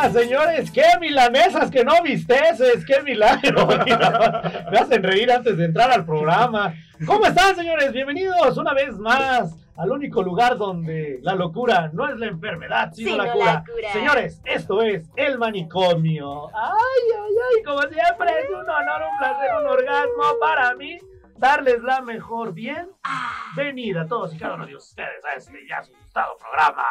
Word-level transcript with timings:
Yeah, 0.00 0.10
señores, 0.12 0.70
qué 0.70 0.84
milanesas 1.00 1.70
que 1.70 1.84
no 1.84 2.00
visteces, 2.02 2.84
qué 2.86 3.02
milagro. 3.02 3.66
Me 4.70 4.78
hacen 4.78 5.02
reír 5.02 5.30
antes 5.32 5.56
de 5.56 5.64
entrar 5.64 5.90
al 5.90 6.04
programa. 6.04 6.72
¿Cómo 7.04 7.26
están, 7.26 7.56
señores? 7.56 7.92
Bienvenidos 7.92 8.56
una 8.58 8.74
vez 8.74 8.96
más 8.98 9.56
al 9.76 9.90
único 9.90 10.22
lugar 10.22 10.56
donde 10.56 11.18
la 11.22 11.34
locura 11.34 11.90
no 11.92 12.08
es 12.08 12.16
la 12.16 12.26
enfermedad, 12.26 12.92
sino, 12.92 13.10
Sino 13.12 13.24
la, 13.24 13.34
la 13.34 13.34
cura. 13.34 13.64
cura. 13.66 13.92
Señores, 13.92 14.40
esto 14.44 14.82
es 14.82 15.08
el 15.16 15.36
manicomio. 15.38 16.46
Ay, 16.54 17.02
ay, 17.16 17.34
ay, 17.56 17.62
como 17.64 17.82
siempre 17.82 18.30
es 18.42 18.50
un 18.50 18.70
honor, 18.70 19.02
un 19.10 19.18
placer, 19.18 19.50
un 19.60 19.66
orgasmo 19.66 20.22
para 20.40 20.74
mí 20.74 20.98
darles 21.36 21.82
la 21.82 22.02
mejor 22.02 22.52
bien 22.52 22.88
venida 23.56 24.02
a 24.02 24.06
todos 24.06 24.32
y 24.34 24.38
cada 24.38 24.54
uno 24.54 24.66
de 24.66 24.76
ustedes 24.76 25.24
a 25.24 25.36
este 25.36 25.66
ya 25.68 25.78
asustado 25.78 26.36
programa. 26.38 26.84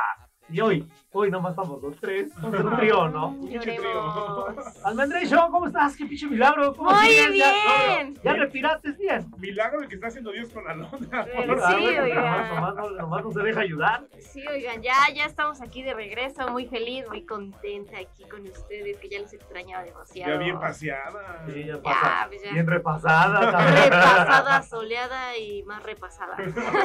Y 0.49 0.61
hoy, 0.61 0.87
hoy 1.17 1.31
nomás 1.31 1.51
estamos 1.51 1.81
los 1.81 1.95
tres, 1.97 2.29
vamos 2.41 2.59
un 2.63 2.75
trío, 2.77 3.07
¿no? 3.09 3.35
Lloremos. 3.41 4.55
Almendration, 4.85 5.51
¿cómo 5.51 5.65
estás? 5.67 5.95
¡Qué 5.95 6.05
pinche 6.05 6.27
milagro! 6.27 6.75
¿Cómo 6.75 6.91
Muy 6.91 7.07
bien. 7.31 8.15
¿Ya, 8.23 8.33
respiraste 8.33 8.91
bien? 8.93 9.25
Milagro 9.37 9.81
el 9.81 9.87
que 9.87 9.95
está 9.95 10.07
haciendo 10.07 10.31
Dios 10.31 10.49
con 10.49 10.63
la 10.65 10.75
lona. 10.75 10.89
Pero 11.35 11.57
Ah, 11.63 11.75
sí, 11.77 11.85
oigan. 11.85 12.15
nomás, 12.15 12.49
nomás 12.53 12.75
no, 12.75 12.89
nomás 12.91 13.23
no 13.23 13.31
se 13.31 13.39
deja 13.41 13.59
ayudar. 13.61 14.05
Sí, 14.19 14.43
oigan, 14.47 14.81
ya, 14.81 14.93
ya 15.15 15.25
estamos 15.25 15.59
aquí 15.61 15.81
de 15.81 15.93
regreso, 15.93 16.47
muy 16.49 16.67
feliz, 16.67 17.05
muy 17.09 17.25
contenta 17.25 17.97
aquí 17.97 18.23
con 18.29 18.41
ustedes, 18.47 18.97
que 18.99 19.09
ya 19.09 19.19
los 19.21 19.33
extrañaba 19.33 19.83
demasiado. 19.83 20.33
Ya 20.33 20.37
bien 20.37 20.59
paseada. 20.59 21.43
Sí, 21.47 21.59
ya 21.65 21.75
Ya, 21.77 21.81
pasa. 21.81 22.25
pues 22.27 22.43
ya. 22.43 22.51
Bien 22.53 22.67
repasada. 22.67 23.51
también. 23.51 23.83
Repasada, 23.85 24.61
soleada 24.63 25.37
y 25.37 25.63
más 25.63 25.81
repasada. 25.83 26.37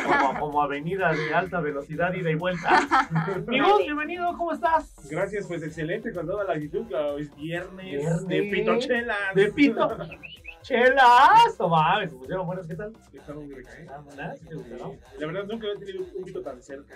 como, 0.05 0.41
como 0.41 0.63
avenida 0.63 1.13
de 1.13 1.35
alta 1.35 1.61
velocidad, 1.61 2.13
ida 2.15 2.31
y 2.31 2.35
vuelta. 2.35 2.81
Amigos, 3.47 3.83
bienvenido, 4.23 4.39
¿cómo 4.39 4.53
estás? 4.53 4.95
Gracias, 5.11 5.47
pues 5.47 5.63
excelente 5.63 6.13
con 6.13 6.27
toda 6.27 6.45
la 6.45 6.55
actitud. 6.55 6.87
Claro, 6.87 7.19
es 7.19 7.35
viernes, 7.37 7.85
Viernes. 8.01 8.27
de 8.29 8.43
pitochelas. 8.43 9.35
De 9.35 9.53
pito. 9.53 9.97
Chelas, 10.63 11.59
no 11.59 11.69
mames, 11.69 12.11
se 12.13 12.17
pusieron 12.17 12.47
buenas, 12.47 12.69
¿qué 12.69 12.77
tal? 12.77 12.93
¿eh? 12.93 13.21
Ah, 13.91 13.99
buenas, 13.99 14.39
¿sí 14.39 14.47
te 14.49 14.55
gustaron? 14.55 14.97
La 15.19 15.27
verdad, 15.27 15.45
nunca 15.45 15.67
había 15.67 15.81
tenido 15.81 16.05
un 16.15 16.25
pito 16.25 16.41
tan 16.41 16.63
cerca. 16.63 16.95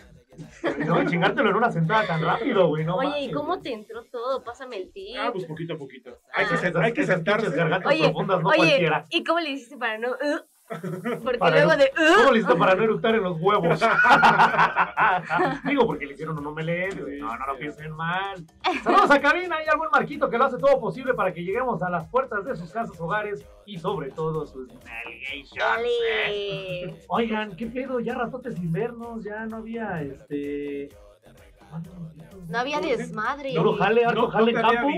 No, 0.86 1.04
chingártelo 1.04 1.50
en 1.50 1.56
una 1.56 1.72
sentada 1.72 2.06
tan 2.06 2.22
rápido, 2.22 2.68
güey, 2.68 2.84
no 2.84 2.96
Oye. 2.98 3.22
¿y 3.22 3.32
cómo 3.32 3.60
te 3.60 3.72
entró 3.72 4.04
todo? 4.04 4.44
Pásame 4.44 4.76
el 4.76 4.92
tip. 4.92 5.16
Ah, 5.18 5.30
pues 5.32 5.46
poquito 5.46 5.74
a 5.74 5.78
poquito. 5.78 6.16
Ah. 6.32 6.42
Hay 6.42 6.46
que, 6.46 6.54
sen- 6.54 6.84
hay 6.84 6.92
que 6.92 7.06
sentarse. 7.06 7.50
gargantas 7.50 7.90
Oye, 7.92 8.04
profundas, 8.04 8.40
no 8.40 8.48
Oye, 8.50 8.56
cualquiera. 8.58 9.04
¿y 9.10 9.24
cómo 9.24 9.40
le 9.40 9.50
hiciste 9.50 9.76
para 9.76 9.98
no? 9.98 10.10
uh? 10.12 10.40
Porque 10.68 11.38
Para 11.38 11.64
luego 11.64 11.76
de. 11.76 11.84
uh, 11.84 12.16
¿Cómo 12.16 12.32
le 12.32 12.38
hiciste 12.38 12.56
para 12.56 12.74
no 12.74 12.82
eructar 12.82 13.14
en 13.14 13.22
los 13.22 13.40
huevos? 13.40 13.80
Digo, 15.64 15.86
porque 15.86 16.06
le 16.06 16.14
hicieron 16.14 16.36
un 16.38 16.46
omelette. 16.46 17.00
güey. 17.00 17.20
No, 17.20 17.36
no 17.36 17.46
lo 17.46 17.56
piensen 17.56 17.92
mal. 17.92 18.44
Saludos 18.82 19.10
a 19.10 19.20
cabina 19.20 19.62
y 19.64 19.68
al 19.68 19.78
buen 19.78 19.90
Marquito 19.92 20.28
que 20.28 20.38
lo 20.38 20.44
hace 20.46 20.58
todo 20.58 20.80
posible 20.80 21.14
para 21.14 21.32
que 21.32 21.44
lleguemos 21.44 21.82
a 21.82 21.90
las 21.90 22.06
puertas 22.08 22.44
de 22.44 22.56
sus 22.56 22.70
casas, 22.72 23.00
hogares 23.00 23.46
y 23.64 23.78
sobre 23.78 24.10
todo 24.10 24.44
sus 24.46 24.68
nalgations. 24.84 25.86
¿eh? 26.28 26.94
Oigan, 27.08 27.56
¿qué 27.56 27.66
pedo? 27.66 28.00
Ya 28.00 28.14
ratotes 28.14 28.56
sin 28.56 28.72
vernos, 28.72 29.22
ya 29.24 29.46
no 29.46 29.58
había 29.58 30.02
este. 30.02 30.88
No 32.48 32.58
había 32.58 32.80
desmadre. 32.80 33.52
No 33.54 33.64
lo 33.64 33.76
jale, 33.76 34.04
harto 34.04 34.28
jale 34.28 34.52
no 34.52 34.60
campo. 34.60 34.88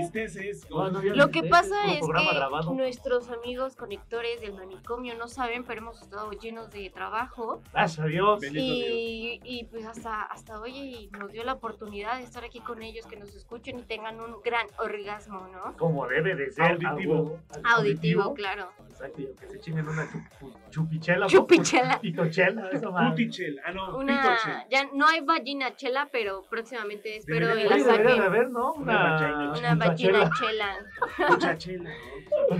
No, 0.69 0.91
no 0.91 1.01
Lo 1.01 1.31
que 1.31 1.43
pasa 1.43 1.85
es 1.91 2.01
que 2.01 2.35
grabado. 2.35 2.73
nuestros 2.73 3.29
amigos 3.29 3.75
conectores 3.75 4.41
del 4.41 4.53
manicomio 4.53 5.15
no 5.15 5.27
saben, 5.27 5.63
pero 5.63 5.81
hemos 5.81 6.01
estado 6.01 6.31
llenos 6.31 6.69
de 6.71 6.89
trabajo 6.91 7.61
Gracias 7.73 8.05
a 8.05 8.07
Dios. 8.07 8.43
Y, 8.53 9.39
y 9.43 9.63
pues 9.65 9.85
hasta, 9.85 10.23
hasta 10.23 10.59
hoy 10.59 11.09
nos 11.19 11.31
dio 11.31 11.43
la 11.43 11.53
oportunidad 11.53 12.17
de 12.17 12.23
estar 12.23 12.43
aquí 12.43 12.59
con 12.59 12.83
ellos, 12.83 13.05
que 13.07 13.15
nos 13.15 13.33
escuchen 13.35 13.79
y 13.79 13.83
tengan 13.83 14.19
un 14.21 14.41
gran 14.43 14.67
orgasmo, 14.77 15.47
¿no? 15.47 15.75
Como 15.77 16.07
debe 16.07 16.35
de 16.35 16.51
ser. 16.51 16.77
Auditivo. 16.85 17.39
Auditivo, 17.63 18.33
claro. 18.35 18.69
Exacto, 19.01 19.21
que 19.39 19.47
se 19.47 19.59
chinguen 19.61 19.87
una 19.87 20.03
chup- 20.05 20.69
chupichela. 20.69 21.19
¿no? 21.21 21.27
Chupichela. 21.27 21.99
Pitochela, 22.01 22.69
eso 22.69 22.91
más. 22.91 23.11
Putichel. 23.11 23.59
Ah, 23.65 23.71
no, 23.71 23.97
Una, 23.97 24.37
ya 24.69 24.89
no 24.93 25.07
hay 25.07 25.21
vagina 25.21 25.73
chela, 25.75 26.09
pero 26.11 26.43
próximamente 26.49 27.15
espero 27.17 27.47
Debería- 27.47 27.65
y 27.65 27.69
la 27.69 27.75
Oye, 27.75 27.83
debería 27.85 28.03
de 28.03 28.09
saquen. 28.17 28.23
haber, 28.27 28.49
¿no? 28.49 28.73
Una 28.73 28.81
Una, 28.81 29.73
vagina. 29.75 29.75
Vagina 29.75 29.95
chela. 29.95 30.31
chela. 30.37 31.29
Muchachela. 31.29 31.89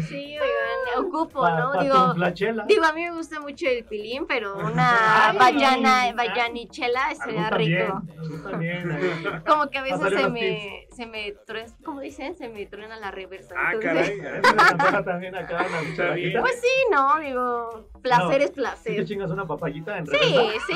Sí, 0.07 0.35
oigan, 0.39 1.05
ocupo, 1.05 1.41
Pa- 1.41 1.59
¿no? 1.59 1.71
pa- 1.73 1.83
Digo. 1.83 2.65
Digo, 2.67 2.85
a 2.85 2.91
mí 2.93 3.03
me 3.03 3.11
gusta 3.11 3.39
mucho 3.39 3.67
el 3.67 3.85
pilín, 3.85 4.25
pero 4.27 4.57
una 4.57 5.29
Ay, 5.29 5.37
vallana, 5.37 6.01
ay. 6.03 6.13
vallanichela 6.13 7.05
A 7.05 7.09
mí 7.09 7.15
sería 7.15 7.49
rico. 7.51 8.01
también. 8.49 8.89
Como 9.47 9.69
que 9.69 9.77
a 9.77 9.83
veces 9.83 10.09
se 10.19 10.29
me, 10.29 10.87
se 10.99 11.05
me 11.05 11.31
truena, 11.45 11.71
¿cómo 11.85 12.01
dicen? 12.01 12.35
Se 12.35 12.49
me 12.49 12.65
truena 12.65 12.97
la 12.97 13.09
reversa. 13.09 13.55
Ah, 13.57 13.71
entonces- 13.73 14.19
caray. 14.19 14.41
Eso 14.43 14.53
me 14.55 14.61
antoja 14.63 15.03
también 15.05 15.33
acá 15.33 15.55
una 15.65 15.77
Está 15.79 15.89
cucharadita. 15.91 16.27
bien. 16.27 16.41
Pues 16.41 16.59
sí, 16.61 16.67
no, 16.91 17.19
digo, 17.19 17.89
placer 18.01 18.25
No, 18.25 18.31
es 18.33 18.41
¿Sí 18.41 18.47
te 18.47 18.53
placer. 18.61 19.05
chingas 19.05 19.31
una 19.31 19.47
papayita 19.47 19.97
en 19.97 20.07
Sí, 20.07 20.17
reversa? 20.17 20.65
sí, 20.67 20.73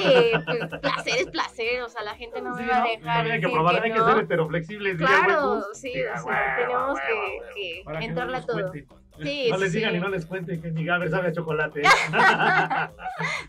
placer 0.82 1.14
es 1.20 1.28
placer, 1.28 1.82
o 1.82 1.90
sea, 1.90 2.04
la 2.04 2.16
gente 2.16 2.42
no 2.42 2.56
Sí, 2.56 2.64
me 2.64 2.70
va 2.70 2.78
a 2.78 2.80
¿no? 2.84 2.88
dejar 2.90 3.32
Hay 3.32 3.42
que 3.42 3.50
probar, 3.50 3.76
que 3.76 3.82
hay 3.88 3.92
que 3.92 4.00
no. 4.00 4.08
ser 4.14 4.24
heteroflexibles. 4.24 4.98
Claro, 4.98 5.62
sí, 5.74 5.92
a 6.06 6.22
o 6.22 6.24
sea, 6.26 6.54
a 6.54 6.56
tenemos 6.56 7.00
que, 7.56 7.84
a 7.86 7.92
no 7.94 8.00
entrarle 8.00 8.38
a 8.38 8.46
todo. 8.46 8.62
cuente. 8.72 8.88
Sí, 9.22 9.48
No 9.52 9.58
les 9.58 9.72
sí. 9.72 9.78
digan 9.78 9.96
y 9.96 10.00
no 10.00 10.10
les 10.10 10.26
cuenten 10.26 10.62
que 10.62 10.72
mi 10.72 10.84
Gaber 10.86 11.10
sabe 11.10 11.28
a 11.30 11.32
chocolate. 11.34 11.82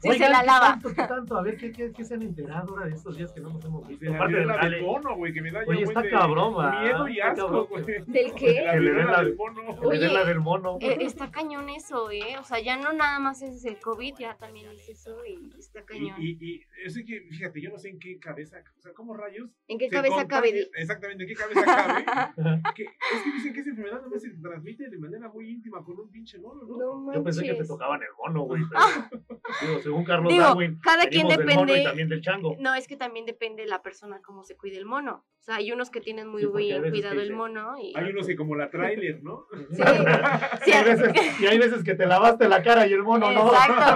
Sí, 0.02 0.12
se 0.18 0.28
la 0.28 0.40
¿qué 0.40 0.46
lava. 0.46 0.66
Tanto, 0.72 0.88
¿Qué 0.90 1.02
tanto? 1.08 1.36
A 1.38 1.42
ver, 1.42 1.56
¿qué, 1.56 1.72
qué, 1.72 1.90
qué 1.92 2.04
se 2.04 2.14
han 2.14 2.22
enterado 2.22 2.70
ahora 2.70 2.86
de 2.86 2.92
estos 2.94 3.16
días 3.16 3.32
que 3.32 3.40
no 3.40 3.48
nos 3.50 3.64
hemos 3.64 3.86
visto? 3.88 4.04
De 4.04 4.10
la 4.10 4.16
Aparte 4.16 4.34
del 4.34 4.42
viruela 4.42 4.62
jale. 4.62 4.76
del 4.76 4.84
mono, 4.84 5.16
güey, 5.16 5.32
que 5.32 5.40
me 5.42 5.50
da 5.50 5.60
Oye, 5.66 5.82
está 5.84 6.02
de 6.02 6.10
cabrón. 6.10 6.54
Miedo 6.82 7.08
y 7.08 7.20
asco, 7.20 7.66
güey. 7.66 7.84
¿Del 8.06 8.34
qué? 8.34 8.62
La 8.64 8.72
Que 8.72 8.80
le 8.80 8.90
den 8.90 8.96
viruela 8.96 9.12
la- 9.12 9.24
del 9.24 9.36
mono. 9.36 9.62
Oye, 9.82 10.08
la 10.08 10.24
del 10.24 10.40
mono. 10.40 10.78
Eh, 10.80 10.98
está 11.00 11.30
cañón 11.30 11.68
eso, 11.70 12.10
¿eh? 12.10 12.36
O 12.38 12.44
sea, 12.44 12.60
ya 12.60 12.76
no 12.76 12.92
nada 12.92 13.18
más 13.18 13.40
es 13.42 13.64
el 13.64 13.78
COVID, 13.78 14.14
ya 14.18 14.36
también 14.36 14.66
es 14.70 14.88
eso 14.90 15.16
y 15.24 15.50
está 15.58 15.80
Y, 15.80 15.84
cañón. 15.84 16.16
y, 16.18 16.36
y 16.40 16.60
eso 16.84 16.98
es 17.00 17.06
que, 17.06 17.20
fíjate, 17.30 17.62
yo 17.62 17.70
no 17.70 17.78
sé 17.78 17.88
en 17.88 17.98
qué 17.98 18.18
cabeza, 18.18 18.58
o 18.78 18.82
sea, 18.82 18.92
¿cómo 18.92 19.16
rayos? 19.16 19.48
¿En 19.68 19.78
qué 19.78 19.88
cabeza 19.88 20.26
cabe? 20.28 20.68
Exactamente, 20.76 21.22
¿en 21.24 21.28
qué 21.30 21.34
cabeza 21.34 21.64
cabe? 21.64 22.62
que, 22.74 22.82
es 22.84 23.22
que 23.22 23.32
dicen 23.32 23.54
que 23.54 23.60
esa 23.60 23.70
enfermedad 23.70 24.02
no 24.10 24.18
se 24.18 24.30
transmite 24.30 24.90
de 24.90 24.98
manera 24.98 25.28
muy 25.30 25.53
íntima 25.54 25.82
con 25.84 25.98
un 25.98 26.10
pinche 26.10 26.38
mono, 26.38 26.62
¿no? 26.64 27.12
Yo 27.12 27.22
pensé 27.22 27.42
que 27.44 27.54
te 27.54 27.64
tocaban 27.66 28.00
el 28.02 28.08
mono, 28.18 28.42
güey. 28.42 28.62
pero- 28.70 29.24
Digo, 29.70 29.80
según 29.82 30.04
Carlos 30.04 30.32
Digo, 30.32 30.42
Darwin, 30.44 30.78
cada 30.82 31.06
quien 31.06 31.28
venimos 31.28 31.36
del 31.36 31.46
mono 31.56 31.62
y 31.62 31.66
depende. 31.66 31.84
también 31.88 32.08
del 32.08 32.20
chango. 32.22 32.56
No, 32.58 32.74
es 32.74 32.88
que 32.88 32.96
también 32.96 33.26
depende 33.26 33.62
de 33.62 33.68
la 33.68 33.82
persona 33.82 34.20
cómo 34.22 34.42
se 34.44 34.56
cuide 34.56 34.78
el 34.78 34.86
mono. 34.86 35.24
O 35.40 35.42
sea, 35.44 35.56
hay 35.56 35.70
unos 35.72 35.90
que 35.90 36.00
tienen 36.00 36.26
muy 36.28 36.42
Sí, 36.42 36.48
bien 36.56 36.88
cuidado 36.90 37.20
el 37.20 37.32
mono 37.34 37.74
y... 37.78 37.92
Hay 37.96 38.08
unos 38.10 38.26
que 38.26 38.34
como 38.36 38.56
la 38.56 38.70
trailer, 38.70 39.22
¿no? 39.22 39.46
Sí, 39.70 39.82
y, 39.82 40.64
sí, 40.64 40.72
hay 40.72 40.84
veces, 40.84 41.40
y 41.40 41.46
hay 41.46 41.58
veces 41.58 41.84
que 41.84 41.94
te 41.94 42.06
lavaste 42.06 42.48
la 42.48 42.62
cara 42.62 42.86
y 42.86 42.92
el 42.94 43.02
mono 43.02 43.30
no. 43.30 43.46
Exacto. 43.52 43.94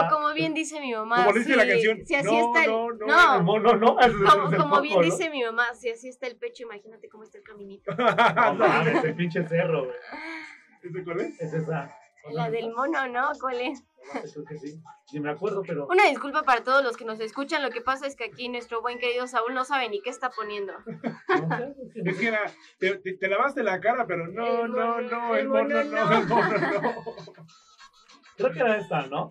O, 0.06 0.08
como 0.10 0.32
bien 0.34 0.52
dice 0.54 0.80
mi 0.80 0.92
mamá. 0.92 1.24
Como 1.24 1.32
dice 1.38 1.50
si- 1.52 1.56
la 1.56 1.66
canción, 1.66 2.06
Si 2.06 2.14
así 2.14 2.26
no, 2.26 2.38
está 2.46 2.64
el. 2.64 2.70
no, 2.70 2.88
no, 2.92 3.06
no, 3.06 3.36
El 3.36 3.42
mono 3.42 3.76
no. 3.76 3.96
Como, 3.96 4.50
el 4.50 4.56
como 4.58 4.80
bien 4.82 5.00
dice 5.02 5.30
mi 5.30 5.42
mamá, 5.42 5.74
si 5.74 5.90
así 5.90 6.08
está 6.08 6.26
el 6.26 6.36
pecho, 6.36 6.62
imagínate 6.64 7.08
cómo 7.08 7.24
está 7.24 7.38
el 7.38 7.44
caminito. 7.44 7.92
No 7.94 8.54
mames, 8.54 9.04
el 9.04 9.14
pinche 9.14 9.46
cerro, 9.48 9.84
güey. 9.86 9.96
¿Ese 10.82 11.04
cuál 11.04 11.20
es? 11.20 11.40
Es 11.40 11.52
esa. 11.52 11.94
La 12.32 12.50
del 12.50 12.70
mono, 12.74 13.06
¿no? 13.08 13.32
¿Cuál 13.40 13.60
es? 13.60 13.82
Creo 14.32 14.44
que 14.44 14.58
sí. 14.58 14.80
Ni 15.12 15.20
me 15.20 15.30
acuerdo, 15.30 15.62
pero. 15.66 15.86
Una 15.86 16.04
disculpa 16.06 16.42
para 16.42 16.62
todos 16.64 16.82
los 16.84 16.96
que 16.96 17.04
nos 17.04 17.18
escuchan. 17.20 17.62
Lo 17.62 17.70
que 17.70 17.80
pasa 17.80 18.06
es 18.06 18.14
que 18.16 18.24
aquí 18.24 18.48
nuestro 18.48 18.80
buen 18.82 18.98
querido 18.98 19.26
Saúl 19.26 19.54
no 19.54 19.64
sabe 19.64 19.88
ni 19.88 20.00
qué 20.02 20.10
está 20.10 20.30
poniendo. 20.30 20.72
Es 22.04 22.18
que- 22.18 22.26
era, 22.28 22.40
te, 22.78 22.96
te- 22.98 23.14
te 23.14 23.28
lavaste 23.28 23.62
la 23.62 23.80
cara, 23.80 24.06
pero 24.06 24.26
no, 24.28 24.64
El 24.64 24.72
no, 24.72 25.00
no, 25.00 25.34
el 25.34 25.40
el 25.40 25.48
mono 25.48 25.62
mono 25.62 25.84
no, 25.84 26.10
no. 26.10 26.18
el 26.18 26.26
mono 26.28 26.58
no. 26.58 27.04
Creo 28.36 28.52
que 28.52 28.58
era 28.58 28.76
esta, 28.78 29.06
¿no? 29.06 29.30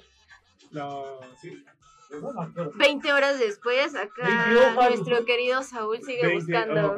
No, 0.72 1.04
sí. 1.42 1.63
No 2.12 2.34
me 2.34 2.44
acuerdo. 2.44 2.72
20 2.75 3.13
horas 3.13 3.40
después, 3.40 3.96
acá 3.96 4.24
20 4.24 4.56
hojas. 4.66 4.90
nuestro 4.90 5.25
querido 5.25 5.62
Saúl 5.63 6.01
sigue 6.04 6.25
20 6.25 6.36
buscando. 6.54 6.96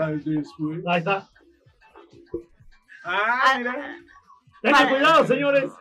Ahí 0.89 1.00
está. 1.00 1.30
Ah, 3.03 3.56
mira. 3.57 3.98
Tengan 4.62 4.90
cuidado, 4.90 5.25
señores. 5.25 5.72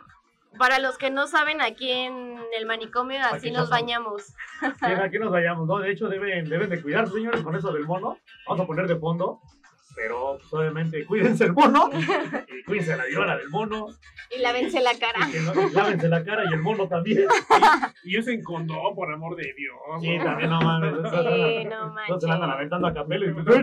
Para 0.59 0.79
los 0.79 0.99
que 0.99 1.11
no 1.11 1.27
saben, 1.27 1.61
aquí 1.61 1.91
en 1.91 2.39
el 2.59 2.67
manicomio 2.67 3.21
así 3.21 3.49
Aquí 3.49 3.51
nos 3.51 3.71
bañamos. 3.71 4.35
Sí, 4.61 4.87
aquí 4.87 5.19
nos 5.19 5.31
vayamos, 5.31 5.67
¿no? 5.67 5.79
De 5.79 5.91
hecho, 5.91 6.09
deben, 6.09 6.49
deben 6.49 6.69
de 6.69 6.83
cuidarse, 6.83 7.15
señores, 7.15 7.43
con 7.43 7.55
eso 7.57 7.73
del 7.73 7.87
mono. 7.87 8.19
Vamos 8.47 8.65
a 8.65 8.67
poner 8.67 8.87
de 8.87 8.97
fondo. 8.97 9.41
Pero, 9.95 10.39
pues, 10.39 10.53
obviamente, 10.53 11.05
cuídense 11.07 11.45
el 11.45 11.53
mono. 11.53 11.91
Y 12.61 12.65
cuídense 12.65 12.97
la 12.97 13.05
viola 13.05 13.37
del 13.37 13.49
mono. 13.49 13.87
Y 14.31 14.41
lávense 14.41 14.81
la 14.81 14.93
cara. 14.99 15.29
Y 15.29 15.33
que 15.33 15.41
no, 15.41 15.69
y 15.69 15.73
lávense 15.73 16.09
la 16.09 16.23
cara 16.25 16.45
y 16.49 16.55
el 16.55 16.61
mono 16.61 16.87
también. 16.89 17.27
Y 18.05 18.19
usen 18.19 18.43
condón, 18.43 18.95
por 18.95 19.13
amor 19.13 19.35
de 19.37 19.53
Dios. 19.57 19.77
Sí, 20.01 20.17
¿no? 20.19 20.25
también 20.25 20.51
no 20.51 20.61
mames. 20.61 20.95
Sí, 20.95 21.65
no 21.65 21.95
Entonces 22.01 22.21
se 22.21 22.27
la 22.29 22.35
andan 22.35 22.41
manches. 22.51 22.55
aventando 22.57 22.87
a 22.89 22.95
capelo 22.95 23.27
y 23.27 23.33
pues, 23.33 23.63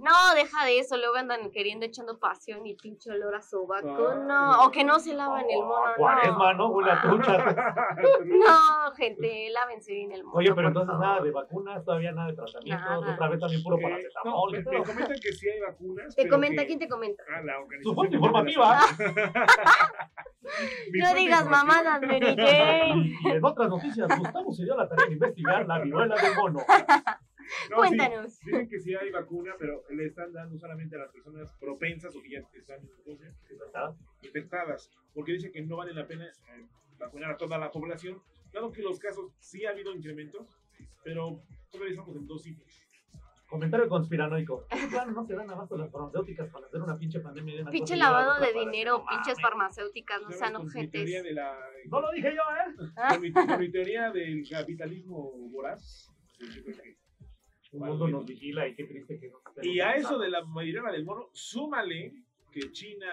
No, 0.00 0.34
deja 0.34 0.64
de 0.66 0.78
eso, 0.78 0.96
luego 0.96 1.16
andan 1.16 1.50
queriendo 1.50 1.86
echando 1.86 2.18
pasión 2.18 2.66
y 2.66 2.74
pinche 2.74 3.10
olor 3.10 3.34
a 3.34 3.40
sobaco. 3.42 4.08
Ah. 4.10 4.24
No, 4.26 4.64
o 4.66 4.70
que 4.70 4.84
no 4.84 4.98
se 4.98 5.14
lavan 5.14 5.44
el 5.48 5.60
mono. 5.60 5.92
Cuaresma, 5.96 6.54
¿no? 6.54 6.68
Huele 6.68 6.90
a 6.92 7.00
trucha. 7.02 7.38
No, 8.24 8.92
gente, 8.96 9.48
lávense 9.50 9.92
bien 9.92 10.12
el 10.12 10.24
mono. 10.24 10.36
Oye, 10.38 10.54
pero 10.54 10.68
entonces 10.68 10.94
nada 10.98 11.20
de 11.20 11.30
vacunas, 11.30 11.84
todavía 11.84 12.12
nada 12.12 12.28
de 12.28 12.34
tratamientos. 12.36 12.86
Nada. 13.00 13.14
Otra 13.14 13.28
vez 13.28 13.40
también 13.40 13.62
puro 13.62 13.76
no, 13.76 13.82
paracetamol. 13.82 14.52
me, 14.52 14.58
¿qué 14.58 14.64
me 14.64 14.70
pedo? 14.70 14.84
comentan 14.84 15.16
que 15.20 15.32
sí 15.38 15.48
hay 15.48 15.60
vacunas. 15.60 16.14
Te 16.14 16.28
comenta, 16.28 16.62
que- 16.62 16.66
¿quién 16.68 16.78
te 16.78 16.88
comenta? 16.88 17.22
Ah, 17.28 17.40
la 17.42 17.58
Organización 17.60 17.82
Su 17.82 17.94
fuente 17.94 18.16
informativa. 18.16 18.80
No 20.94 21.14
digas 21.14 21.48
mamadas, 21.48 22.00
Mary 22.02 22.20
Jane. 22.36 23.12
Y 23.22 23.28
en 23.30 23.44
otras 23.44 23.68
noticias, 23.68 24.08
Gustavo 24.18 24.52
se 24.52 24.64
dio 24.64 24.76
la 24.76 24.88
tarea 24.88 25.06
de 25.06 25.12
investigar 25.12 25.66
la 25.66 25.78
viruela 25.80 26.16
del 26.16 26.34
mono. 26.34 26.60
No, 27.70 27.76
Cuéntanos. 27.76 28.32
sí, 28.34 28.50
dicen 28.50 28.68
que 28.68 28.78
sí 28.78 28.94
hay 28.94 29.10
vacuna, 29.10 29.54
pero 29.58 29.82
le 29.90 30.06
están 30.06 30.32
dando 30.32 30.58
solamente 30.58 30.96
a 30.96 31.00
las 31.00 31.10
personas 31.12 31.52
propensas 31.60 32.14
o 32.16 32.22
que 32.22 32.30
ya 32.30 32.38
están 32.54 32.80
entonces, 32.98 33.34
infectadas. 34.22 34.90
Porque 35.14 35.32
dicen 35.32 35.52
que 35.52 35.62
no 35.62 35.76
vale 35.76 35.94
la 35.94 36.06
pena 36.06 36.26
eh, 36.26 36.66
vacunar 36.98 37.32
a 37.32 37.36
toda 37.36 37.58
la 37.58 37.70
población, 37.70 38.20
dado 38.52 38.70
que 38.72 38.82
los 38.82 38.98
casos 38.98 39.32
sí 39.38 39.64
ha 39.64 39.70
habido 39.70 39.94
incrementos, 39.94 40.46
pero 41.02 41.42
todavía 41.70 41.92
estamos 41.92 42.16
en 42.16 42.26
dos 42.26 42.42
cifras. 42.42 42.82
Comentario 43.48 43.88
conspiranoico. 43.88 44.66
¿Qué 44.68 44.86
plano 44.90 45.12
no 45.12 45.24
se 45.26 45.34
dan 45.34 45.48
abasto 45.50 45.78
las 45.78 45.90
farmacéuticas 45.90 46.50
para 46.50 46.66
hacer 46.66 46.82
una 46.82 46.98
pinche 46.98 47.20
pandemia 47.20 47.54
de 47.56 47.62
una 47.62 47.70
Pinche 47.70 47.96
lavado 47.96 48.38
de 48.40 48.52
dinero, 48.52 48.98
No 48.98 49.06
pinches 49.06 49.40
farmacéuticas, 49.40 50.20
no 50.20 50.30
sean 50.30 50.52
la 51.32 51.56
No 51.86 52.00
lo 52.02 52.10
dije 52.12 52.34
yo, 52.34 52.42
¿eh? 52.42 52.90
con 53.08 53.20
mi, 53.22 53.32
con 53.32 53.58
mi 53.58 53.70
teoría 53.70 54.10
del 54.10 54.46
capitalismo 54.48 55.32
voraz. 55.50 56.10
yo 56.38 56.62
creo 56.62 56.76
que- 56.76 56.98
Un 57.72 57.86
mundo 57.86 58.08
nos 58.08 58.26
vigila 58.26 58.68
y 58.68 58.74
qué 58.74 58.84
triste 58.84 59.18
que 59.18 59.30
no 59.30 59.38
se 59.54 59.66
Y 59.66 59.80
a 59.80 59.92
eso 59.94 60.18
de 60.18 60.28
la 60.28 60.42
viruela 60.42 60.92
del 60.92 61.04
mono, 61.06 61.30
súmale 61.32 62.12
que 62.58 62.72
China 62.72 63.06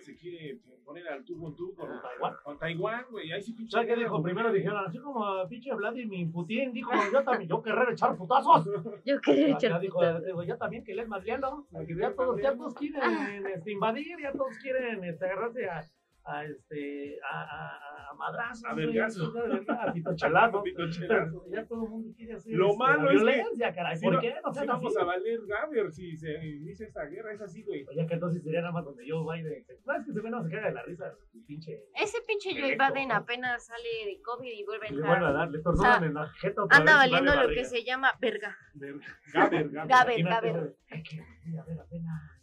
se 0.00 0.16
quiere 0.16 0.58
poner 0.84 1.06
al 1.08 1.24
tú 1.24 1.38
con 1.38 1.54
tú 1.54 1.74
con 1.74 1.88
Con 1.88 2.00
Taiwán. 2.02 2.34
Con 2.42 2.58
Taiwán, 2.58 3.04
güey. 3.10 3.32
Ahí 3.32 3.42
sí 3.42 3.52
pinche. 3.52 3.72
¿Sabes 3.72 3.88
qué 3.88 3.96
dijo? 3.96 4.22
Primero 4.22 4.52
dijeron, 4.52 4.84
así 4.86 4.98
como 4.98 5.48
pinche 5.48 5.74
Vladimir 5.74 6.30
Putin, 6.32 6.72
dijo, 6.72 6.90
yo 7.12 7.22
también, 7.22 7.48
yo 7.48 7.62
querré 7.62 7.92
echar 7.92 8.16
putazos. 8.16 8.64
Yo 9.04 9.20
quería 9.20 9.48
Ya 9.48 9.54
echar 9.54 9.80
dijo, 9.80 10.20
digo, 10.20 10.42
yo 10.42 10.56
también 10.56 10.84
que 10.84 10.94
les 10.94 11.08
madriano, 11.08 11.66
ya 11.98 12.14
todos, 12.14 12.40
ya 12.40 12.54
todos 12.54 12.74
quieren 12.74 13.46
este, 13.46 13.72
invadir, 13.72 14.16
ya 14.20 14.32
todos 14.32 14.56
quieren 14.58 15.04
este, 15.04 15.24
agarrarse 15.24 15.68
a, 15.68 15.82
a, 16.30 16.44
este, 16.44 17.18
a, 17.22 17.42
a, 17.42 18.10
a 18.10 18.14
madrazos, 18.14 18.64
A 18.64 18.74
vergazos. 18.74 19.34
a 19.68 19.92
pitochelazo. 19.92 20.62
Pitochelazo. 20.62 21.44
Ya 21.50 21.66
todo 21.66 21.84
el 21.84 21.90
mundo 21.90 22.12
quiere 22.16 22.34
hacer 22.34 22.52
Lo 22.54 22.66
este, 22.68 22.78
malo 22.78 23.02
es 23.02 23.08
que- 23.08 23.24
violencia, 23.24 23.74
caray. 23.74 23.96
Si 23.96 24.04
¿Por 24.04 24.14
no- 24.14 24.20
qué? 24.20 24.34
No 24.44 24.52
si 24.54 24.66
vamos 24.66 24.96
así. 24.96 25.02
a 25.02 25.06
valer 25.06 25.40
Gaber 25.46 25.92
si 25.92 26.16
se 26.16 26.32
inicia 26.46 26.86
esta 26.86 27.04
guerra, 27.06 27.32
es 27.32 27.40
así, 27.40 27.62
güey. 27.64 27.86
Ya 27.96 28.06
que 28.06 28.14
entonces 28.14 28.42
sería 28.42 28.60
nada 28.60 28.72
más 28.72 28.84
donde 28.84 29.06
yo 29.06 29.24
Biden. 29.26 29.64
¿Sabes 29.84 30.06
que 30.06 30.12
se 30.12 30.20
ve? 30.20 30.30
No 30.30 30.42
se 30.42 30.50
caga 30.50 30.68
de 30.68 30.74
la 30.74 30.82
risa, 30.82 31.06
el 31.34 31.44
pinche. 31.44 31.80
Ese 31.94 32.18
pinche 32.26 32.50
Joe 32.60 32.76
Biden 32.76 33.08
¿no? 33.08 33.14
apenas 33.14 33.66
sale 33.66 33.88
de 34.06 34.20
COVID 34.22 34.52
y 34.52 34.64
vuelve 34.64 34.86
a 34.88 34.90
Le 34.90 34.96
vuelve 34.98 35.12
a 35.12 35.16
entrar. 35.16 35.34
dar, 35.34 35.50
le 35.50 35.58
O 35.64 35.72
sea, 35.76 35.96
en 36.06 36.14
la 36.14 36.28
jeta 36.28 36.62
otra 36.64 36.76
Anda 36.78 36.92
vez 36.92 36.98
valiendo 37.10 37.30
vale 37.30 37.42
lo 37.42 37.48
que 37.48 37.54
barriga. 37.62 37.68
se 37.68 37.84
llama 37.84 38.12
verga. 38.20 38.56
Gaber, 39.32 39.68
Gaber. 39.70 39.88
Gaber, 39.88 40.22
Gaber. 40.24 40.74
Ay, 40.90 41.02
que 41.02 41.16
voy 41.46 41.58
a 41.58 41.64
ver 41.64 41.80
apenas. 41.80 42.37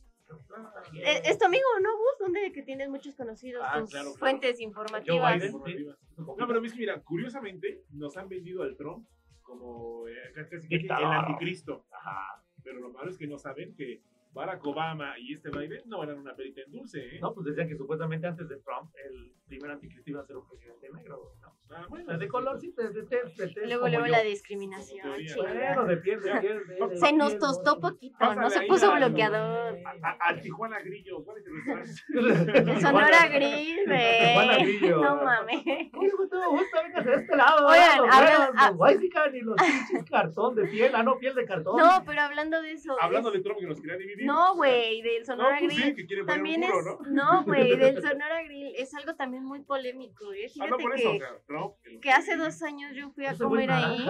Eh, 0.94 1.22
¿Es 1.26 1.38
tu 1.38 1.46
amigo, 1.46 1.64
no, 1.82 1.98
Gus? 1.98 2.20
¿Dónde 2.20 2.52
que 2.52 2.64
tienes 2.64 2.90
muchos 2.90 3.16
conocidos? 3.16 3.64
Ah, 3.66 3.80
tus 3.80 3.90
claro, 3.90 4.06
claro. 4.06 4.20
fuentes 4.20 4.60
informativas. 4.60 5.42
Biden. 5.42 5.96
No, 6.18 6.48
pero 6.48 6.64
es 6.64 6.74
que 6.74 6.80
mira, 6.80 7.02
curiosamente 7.02 7.84
nos 7.92 8.16
han 8.18 8.30
vendido 8.30 8.64
al 8.64 8.76
Trump 8.76 9.08
como 9.42 10.08
eh, 10.08 10.32
casi 10.34 10.68
casi 10.68 10.76
el 10.76 10.92
anticristo. 10.92 11.86
Ajá. 11.92 12.44
Pero 12.64 12.80
lo 12.80 12.90
malo 12.90 13.12
es 13.12 13.18
que 13.18 13.28
no 13.28 13.38
saben 13.38 13.76
que 13.76 14.02
Barack 14.36 14.66
Obama 14.66 15.18
y 15.18 15.34
este 15.34 15.50
Biden 15.50 15.82
no 15.86 16.04
eran 16.04 16.20
una 16.20 16.36
perita 16.36 16.62
en 16.62 16.72
dulce, 16.72 17.00
¿eh? 17.16 17.20
No, 17.22 17.34
pues 17.34 17.46
decían 17.48 17.68
que 17.70 17.76
supuestamente 17.78 18.28
antes 18.28 18.48
de 18.50 18.58
Trump, 18.58 18.92
el 19.04 19.32
primer 19.48 19.72
anticristo 19.72 20.10
iba 20.12 20.22
a 20.22 20.26
ser 20.26 20.36
un 20.38 20.48
presidente 20.48 20.90
negro. 20.94 21.32
¿no? 21.42 21.56
Ah, 21.72 21.86
bueno, 21.90 22.14
O 22.14 22.18
de 22.18 22.28
color, 22.28 22.60
sí, 22.60 22.72
de, 22.78 22.90
de, 22.90 23.02
de, 23.04 23.66
Luego, 23.68 23.88
luego 23.88 24.06
la 24.06 24.22
discriminación. 24.22 25.08
Bueno, 25.10 25.86
de 25.86 25.98
piel, 25.98 26.22
de 26.22 26.32
piel. 26.40 26.68
de- 26.68 26.88
de 26.90 26.98
Se 26.98 27.12
nos 27.14 27.40
tostó 27.40 27.80
poquito, 27.80 28.36
no 28.36 28.50
se 28.52 28.62
puso 28.68 28.94
bloqueador. 28.94 29.76
Al 30.20 30.42
Tijuana 30.42 30.80
Grillo, 30.82 31.24
¿cuál 31.24 31.38
es 31.40 31.46
el 31.48 32.82
Sonora 32.82 33.28
Gris, 33.28 33.78
Tijuana 33.86 34.58
güey. 34.58 34.78
Grillo. 34.78 34.98
No 35.02 35.16
mames. 35.24 35.64
Oye, 35.66 36.12
todo 36.30 36.50
gusto, 36.52 36.78
véngase 36.84 37.10
de 37.10 37.16
este 37.16 37.36
lado. 37.36 37.68
Oigan, 37.68 37.98
los 37.98 38.16
habla- 38.16 38.36
güeros, 38.38 38.56
ah. 38.58 38.68
los 38.70 38.80
Huaysican 38.80 39.36
y 39.36 39.42
los 39.42 39.56
pinches 39.56 40.10
cartón 40.10 40.56
de 40.56 40.68
piel. 40.68 40.92
Ah, 40.96 41.04
no, 41.04 41.18
piel 41.18 41.34
de 41.36 41.46
cartón. 41.46 41.78
No, 41.78 42.04
pero 42.06 42.22
hablando 42.22 42.62
de 42.62 42.74
eso. 42.74 42.96
Hablando 43.02 43.32
de 43.32 43.40
Trump 43.42 43.60
que 43.60 43.66
nos 43.68 43.82
quería 43.82 43.98
dividir. 43.98 44.25
No, 44.26 44.56
güey, 44.56 45.02
del 45.02 45.20
No, 45.22 45.26
Sonora 45.26 45.58
pues 45.60 45.74
sí, 45.74 45.82
Grill. 45.94 46.08
que 46.08 46.24
También 46.26 46.58
un 46.64 46.64
es. 46.64 46.70
muro, 46.74 47.00
¿no? 47.10 47.34
No, 47.34 47.44
güey, 47.44 47.76
del 47.78 48.02
Sonora 48.02 48.44
Grill 48.44 48.74
es 48.76 48.94
algo 48.96 49.16
también 49.16 49.44
muy 49.44 49.62
polémico. 49.62 50.32
¿eh? 50.34 50.48
Ah, 50.60 50.68
no, 50.68 50.78
Fíjate 50.78 50.84
por 50.84 50.96
eso, 51.00 51.10
o 51.10 51.14
que, 51.14 51.20
sea, 51.20 51.40
Trump. 51.48 51.74
el- 51.84 52.00
que 52.00 52.12
hace 52.12 52.36
dos 52.36 52.62
años 52.64 52.92
yo 52.96 53.10
fui 53.12 53.26
a 53.26 53.36
comer 53.38 53.72
ahí. 53.72 54.08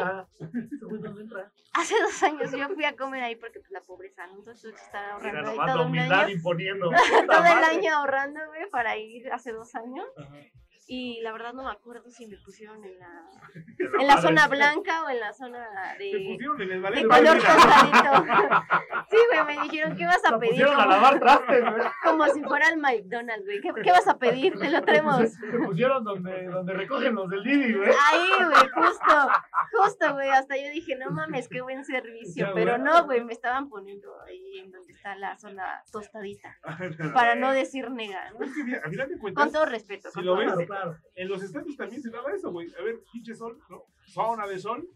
Hace 1.74 1.96
dos 2.02 2.24
años 2.24 2.52
yo 2.52 2.70
fui 2.70 2.86
a 2.86 2.96
comer 2.96 3.24
ahí 3.24 3.36
porque 3.36 3.60
pues 3.60 3.72
la 3.72 3.82
pobreza, 3.82 4.26
¿no? 4.28 4.38
Entonces 4.40 4.62
tuve 4.62 4.74
que 4.74 4.82
estar 4.82 5.04
Mira 5.22 5.40
ahorrando 5.40 5.50
ahí 5.62 5.68
todo 5.74 5.86
un 5.88 6.00
año. 6.00 6.30
imponiendo. 6.30 6.90
Todo 7.28 7.46
el 7.46 7.64
año 7.64 7.94
ahorrando, 7.96 8.40
güey, 8.48 8.70
para 8.70 8.98
ir 8.98 9.32
hace 9.32 9.52
dos 9.52 9.74
años. 9.76 10.06
Ajá. 10.18 10.36
Y 10.88 11.20
la 11.22 11.32
verdad 11.32 11.54
no 11.54 11.64
me 11.64 11.72
acuerdo 11.72 12.10
si 12.12 12.28
me 12.28 12.38
pusieron 12.38 12.84
en 12.86 13.00
la, 13.00 13.28
En 14.00 14.08
la 14.08 14.22
zona 14.22 14.48
blanca 14.48 15.04
o 15.04 15.10
en 15.10 15.20
la 15.20 15.34
zona 15.34 15.68
Te 15.98 16.04
de, 16.04 17.08
color 17.08 17.38
tostadito. 17.38 18.26
Sí, 19.10 19.18
güey, 19.32 19.56
me 19.56 19.64
dijeron, 19.64 19.96
¿qué 19.96 20.06
vas 20.06 20.26
a 20.26 20.40
pedir? 20.40 20.54
pusieron 20.54 20.74
a 20.74 20.84
Como, 20.84 20.90
lavar 20.96 21.20
trastes, 21.20 21.64
como 22.04 22.26
si 22.28 22.44
fuera 22.44 22.70
el 22.70 22.78
McDonald's, 22.78 23.46
güey. 23.46 23.62
¿Qué, 23.62 23.70
qué 23.84 23.92
vas 23.92 24.08
a 24.08 24.18
pedir? 24.18 24.58
Te 24.58 24.70
lo 24.70 24.82
traemos. 24.82 25.32
Se 25.32 25.58
pusieron 25.60 26.04
donde, 26.04 26.46
donde 26.46 26.74
recogen 26.74 27.14
los 27.14 27.30
del 27.30 27.44
Didi, 27.44 27.74
güey. 27.74 27.90
Ahí, 27.90 28.30
güey, 28.38 28.70
justo, 28.74 29.32
justo, 29.74 30.14
güey, 30.14 30.30
hasta 30.30 30.58
yo 30.58 30.70
dije, 30.72 30.96
no 30.96 31.12
mames, 31.12 31.48
qué 31.48 31.62
buen 31.62 31.86
servicio, 31.86 32.52
pero 32.56 32.78
no, 32.80 33.06
güey, 33.06 33.24
me 33.24 33.34
estaban 33.34 33.70
poniendo 33.70 34.10
ahí 34.24 34.60
en 34.60 34.72
donde 34.72 34.92
está 34.92 35.16
la 35.16 35.38
zona 35.38 35.84
tostadita, 35.92 36.58
para 37.14 37.36
no 37.36 37.52
decir 37.52 37.92
nega, 37.92 38.32
¿no? 38.32 38.44
Es 38.44 38.52
que 38.54 38.76
a 38.76 39.34
Con 39.34 39.52
todo 39.52 39.66
respeto, 39.66 40.10
Si 40.10 40.16
con 40.16 40.26
lo 40.26 40.32
todo 40.34 40.40
ves, 40.40 40.50
respeto. 40.56 40.75
Claro. 40.82 40.98
en 41.16 41.28
los 41.28 41.44
estados 41.44 41.76
también 41.78 42.02
se 42.02 42.10
daba 42.10 42.32
eso, 42.32 42.52
güey. 42.52 42.68
A 42.80 42.84
ver, 42.84 43.00
pinche 43.12 43.36
sol, 43.36 43.58
¿no? 43.70 43.86
Zona 44.06 44.48
de 44.48 44.60
sol, 44.60 44.88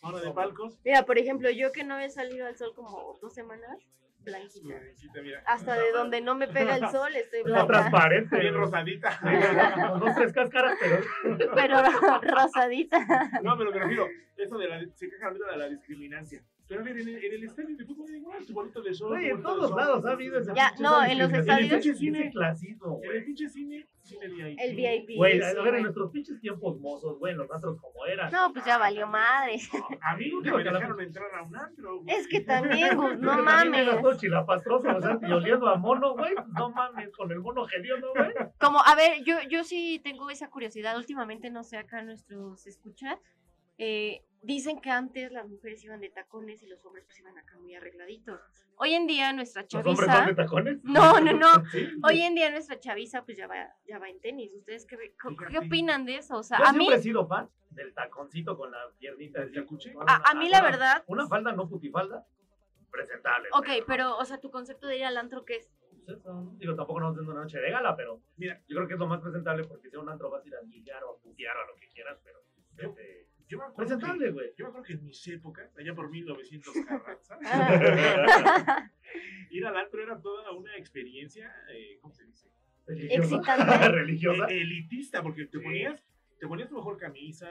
zona 0.00 0.20
de 0.20 0.30
palcos. 0.32 0.78
Mira, 0.84 1.04
por 1.04 1.18
ejemplo, 1.18 1.50
yo 1.50 1.72
que 1.72 1.84
no 1.84 1.98
he 1.98 2.10
salido 2.10 2.46
al 2.46 2.56
sol 2.56 2.72
como 2.74 3.18
dos 3.20 3.34
semanas, 3.34 3.78
blanquita. 4.18 4.78
Blanquita, 4.78 5.22
mira. 5.22 5.42
Hasta 5.46 5.74
de 5.74 5.92
donde 5.92 6.20
no 6.20 6.34
me 6.34 6.48
pega 6.48 6.76
el 6.76 6.88
sol 6.90 7.14
estoy 7.14 7.40
Está 7.40 7.50
blanca, 7.50 7.66
transparente. 7.66 8.38
Bien 8.38 8.54
rosadita. 8.54 9.18
Dos, 10.00 10.14
tres 10.14 10.32
cáscaras, 10.32 10.78
pero. 10.80 11.52
pero 11.54 11.76
rosadita. 12.22 12.98
No, 13.42 13.56
pero 13.56 13.70
me 13.70 13.78
refiero, 13.78 14.08
eso 14.40 14.58
de 14.58 14.68
la, 14.68 14.80
se 14.94 15.08
queja 15.10 15.30
de 15.32 15.56
la 15.56 15.68
discriminancia. 15.68 16.42
Pero 16.68 16.82
a 16.82 16.84
ver, 16.84 17.00
en 17.00 17.08
el, 17.08 17.24
en 17.24 17.32
el 17.34 17.42
estadio 17.44 17.76
de 17.76 17.84
fútbol 17.84 18.14
igual, 18.14 18.46
tu 18.46 18.52
bonito 18.52 18.80
de 18.80 18.94
sol. 18.94 19.18
Tu 19.18 19.24
en 19.26 19.42
todos 19.42 19.70
sol. 19.70 19.76
lados 19.76 20.06
ha 20.06 20.12
habido 20.12 20.38
ese 20.38 20.52
Ya, 20.54 20.72
no, 20.78 21.02
en 21.04 21.18
los 21.18 21.32
estadios- 21.32 21.58
En 21.58 21.64
el 21.64 21.80
pinche 21.82 21.94
cine 21.98 22.30
clasismo, 22.30 23.00
En 23.02 23.10
el 23.10 23.24
pinche 23.24 23.48
cine, 23.48 23.88
cine 24.02 24.28
VIP. 24.28 24.56
El 24.60 24.76
VIP. 24.76 25.16
Güey, 25.16 25.38
sí, 25.40 25.42
a 25.58 25.62
ver, 25.62 25.74
en 25.74 25.82
nuestros 25.82 26.12
pinches 26.12 26.40
tiempos 26.40 26.78
mozos, 26.78 27.18
güey, 27.18 27.34
los 27.34 27.50
antros 27.50 27.76
como 27.80 28.06
eran. 28.06 28.30
No, 28.30 28.52
pues 28.52 28.64
ya 28.64 28.78
valió 28.78 29.08
madre. 29.08 29.56
A 30.00 30.16
mí 30.16 30.28
nunca 30.30 30.56
me 30.56 30.62
dejaron 30.62 31.00
entrar 31.00 31.34
a 31.34 31.42
un 31.42 31.56
antro, 31.56 32.02
güey. 32.02 32.16
Es 32.16 32.28
que 32.28 32.40
también, 32.86 32.96
pues, 32.96 33.18
no 33.18 33.42
mames. 33.42 33.88
chilapastroso, 34.18 34.96
o 34.96 35.00
sea, 35.00 35.18
y 35.22 35.32
oliendo 35.32 35.66
a 35.68 35.76
mono, 35.76 36.14
güey. 36.14 36.34
pues, 36.36 36.46
No 36.56 36.70
mames, 36.70 37.08
con 37.16 37.32
el 37.32 37.40
mono 37.40 37.66
hediondo, 37.68 38.12
güey. 38.14 38.30
Como, 38.60 38.78
a 38.78 38.94
ver, 38.94 39.24
yo, 39.24 39.34
yo 39.50 39.64
sí 39.64 40.00
tengo 40.04 40.30
esa 40.30 40.48
curiosidad. 40.48 40.96
Últimamente, 40.96 41.50
no 41.50 41.64
sé, 41.64 41.78
acá 41.78 42.00
nuestros 42.04 42.64
escuchas. 42.68 43.18
eh, 43.76 44.22
dicen 44.42 44.80
que 44.80 44.90
antes 44.90 45.30
las 45.32 45.46
mujeres 45.48 45.82
iban 45.84 46.00
de 46.00 46.08
tacones 46.10 46.62
y 46.62 46.66
los 46.66 46.84
hombres 46.84 47.04
pues 47.04 47.18
iban 47.18 47.36
acá 47.38 47.58
muy 47.58 47.74
arregladitos. 47.74 48.40
Hoy 48.76 48.94
en 48.94 49.06
día 49.06 49.32
nuestra 49.32 49.62
Los 49.62 49.74
hombres 49.74 49.96
chaviza. 49.98 50.16
son 50.18 50.26
de 50.26 50.34
tacones. 50.34 50.78
No, 50.84 51.20
no, 51.20 51.32
no. 51.32 51.48
Sí. 51.72 51.88
Hoy 52.02 52.20
en 52.22 52.34
día 52.34 52.50
nuestra 52.50 52.78
chaviza 52.80 53.24
pues 53.24 53.36
ya 53.36 53.46
va, 53.46 53.74
ya 53.86 53.98
va 53.98 54.08
en 54.08 54.20
tenis. 54.20 54.52
¿Ustedes 54.54 54.86
qué, 54.86 54.96
qué, 55.50 55.58
opinan 55.58 56.04
de 56.06 56.16
eso? 56.16 56.36
O 56.38 56.42
sea, 56.42 56.58
Yo 56.58 56.64
a 56.64 56.72
mí, 56.72 56.78
siempre 56.78 56.98
he 56.98 57.02
sido 57.02 57.26
fan 57.26 57.48
del 57.70 57.92
taconcito 57.94 58.56
con 58.56 58.70
la 58.70 58.78
piernita. 58.98 59.40
¿El 59.42 59.48
así. 59.48 59.56
yacuche? 59.56 59.94
a, 60.06 60.30
a 60.30 60.34
mí 60.34 60.48
la 60.48 60.60
Una- 60.60 60.70
verdad, 60.70 61.04
Una 61.06 61.26
falda 61.28 61.52
no 61.52 61.68
putifalda, 61.68 62.26
presentable. 62.90 63.48
ok, 63.52 63.66
güey. 63.66 63.82
pero, 63.86 64.16
o 64.16 64.24
sea, 64.24 64.38
tu 64.40 64.50
concepto 64.50 64.86
de 64.86 64.98
ir 64.98 65.04
al 65.04 65.16
antro, 65.16 65.44
¿qué 65.44 65.56
es? 65.56 65.70
pues 66.06 66.18
eso, 66.18 66.32
¿no? 66.32 66.54
Digo, 66.56 66.74
tampoco 66.74 66.98
nos 67.00 67.10
haciendo 67.12 67.32
una 67.32 67.42
noche 67.42 67.58
de 67.60 67.70
gala, 67.70 67.94
pero 67.94 68.20
Mira, 68.38 68.58
yo 68.66 68.76
creo 68.76 68.88
que 68.88 68.94
es 68.94 69.00
lo 69.00 69.06
más 69.06 69.20
presentable 69.20 69.64
porque 69.64 69.90
sea 69.90 70.00
un 70.00 70.08
antro 70.08 70.30
vas 70.30 70.42
a 70.42 70.48
ir 70.48 70.54
a 70.56 70.62
ligar 70.62 71.04
o 71.04 71.10
a 71.10 71.18
putear 71.18 71.54
o 71.58 71.60
a 71.60 71.66
lo 71.66 71.74
que 71.76 71.86
quieras, 71.88 72.18
pero 72.24 72.40
este, 72.78 73.26
yo 73.50 73.58
me 73.58 73.64
acuerdo 73.64 73.76
presentable, 73.76 74.24
que, 74.26 74.30
güey. 74.32 74.46
yo 74.56 74.64
me 74.64 74.68
acuerdo 74.68 74.86
que 74.86 74.92
en 74.94 75.04
mis 75.04 75.28
épocas, 75.28 75.76
allá 75.76 75.94
por 75.94 76.08
1900 76.10 76.72
Carranza, 76.86 77.38
Ah. 77.44 78.90
ir 79.50 79.66
al 79.66 79.76
antro 79.76 80.02
era 80.02 80.20
toda 80.20 80.52
una 80.52 80.76
experiencia, 80.76 81.52
eh, 81.72 81.98
¿cómo 82.00 82.14
se 82.14 82.24
dice? 82.24 82.48
Religiosa. 82.86 83.36
Excitante. 83.36 83.88
Religiosa. 83.92 84.46
Eh, 84.48 84.62
elitista, 84.62 85.22
porque 85.22 85.46
te 85.46 85.58
Sí. 85.58 85.64
ponías, 85.64 86.04
te 86.38 86.46
ponías 86.46 86.68
tu 86.68 86.76
mejor 86.76 86.96
camisa, 86.96 87.50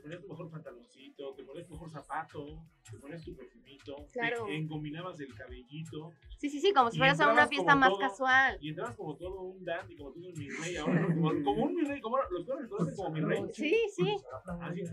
ponías 0.00 0.20
tu 0.20 0.28
mejor 0.28 0.50
pantaloncito, 0.50 1.34
te 1.34 1.44
ponías 1.44 1.66
tu 1.66 1.74
mejor 1.74 1.90
zapato, 1.90 2.62
te 2.90 2.98
ponías 2.98 3.24
tu 3.24 3.34
perfumito, 3.36 3.96
Claro. 4.12 4.46
te 4.46 4.56
engominabas 4.56 5.20
el 5.20 5.34
cabellito 5.34 6.10
Sí, 6.38 6.48
sí, 6.48 6.58
sí, 6.58 6.72
como 6.72 6.90
si 6.90 6.96
Y 6.96 7.00
fueras 7.00 7.20
a 7.20 7.24
una 7.24 7.32
entrabas 7.32 7.50
fiesta 7.50 7.72
como 7.72 7.80
más 7.80 7.88
todo- 7.90 7.98
casual. 8.00 8.58
y 8.62 8.68
entrabas 8.70 8.96
como 8.96 9.14
todo 9.16 9.42
un 9.42 9.62
dandy, 9.64 9.96
como 9.96 10.10
todo 10.12 10.26
un 10.28 10.38
mi 10.38 10.48
rey 10.48 10.76
ahora, 10.76 11.06
como, 11.06 11.28
como 11.44 11.62
un 11.64 11.74
mi 11.74 11.82
rey, 11.84 12.00
como 12.00 12.16
los 12.30 12.46
cuales 12.46 12.68
conocen 12.68 12.94
como 12.96 13.10
mi 13.10 13.20
rey. 13.20 13.42
Sí, 13.52 13.76
sí. 13.94 14.16
Así 14.62 14.80
es. 14.80 14.92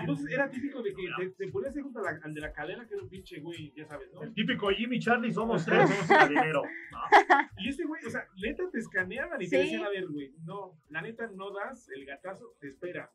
Entonces 0.00 0.26
era 0.32 0.50
típico 0.50 0.82
de 0.82 0.92
que 0.94 1.02
te, 1.16 1.30
te 1.30 1.48
ponías 1.52 1.76
ahí 1.76 1.82
junto 1.82 2.00
a 2.00 2.02
la- 2.12 2.20
al 2.22 2.34
de 2.34 2.40
la 2.40 2.52
cadena, 2.52 2.86
que 2.88 2.94
era 2.94 3.02
un 3.04 3.08
pinche 3.08 3.40
güey, 3.40 3.72
ya 3.76 3.86
sabes, 3.86 4.12
¿no? 4.12 4.22
El 4.22 4.34
típico 4.34 4.68
Jimmy 4.70 4.98
Charlie 4.98 5.32
somos 5.32 5.64
tres, 5.86 5.88
somos 5.90 6.28
dinero. 6.28 6.62
¿no? 6.62 7.62
Y 7.62 7.68
este 7.68 7.84
güey, 7.84 8.04
o 8.04 8.10
sea, 8.10 8.26
neta 8.42 8.64
te 8.70 8.78
escaneaban 8.78 9.40
y 9.40 9.44
Sí. 9.44 9.50
te 9.50 9.58
decían, 9.58 9.84
a 9.84 9.88
ver, 9.90 10.08
güey, 10.08 10.32
no, 10.44 10.76
la 10.90 11.02
neta 11.02 11.28
no 11.28 11.50
das 11.52 11.88
el 11.90 12.04
gatazo, 12.04 12.54
te 12.60 12.68
espera. 12.68 13.10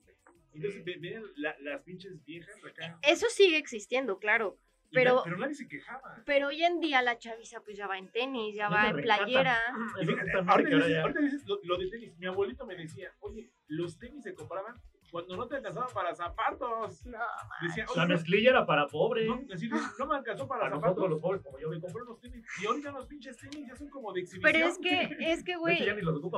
Entonces 0.53 0.83
ve- 0.85 0.97
venían 0.99 1.23
la- 1.35 1.55
las 1.59 1.81
pinches 1.81 2.23
viejas 2.25 2.55
acá. 2.63 2.99
Eso 3.01 3.27
sigue 3.29 3.57
existiendo, 3.57 4.19
claro. 4.19 4.57
Pero- 4.91 5.21
pero 5.23 5.37
nadie 5.37 5.55
se 5.55 5.67
quejaba. 5.67 6.21
Pero 6.23 6.49
hoy 6.49 6.63
en 6.63 6.79
día 6.79 7.01
la 7.01 7.17
chaviza 7.17 7.61
pues 7.61 7.75
ya 7.75 7.87
va 7.87 7.97
en 7.97 8.11
tenis, 8.11 8.53
ya 8.55 8.69
Ya 8.69 8.69
va 8.69 8.89
en 8.89 8.97
recata. 8.97 9.23
playera. 9.25 9.57
Fíjate, 10.05 10.31
ahorita 10.47 10.69
dices, 10.69 10.97
ahorita 10.99 11.19
dices 11.21 11.43
lo, 11.47 11.59
lo 11.63 11.77
de 11.79 11.89
tenis. 11.89 12.15
Mi 12.19 12.27
abuelito 12.27 12.65
me 12.67 12.75
decía, 12.75 13.11
oye, 13.21 13.51
los 13.67 13.97
tenis 13.97 14.23
se 14.23 14.35
compraban 14.35 14.75
cuando 15.13 15.37
no 15.37 15.47
te 15.47 15.57
alcanzaba 15.57 15.85
para 15.93 16.15
zapatos. 16.15 17.05
No, 17.05 17.19
Decía, 17.61 17.85
La 17.95 18.07
mezclilla 18.07 18.49
era 18.49 18.65
para 18.65 18.87
pobres. 18.87 19.27
no, 19.29 20.05
me 20.07 20.15
alcanzó 20.15 20.47
para 20.47 20.63
Para 20.63 20.75
zapatos. 20.75 21.07
los 21.07 21.21
pobres, 21.21 21.43
como 21.43 21.59
yo 21.59 21.69
me 21.69 21.79
compré 21.79 22.01
unos 22.01 22.19
tenis. 22.19 22.43
Y 22.59 22.65
ahorita 22.65 22.91
los 22.91 23.05
pinches 23.05 23.37
tenis 23.37 23.67
ya 23.67 23.75
son 23.75 23.89
como 23.91 24.11
de 24.11 24.21
exhibición. 24.21 24.51
Pero 24.51 24.67
es 24.67 24.79
que, 24.79 25.17
es 25.31 25.43
que, 25.43 25.55
güey, 25.55 25.87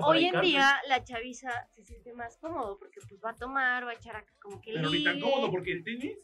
hoy 0.03 0.25
en 0.25 0.41
día 0.41 0.75
la 0.89 1.01
chaviza 1.05 1.51
se 1.74 1.84
siente 1.84 2.12
más 2.12 2.38
cómodo 2.38 2.77
porque 2.77 3.00
pues 3.08 3.22
va 3.24 3.29
a 3.29 3.36
tomar, 3.36 3.86
va 3.86 3.91
a 3.91 3.94
echar 3.94 4.17
acá 4.17 4.34
como 4.41 4.60
que 4.62 4.74
Pero 4.74 4.89
ni 4.89 5.05
tan 5.05 5.22
cómodo 5.22 5.50
porque 5.51 5.72
el 5.72 5.84
tenis, 5.86 6.17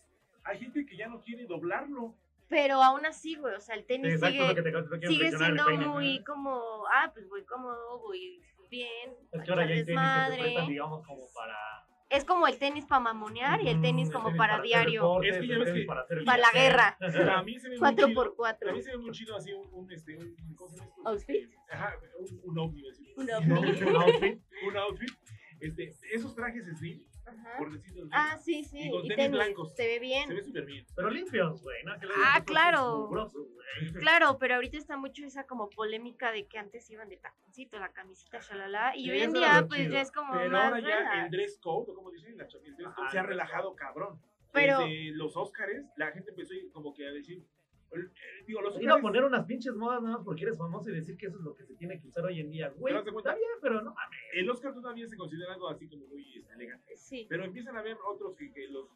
hay 0.44 0.60
gente 0.60 0.86
que 0.86 0.98
ya 0.98 1.08
no 1.08 1.22
quiere 1.22 1.46
doblarlo. 1.46 2.18
Pero 2.50 2.84
aún 2.84 3.06
así, 3.06 3.36
güey, 3.36 3.56
o 3.56 3.62
sea, 3.62 3.76
el 3.76 3.86
tenis 3.86 4.20
sigue, 4.20 4.54
te, 4.56 4.62
te 4.62 4.72
quieren 4.72 5.08
sigue 5.08 5.32
siendo 5.32 5.64
peine. 5.68 5.88
muy 5.88 6.22
como, 6.26 6.84
ah, 6.92 7.10
pues 7.14 7.30
voy 7.30 7.46
cómodo, 7.46 8.00
voy 8.00 8.42
bien, 8.70 9.16
Es 9.32 9.42
que 9.42 9.52
ahora 9.52 9.66
ya 9.66 9.74
hay 9.76 9.86
tenis 9.86 10.02
que 10.02 10.36
se 10.36 10.42
prestan, 10.42 10.68
digamos, 10.68 11.08
como 11.08 11.28
para... 11.34 11.56
Es 12.12 12.26
como 12.26 12.46
el 12.48 12.58
tenis 12.58 12.86
para 12.86 13.00
mamonear 13.00 13.62
y 13.62 13.70
el 13.70 13.82
tenis 13.82 14.10
Mm, 14.10 14.12
como 14.12 14.26
tenis 14.26 14.38
para 14.38 14.54
hacer 14.56 14.66
diario, 14.66 15.02
deportes, 15.02 15.32
Es 15.36 15.42
que 15.42 15.48
ya 15.48 15.54
el 15.56 15.60
ves 15.64 15.74
que- 15.74 15.86
para 15.86 16.02
hacer 16.02 16.24
para 16.26 16.38
la 16.38 16.52
guerra. 16.52 16.98
A 17.40 17.44
mí 17.44 17.60
se 17.60 17.70
ve 17.70 17.78
muy 17.80 17.96
chido. 17.96 18.08
4x4. 18.08 18.70
A 18.70 18.74
mí 18.74 18.82
se 18.82 18.92
ve 18.92 18.98
muy 18.98 19.12
chido 19.12 19.36
así 19.38 19.54
un, 19.54 19.68
un, 19.74 19.92
este, 19.92 20.18
un, 20.18 20.56
¿cómo 20.56 20.70
se 20.72 20.78
llama 20.78 20.90
esto? 20.90 21.02
¿Outfit? 21.10 21.50
Ajá, 21.72 21.96
un, 22.20 22.58
un 22.60 22.60
así. 22.92 23.14
Un 23.16 23.24
Un 23.24 23.32
outfit. 23.32 23.88
outfit. 23.96 24.42
Un 24.68 24.78
outfit. 24.78 25.10
Este, 25.62 25.94
esos 26.12 26.36
trajes 26.36 26.66
slim, 26.80 27.00
Ajá. 27.32 27.58
por 27.58 27.72
decirlo 27.72 28.04
así, 28.04 28.12
Ah, 28.14 28.38
sí, 28.38 28.64
sí. 28.64 28.80
Y 28.88 28.90
con 28.92 29.00
Y 29.06 29.10
tenis 29.10 29.16
tenis, 29.18 29.32
blancos. 29.32 29.76
se 29.76 29.86
ve 29.88 29.94
se 29.94 30.00
bien. 30.00 30.30
ve 30.30 30.44
súper 30.44 30.66
bien. 30.66 30.86
Pero 30.96 31.10
limpios, 31.10 31.62
güey, 31.64 31.78
Ah, 32.26 32.44
claro. 32.46 32.98
mugrosos. 33.08 33.48
Claro, 34.00 34.38
pero 34.40 34.56
ahorita 34.56 34.78
está 34.78 34.98
mucho 34.98 35.24
esa 35.26 35.46
como 35.46 35.70
polémica 35.70 36.32
de 36.32 36.46
que 36.48 36.58
antes 36.58 36.90
iban 36.90 37.08
de 37.10 37.18
taconcito, 37.18 37.80
la 37.80 37.92
camisita, 37.94 38.40
shalala, 38.40 38.96
y 38.96 39.06
Sí, 39.06 39.12
hoy 39.12 39.22
en 39.22 39.34
día 39.34 39.66
pues 39.68 39.82
chido. 39.82 39.94
ya 39.94 40.02
es 40.02 40.12
como 40.12 40.34
Pero 40.34 40.50
más 40.52 40.66
ahora 40.66 40.80
ya 40.82 40.98
relax. 40.98 41.26
el 41.26 41.32
dress 41.32 41.60
code, 41.62 41.94
como 41.94 42.12
dicen, 42.12 42.38
la 42.38 42.48
se 43.10 43.20
ha 43.20 43.24
relajado 43.24 43.76
cabrón. 43.76 44.22
Pero- 44.54 44.80
Desde 44.80 45.12
los 45.12 45.38
Óscares, 45.38 45.86
la 45.96 46.12
gente 46.12 46.32
empezó 46.32 46.54
como 46.74 46.94
que 46.94 47.08
a 47.08 47.12
decir, 47.12 47.42
digo, 48.48 48.62
los 48.62 48.82
Ir 48.82 48.90
a 48.90 49.00
poner 49.00 49.24
unas 49.24 49.46
pinches 49.46 49.74
modas 49.76 50.02
nada 50.02 50.18
más 50.18 50.26
porque 50.26 50.44
eres 50.44 50.58
famoso 50.58 50.90
y 50.90 50.94
decir 50.94 51.18
que 51.18 51.28
eso 51.28 51.38
es 51.38 51.44
lo 51.44 51.56
que 51.56 51.66
se 51.66 51.76
tiene 51.76 52.00
que 52.00 52.08
usar 52.08 52.26
hoy 52.26 52.40
en 52.40 52.50
día, 52.50 52.70
güey. 52.70 52.96
Está 52.96 53.36
bien, 53.36 53.50
pero 53.62 53.82
no 53.82 53.94
mames. 53.94 54.20
el 54.34 54.50
Oscar 54.50 54.74
todavía 54.74 55.08
se 55.08 55.18
considera 55.18 55.54
algo 55.54 55.70
así 55.70 55.88
como 55.88 56.08
muy 56.08 56.46
elegante. 56.54 56.96
Sí. 56.96 57.26
Pero 57.30 57.44
empiezan 57.44 57.76
a 57.76 57.80
haber 57.80 57.98
otros 58.06 58.36
que, 58.36 58.52
que 58.52 58.68
los 58.68 58.88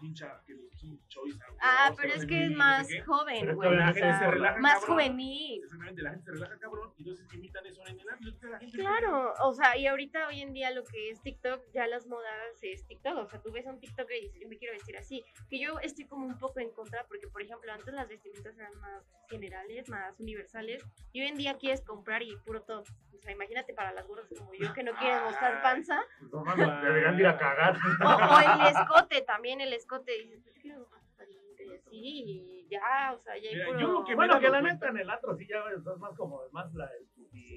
pincha, 0.00 0.42
que 0.46 0.54
los 0.54 0.70
King 0.76 0.96
Choice. 1.08 1.38
Ah, 1.60 1.92
pero 1.96 2.14
es 2.14 2.26
que 2.26 2.44
es 2.46 2.50
más 2.50 2.88
joven, 3.06 3.54
güey. 3.54 3.76
la 3.76 3.92
gente 3.92 4.18
se 4.18 4.30
relaja, 4.30 4.58
más 4.58 4.84
juvenil. 4.84 5.62
Exactamente, 5.62 6.02
la 6.02 6.10
gente 6.10 6.24
se 6.24 6.32
relaja 6.32 6.58
cabrón 6.58 6.92
y 6.96 7.02
entonces 7.02 7.34
imitan 7.34 7.66
eso 7.66 7.82
en 7.86 8.00
el 8.00 8.08
gente 8.18 8.70
Claro, 8.72 9.34
o 9.44 9.54
sea, 9.54 9.76
y 9.76 9.86
ahorita 9.86 10.28
hoy 10.28 10.40
en 10.40 10.52
día 10.52 10.70
lo 10.70 10.84
que 10.84 11.10
es 11.10 11.20
TikTok, 11.22 11.62
ya 11.72 11.86
las 11.86 12.06
modas 12.06 12.32
es 12.62 12.86
TikTok, 12.86 13.16
o 13.16 13.26
sea, 13.26 13.40
tú 13.40 13.52
ves 13.52 13.66
a 13.66 13.70
un 13.70 13.80
TikTok 13.80 14.08
y 14.10 14.20
dices, 14.22 14.40
yo 14.40 14.48
me 14.48 14.56
quiero 14.58 14.74
vestir 14.74 14.96
así, 14.96 15.24
que 15.48 15.58
yo 15.60 15.78
estoy 15.80 16.06
como 16.06 16.26
un 16.26 16.38
poco 16.38 16.60
en 16.60 16.70
contra, 16.70 17.04
porque 17.06 17.28
por 17.28 17.42
ejemplo, 17.42 17.72
antes 17.72 17.92
las 17.92 18.08
vestimentas 18.08 18.56
eran 18.56 18.74
más 18.80 19.04
generales, 19.28 19.88
más 19.88 20.18
universales, 20.18 20.82
y 21.12 21.20
hoy 21.20 21.28
en 21.28 21.36
día 21.36 21.56
quieres 21.58 21.82
comprar 21.82 22.22
y 22.22 22.36
puro 22.44 22.62
top, 22.62 22.86
o 23.12 23.22
sea, 23.22 23.32
imagínate 23.32 23.74
para 23.74 23.92
las 23.92 24.06
gordas 24.06 24.26
como 24.38 24.54
yo 24.54 24.72
que 24.72 24.82
no 24.82 24.92
quieren 24.94 25.22
mostrar 25.24 25.62
panza, 25.62 26.00
Pues 26.30 26.56
no 26.56 26.80
deberían 26.82 27.16
de 27.16 27.22
ir 27.22 27.28
a 27.28 27.36
cagar. 27.36 27.76
o, 28.02 28.08
o 28.08 28.38
el 28.40 28.66
escote, 28.74 29.20
también 29.22 29.60
el 29.60 29.69
escote, 29.72 30.12
dices, 30.12 30.40
pues 30.44 30.64
más 30.90 31.02
aparente 31.14 31.64
y 31.66 31.74
así, 31.74 31.88
y 31.92 32.68
ya, 32.70 33.12
o 33.14 33.18
sea, 33.18 33.36
ya 33.38 33.48
hay 33.48 33.54
Mira, 33.54 33.66
puro... 33.66 33.80
yo 33.80 33.86
lo 33.92 34.04
que 34.04 34.14
Bueno, 34.14 34.40
que 34.40 34.48
la 34.48 34.62
neta 34.62 34.88
en 34.88 34.98
el 34.98 35.10
antro 35.10 35.36
sí 35.36 35.46
ya 35.48 35.62
es 35.76 35.82
más 35.98 36.16
como 36.16 36.40
más 36.52 36.72
la 36.74 36.90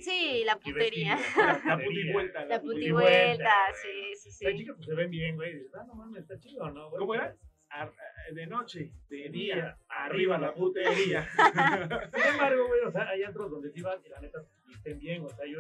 Sí, 0.01 0.43
la 0.46 0.58
putería. 0.60 1.17
La 1.65 1.77
puti 1.77 2.12
vuelta. 2.12 2.46
La 2.46 2.60
puti 2.62 2.74
puti 2.75 2.91
vuelta, 2.91 3.25
vuelta, 3.27 3.53
güey. 3.70 4.15
sí, 4.15 4.29
sí, 4.32 4.32
sí. 4.32 4.58
chicas 4.58 4.77
que 4.77 4.84
se 4.84 4.93
ven 4.96 5.10
bien, 5.10 5.36
güey. 5.36 5.51
y 5.51 5.55
dices, 5.55 5.74
ah, 5.75 5.84
no 5.88 5.96
mames, 5.96 6.22
está 6.24 6.39
chido, 6.39 6.70
¿no? 6.72 6.89
güey? 6.89 7.00
¿Cómo 7.00 7.15
era? 7.15 7.36
Ar- 7.70 7.93
de 8.32 8.46
noche, 8.48 8.91
de 9.10 9.29
día, 9.29 9.55
día, 9.55 9.77
arriba 9.88 10.38
la 10.38 10.53
putería. 10.53 11.27
Sin 12.13 12.24
embargo, 12.34 12.67
güey, 12.67 12.82
o 12.82 12.91
sea, 12.91 13.10
hay 13.10 13.24
antros 13.24 13.50
donde 13.50 13.72
sí 13.72 13.82
vas 13.82 14.00
y 14.05 14.10
la 14.10 14.20
neta 14.22 14.39
visten 14.67 15.00
bien. 15.00 15.24
O 15.25 15.29
sea, 15.29 15.46
yo 15.48 15.60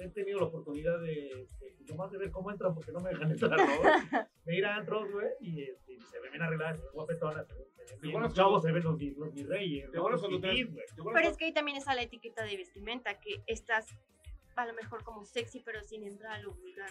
he 0.00 0.08
tenido 0.10 0.40
la 0.40 0.46
oportunidad 0.46 1.00
de, 1.00 1.48
de 1.60 1.84
nomás 1.88 2.10
de 2.10 2.18
ver 2.18 2.30
cómo 2.30 2.50
entran 2.50 2.74
porque 2.74 2.92
no 2.92 3.00
me 3.00 3.10
dejan 3.10 3.30
entrar, 3.30 3.58
¿no? 3.58 3.64
De 4.44 4.56
ir 4.56 4.66
a 4.66 4.74
antros, 4.76 5.08
güey, 5.12 5.28
y, 5.40 5.62
este, 5.62 6.00
se 6.00 6.18
ven 6.20 6.32
bien 6.32 6.42
arregladas, 6.42 6.76
se 6.78 6.82
ven 6.82 6.92
guapetonas, 6.94 7.46
se 7.46 7.54
ven, 7.54 7.66
ven 8.12 8.20
Los 8.22 8.34
chavos 8.34 8.62
se 8.62 8.72
ven 8.72 8.82
los, 8.82 8.96
mi- 8.96 9.14
los 9.14 9.32
mis 9.32 9.46
reyes, 9.46 9.88
¿Te 9.90 9.96
¿no? 9.98 10.08
Los 10.08 10.20
güey. 10.20 10.40
¿Te 10.40 10.50
acuerdas 10.50 11.12
Pero 11.14 11.28
es 11.28 11.36
que 11.36 11.44
ahí 11.44 11.52
también 11.52 11.76
está 11.76 11.94
la 11.94 12.02
etiqueta 12.02 12.42
de 12.44 12.56
vestimenta, 12.56 13.20
que 13.20 13.42
estás 13.46 13.86
a 14.56 14.66
lo 14.66 14.74
mejor 14.74 15.04
como 15.04 15.24
sexy, 15.24 15.60
pero 15.60 15.82
sin 15.84 16.02
entrar 16.04 16.32
a 16.32 16.42
lo 16.42 16.52
vulgar. 16.54 16.90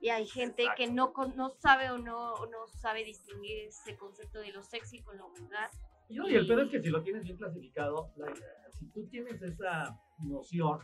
Y 0.00 0.08
hay 0.08 0.26
gente 0.26 0.64
que 0.76 0.84
Exacto. 0.84 0.92
no, 0.94 1.12
con- 1.12 1.36
no 1.36 1.50
sabe 1.50 1.90
o 1.90 1.98
no, 1.98 2.34
o 2.34 2.46
no 2.46 2.66
sabe 2.66 3.04
distinguir 3.04 3.68
ese 3.68 3.96
concepto 3.96 4.40
de 4.40 4.50
lo 4.52 4.62
sexy 4.64 5.00
con 5.02 5.16
lo 5.16 5.28
vulgar. 5.30 5.70
Y, 6.08 6.16
no, 6.16 6.28
y 6.28 6.34
el 6.34 6.46
pedo 6.48 6.62
es 6.62 6.70
que 6.70 6.82
si 6.82 6.88
lo 6.90 7.02
tienes 7.04 7.22
bien 7.22 7.36
clasificado, 7.36 8.10
la- 8.16 8.34
si 8.78 8.86
tú 8.90 9.06
tienes 9.08 9.40
esa 9.42 9.96
noción 10.18 10.80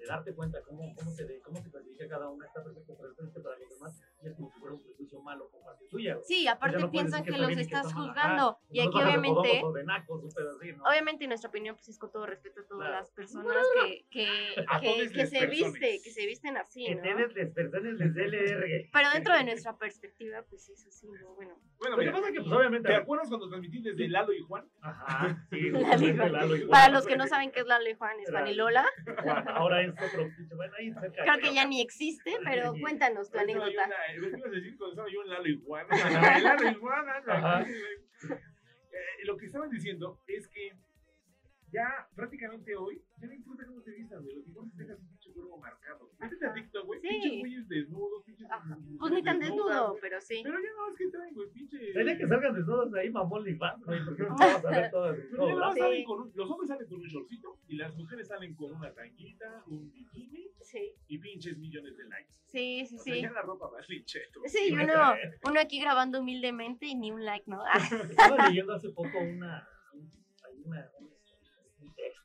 de 0.00 0.06
darte 0.06 0.34
cuenta 0.34 0.62
cómo, 0.62 0.94
cómo, 0.96 1.10
se, 1.12 1.24
de- 1.26 1.40
cómo 1.40 1.62
se 1.62 1.70
clasifica 1.70 2.08
cada 2.08 2.28
una, 2.30 2.46
está 2.46 2.64
perfecto, 2.64 2.96
pero 2.98 3.14
para 3.42 3.58
los 3.58 3.68
demás 3.68 4.00
es 4.22 4.34
como 4.34 4.50
si 4.52 4.58
fuera 4.60 4.74
un 4.74 4.82
prejuicio 4.82 5.20
malo 5.22 5.48
por 5.50 5.62
parte 5.64 5.86
tuya. 5.88 6.14
güey. 6.14 6.24
Sí, 6.26 6.46
aparte 6.46 6.78
no 6.78 6.90
piensan 6.90 7.24
que 7.24 7.30
los 7.32 7.48
que 7.48 7.60
estás 7.60 7.92
juzgando. 7.92 8.50
Ajá, 8.50 8.58
y 8.70 8.80
aquí 8.80 8.88
obviamente, 9.02 9.62
nacos, 9.84 10.24
así, 10.24 10.72
¿no? 10.72 10.84
obviamente 10.84 11.26
nuestra 11.26 11.48
opinión 11.50 11.74
pues 11.76 11.88
es 11.88 11.98
con 11.98 12.10
todo 12.12 12.26
respeto 12.26 12.60
a 12.60 12.66
todas 12.66 12.80
Claro. 12.88 13.00
las 13.00 13.10
personas 13.12 13.56
que, 13.74 14.04
que, 14.10 15.26
se 15.26 15.46
viste, 15.46 16.00
que 16.02 16.10
se 16.10 16.26
visten 16.26 16.56
así, 16.56 16.84
Que 16.86 16.94
¿no? 16.96 17.02
personas. 17.02 17.34
Pero 18.92 19.10
dentro 19.14 19.34
de 19.34 19.44
nuestra 19.44 19.76
perspectiva, 19.76 20.42
pues 20.48 20.68
es 20.68 20.86
así, 20.86 21.06
¿no? 21.08 21.34
Bueno, 21.34 21.54
Bueno, 21.78 21.96
Lo 21.96 22.00
que 22.00 22.06
mira, 22.06 22.12
pasa 22.12 22.28
es 22.28 22.32
que, 22.34 22.40
pues, 22.40 22.52
obviamente. 22.52 22.88
¿te 22.88 22.94
acuerdas 22.94 23.28
cuando 23.28 23.48
transmití 23.48 23.82
desde 23.82 24.08
Lalo 24.08 24.32
y 24.32 24.40
Juan? 24.40 24.68
Ajá, 24.82 25.46
sí, 25.50 25.70
Lalo 25.70 25.78
y 25.78 25.84
justamente 25.84 26.18
Juan. 26.18 26.32
Lalo 26.32 26.56
y 26.56 26.58
Juan. 26.60 26.70
para 26.70 26.88
los 26.92 27.06
que 27.06 27.16
no 27.16 27.26
saben 27.26 27.50
qué 27.52 27.60
es 27.60 27.66
Lalo 27.66 27.88
y 27.88 27.94
Juan, 27.94 28.20
es 28.20 28.30
Juan 28.30 28.46
y 28.48 28.54
Lola. 28.54 28.86
Juan, 29.22 29.48
Ahora 29.48 29.82
es 29.82 29.90
otro 29.90 30.28
pinche. 30.36 30.54
Bueno, 30.54 30.74
ahí 30.78 30.92
cerca. 30.92 31.22
Creo 31.24 31.38
que 31.38 31.54
ya 31.54 31.64
ni 31.66 31.80
existe, 31.80 32.32
pero 32.44 32.74
cuéntanos 32.80 33.30
tu 33.30 33.38
Estaba 33.38 33.46
Eh, 38.92 39.24
Lo 39.24 39.36
que 39.36 39.46
estaban 39.46 39.70
diciendo 39.70 40.18
es 40.26 40.48
que 40.48 40.72
ya 41.72 42.08
prácticamente 42.14 42.74
hoy, 42.76 43.02
ya 43.20 43.26
no 43.28 43.34
importa 43.34 43.64
cómo 43.66 43.80
te 43.82 43.92
vistas, 43.92 44.22
güey. 44.22 44.36
Lo 44.36 44.42
que 44.42 44.48
importa 44.48 44.68
es 44.70 44.72
que 44.76 44.82
tengas 44.84 45.00
un 45.00 45.08
pinche 45.08 45.32
cuerpo 45.32 45.58
marcado. 45.58 46.10
Métete 46.18 46.46
a 46.46 46.52
TikTok, 46.52 46.86
güey. 46.86 47.00
Sí. 47.00 47.08
Pinches 47.08 47.38
güeyes 47.40 47.68
desnudos, 47.68 48.24
pinches. 48.24 48.50
Ajá. 48.50 48.78
mujeres 48.78 48.98
Pues 48.98 49.12
ni 49.12 49.22
tan 49.22 49.38
desnudo, 49.40 49.96
pero 50.00 50.20
sí. 50.20 50.40
Pero 50.42 50.58
ya 50.58 50.68
no, 50.76 50.90
es 50.90 50.96
que 50.98 51.08
traen, 51.08 51.34
güey, 51.34 51.50
pinche. 51.50 51.78
Día 52.04 52.18
que 52.18 52.26
salgan 52.28 52.54
desnudos 52.54 52.94
ahí, 52.94 53.10
mamón 53.10 53.48
y 53.48 53.54
fan, 53.54 53.80
güey, 53.82 54.04
porque 54.04 54.22
no 54.22 54.36
vamos 54.36 54.64
a 54.64 54.70
ver 54.70 54.90
todas. 54.90 55.16
Pero 55.30 55.48
ya 55.48 55.54
no 55.54 55.72
Sí. 55.72 55.78
salen 55.80 56.04
con 56.04 56.20
un- 56.22 56.32
los 56.34 56.50
hombres 56.50 56.68
salen 56.68 56.88
con 56.88 57.00
un 57.00 57.06
shortcito 57.08 57.58
y 57.68 57.76
las 57.76 57.94
mujeres 57.96 58.28
salen 58.28 58.54
con 58.54 58.72
una 58.72 58.92
tanguita, 58.92 59.64
un 59.66 59.90
bikini 59.92 60.50
Sí, 60.62 60.94
y 61.08 61.18
pinches 61.18 61.56
millones 61.58 61.96
de 61.96 62.04
likes. 62.04 62.30
sí, 62.46 62.84
sí. 62.86 62.94
O 62.96 62.98
sea, 62.98 63.14
sí. 63.14 63.22
ya 63.22 63.30
la 63.32 63.42
ropa 63.42 63.68
va 63.70 63.78
cheto. 64.04 64.40
Sí, 64.46 64.68
y 64.68 64.72
uno, 64.72 65.14
uno 65.48 65.60
aquí 65.60 65.80
grabando 65.80 66.20
humildemente 66.20 66.86
y 66.86 66.94
ni 66.94 67.10
un 67.10 67.24
like, 67.24 67.44
¿no? 67.50 67.62
Ah, 67.64 67.78
Estaba 67.78 68.48
leyendo 68.48 68.74
hace 68.74 68.90
poco 68.90 69.18
una, 69.20 69.66
un, 69.94 70.08
hay 70.46 70.62
una, 70.64 70.90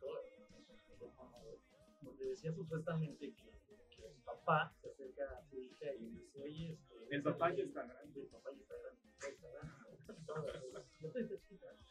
un, 0.02 0.58
un 0.58 0.66
texto 0.68 2.26
decía 2.26 2.52
supuestamente 2.54 3.34
que, 3.34 3.52
que 3.90 4.08
el 4.08 4.16
papá 4.24 4.74
se 4.82 4.90
acerca 4.90 5.24
a 5.38 5.42
su 5.44 5.60
hija 5.60 5.94
y 5.94 6.10
le 6.10 6.20
dice, 6.22 6.42
oye, 6.42 6.74
este, 6.74 6.96
El 7.16 7.24
papá 7.24 7.54
ya 7.54 7.64
está 7.64 7.84
grande. 7.84 8.22
el 8.22 8.28
papá 8.28 8.50
ya 8.52 8.62
está 8.62 8.76
grande. 8.78 9.02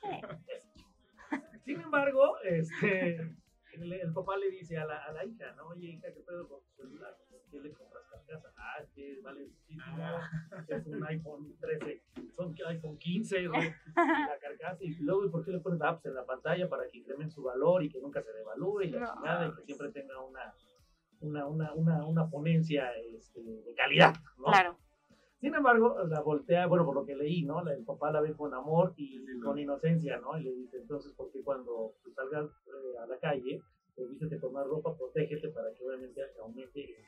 Sin 1.65 1.81
embargo, 1.81 2.37
este, 2.43 3.17
el, 3.73 3.93
el 3.93 4.13
papá 4.13 4.37
le 4.37 4.51
dice 4.51 4.77
a 4.77 4.85
la, 4.85 5.03
a 5.05 5.13
la 5.13 5.25
hija, 5.25 5.53
¿no? 5.53 5.69
Oye, 5.69 5.89
hija, 5.93 6.13
¿qué 6.13 6.21
pedo 6.21 6.47
con 6.49 6.61
tu 6.63 6.71
celular? 6.75 7.17
¿Qué 7.55 7.61
le 7.61 7.73
compras 7.73 8.03
carcasa? 8.11 8.53
Ah, 8.57 8.83
es 8.83 8.91
que 8.91 9.21
vale 9.23 9.47
muchísimo, 9.47 9.85
es 10.69 10.87
un 10.87 11.05
iPhone 11.05 11.57
13, 11.61 12.03
son 12.35 12.53
iPhone 12.67 12.99
15, 12.99 13.47
güey, 13.47 13.73
la 13.97 14.39
carcasa, 14.41 14.79
y 14.83 14.97
luego, 14.97 15.27
¿y 15.27 15.29
por 15.29 15.45
qué 15.45 15.53
le 15.53 15.61
pones 15.61 15.81
apps 15.81 16.05
en 16.07 16.15
la 16.15 16.27
pantalla 16.27 16.69
para 16.69 16.91
que 16.91 16.99
incremente 16.99 17.33
su 17.33 17.45
valor 17.45 17.85
y 17.85 17.91
que 17.91 18.01
nunca 18.01 18.21
se 18.25 18.33
devalúe 18.33 18.81
y 18.83 18.91
la 18.91 19.01
No. 19.01 19.15
chingada 19.15 19.47
y 19.47 19.55
que 19.55 19.63
siempre 19.67 19.93
tenga 19.93 20.21
una, 20.21 20.53
una, 21.21 21.47
una, 21.47 21.75
una, 21.75 22.07
una 22.07 22.29
ponencia 22.29 22.91
este, 22.99 23.41
de 23.41 23.75
calidad, 23.77 24.15
¿no? 24.39 24.47
Claro. 24.47 24.77
Sin 25.41 25.55
embargo, 25.55 25.97
la 26.09 26.23
voltea, 26.23 26.67
bueno, 26.67 26.85
por 26.85 26.97
lo 26.97 27.07
que 27.07 27.15
leí, 27.15 27.45
¿no? 27.45 27.65
El 27.69 27.85
papá 27.85 28.11
la 28.11 28.21
ve 28.21 28.35
con 28.35 28.53
amor 28.53 28.95
y 28.97 29.25
con 29.41 29.57
inocencia, 29.59 30.19
¿no? 30.19 30.37
Y 30.39 30.43
le 30.43 30.53
dice, 30.55 30.79
entonces, 30.79 31.13
¿por 31.13 31.31
qué 31.31 31.41
cuando 31.45 31.95
salgas 32.17 32.51
eh, 32.67 32.99
a 33.01 33.07
la 33.07 33.19
calle, 33.19 33.63
pues 33.95 34.09
vístete 34.11 34.41
con 34.41 34.53
más 34.53 34.67
ropa, 34.67 34.97
protégete 34.97 35.51
para 35.51 35.73
que 35.73 35.85
obviamente 35.85 36.21
aumente 36.41 37.04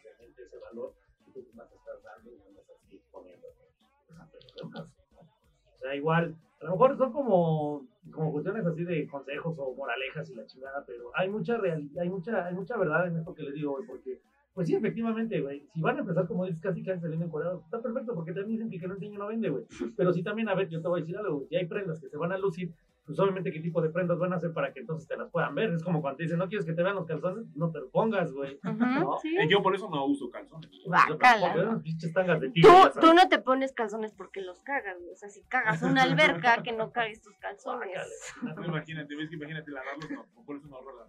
sea, 5.86 5.96
igual, 5.96 6.34
a 6.60 6.64
lo 6.64 6.70
mejor 6.72 6.96
son 6.96 7.12
como, 7.12 7.86
como 8.10 8.32
cuestiones 8.32 8.66
así 8.66 8.84
de 8.84 9.06
consejos 9.06 9.56
o 9.58 9.74
moralejas 9.74 10.28
y 10.30 10.34
la 10.34 10.46
chingada, 10.46 10.84
pero 10.86 11.10
hay 11.14 11.28
mucha 11.28 11.56
realidad, 11.56 12.02
hay 12.02 12.08
mucha, 12.08 12.46
hay 12.46 12.54
mucha 12.54 12.76
verdad 12.76 13.06
en 13.06 13.16
esto 13.16 13.34
que 13.34 13.42
les 13.42 13.54
digo, 13.54 13.72
güey, 13.72 13.86
porque 13.86 14.20
pues 14.56 14.68
sí, 14.68 14.74
efectivamente, 14.74 15.38
güey. 15.42 15.66
Si 15.74 15.82
van 15.82 15.98
a 15.98 16.00
empezar, 16.00 16.26
como 16.26 16.46
dices, 16.46 16.62
casi 16.62 16.82
casi 16.82 17.02
saliendo 17.02 17.26
encuadrados, 17.26 17.62
está 17.64 17.82
perfecto, 17.82 18.14
porque 18.14 18.32
también 18.32 18.52
dicen 18.58 18.70
que 18.70 18.76
el 18.76 18.88
no 18.88 18.94
enseña 18.94 19.18
no 19.18 19.26
vende, 19.26 19.50
güey. 19.50 19.64
Pero 19.98 20.14
sí 20.14 20.22
también, 20.22 20.48
a 20.48 20.54
ver, 20.54 20.70
yo 20.70 20.80
te 20.80 20.88
voy 20.88 21.00
a 21.00 21.02
decir 21.02 21.14
algo, 21.18 21.36
güey. 21.36 21.48
Si 21.48 21.56
hay 21.56 21.66
prendas 21.66 22.00
que 22.00 22.08
se 22.08 22.16
van 22.16 22.32
a 22.32 22.38
lucir, 22.38 22.72
pues 23.06 23.18
obviamente 23.20 23.52
qué 23.52 23.60
tipo 23.60 23.80
de 23.80 23.88
prendas 23.90 24.18
van 24.18 24.32
a 24.32 24.36
hacer 24.36 24.52
para 24.52 24.72
que 24.72 24.80
entonces 24.80 25.08
te 25.08 25.16
las 25.16 25.30
puedan 25.30 25.54
ver. 25.54 25.70
Es 25.72 25.82
como 25.82 26.02
cuando 26.02 26.16
te 26.18 26.24
dicen, 26.24 26.38
no 26.38 26.48
quieres 26.48 26.66
que 26.66 26.72
te 26.74 26.82
vean 26.82 26.96
los 26.96 27.06
calzones, 27.06 27.46
no 27.54 27.70
te 27.70 27.78
lo 27.80 27.88
pongas, 27.90 28.32
güey. 28.32 28.58
Ujú, 28.64 28.74
No. 28.74 29.18
sí. 29.22 29.36
Eh, 29.38 29.46
Yo 29.48 29.62
por 29.62 29.74
eso 29.74 29.88
no 29.88 30.04
uso 30.06 30.28
calzones. 30.30 30.68
Guácala. 30.84 31.46
Porque 31.52 31.60
eran 31.62 31.82
pinches 31.82 32.12
tangas 32.12 32.40
de 32.40 32.50
Tú, 32.50 33.00
tú 33.00 33.14
no 33.14 33.28
te 33.28 33.38
pones 33.38 33.72
calzones 33.72 34.12
porque 34.12 34.40
los 34.40 34.60
cagas, 34.62 34.96
güey. 34.98 35.12
O 35.12 35.16
sea, 35.16 35.28
si 35.28 35.42
cagas 35.44 35.82
una 35.82 36.02
alberca, 36.02 36.62
que 36.62 36.72
no 36.72 36.90
cagues 36.92 37.22
tus 37.22 37.36
calzones. 37.38 38.00
No, 38.42 38.64
imagínate, 38.64 39.14
ves 39.16 39.28
que 39.30 39.36
imagínate 39.36 39.70
lavarlos, 39.70 40.10
no, 40.10 40.26
por 40.44 40.56
eso 40.56 40.66
no 40.68 40.76
ahorro 40.76 40.96
la 40.98 41.06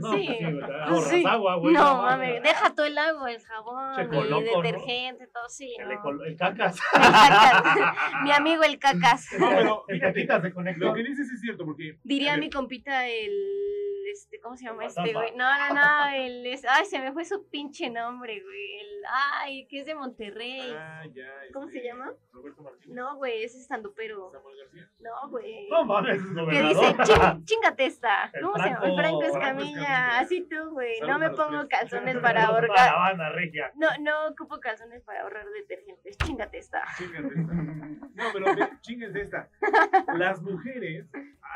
No, 0.00 0.12
Sí. 0.12 0.26
pues 0.26 0.38
sí, 0.38 0.44
güey, 0.44 0.58
te 0.66 0.74
ahorras 0.74 1.08
Sí. 1.10 1.24
agua, 1.26 1.56
güey. 1.56 1.74
No, 1.74 2.02
mames. 2.02 2.42
deja 2.42 2.74
todo 2.74 2.86
el 2.86 2.98
agua, 2.98 3.30
el 3.30 3.40
jabón, 3.40 4.00
el 4.00 4.08
coloco, 4.08 4.44
¿no? 4.56 4.62
detergente, 4.62 5.26
todo, 5.28 5.48
sí. 5.48 5.76
El, 5.78 5.88
no. 5.90 6.24
el 6.24 6.36
cacas. 6.36 6.76
El 6.94 7.00
cacas. 7.02 7.94
Mi 8.24 8.32
amigo 8.32 8.62
el 8.64 8.78
cacas. 8.80 9.28
No, 9.38 9.48
pero 9.48 9.84
El 9.88 10.00
fíjate, 10.12 10.48
se 10.48 10.52
conectó. 10.54 10.86
lo 10.86 10.94
que 10.94 11.02
dices 11.20 11.34
es 11.34 11.40
cierto, 11.40 11.64
porque 11.64 11.98
Diría 12.04 12.36
mi 12.36 12.50
compita 12.50 13.06
el. 13.08 13.32
Este, 14.12 14.40
¿Cómo 14.40 14.56
se 14.56 14.64
llama 14.64 14.84
este, 14.86 15.12
güey? 15.12 15.36
No, 15.36 15.46
no, 15.68 15.74
no. 15.74 16.08
El, 16.12 16.44
es- 16.46 16.64
ay, 16.68 16.84
se 16.84 16.98
me 16.98 17.12
fue 17.12 17.24
su 17.24 17.48
pinche 17.48 17.88
nombre, 17.90 18.42
güey. 18.42 18.80
El, 18.80 18.88
ay, 19.08 19.66
que 19.68 19.80
es 19.80 19.86
de 19.86 19.94
Monterrey. 19.94 20.72
Ah, 20.76 21.04
ya, 21.14 21.28
¿Cómo 21.52 21.66
este, 21.68 21.78
se 21.80 21.86
llama? 21.86 22.12
Roberto 22.32 22.60
Martínez. 22.62 22.96
No, 22.96 23.14
güey, 23.16 23.44
ese 23.44 23.56
es 23.58 23.62
estandupero. 23.62 24.32
Samuel 24.32 24.56
García. 24.58 24.88
No, 24.98 25.28
güey. 25.30 25.68
No 25.68 25.84
mames, 25.84 26.16
es 26.16 26.26
Que 26.26 26.62
dice, 26.62 26.80
"Ching- 27.04 27.44
chingate 27.44 27.86
esta. 27.86 28.30
El 28.32 28.42
¿Cómo 28.42 28.56
se 28.56 28.64
llama? 28.70 28.86
El 28.86 28.94
Franco- 28.94 28.96
Franco 28.96 29.20
Franco 29.20 29.38
Escamilla. 29.38 30.18
Así 30.18 30.48
tú, 30.50 30.70
güey. 30.70 31.00
No 31.02 31.18
me 31.20 31.30
pongo 31.30 31.68
calzones 31.68 32.16
para 32.22 32.46
ahorrar. 32.46 32.68
banda 32.96 33.30
regia. 33.30 33.70
No, 33.76 33.86
no 34.00 34.26
ocupo 34.28 34.58
calzones 34.58 35.02
para 35.04 35.22
ahorrar 35.22 35.46
detergentes. 35.50 36.16
Chingate 36.18 36.58
esta. 36.58 36.82
Chíngate 36.98 37.28
esta. 37.40 37.52
No, 37.54 38.24
pero 38.32 38.44
ve, 38.56 38.68
chinguense 38.80 39.20
esta. 39.22 39.48
Las 40.16 40.42
mujeres, 40.42 41.06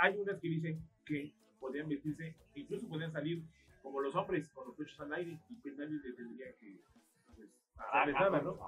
hay 0.01 0.17
unas 0.19 0.41
que 0.41 0.49
dicen 0.49 0.81
que 1.05 1.33
podrían 1.61 1.89
vestirse, 1.89 2.35
incluso 2.55 2.89
podrían 2.89 3.13
salir 3.13 3.43
como 3.83 4.01
los 4.01 4.15
hombres, 4.15 4.49
con 4.51 4.67
los 4.67 4.77
pechos 4.77 4.99
al 5.01 5.13
aire, 5.13 5.39
y 5.51 5.55
pues 5.57 5.77
nadie 5.77 6.01
les 6.03 6.17
tendría 6.17 6.53
que 6.57 6.81
pues, 7.37 7.49
hacerles 7.77 8.15
nada, 8.15 8.41
¿no? 8.41 8.59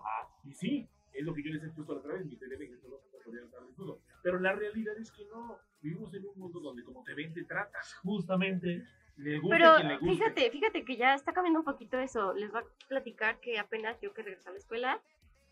Y 0.45 0.53
sí, 0.53 0.89
es 1.13 1.25
lo 1.25 1.35
que 1.35 1.43
yo 1.43 1.51
les 1.53 1.63
he 1.65 1.69
puesto 1.71 1.95
la 1.95 2.01
otra 2.01 2.15
vez, 2.15 2.27
mi 2.27 2.37
de 2.37 2.59
que 2.59 2.77
solo 2.77 3.01
podrían 3.25 3.47
estar 3.47 3.63
desnudo. 3.65 4.01
Pero 4.23 4.39
la 4.39 4.53
realidad 4.53 4.97
es 4.99 5.11
que 5.11 5.25
no. 5.27 5.59
Vivimos 5.81 6.13
en 6.15 6.27
un 6.27 6.39
mundo 6.39 6.61
donde 6.61 6.83
como 6.85 7.03
te 7.05 7.15
ven, 7.15 7.33
te 7.33 7.45
tratas. 7.45 7.95
Justamente. 8.03 8.87
Le 9.17 9.39
gusta 9.39 9.57
Pero 9.57 9.79
le 9.79 9.99
guste. 9.99 10.15
fíjate, 10.15 10.51
fíjate 10.51 10.85
que 10.85 10.97
ya 10.97 11.15
está 11.15 11.33
cambiando 11.33 11.61
un 11.61 11.65
poquito 11.65 11.99
eso. 11.99 12.35
Les 12.35 12.51
voy 12.51 12.61
a 12.61 12.89
platicar 12.89 13.41
que 13.41 13.59
apenas 13.59 13.99
yo 14.01 14.13
que 14.13 14.23
regresé 14.23 14.49
a 14.49 14.53
la 14.53 14.59
escuela, 14.59 15.01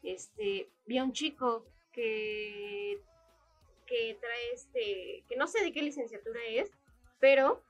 este, 0.03 0.69
vi 0.87 0.99
a 0.99 1.05
un 1.05 1.13
chico 1.13 1.67
que, 1.93 3.01
que 3.87 4.17
trae 4.21 4.53
este, 4.53 5.25
que 5.29 5.37
no 5.37 5.47
sé 5.47 5.63
de 5.63 5.73
qué 5.73 5.83
licenciatura 5.83 6.41
es, 6.49 6.71
pero 7.21 7.63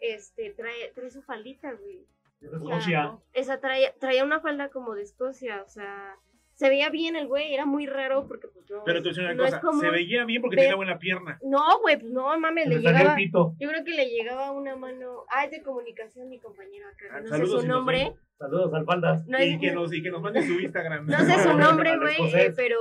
este, 0.00 0.50
trae, 0.50 0.92
trae 0.94 1.10
su 1.10 1.22
faldita, 1.22 1.72
güey. 1.72 2.06
Es 2.40 2.48
O 2.48 2.50
sea, 2.50 2.58
Escocia. 2.58 3.18
Esa 3.32 3.60
traía, 3.60 3.94
traía 3.98 4.24
una 4.24 4.40
falda 4.40 4.68
como 4.68 4.94
de 4.94 5.02
Escocia, 5.02 5.62
o 5.62 5.68
sea, 5.68 6.16
se 6.56 6.68
veía 6.68 6.90
bien 6.90 7.16
el 7.16 7.28
güey, 7.28 7.54
era 7.54 7.64
muy 7.66 7.86
raro 7.86 8.26
porque 8.26 8.48
pues 8.48 8.68
no, 8.70 8.82
Pero 8.84 9.02
te 9.02 9.08
voy 9.08 9.08
a 9.08 9.12
decir 9.12 9.24
una 9.24 9.34
no 9.34 9.44
es 9.44 9.50
cosa, 9.54 9.60
como- 9.60 9.80
se 9.80 9.90
veía 9.90 10.24
bien 10.24 10.42
porque 10.42 10.56
ver- 10.56 10.64
tenía 10.64 10.76
buena 10.76 10.98
pierna. 10.98 11.38
No, 11.42 11.80
güey, 11.82 11.98
pues 12.00 12.10
no, 12.12 12.36
mames, 12.38 12.66
le 12.68 12.76
el 12.76 12.82
llegaba, 12.82 13.14
pito. 13.14 13.54
yo 13.58 13.68
creo 13.68 13.84
que 13.84 13.90
le 13.92 14.06
llegaba 14.10 14.50
una 14.52 14.74
mano, 14.74 15.24
ah, 15.30 15.44
es 15.44 15.50
de 15.52 15.62
comunicación 15.62 16.28
mi 16.28 16.40
compañero 16.40 16.88
acá, 16.88 17.06
Ah, 17.12 17.20
no 17.20 17.28
sé 17.36 17.46
su 17.46 17.60
si 17.60 17.68
nombre. 17.68 18.12
Saludos 18.38 18.74
al 18.74 18.84
faldas. 18.84 19.26
no, 19.26 19.38
y, 19.42 19.54
es- 19.54 19.60
que 19.60 19.72
nos, 19.72 19.92
y 19.94 20.02
que 20.02 20.10
nos 20.10 20.20
mande 20.20 20.42
su 20.46 20.60
Instagram. 20.60 21.06
no 21.06 21.18
sé 21.18 21.42
su 21.42 21.56
nombre, 21.58 21.96
güey, 21.98 22.16
eh, 22.34 22.52
pero, 22.54 22.78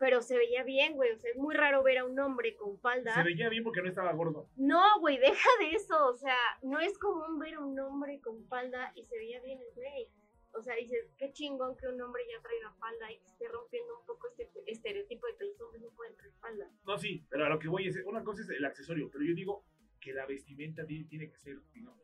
pero 0.00 0.22
se 0.22 0.36
veía 0.36 0.62
bien, 0.64 0.94
güey, 0.94 1.12
o 1.12 1.18
sea, 1.18 1.30
es 1.30 1.36
muy 1.36 1.54
raro 1.54 1.82
ver 1.84 1.98
a 1.98 2.04
un 2.04 2.18
hombre 2.18 2.54
con 2.56 2.78
falda. 2.80 3.14
Se 3.14 3.22
veía 3.22 3.48
bien 3.48 3.62
porque 3.64 3.80
no 3.82 3.88
estaba 3.88 4.12
gordo. 4.12 4.48
No, 4.56 4.82
güey, 5.00 5.18
deja 5.18 5.48
de 5.60 5.70
eso, 5.76 6.06
o 6.06 6.16
sea, 6.16 6.36
no 6.62 6.78
es 6.80 6.98
común 6.98 7.38
ver 7.38 7.54
a 7.54 7.60
un 7.60 7.78
hombre 7.80 8.20
con 8.20 8.44
falda 8.46 8.92
y 8.96 9.04
se 9.04 9.16
veía 9.16 9.40
bien 9.40 9.58
el 9.60 9.74
güey. 9.74 10.08
O 10.52 10.62
sea, 10.62 10.74
dices, 10.76 11.12
qué 11.16 11.32
chingón 11.32 11.76
que 11.76 11.86
un 11.86 12.00
hombre 12.00 12.22
ya 12.30 12.40
traiga 12.42 12.72
falda 12.80 13.12
y 13.12 13.18
que 13.18 13.26
esté 13.28 13.48
rompiendo 13.48 13.98
un 13.98 14.06
poco 14.06 14.28
este 14.28 14.48
estereotipo 14.66 15.26
de 15.26 15.36
que 15.36 15.44
los 15.44 15.60
hombres 15.60 15.82
no 15.82 15.90
pueden 15.90 16.16
traer 16.16 16.32
falda. 16.40 16.70
No, 16.86 16.98
sí, 16.98 17.24
pero 17.28 17.44
a 17.46 17.48
lo 17.48 17.58
que 17.58 17.68
voy 17.68 17.86
es, 17.86 17.96
una 18.06 18.24
cosa 18.24 18.42
es 18.42 18.50
el 18.50 18.64
accesorio, 18.64 19.08
pero 19.12 19.24
yo 19.24 19.34
digo 19.34 19.64
que 20.00 20.12
la 20.12 20.26
vestimenta 20.26 20.84
tiene, 20.86 21.30
que 21.30 21.36
ser, 21.38 21.58
digamos, 21.72 21.98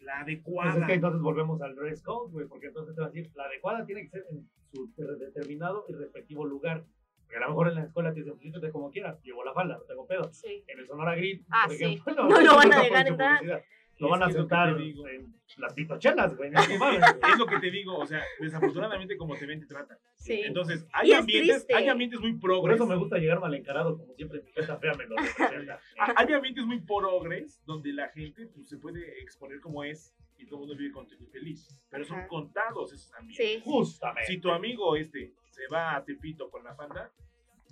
la 0.00 0.12
Pues 0.14 0.22
adecuada. 0.22 0.80
es 0.80 0.86
que 0.86 0.94
entonces 0.94 1.20
volvemos 1.20 1.60
al 1.60 1.74
dress 1.74 2.02
code, 2.02 2.32
güey, 2.32 2.46
porque 2.46 2.68
entonces 2.68 2.94
te 2.94 3.00
va 3.00 3.08
a 3.08 3.10
decir, 3.10 3.30
la 3.34 3.44
adecuada 3.44 3.84
tiene 3.84 4.02
que 4.02 4.08
ser 4.10 4.24
en 4.30 4.48
su 4.72 4.90
de- 4.96 5.16
determinado 5.16 5.84
y 5.88 5.94
respectivo 5.94 6.46
lugar. 6.46 6.84
Porque 7.22 7.36
a 7.36 7.40
lo 7.40 7.48
mejor 7.50 7.68
en 7.68 7.74
la 7.76 7.84
escuela 7.84 8.12
te 8.12 8.20
dicen, 8.20 8.32
pues 8.34 8.42
vístete 8.44 8.70
como 8.72 8.90
quieras, 8.90 9.20
llevo 9.22 9.44
la 9.44 9.52
falda, 9.54 9.76
no 9.78 9.84
tengo 9.84 10.06
pedo. 10.06 10.32
Sí. 10.32 10.64
En 10.66 10.78
el 10.80 10.86
Sonora 10.86 11.14
Grill, 11.16 11.44
Ah, 11.50 11.64
por 11.66 11.76
sí. 11.76 11.84
ejemplo, 11.84 12.14
No 12.28 12.40
lo 12.40 12.56
van 12.56 12.72
a 12.72 12.76
no 12.78 12.82
dejar 12.82 13.06
entrar. 13.08 13.64
Lo 14.00 14.08
van 14.08 14.22
a 14.22 14.28
digo. 14.28 15.06
en 15.08 15.34
las 15.58 15.74
pitochelas, 15.74 16.36
güey. 16.36 16.50
No. 16.50 16.60
Es 17.32 17.38
lo 17.38 17.46
que 17.46 17.58
te 17.58 17.70
digo, 17.70 17.96
o 17.98 18.06
sea, 18.06 18.22
desafortunadamente 18.38 19.16
como 19.16 19.36
te 19.36 19.46
ven, 19.46 19.60
te 19.60 19.66
tratan. 19.66 19.98
Sí. 20.16 20.40
Entonces, 20.44 20.86
hay 20.92 21.12
es 21.12 21.18
ambientes, 21.18 21.66
hay 21.74 21.88
ambientes 21.88 22.20
muy 22.20 22.32
Por 22.32 22.40
progres. 22.50 22.76
eso 22.76 22.86
me 22.86 22.96
gusta 22.96 23.18
llegar 23.18 23.40
mal 23.40 23.54
encarado, 23.54 23.98
como 23.98 24.14
siempre 24.14 24.42
mi 24.42 24.50
jeta 24.52 24.78
fea 24.78 24.94
me 24.94 25.06
lo 25.06 25.16
representa. 25.16 25.80
Hay 26.16 26.32
ambientes 26.32 26.64
muy 26.64 26.80
progres 26.80 27.62
donde 27.66 27.92
la 27.92 28.08
gente 28.08 28.46
pues, 28.46 28.68
se 28.68 28.78
puede 28.78 29.20
exponer 29.20 29.60
como 29.60 29.84
es 29.84 30.14
y 30.38 30.46
todo 30.46 30.56
el 30.56 30.60
mundo 30.60 30.76
vive 30.76 30.92
contento 30.92 31.24
y 31.24 31.26
feliz. 31.28 31.68
Pero 31.90 32.04
son 32.04 32.18
Ajá. 32.20 32.28
contados 32.28 32.92
esos 32.92 33.12
ambientes. 33.14 33.46
Sí, 33.46 33.60
Justamente. 33.62 34.26
Si 34.32 34.38
tu 34.40 34.50
amigo 34.50 34.96
este 34.96 35.34
se 35.50 35.66
va 35.68 35.96
a 35.96 36.04
Tepito 36.04 36.50
con 36.50 36.64
la 36.64 36.74
falda, 36.74 37.10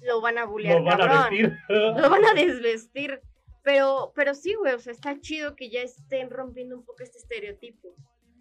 lo 0.06 0.20
van 0.20 0.38
a 0.38 0.44
bullear, 0.44 0.78
Lo 0.78 0.84
van 0.84 1.00
a 1.00 1.06
cabrón. 1.06 1.30
vestir. 1.30 1.58
Lo 1.68 2.10
van 2.10 2.24
a 2.24 2.34
desvestir. 2.34 3.20
Pero, 3.68 4.12
pero 4.14 4.35
sí, 4.35 4.54
güey, 4.54 4.72
o 4.72 4.78
sea, 4.78 4.94
está 4.94 5.20
chido 5.20 5.54
que 5.54 5.68
ya 5.68 5.83
estén 5.83 6.31
rompiendo 6.31 6.74
un 6.74 6.87
poco 6.87 7.02
este 7.02 7.18
estereotipo. 7.18 7.94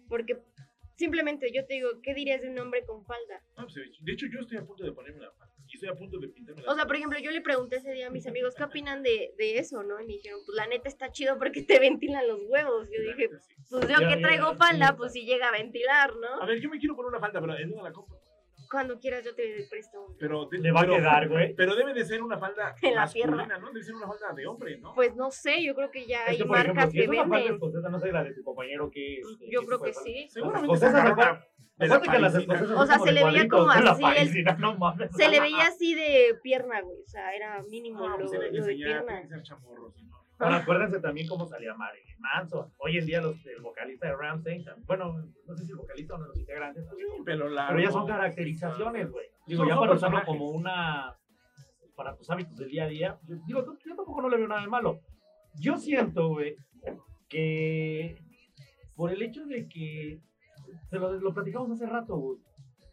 Porque 0.08 0.38
simplemente 0.94 1.52
yo 1.52 1.66
te 1.66 1.74
digo, 1.74 1.90
¿qué 2.02 2.14
dirías 2.14 2.40
de 2.40 2.48
un 2.48 2.58
hombre 2.58 2.86
con 2.86 3.04
falda? 3.04 3.42
no, 3.58 3.64
pues, 3.66 3.74
de 4.00 4.12
hecho 4.12 4.24
yo 4.32 4.40
estoy 4.40 4.56
a 4.56 4.64
punto 4.64 4.84
de 4.84 4.92
ponerme 4.92 5.20
la 5.20 5.30
falda 5.32 5.54
y 5.66 5.74
estoy 5.74 5.90
a 5.90 5.94
punto 5.94 6.18
de 6.18 6.28
pintarme 6.28 6.62
la 6.62 6.72
O 6.72 6.74
sea, 6.74 6.86
por 6.86 6.96
ejemplo, 6.96 7.18
yo 7.18 7.30
le 7.30 7.42
pregunté 7.42 7.76
ese 7.76 7.92
día 7.92 8.06
a 8.06 8.10
mis 8.10 8.26
amigos, 8.26 8.54
¿qué 8.56 8.64
opinan 8.72 9.02
de, 9.02 9.34
de 9.36 9.58
eso, 9.58 9.82
no? 9.82 10.00
Y 10.00 10.06
me 10.06 10.14
dijeron, 10.14 10.40
pues 10.46 10.56
la 10.56 10.66
neta 10.66 10.88
está 10.88 11.12
chido 11.12 11.36
porque 11.36 11.62
te 11.62 11.78
ventilan 11.78 12.26
los 12.26 12.40
huevos. 12.48 12.88
Yo 12.90 13.02
dije, 13.02 13.28
pues 13.28 13.86
yo 13.86 14.00
Ya, 14.00 14.08
que 14.08 14.22
traigo 14.22 14.52
ya, 14.52 14.56
falda, 14.56 14.86
ya. 14.92 14.96
pues 14.96 15.12
si 15.12 15.26
llega 15.26 15.48
a 15.48 15.52
ventilar, 15.52 16.16
¿no? 16.16 16.40
A 16.42 16.46
ver, 16.46 16.58
yo 16.58 16.70
me 16.70 16.78
quiero 16.78 16.96
poner 16.96 17.10
una 17.10 17.20
falda, 17.20 17.38
pero 17.38 17.54
en 17.58 17.70
una 17.70 17.82
la 17.82 17.92
compro. 17.92 18.18
Cuando 18.70 18.98
quieras 19.00 19.24
yo 19.24 19.34
te 19.34 19.66
presto. 19.70 20.14
Pero 20.18 20.46
de- 20.46 20.58
Le 20.58 20.70
va 20.72 20.80
a 20.80 20.82
pero- 20.82 20.96
quedar, 20.96 21.28
güey. 21.28 21.54
Pero 21.54 21.74
debe 21.74 21.94
de 21.94 22.04
ser 22.04 22.22
una 22.22 22.38
falda 22.38 22.74
En 22.82 22.94
la 22.94 23.00
masculina, 23.02 23.36
pierna. 23.36 23.58
¿no? 23.58 23.68
Debe 23.72 23.82
ser 23.84 23.94
una 23.94 24.06
falda 24.06 24.32
de 24.34 24.46
hombre, 24.46 24.78
¿no? 24.78 24.94
Pues 24.94 25.16
no 25.16 25.30
sé, 25.30 25.62
yo 25.64 25.74
creo 25.74 25.90
que 25.90 26.06
ya 26.06 26.24
Es 26.24 26.30
hay 26.30 26.36
que, 26.38 26.44
por 26.44 26.56
ejemplo, 26.56 26.74
marcas 26.74 26.92
si 26.92 26.98
que 26.98 27.04
es 27.04 27.08
una 27.08 27.18
falda 27.22 27.36
venden. 27.36 27.54
escocesa, 27.54 27.88
no 27.88 27.98
sé 28.00 28.12
la 28.12 28.24
de 28.24 28.34
tu 28.34 28.42
compañero 28.44 28.90
que 28.90 29.18
es. 29.20 29.26
este, 29.26 29.50
Yo 29.50 29.60
qué 29.60 29.66
creo 29.66 29.80
que 29.82 29.92
sí. 29.94 30.26
Seguramente 30.28 30.68
que 30.68 30.74
O 32.76 32.86
sea, 32.86 32.98
se 32.98 33.12
le 33.12 33.24
veía 33.24 33.48
como 33.48 33.70
así 33.70 34.02
el- 34.16 34.44
no 34.58 34.74
mames. 34.76 35.10
Se 35.16 35.28
le 35.28 35.40
veía 35.40 35.66
así 35.68 35.94
de 35.94 36.36
pierna, 36.42 36.80
güey. 36.80 36.98
O 37.00 37.08
sea, 37.08 37.34
era 37.34 37.62
mínimo 37.70 38.00
No, 38.00 38.08
lo, 38.18 38.26
pues 38.26 38.30
que 38.32 38.36
lo 38.58 38.64
de 38.66 38.74
pierna. 38.74 39.22
que 39.22 39.28
ser 39.28 39.42
chamorro, 39.42 39.90
si 39.92 40.02
no. 40.02 40.18
Bueno, 40.38 40.56
acuérdense 40.56 41.00
también 41.00 41.26
cómo 41.26 41.46
salía 41.46 41.74
Marilyn 41.74 42.16
Manson. 42.20 42.72
Hoy 42.78 42.98
en 42.98 43.06
día 43.06 43.20
los, 43.20 43.44
el 43.46 43.60
vocalista 43.60 44.06
de 44.06 44.16
Ramsey, 44.16 44.64
bueno, 44.86 45.14
no 45.46 45.56
sé 45.56 45.64
si 45.64 45.70
el 45.72 45.76
vocalista 45.76 46.14
o 46.14 46.18
no 46.18 46.26
los 46.26 46.38
integrantes, 46.38 46.86
también, 46.86 47.08
Pero, 47.24 47.48
largo. 47.48 47.74
pero 47.74 47.88
ya 47.88 47.92
son 47.92 48.06
caracterizaciones, 48.06 49.10
güey. 49.10 49.26
Digo, 49.46 49.66
ya 49.66 49.76
para 49.78 49.94
usarlo 49.94 50.22
como 50.24 50.50
una, 50.50 51.16
para 51.96 52.14
tus 52.16 52.30
hábitos 52.30 52.56
del 52.56 52.68
día 52.68 52.84
a 52.84 52.88
día. 52.88 53.18
Digo, 53.22 53.64
yo 53.64 53.76
yo 53.84 53.96
tampoco 53.96 54.22
no 54.22 54.28
le 54.28 54.36
veo 54.36 54.46
nada 54.46 54.60
de 54.60 54.68
malo. 54.68 55.00
Yo 55.60 55.76
siento, 55.76 56.28
güey, 56.28 56.54
que 57.28 58.16
por 58.94 59.10
el 59.10 59.22
hecho 59.22 59.44
de 59.46 59.68
que, 59.68 60.20
se 60.88 60.98
lo, 60.98 61.12
lo 61.14 61.34
platicamos 61.34 61.70
hace 61.70 61.86
rato, 61.86 62.16
güey. 62.16 62.38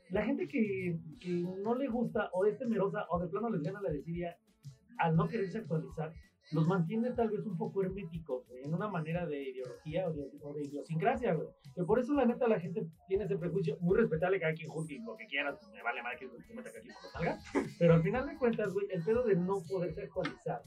La 0.09 0.23
gente 0.23 0.47
que, 0.47 0.97
que 1.19 1.29
no 1.63 1.75
le 1.75 1.87
gusta 1.87 2.29
o 2.31 2.45
es 2.45 2.57
temerosa 2.57 3.05
o 3.09 3.19
de 3.19 3.27
plano 3.27 3.49
les 3.49 3.61
gana 3.61 3.81
la 3.81 3.89
desidia 3.89 4.37
al 4.97 5.15
no 5.15 5.27
quererse 5.27 5.57
actualizar, 5.57 6.13
los 6.51 6.67
mantiene 6.67 7.11
tal 7.11 7.29
vez 7.29 7.45
un 7.45 7.57
poco 7.57 7.83
herméticos 7.83 8.43
en 8.63 8.73
una 8.73 8.87
manera 8.87 9.25
de 9.25 9.49
ideología 9.49 10.07
o 10.07 10.13
de, 10.13 10.29
o 10.41 10.53
de 10.53 10.63
idiosincrasia, 10.63 11.33
güey. 11.33 11.47
Que 11.73 11.83
por 11.83 11.99
eso, 11.99 12.13
la 12.13 12.25
neta, 12.25 12.47
la 12.47 12.59
gente 12.59 12.87
tiene 13.07 13.25
ese 13.25 13.37
prejuicio 13.37 13.77
muy 13.81 13.97
respetable. 13.97 14.39
Cada 14.39 14.53
quien 14.53 14.69
juzgue 14.69 14.99
lo 15.05 15.15
que 15.15 15.25
quiera, 15.27 15.57
me 15.73 15.83
vale 15.83 16.03
mal 16.03 16.17
que 16.17 16.27
se 16.27 16.53
meta 16.53 16.69
aquí 16.69 16.89
cuando 16.89 17.09
salga. 17.09 17.39
Pero 17.79 17.93
al 17.95 18.03
final 18.03 18.27
de 18.27 18.37
cuentas, 18.37 18.73
güey, 18.73 18.87
el 18.91 19.03
pedo 19.03 19.23
de 19.23 19.35
no 19.35 19.61
poderse 19.67 20.03
actualizar 20.03 20.61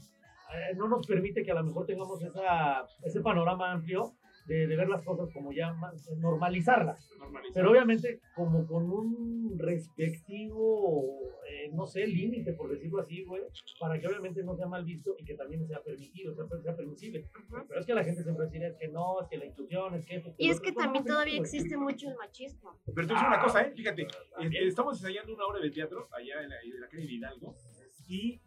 eh, 0.51 0.73
no 0.75 0.87
nos 0.87 1.05
permite 1.05 1.43
que 1.43 1.51
a 1.51 1.55
lo 1.55 1.63
mejor 1.63 1.85
tengamos 1.85 2.21
esa, 2.23 2.83
ese 3.03 3.21
panorama 3.21 3.71
amplio 3.71 4.15
de, 4.47 4.67
de 4.67 4.75
ver 4.75 4.89
las 4.89 5.03
cosas 5.03 5.29
como 5.33 5.51
ya 5.51 5.73
más, 5.73 6.09
normalizarlas. 6.17 7.09
Normalizado. 7.17 7.53
Pero 7.53 7.71
obviamente 7.71 8.21
como 8.35 8.65
con 8.67 8.91
un 8.91 9.57
respectivo, 9.59 11.19
eh, 11.47 11.69
no 11.73 11.85
sé, 11.85 12.07
límite, 12.07 12.53
por 12.53 12.69
decirlo 12.69 13.01
así, 13.01 13.23
güey, 13.23 13.43
para 13.79 13.99
que 13.99 14.07
obviamente 14.07 14.43
no 14.43 14.55
sea 14.55 14.67
mal 14.67 14.83
visto 14.85 15.15
y 15.17 15.25
que 15.25 15.35
también 15.35 15.67
sea 15.67 15.81
permitido, 15.83 16.33
sea, 16.35 16.45
sea 16.61 16.75
permisible. 16.75 17.25
Pero 17.67 17.79
es 17.79 17.85
que 17.85 17.93
la 17.93 18.03
gente 18.03 18.23
siempre 18.23 18.45
dice 18.47 18.67
es 18.67 18.75
que 18.77 18.87
no, 18.87 19.21
es 19.21 19.27
que 19.27 19.37
la 19.37 19.45
inclusión, 19.45 19.93
es 19.95 20.05
que... 20.05 20.15
esto, 20.15 20.33
Y 20.37 20.49
es 20.49 20.59
que 20.59 20.71
también 20.71 21.03
No, 21.05 21.13
todavía 21.13 21.39
existe 21.39 21.77
mucho 21.77 22.09
el 22.09 22.15
machismo. 22.17 22.79
Pero 22.85 23.07
te 23.07 23.13
voy 23.13 23.21
a 23.21 23.25
decir 23.25 23.27
una 23.27 23.41
cosa, 23.41 23.61
¿eh? 23.61 23.73
Fíjate, 23.75 24.07
También. 24.35 24.63
eh, 24.63 24.67
estamos 24.67 24.97
ensayando 24.97 25.33
una 25.33 25.45
obra 25.45 25.59
de 25.59 25.71
teatro 25.71 26.07
allá 26.11 26.41
en 26.43 26.49
la, 26.49 26.55
en 26.61 26.81
la 26.81 26.87
calle 26.87 27.05
de 27.05 27.13
Hidalgo 27.13 27.55
y 28.07 28.41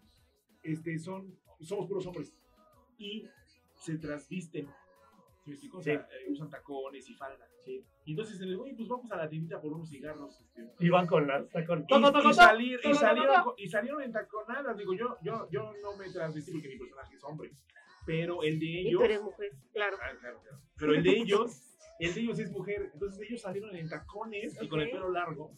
este, 0.62 0.98
son, 0.98 1.38
somos 1.60 1.86
puros 1.86 2.06
hombres 2.06 2.34
y 2.98 3.26
se 3.74 3.98
trasvisten. 3.98 4.68
¿Sí 5.42 5.50
me 5.50 5.54
explico? 5.54 5.78
O 5.78 5.82
sea, 5.82 5.94
eh, 5.94 6.30
usan 6.30 6.48
tacones 6.50 7.08
y 7.10 7.14
falda. 7.14 7.48
Sí. 7.64 7.84
Y 8.04 8.10
entonces 8.12 8.38
se 8.38 8.46
les 8.46 8.56
oye, 8.58 8.74
pues 8.76 8.88
vamos 8.88 9.10
a 9.10 9.16
la 9.16 9.28
tiendita 9.28 9.60
por 9.60 9.72
unos 9.72 9.88
cigarros. 9.88 10.40
Este, 10.40 10.68
Y 10.78 10.88
van 10.88 11.06
con 11.06 11.26
las... 11.26 11.44
Con... 11.66 11.80
y, 11.88 12.32
salir- 12.32 12.78
salieron, 12.94 13.44
y 13.56 13.68
salieron 13.68 14.02
en 14.02 14.12
taconadas. 14.12 14.76
Digo, 14.76 14.94
yo, 14.94 15.16
yo, 15.22 15.48
yo 15.50 15.72
no 15.82 15.96
me 15.96 16.08
transvestí 16.10 16.52
porque 16.52 16.68
mi 16.68 16.78
personaje 16.78 17.16
es 17.16 17.24
hombre. 17.24 17.50
Pero 18.06 18.42
el 18.42 18.58
de 18.58 18.66
Y 18.66 18.88
ellos. 18.88 18.98
tú 19.00 19.04
eres 19.04 19.22
mujer, 19.22 19.50
claro. 19.72 19.96
Ah, 20.00 20.10
claro, 20.20 20.40
claro. 20.42 20.58
Pero 20.76 20.94
el 20.94 21.02
de 21.02 21.10
ellos, 21.10 21.71
el 22.06 22.14
de 22.14 22.20
ellos 22.20 22.38
es 22.38 22.50
mujer. 22.50 22.90
Entonces 22.92 23.20
ellos 23.28 23.40
salieron 23.40 23.74
en 23.76 23.88
tacones 23.88 24.56
y 24.60 24.68
con 24.68 24.80
el 24.80 24.90
pelo 24.90 25.10
largo. 25.10 25.52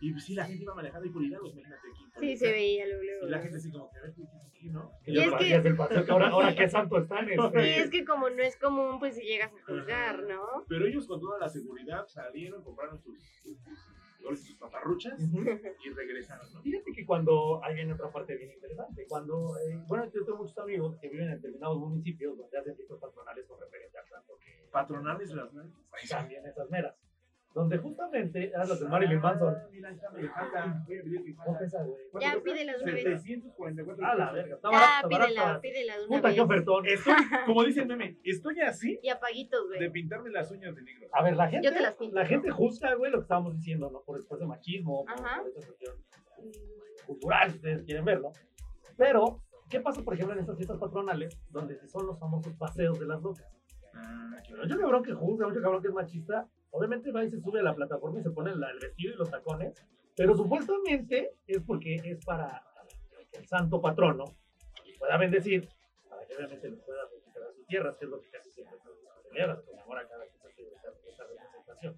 Y 0.00 0.10
pues, 0.12 0.24
sí, 0.24 0.34
la 0.34 0.44
gente 0.46 0.64
iba 0.64 0.74
manejando 0.74 1.06
y 1.06 1.10
por 1.10 1.22
Hidalgo, 1.22 1.46
imagínate 1.48 1.88
aquí. 1.88 2.04
Sí, 2.18 2.36
se 2.36 2.50
veía 2.50 2.86
luego. 2.86 3.02
luego, 3.04 3.26
Y 3.28 3.30
la 3.30 3.38
gente 3.38 3.56
así 3.58 3.70
como 3.70 3.88
que, 3.90 3.98
a 3.98 4.02
ver, 4.02 4.14
¿qué, 4.14 4.66
no? 4.68 4.90
Y 5.06 5.12
Y 5.12 5.18
es 5.20 5.34
que- 5.34 5.54
el 5.68 5.76
paseo, 5.76 6.04
que 6.04 6.10
ahora, 6.12 6.28
ahora 6.28 6.54
qué 6.56 6.68
santo 6.68 6.98
están. 6.98 7.26
Sí, 7.26 7.34
este, 7.38 7.80
es 7.82 7.90
que 7.90 8.04
como 8.04 8.28
no 8.28 8.42
es 8.42 8.56
común, 8.56 8.98
pues 8.98 9.14
si 9.14 9.22
llegas 9.22 9.52
a 9.54 9.64
juzgar, 9.64 10.24
¿no? 10.24 10.64
Pero 10.68 10.86
ellos 10.86 11.06
con 11.06 11.20
toda 11.20 11.38
la 11.38 11.48
seguridad 11.48 12.04
salieron, 12.08 12.64
compraron 12.64 12.98
sus, 13.00 13.16
sí, 14.36 14.48
sus 14.48 14.56
paparruchas 14.56 15.20
y 15.20 15.90
regresaron, 15.90 16.52
¿no? 16.52 16.62
Fíjate 16.62 16.92
que 16.92 17.06
cuando 17.06 17.62
hay 17.64 17.74
viene 17.74 17.92
otra 17.92 18.10
parte 18.10 18.36
bien 18.36 18.50
interesante, 18.52 19.06
cuando, 19.08 19.56
eh, 19.58 19.78
bueno, 19.86 20.04
yo 20.12 20.24
tengo 20.24 20.38
muchos 20.38 20.58
amigos 20.58 20.96
que 21.00 21.08
viven 21.08 21.28
en 21.28 21.34
determinados 21.36 21.78
municipios 21.78 22.36
donde 22.36 22.58
hacen 22.58 22.76
fiestas 22.76 22.98
patronales 22.98 23.46
con 23.46 23.60
referente 23.60 23.98
al 23.98 24.06
santo, 24.06 24.38
que 24.38 24.68
Patronales 24.70 25.30
las 25.32 25.52
manos. 25.52 25.72
también 26.08 26.46
esas 26.46 26.68
meras, 26.70 26.94
donde 27.54 27.76
justamente 27.78 28.48
eran 28.48 28.68
los 28.68 28.80
de 28.80 28.88
Marilyn 28.88 29.20
Manson. 29.20 29.54
Ah, 29.54 29.68
Mira, 29.70 29.88
ahí 29.90 29.94
está, 29.94 30.10
me 30.10 30.28
falta. 30.28 30.84
Voy 30.86 30.98
a 30.98 31.02
pedir 31.02 31.20
mi 31.22 31.32
falta. 31.32 31.44
¿Cómo 31.44 31.58
pesa, 31.58 31.82
güey? 31.84 32.00
¿Cuánto 32.10 32.28
Ya, 32.38 32.42
pídela 32.42 32.72
de 32.78 32.82
una 32.82 32.92
vez. 32.92 33.04
744 33.22 34.06
Ah, 34.06 34.14
la 34.14 34.32
verga, 34.32 34.54
está 34.56 34.70
Ya, 34.70 34.78
barato, 34.78 35.08
pídela, 35.08 35.42
barato. 35.42 35.60
pídela 35.60 35.92
de 35.98 36.06
una 36.06 36.08
Puta, 36.16 36.28
qué 36.28 36.34
vez. 36.34 36.40
ofertón. 36.44 36.86
Estoy, 36.86 37.14
como 37.46 37.64
dice 37.64 37.80
el 37.82 37.86
meme, 37.88 38.18
estoy 38.24 38.60
así 38.60 38.98
Y 39.02 39.08
apaguitos, 39.10 39.68
de 39.70 39.76
güey. 39.76 39.90
pintarme 39.92 40.30
las 40.30 40.50
uñas 40.50 40.74
de 40.74 40.82
negro. 40.82 41.08
A 41.12 41.22
ver, 41.22 41.36
la 41.36 41.48
gente, 41.48 41.68
Yo 41.68 41.74
te 41.74 41.80
las 41.82 41.94
pinto. 41.94 42.16
la 42.16 42.26
gente 42.26 42.50
juzga, 42.50 42.94
güey, 42.94 43.10
lo 43.12 43.18
que 43.18 43.22
estábamos 43.22 43.54
diciendo, 43.54 43.90
¿no? 43.90 44.00
Por 44.02 44.16
después 44.16 44.40
de 44.40 44.46
machismo, 44.46 45.04
por, 45.04 45.12
Ajá. 45.14 45.40
por 45.42 45.48
esa 45.50 45.66
cuestión 45.66 45.96
cultural, 47.06 47.50
si 47.50 47.56
ustedes 47.56 47.82
quieren 47.84 48.04
verlo. 48.04 48.32
Pero, 48.96 49.42
¿qué 49.68 49.80
pasa, 49.80 50.02
por 50.02 50.14
ejemplo, 50.14 50.34
en 50.34 50.40
estas 50.40 50.56
fiestas 50.56 50.78
patronales, 50.78 51.38
donde 51.50 51.78
son 51.88 52.06
los 52.06 52.18
famosos 52.18 52.54
paseos 52.54 52.98
de 52.98 53.06
las 53.06 53.20
locas? 53.22 53.46
Mucho 54.56 54.78
cabrón 54.78 55.02
que 55.02 55.12
juzga, 55.12 55.48
mucho 55.48 55.60
cabrón 55.60 55.82
que 55.82 55.88
es 55.88 55.94
machista, 55.94 56.48
obviamente 56.72 57.12
va 57.12 57.24
y 57.24 57.30
se 57.30 57.40
sube 57.40 57.60
a 57.60 57.62
la 57.62 57.74
plataforma 57.74 58.20
y 58.20 58.22
se 58.22 58.30
pone 58.30 58.50
el 58.50 58.60
vestido 58.80 59.14
y 59.14 59.16
los 59.16 59.30
tacones, 59.30 59.74
pero 60.16 60.36
supuestamente 60.36 61.34
es 61.46 61.62
porque 61.62 61.96
es 61.96 62.24
para, 62.24 62.62
el 63.32 63.46
santo 63.46 63.80
patrono 63.80 64.24
pueda 64.98 65.16
bendecir, 65.16 65.68
para 66.08 66.24
que 66.26 66.36
obviamente 66.36 66.70
les 66.70 66.80
pueda 66.80 67.02
recuperar 67.12 67.52
sus 67.54 67.66
tierras, 67.66 67.96
que 67.96 68.04
es 68.04 68.10
lo 68.10 68.20
que 68.20 68.30
casi 68.30 68.50
siempre 68.50 68.76
se 68.78 69.28
celebra, 69.28 69.56
se 69.56 69.64
conmemora 69.64 70.06
cada 70.08 70.24
que 70.24 70.38
se 70.38 70.48
hace 70.48 71.10
esta, 71.10 71.24
representación. 71.24 71.96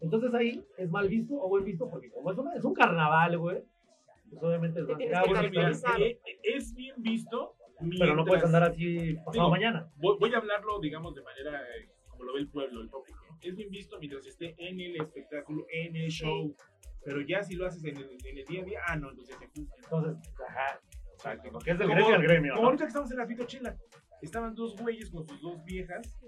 Entonces 0.00 0.34
ahí 0.34 0.64
es 0.76 0.90
mal 0.90 1.08
visto 1.08 1.34
o 1.34 1.48
buen 1.48 1.64
visto, 1.64 1.88
porque 1.88 2.10
como 2.10 2.30
es, 2.30 2.38
una- 2.38 2.54
es 2.54 2.64
un 2.64 2.74
carnaval, 2.74 3.38
güey, 3.38 3.62
pues 4.28 4.42
obviamente 4.42 4.80
es 4.80 4.86
Pues 4.86 4.98
bien, 4.98 6.18
es 6.42 6.74
bien 6.74 6.94
visto. 6.98 7.54
pero 7.98 8.14
no 8.14 8.24
puedes 8.24 8.44
andar 8.44 8.64
así 8.64 9.14
pasado 9.14 9.32
Digo, 9.32 9.50
mañana. 9.50 9.90
Voy, 9.96 10.16
voy 10.18 10.34
a 10.34 10.38
hablarlo, 10.38 10.78
digamos, 10.80 11.14
de 11.14 11.22
manera 11.22 11.62
eh, 11.62 11.88
como 12.08 12.24
lo 12.24 12.34
ve 12.34 12.40
el 12.40 12.48
pueblo, 12.48 12.82
el 12.82 12.88
público. 12.90 13.25
Es 13.40 13.56
bien 13.56 13.70
visto 13.70 13.98
mientras 13.98 14.26
esté 14.26 14.54
en 14.58 14.80
el 14.80 14.96
espectáculo, 14.96 15.66
en 15.70 15.96
el 15.96 16.10
show. 16.10 16.54
Pero 17.04 17.20
ya 17.20 17.42
si 17.42 17.54
lo 17.54 17.66
haces 17.66 17.84
en 17.84 17.96
el, 17.96 18.18
en 18.24 18.38
el 18.38 18.44
día 18.44 18.62
a 18.62 18.64
día, 18.64 18.80
ah, 18.88 18.96
no, 18.96 19.10
entonces 19.10 19.38
te 19.38 19.46
juzgan. 19.46 19.78
Entonces, 19.82 20.34
ajá, 20.48 20.80
Exacto. 21.14 21.50
lo 21.50 21.58
que 21.60 21.70
es 21.70 21.78
del 21.78 21.88
gremio 21.88 22.14
al 22.14 22.22
gremio. 22.22 22.52
Como 22.52 22.62
¿no? 22.62 22.68
ahorita 22.68 22.84
que 22.84 22.88
estamos 22.88 23.10
en 23.10 23.16
la 23.18 23.26
pitochela, 23.26 23.76
estaban 24.22 24.54
dos 24.54 24.76
güeyes 24.76 25.10
con 25.10 25.26
sus 25.26 25.40
dos 25.40 25.64
viejas 25.64 26.18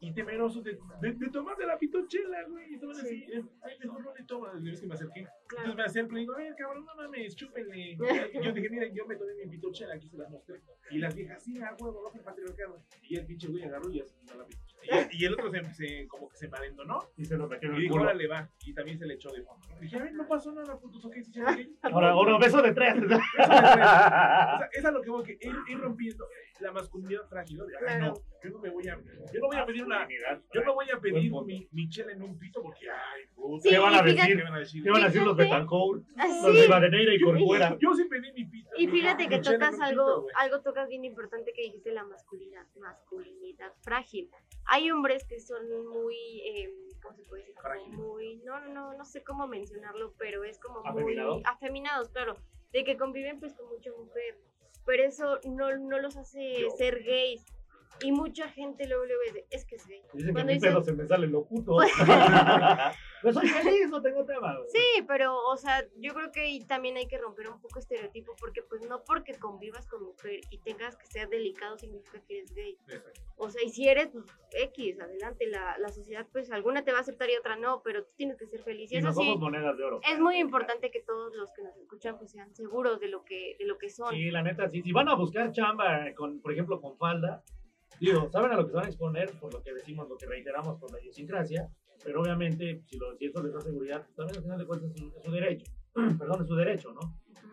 y 0.00 0.12
temerosos 0.12 0.62
de, 0.64 0.78
de, 1.00 1.12
de 1.12 1.28
tomar 1.30 1.56
de 1.56 1.66
la 1.66 1.78
pitochela, 1.78 2.44
güey. 2.48 2.70
Y 2.70 2.74
estaban 2.74 2.96
así, 2.96 3.24
eh, 3.32 3.42
ay, 3.62 3.78
mejor 3.78 4.04
no 4.04 4.14
le 4.14 4.24
tomas. 4.24 4.60
Le 4.62 4.70
ves 4.70 4.80
que 4.80 4.86
me 4.86 4.94
acerqué. 4.94 5.20
Entonces 5.50 5.76
me 5.76 5.82
acerco 5.84 6.16
y 6.16 6.20
digo, 6.20 6.34
ay, 6.36 6.50
cabrón, 6.56 6.84
no 6.84 6.94
mames, 6.94 7.34
chúpenle. 7.34 7.92
Y 7.92 7.96
yo 8.44 8.52
dije, 8.52 8.70
miren, 8.70 8.94
yo 8.94 9.06
me 9.06 9.16
tomé 9.16 9.34
mi 9.34 9.50
pitochela, 9.50 9.94
aquí 9.94 10.08
se 10.08 10.16
las 10.16 10.30
mostré. 10.30 10.60
Y 10.90 10.98
las 10.98 11.14
viejas, 11.14 11.42
sí, 11.42 11.58
a 11.60 11.74
huevo, 11.80 12.02
no, 12.02 12.22
patriarcado. 12.22 12.82
Y 13.02 13.16
el 13.16 13.26
pinche 13.26 13.48
güey 13.48 13.64
agarró 13.64 13.90
y 13.90 13.98
ya 13.98 14.04
se 14.04 14.36
la 14.36 14.44
pitochela. 14.44 14.69
Y, 14.82 15.22
y 15.22 15.24
el 15.26 15.34
otro 15.34 15.50
se, 15.50 15.64
se- 15.74 16.08
como 16.08 16.28
que 16.28 16.36
se 16.36 16.48
malentó, 16.48 16.82
Y 17.16 17.24
se 17.24 17.36
lo 17.36 17.46
metió 17.48 17.68
en 17.68 17.74
Y 17.74 17.76
el 17.76 17.82
dijo, 17.82 17.92
culo. 17.94 18.04
órale, 18.04 18.26
va. 18.26 18.48
Y 18.64 18.72
también 18.74 18.98
se 18.98 19.06
le 19.06 19.14
echó 19.14 19.30
de 19.30 19.42
fondo. 19.42 19.66
Y 19.78 19.84
dije, 19.84 19.96
a 19.96 20.02
ver, 20.02 20.12
no 20.14 20.26
pasó 20.26 20.52
nada, 20.52 20.78
putos, 20.78 21.04
ok, 21.04 21.14
sí, 21.22 21.32
ya, 21.32 21.42
ok. 21.44 21.58
Ahora, 21.92 22.10
ahora, 22.10 22.38
beso 22.40 22.62
de 22.62 22.72
tres. 22.72 22.94
O 23.04 23.08
sea, 23.08 24.68
es 24.72 24.84
a 24.84 24.90
lo 24.90 25.02
que 25.02 25.10
voy, 25.10 25.24
que 25.24 25.32
ir, 25.40 25.54
ir 25.68 25.78
rompiendo 25.78 26.26
la 26.60 26.72
masculinidad 26.72 27.26
frágil. 27.28 27.58
¿no? 27.58 28.14
Yo 28.42 28.50
no 28.50 28.58
me 28.58 28.70
voy 28.70 28.86
a, 28.88 28.96
yo 29.32 29.40
no 29.40 29.46
voy 29.48 29.56
a 29.56 29.66
pedir 29.66 29.84
una, 29.84 30.08
yo 30.52 30.62
no 30.62 30.74
voy 30.74 30.86
a 30.94 30.98
pedir 31.00 31.30
mi, 31.44 31.68
mi 31.72 31.88
chela 31.88 32.12
en 32.12 32.22
un 32.22 32.38
pito 32.38 32.62
porque, 32.62 32.86
ay, 32.90 33.22
puta, 33.34 33.62
Sí, 33.62 33.68
¿Qué 33.70 33.78
van 33.78 33.94
a 33.94 33.96
y 33.98 34.12
fíjate- 34.12 34.20
decir? 34.22 34.36
¿qué 34.36 34.42
van 34.44 34.54
a 34.54 34.58
decir? 34.58 34.82
¿Qué 34.82 34.90
van 34.90 35.02
a 35.02 35.06
decir 35.06 35.22
los 35.22 35.36
Fíjate. 35.36 35.50
Betancourt? 35.54 36.04
Ah, 36.16 36.26
Los 36.42 36.54
de 36.54 36.62
sí. 36.62 36.68
Badeneira 36.68 37.14
y 37.14 37.20
Corcuera. 37.20 37.76
Yo 37.80 37.94
sí 37.94 38.04
pedí 38.04 38.32
mi 38.32 38.44
pito. 38.46 38.70
Y 38.76 38.88
fíjate 38.88 39.28
que 39.28 39.36
mi 39.36 39.42
chela 39.42 39.54
en 39.54 39.60
tocas 39.60 39.74
un 39.76 39.82
algo, 39.82 40.22
güey. 40.22 40.34
algo 40.38 40.60
tocas 40.62 40.88
bien 40.88 41.04
importante 41.04 41.52
que 41.54 41.62
dijiste 41.62 41.92
la 41.92 42.04
masculinidad, 42.04 42.66
masculinidad 42.80 43.72
frágil. 43.82 44.30
Hay 44.72 44.88
hombres 44.92 45.24
que 45.24 45.40
son 45.40 45.66
muy, 45.88 46.14
eh, 46.44 46.72
¿cómo 47.02 47.16
se 47.16 47.24
puede 47.24 47.42
decir? 47.42 47.56
Como 47.56 47.86
muy, 48.14 48.36
no, 48.44 48.60
no, 48.60 48.68
no, 48.72 48.94
no 48.94 49.04
sé 49.04 49.24
cómo 49.24 49.48
mencionarlo, 49.48 50.14
pero 50.16 50.44
es 50.44 50.60
como 50.60 50.78
¿Afeminado? 50.86 51.34
muy 51.34 51.42
afeminados, 51.44 52.08
claro, 52.10 52.36
de 52.72 52.84
que 52.84 52.96
conviven 52.96 53.40
pues 53.40 53.52
con 53.54 53.68
mucha 53.68 53.90
mujer, 53.90 54.38
pero 54.86 55.02
eso 55.02 55.40
no, 55.44 55.76
no 55.76 55.98
los 55.98 56.16
hace 56.16 56.60
Yo. 56.60 56.70
ser 56.70 57.02
gays. 57.02 57.44
Y 58.02 58.12
mucha 58.12 58.48
gente 58.48 58.86
luego 58.86 59.04
le 59.04 59.14
ve, 59.32 59.46
es 59.50 59.64
que 59.64 59.76
es 59.76 59.86
gay. 59.86 60.02
Dicen 60.14 60.28
que 60.28 60.32
Cuando 60.32 60.52
mi 60.52 60.58
dicen- 60.58 60.84
se 60.84 60.92
me 60.92 61.06
sale 61.06 61.26
lo 61.26 61.44
puto. 61.44 61.76
Pues 63.22 63.34
soy 63.34 63.48
feliz, 63.48 63.90
no 63.90 64.00
tengo 64.00 64.24
tema. 64.24 64.56
güey. 64.56 64.70
Sí, 64.70 65.04
pero, 65.06 65.36
o 65.36 65.54
sea, 65.58 65.84
yo 65.98 66.14
creo 66.14 66.32
que 66.32 66.58
también 66.66 66.96
hay 66.96 67.06
que 67.06 67.18
romper 67.18 67.50
un 67.50 67.60
poco 67.60 67.78
estereotipo, 67.78 68.34
porque 68.40 68.62
pues 68.62 68.88
no 68.88 69.04
porque 69.04 69.34
convivas 69.34 69.86
con 69.88 70.02
mujer 70.04 70.40
y 70.50 70.56
tengas 70.56 70.96
que 70.96 71.04
ser 71.04 71.28
delicado 71.28 71.76
significa 71.76 72.18
que 72.26 72.38
eres 72.38 72.54
gay. 72.54 72.78
O 73.36 73.50
sea, 73.50 73.62
y 73.62 73.68
si 73.68 73.86
eres 73.88 74.08
pues, 74.08 74.24
X, 74.52 74.98
adelante, 75.00 75.46
la, 75.48 75.76
la 75.76 75.90
sociedad 75.90 76.26
pues 76.32 76.50
alguna 76.50 76.82
te 76.82 76.92
va 76.92 76.98
a 76.98 77.00
aceptar 77.02 77.28
y 77.28 77.36
otra 77.36 77.56
no, 77.56 77.82
pero 77.82 78.04
tú 78.04 78.10
tienes 78.16 78.38
que 78.38 78.46
ser 78.46 78.62
feliz. 78.62 78.90
Y 78.90 78.94
Y 78.94 78.98
eso 79.00 79.08
no 79.08 79.12
sí, 79.12 79.18
somos 79.20 79.38
monedas 79.38 79.76
de 79.76 79.84
oro. 79.84 80.00
es 80.10 80.18
muy 80.18 80.38
importante 80.38 80.90
que 80.90 81.00
todos 81.02 81.34
los 81.36 81.52
que 81.52 81.62
nos 81.62 81.76
escuchan 81.76 82.16
pues 82.16 82.30
sean 82.30 82.54
seguros 82.54 83.00
de 83.00 83.08
lo 83.08 83.22
que, 83.26 83.54
de 83.58 83.66
lo 83.66 83.76
que 83.76 83.90
son. 83.90 84.14
Sí, 84.14 84.30
la 84.30 84.40
neta, 84.42 84.66
sí. 84.70 84.80
Si 84.80 84.92
van 84.92 85.10
a 85.10 85.14
buscar 85.14 85.52
chamba, 85.52 86.14
con, 86.16 86.40
por 86.40 86.52
ejemplo, 86.52 86.80
con 86.80 86.96
falda, 86.96 87.44
digo, 88.06 88.30
saben 88.30 88.50
a 88.52 88.56
lo 88.56 88.64
que 88.64 88.70
se 88.70 88.76
van 88.76 88.86
a 88.86 88.88
exponer, 88.88 89.30
por 89.40 89.52
lo 89.52 89.62
que 89.62 89.72
decimos, 89.74 90.08
lo 90.08 90.16
que 90.16 90.26
reiteramos 90.26 90.78
por 90.78 90.90
la 90.92 91.00
idiosincrasia, 91.00 91.68
pero 92.02 92.22
obviamente, 92.22 92.82
si, 92.86 92.96
lo, 92.98 93.14
si 93.16 93.26
eso 93.26 93.42
les 93.42 93.52
da 93.52 93.60
seguridad, 93.60 94.02
pues 94.04 94.16
también 94.16 94.36
al 94.38 94.42
final 94.42 94.58
de 94.58 94.66
cuentas 94.66 94.90
es 94.90 94.96
su, 94.98 95.12
es 95.16 95.22
su 95.24 95.30
derecho. 95.30 95.70
Perdón, 96.18 96.42
es 96.42 96.48
su 96.48 96.54
derecho, 96.56 96.92
¿no? 96.92 97.00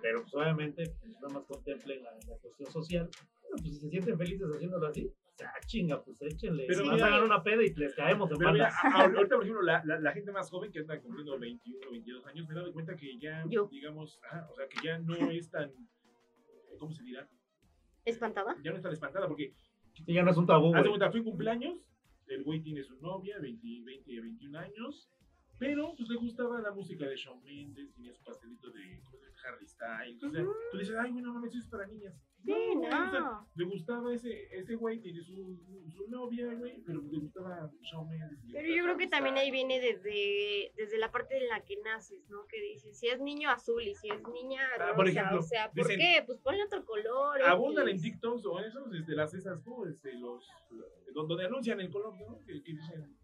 Pero 0.01 0.21
pues 0.21 0.33
obviamente, 0.35 0.83
pues, 1.01 1.13
nada 1.15 1.29
más 1.33 1.43
contemplen 1.45 2.03
la, 2.03 2.11
la 2.27 2.37
cuestión 2.37 2.71
social, 2.71 3.09
pues 3.49 3.61
si 3.63 3.73
se 3.75 3.89
sienten 3.89 4.17
felices 4.17 4.47
haciéndolo 4.53 4.87
así, 4.87 5.11
ah, 5.43 5.59
chinga, 5.65 6.01
pues 6.03 6.21
échenle. 6.21 6.65
Pero 6.67 6.79
Pero 6.81 6.91
mira- 6.93 7.07
hagan 7.07 7.23
una 7.23 7.43
peda 7.43 7.63
y 7.63 7.73
les 7.73 7.93
caemos 7.95 8.29
en 8.31 8.37
Pero 8.37 8.53
mira, 8.53 8.69
banda. 8.83 8.97
a- 8.99 9.01
a- 9.01 9.05
ahorita, 9.17 9.35
por 9.35 9.43
ejemplo, 9.43 9.63
la, 9.63 9.83
la, 9.85 9.99
la 9.99 10.11
gente 10.13 10.31
más 10.31 10.49
joven 10.49 10.71
que 10.71 10.79
anda 10.79 10.99
cumpliendo 11.01 11.37
21, 11.39 11.91
22 11.91 12.25
años, 12.27 12.47
me 12.47 12.53
he 12.53 12.57
dado 12.57 12.71
cuenta 12.73 12.95
que 12.95 13.17
ya, 13.17 13.43
Yo. 13.49 13.67
digamos, 13.71 14.19
ajá, 14.23 14.47
o 14.51 14.55
sea, 14.55 14.67
que 14.67 14.77
ya 14.85 14.99
no 14.99 15.15
es 15.15 15.49
tan, 15.49 15.71
¿cómo 16.79 16.93
se 16.93 17.03
dirá? 17.03 17.27
¿Espantada? 18.05 18.55
Ya 18.63 18.71
no 18.71 18.77
es 18.77 18.83
tan 18.83 18.93
espantada 18.93 19.27
porque, 19.27 19.53
Sí, 20.05 20.13
ya 20.13 20.23
no 20.23 20.31
es 20.31 20.37
un 20.37 20.45
tabú, 20.45 20.71
cuenta, 20.71 21.11
fue 21.11 21.23
cumpleaños, 21.23 21.77
el 22.27 22.43
güey 22.43 22.61
tiene 22.61 22.83
su 22.83 22.95
novia, 23.01 23.39
20, 23.39 23.67
20 23.83 24.21
21 24.21 24.59
años, 24.59 25.09
pero 25.59 25.93
pues 25.95 26.09
le 26.09 26.15
gustaba 26.17 26.61
la 26.61 26.71
música 26.71 27.05
de 27.05 27.15
Shawn 27.15 27.43
Mendes, 27.43 27.93
tenía 27.93 28.13
su 28.13 28.23
pastelito 28.23 28.69
de, 28.71 29.01
¿cómo 29.03 29.17
se 29.17 29.25
llama? 29.25 29.37
Harry 29.47 29.65
Styles, 29.67 30.23
o 30.23 30.29
sea, 30.29 30.43
tú 30.71 30.77
dices, 30.77 30.95
ay, 30.99 31.11
bueno, 31.11 31.27
no 31.29 31.33
mames, 31.35 31.51
eso 31.51 31.59
es 31.59 31.67
para 31.69 31.87
niñas. 31.87 32.13
Sí, 32.43 32.51
No, 32.75 32.81
o 32.81 33.11
sea, 33.11 33.39
le 33.55 33.65
gustaba 33.65 34.13
ese, 34.13 34.47
ese 34.57 34.75
güey, 34.75 34.99
tiene 35.01 35.21
su, 35.21 35.57
su 35.89 36.07
novia, 36.09 36.53
güey, 36.53 36.81
pero 36.85 37.01
le 37.01 37.19
gustaba 37.19 37.69
Shawn 37.81 38.07
Mendes. 38.09 38.39
Pero 38.51 38.67
yo 38.75 38.83
creo 38.83 38.97
que 38.97 39.07
también 39.07 39.37
ahí 39.37 39.51
viene 39.51 39.79
desde, 39.79 40.71
desde 40.75 40.97
la 40.97 41.11
parte 41.11 41.37
en 41.37 41.47
la 41.49 41.63
que 41.63 41.75
naces, 41.83 42.27
¿no? 42.29 42.45
Que 42.47 42.61
dices, 42.61 42.97
si 42.99 43.07
es 43.07 43.19
niño 43.19 43.49
azul 43.49 43.81
y 43.83 43.95
si 43.95 44.09
es 44.09 44.21
niña 44.33 44.61
Ah, 44.75 44.77
rosa, 44.79 44.95
por 44.95 45.07
ejemplo, 45.07 45.39
o 45.39 45.43
sea, 45.43 45.71
¿por 45.71 45.87
dicen- 45.87 45.99
qué? 45.99 46.23
Pues 46.25 46.39
ponle 46.39 46.63
otro 46.63 46.85
color. 46.85 47.41
abundan 47.43 47.89
en. 47.89 48.01
TikToks 48.01 48.45
o 48.45 48.59
en 48.59 48.65
esos, 48.65 48.93
este, 48.93 49.13
las 49.15 49.33
esas, 49.33 49.59
¿cómo? 49.63 49.85
Este, 49.85 50.13
los- 50.13 50.47
donde 51.13 51.45
anuncian 51.45 51.81
el 51.81 51.89
color, 51.89 52.13
¿no? 52.19 52.39
Que, 52.45 52.61
que 52.63 52.71
dicen 52.73 53.16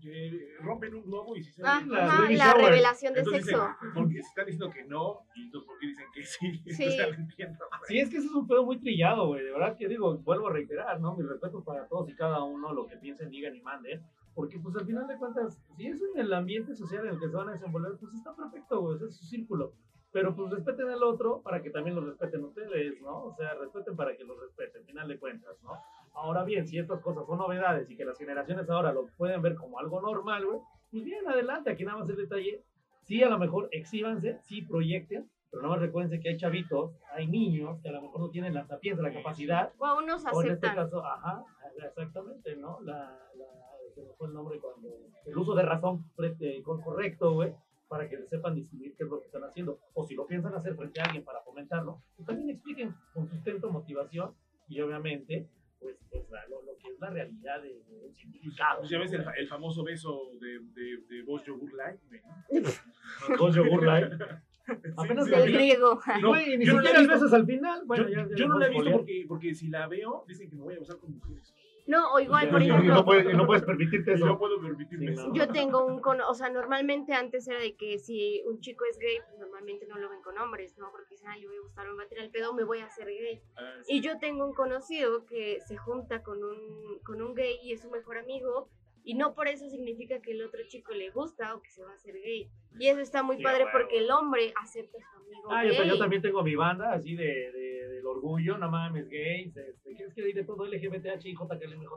Que 0.00 0.56
rompen 0.60 0.94
un 0.94 1.04
globo 1.04 1.36
y 1.36 1.42
si 1.42 1.52
se 1.52 1.62
Ah, 1.64 1.82
la 1.86 2.04
ajá, 2.04 2.22
la 2.30 2.36
shower. 2.52 2.64
revelación 2.66 3.14
de 3.14 3.20
entonces 3.20 3.44
sexo. 3.44 3.62
dicen, 3.80 3.94
porque 3.94 4.12
se 4.14 4.20
están 4.28 4.46
diciendo 4.46 4.70
que 4.70 4.84
no, 4.84 5.20
y 5.34 5.42
entonces 5.44 5.66
¿por 5.66 5.78
qué 5.78 5.86
dicen 5.86 6.06
que 6.14 6.22
sí? 6.24 6.62
Sí. 6.66 6.98
Entiendo. 7.18 7.64
Sí, 7.88 7.98
es 7.98 8.08
que 8.10 8.16
eso 8.18 8.26
es 8.26 8.34
un 8.34 8.46
pedo 8.46 8.64
muy 8.64 8.78
trillado, 8.78 9.26
güey. 9.28 9.44
De 9.44 9.50
verdad 9.52 9.76
que 9.76 9.88
digo, 9.88 10.16
vuelvo 10.18 10.48
a 10.48 10.52
reiterar, 10.52 11.00
¿no? 11.00 11.16
Mi 11.16 11.22
respeto 11.24 11.62
para 11.64 11.86
todos 11.88 12.08
y 12.10 12.14
cada 12.14 12.42
uno, 12.42 12.72
lo 12.72 12.86
que 12.86 12.96
piensen, 12.96 13.30
digan 13.30 13.54
y 13.54 13.60
manden. 13.60 14.02
Porque, 14.34 14.58
pues, 14.58 14.76
al 14.76 14.84
final 14.84 15.06
de 15.06 15.16
cuentas, 15.16 15.58
si 15.76 15.86
es 15.86 16.02
en 16.14 16.20
el 16.20 16.32
ambiente 16.32 16.74
social 16.74 17.06
en 17.06 17.14
el 17.14 17.18
que 17.18 17.28
se 17.28 17.34
van 17.36 17.48
a 17.48 17.52
desenvolver, 17.52 17.92
pues 17.98 18.12
está 18.12 18.36
perfecto, 18.36 18.80
güey. 18.82 18.96
ese 18.96 19.06
Es 19.06 19.16
su 19.16 19.24
círculo. 19.24 19.72
Pero, 20.12 20.36
pues, 20.36 20.50
respeten 20.50 20.88
al 20.90 21.02
otro 21.02 21.40
para 21.42 21.62
que 21.62 21.70
también 21.70 21.96
lo 21.96 22.04
respeten 22.04 22.44
ustedes, 22.44 23.00
¿no? 23.00 23.24
O 23.24 23.34
sea, 23.34 23.54
respeten 23.54 23.96
para 23.96 24.14
que 24.16 24.24
lo 24.24 24.38
respeten, 24.38 24.82
al 24.82 24.86
final 24.86 25.08
de 25.08 25.18
cuentas, 25.18 25.56
¿no? 25.62 25.72
Ahora 26.16 26.44
bien, 26.44 26.66
si 26.66 26.78
estas 26.78 27.00
cosas 27.00 27.26
son 27.26 27.38
novedades 27.38 27.90
y 27.90 27.96
que 27.96 28.04
las 28.04 28.18
generaciones 28.18 28.68
ahora 28.70 28.92
lo 28.92 29.06
pueden 29.16 29.42
ver 29.42 29.54
como 29.54 29.78
algo 29.78 30.00
normal, 30.00 30.46
güey, 30.46 30.58
pues 30.90 31.04
bien, 31.04 31.28
adelante. 31.28 31.70
Aquí 31.70 31.84
nada 31.84 31.98
más 31.98 32.08
el 32.08 32.16
detalle. 32.16 32.62
Sí, 33.02 33.22
a 33.22 33.28
lo 33.28 33.38
mejor 33.38 33.68
exhíbanse, 33.70 34.38
sí 34.42 34.62
proyecten, 34.62 35.30
pero 35.50 35.62
nada 35.62 35.74
más 35.74 35.82
recuerden 35.82 36.20
que 36.20 36.30
hay 36.30 36.36
chavitos, 36.36 36.92
hay 37.12 37.28
niños 37.28 37.80
que 37.82 37.90
a 37.90 37.92
lo 37.92 38.02
mejor 38.02 38.20
no 38.20 38.30
tienen 38.30 38.54
la 38.54 38.66
sapiencia, 38.66 39.02
la 39.02 39.12
capacidad, 39.12 39.72
O 39.78 39.86
a 39.86 39.98
unos 39.98 40.24
o 40.32 40.42
en 40.42 40.50
este 40.52 40.66
aceptan. 40.66 40.74
caso, 40.74 41.04
ajá, 41.04 41.44
exactamente, 41.86 42.56
¿no? 42.56 42.80
La, 42.80 43.16
la, 43.36 43.46
fue 44.18 44.28
el 44.28 44.34
nombre 44.34 44.58
cuando, 44.58 44.88
el 45.24 45.38
uso 45.38 45.54
de 45.54 45.62
razón 45.62 46.04
eh, 46.40 46.62
correcto, 46.62 47.34
güey, 47.34 47.54
para 47.88 48.08
que 48.08 48.26
sepan 48.26 48.54
distinguir 48.54 48.94
qué 48.96 49.04
es 49.04 49.10
lo 49.10 49.20
que 49.20 49.26
están 49.26 49.44
haciendo. 49.44 49.78
O 49.94 50.04
si 50.04 50.14
lo 50.14 50.26
piensan 50.26 50.54
hacer 50.54 50.74
frente 50.74 51.00
a 51.00 51.04
alguien 51.04 51.24
para 51.24 51.40
fomentarlo, 51.42 52.00
pues 52.16 52.26
también 52.26 52.50
expliquen 52.50 52.94
con 53.14 53.28
sustento, 53.28 53.70
motivación 53.70 54.34
y 54.68 54.80
obviamente, 54.80 55.48
pues, 55.80 55.96
pues 56.10 56.28
la- 56.30 56.46
lo, 56.48 56.62
lo 56.62 56.76
que 56.78 56.88
es 56.88 56.98
la 57.00 57.10
realidad 57.10 57.62
de, 57.62 57.68
de 57.68 58.06
un 58.06 58.14
significado. 58.14 58.78
Pues 58.80 58.90
ya 58.90 58.98
ves 58.98 59.12
el, 59.12 59.22
fa- 59.24 59.34
el 59.34 59.48
famoso 59.48 59.84
beso 59.84 60.30
de, 60.40 60.60
de, 60.72 60.96
de 61.08 61.24
Yogur 61.46 61.72
Light. 61.74 62.00
Dos 63.38 63.54
yogur 63.56 63.84
light. 63.84 64.12
Apenas 64.96 65.26
sí, 65.26 65.30
lo 65.30 65.38
Del 65.38 65.52
griego. 65.52 66.00
Y, 66.18 66.22
güey, 66.22 66.58
ni 66.58 66.64
yo 66.66 66.74
no 66.74 66.80
la 66.80 66.90
he 66.90 66.92
siquiera 66.92 66.98
visto. 67.00 67.12
besos 67.14 67.32
al 67.34 67.46
final. 67.46 67.82
Bueno, 67.86 68.08
yo, 68.08 68.14
ya- 68.16 68.28
ya 68.28 68.34
yo 68.36 68.48
no 68.48 68.58
la 68.58 68.66
he 68.66 68.70
visto 68.70 68.90
porque, 68.90 69.24
porque 69.28 69.54
si 69.54 69.68
la 69.68 69.86
veo, 69.86 70.24
dicen 70.26 70.50
que 70.50 70.56
me 70.56 70.62
voy 70.62 70.74
a 70.74 70.78
besar 70.80 70.98
con 70.98 71.12
mujeres. 71.12 71.54
No, 71.86 72.12
o 72.12 72.20
igual, 72.20 72.50
por 72.50 72.60
ejemplo. 72.60 72.94
no 72.94 73.04
puedes, 73.04 73.32
y 73.32 73.36
no 73.36 73.46
puedes 73.46 73.62
permitirte 73.62 74.14
eso. 74.14 74.26
no 74.26 74.38
puedo 74.38 74.60
permitirme 74.60 75.06
Sí, 75.06 75.12
eso. 75.12 75.32
Yo 75.32 75.48
tengo 75.48 75.84
un 75.84 76.00
cono, 76.00 76.28
o 76.28 76.34
sea, 76.34 76.50
normalmente 76.50 77.14
antes 77.14 77.46
era 77.46 77.60
de 77.60 77.76
que 77.76 77.98
si 77.98 78.42
un 78.46 78.60
chico 78.60 78.84
es 78.90 78.98
gay, 78.98 79.18
pues 79.28 79.38
normalmente 79.38 79.86
no 79.86 79.96
lo 79.96 80.08
ven 80.10 80.20
con 80.22 80.36
hombres, 80.38 80.76
¿no? 80.78 80.90
Porque 80.90 81.10
dicen, 81.10 81.28
ay, 81.28 81.40
le 81.40 81.46
voy 81.46 81.56
a 81.56 81.60
gustar, 81.60 81.86
tirar 82.08 82.24
el 82.24 82.30
pedo, 82.30 82.54
me 82.54 82.64
voy 82.64 82.80
a 82.80 82.86
hacer 82.86 83.06
gay. 83.06 83.40
Ah, 83.56 83.74
sí. 83.84 83.94
Y 83.94 84.00
yo 84.00 84.18
tengo 84.18 84.44
un 84.44 84.54
conocido 84.54 85.26
que 85.26 85.60
se 85.60 85.76
junta 85.76 86.22
con 86.22 86.42
un, 86.42 86.98
con 87.04 87.22
un 87.22 87.34
gay 87.34 87.56
y 87.62 87.72
es 87.72 87.82
su 87.82 87.90
mejor 87.90 88.18
amigo, 88.18 88.68
y 89.06 89.14
no 89.14 89.34
por 89.34 89.46
eso 89.48 89.68
significa 89.70 90.20
que 90.20 90.32
el 90.32 90.42
otro 90.42 90.60
chico 90.68 90.92
le 90.92 91.10
gusta 91.10 91.54
o 91.54 91.62
que 91.62 91.70
se 91.70 91.82
va 91.82 91.92
a 91.92 91.94
hacer 91.94 92.14
gay. 92.14 92.50
Y 92.78 92.88
eso 92.88 93.00
está 93.00 93.22
muy 93.22 93.36
Sí, 93.36 93.42
padre 93.42 93.62
a 93.62 93.66
huevo. 93.66 93.78
porque 93.78 93.98
el 93.98 94.10
hombre 94.10 94.52
acepta 94.60 94.98
a 94.98 95.00
su 95.10 95.16
amigo 95.24 95.48
Ah, 95.50 95.64
yo, 95.64 95.70
gay. 95.72 95.88
yo 95.88 95.96
también 95.98 96.20
tengo 96.22 96.42
mi 96.42 96.54
banda 96.56 96.92
así 96.92 97.14
de, 97.14 97.24
de- 97.24 97.88
del 97.88 98.04
orgullo, 98.06 98.58
no 98.58 98.70
mames, 98.70 99.08
gays, 99.08 99.56
este, 99.56 99.94
¿qué 99.96 100.04
es 100.04 100.12
que 100.14 100.22
de 100.34 100.44
todo 100.44 100.66
LGBTH 100.66 101.24
y 101.24 101.34
JKLMJ? 101.34 101.90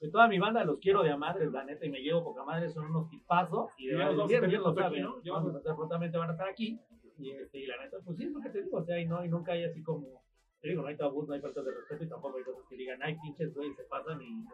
De 0.00 0.10
toda 0.10 0.28
mi 0.28 0.38
banda 0.38 0.64
los 0.64 0.78
quiero 0.80 1.02
de 1.02 1.10
a 1.10 1.16
madres, 1.16 1.52
la 1.52 1.64
neta, 1.64 1.84
y 1.86 1.90
me 1.90 2.00
llevo 2.00 2.24
poca 2.24 2.42
madre, 2.44 2.68
son 2.70 2.86
unos 2.86 3.08
tipazos, 3.08 3.70
y 3.78 3.86
de 3.88 3.96
verdad, 3.96 4.12
los 4.14 4.30
saben, 4.30 5.02
¿no? 5.02 5.18
Estar 5.58 5.76
prontamente, 5.76 6.16
van 6.18 6.30
a 6.30 6.32
estar 6.32 6.48
aquí, 6.48 6.80
y, 7.18 7.30
este, 7.32 7.58
y 7.58 7.66
la 7.66 7.76
neta, 7.82 7.98
pues 8.04 8.16
sí, 8.16 8.24
es 8.24 8.32
lo 8.32 8.40
que 8.40 8.48
te 8.50 8.62
digo, 8.62 8.78
o 8.78 8.84
sea, 8.84 8.98
y, 8.98 9.06
no, 9.06 9.24
y 9.24 9.28
nunca 9.28 9.52
hay 9.52 9.64
así 9.64 9.82
como, 9.82 10.22
te 10.60 10.68
digo, 10.68 10.82
no 10.82 10.88
hay 10.88 10.96
tabús, 10.96 11.28
no 11.28 11.34
hay 11.34 11.40
falta 11.40 11.62
de 11.62 11.70
respeto, 11.72 12.04
y 12.04 12.08
tampoco 12.08 12.38
hay 12.38 12.44
cosas 12.44 12.64
que 12.68 12.76
digan, 12.76 13.00
ay, 13.02 13.16
pinches, 13.22 13.54
güey, 13.54 13.72
se 13.74 13.84
pasan 13.84 14.20
y 14.20 14.44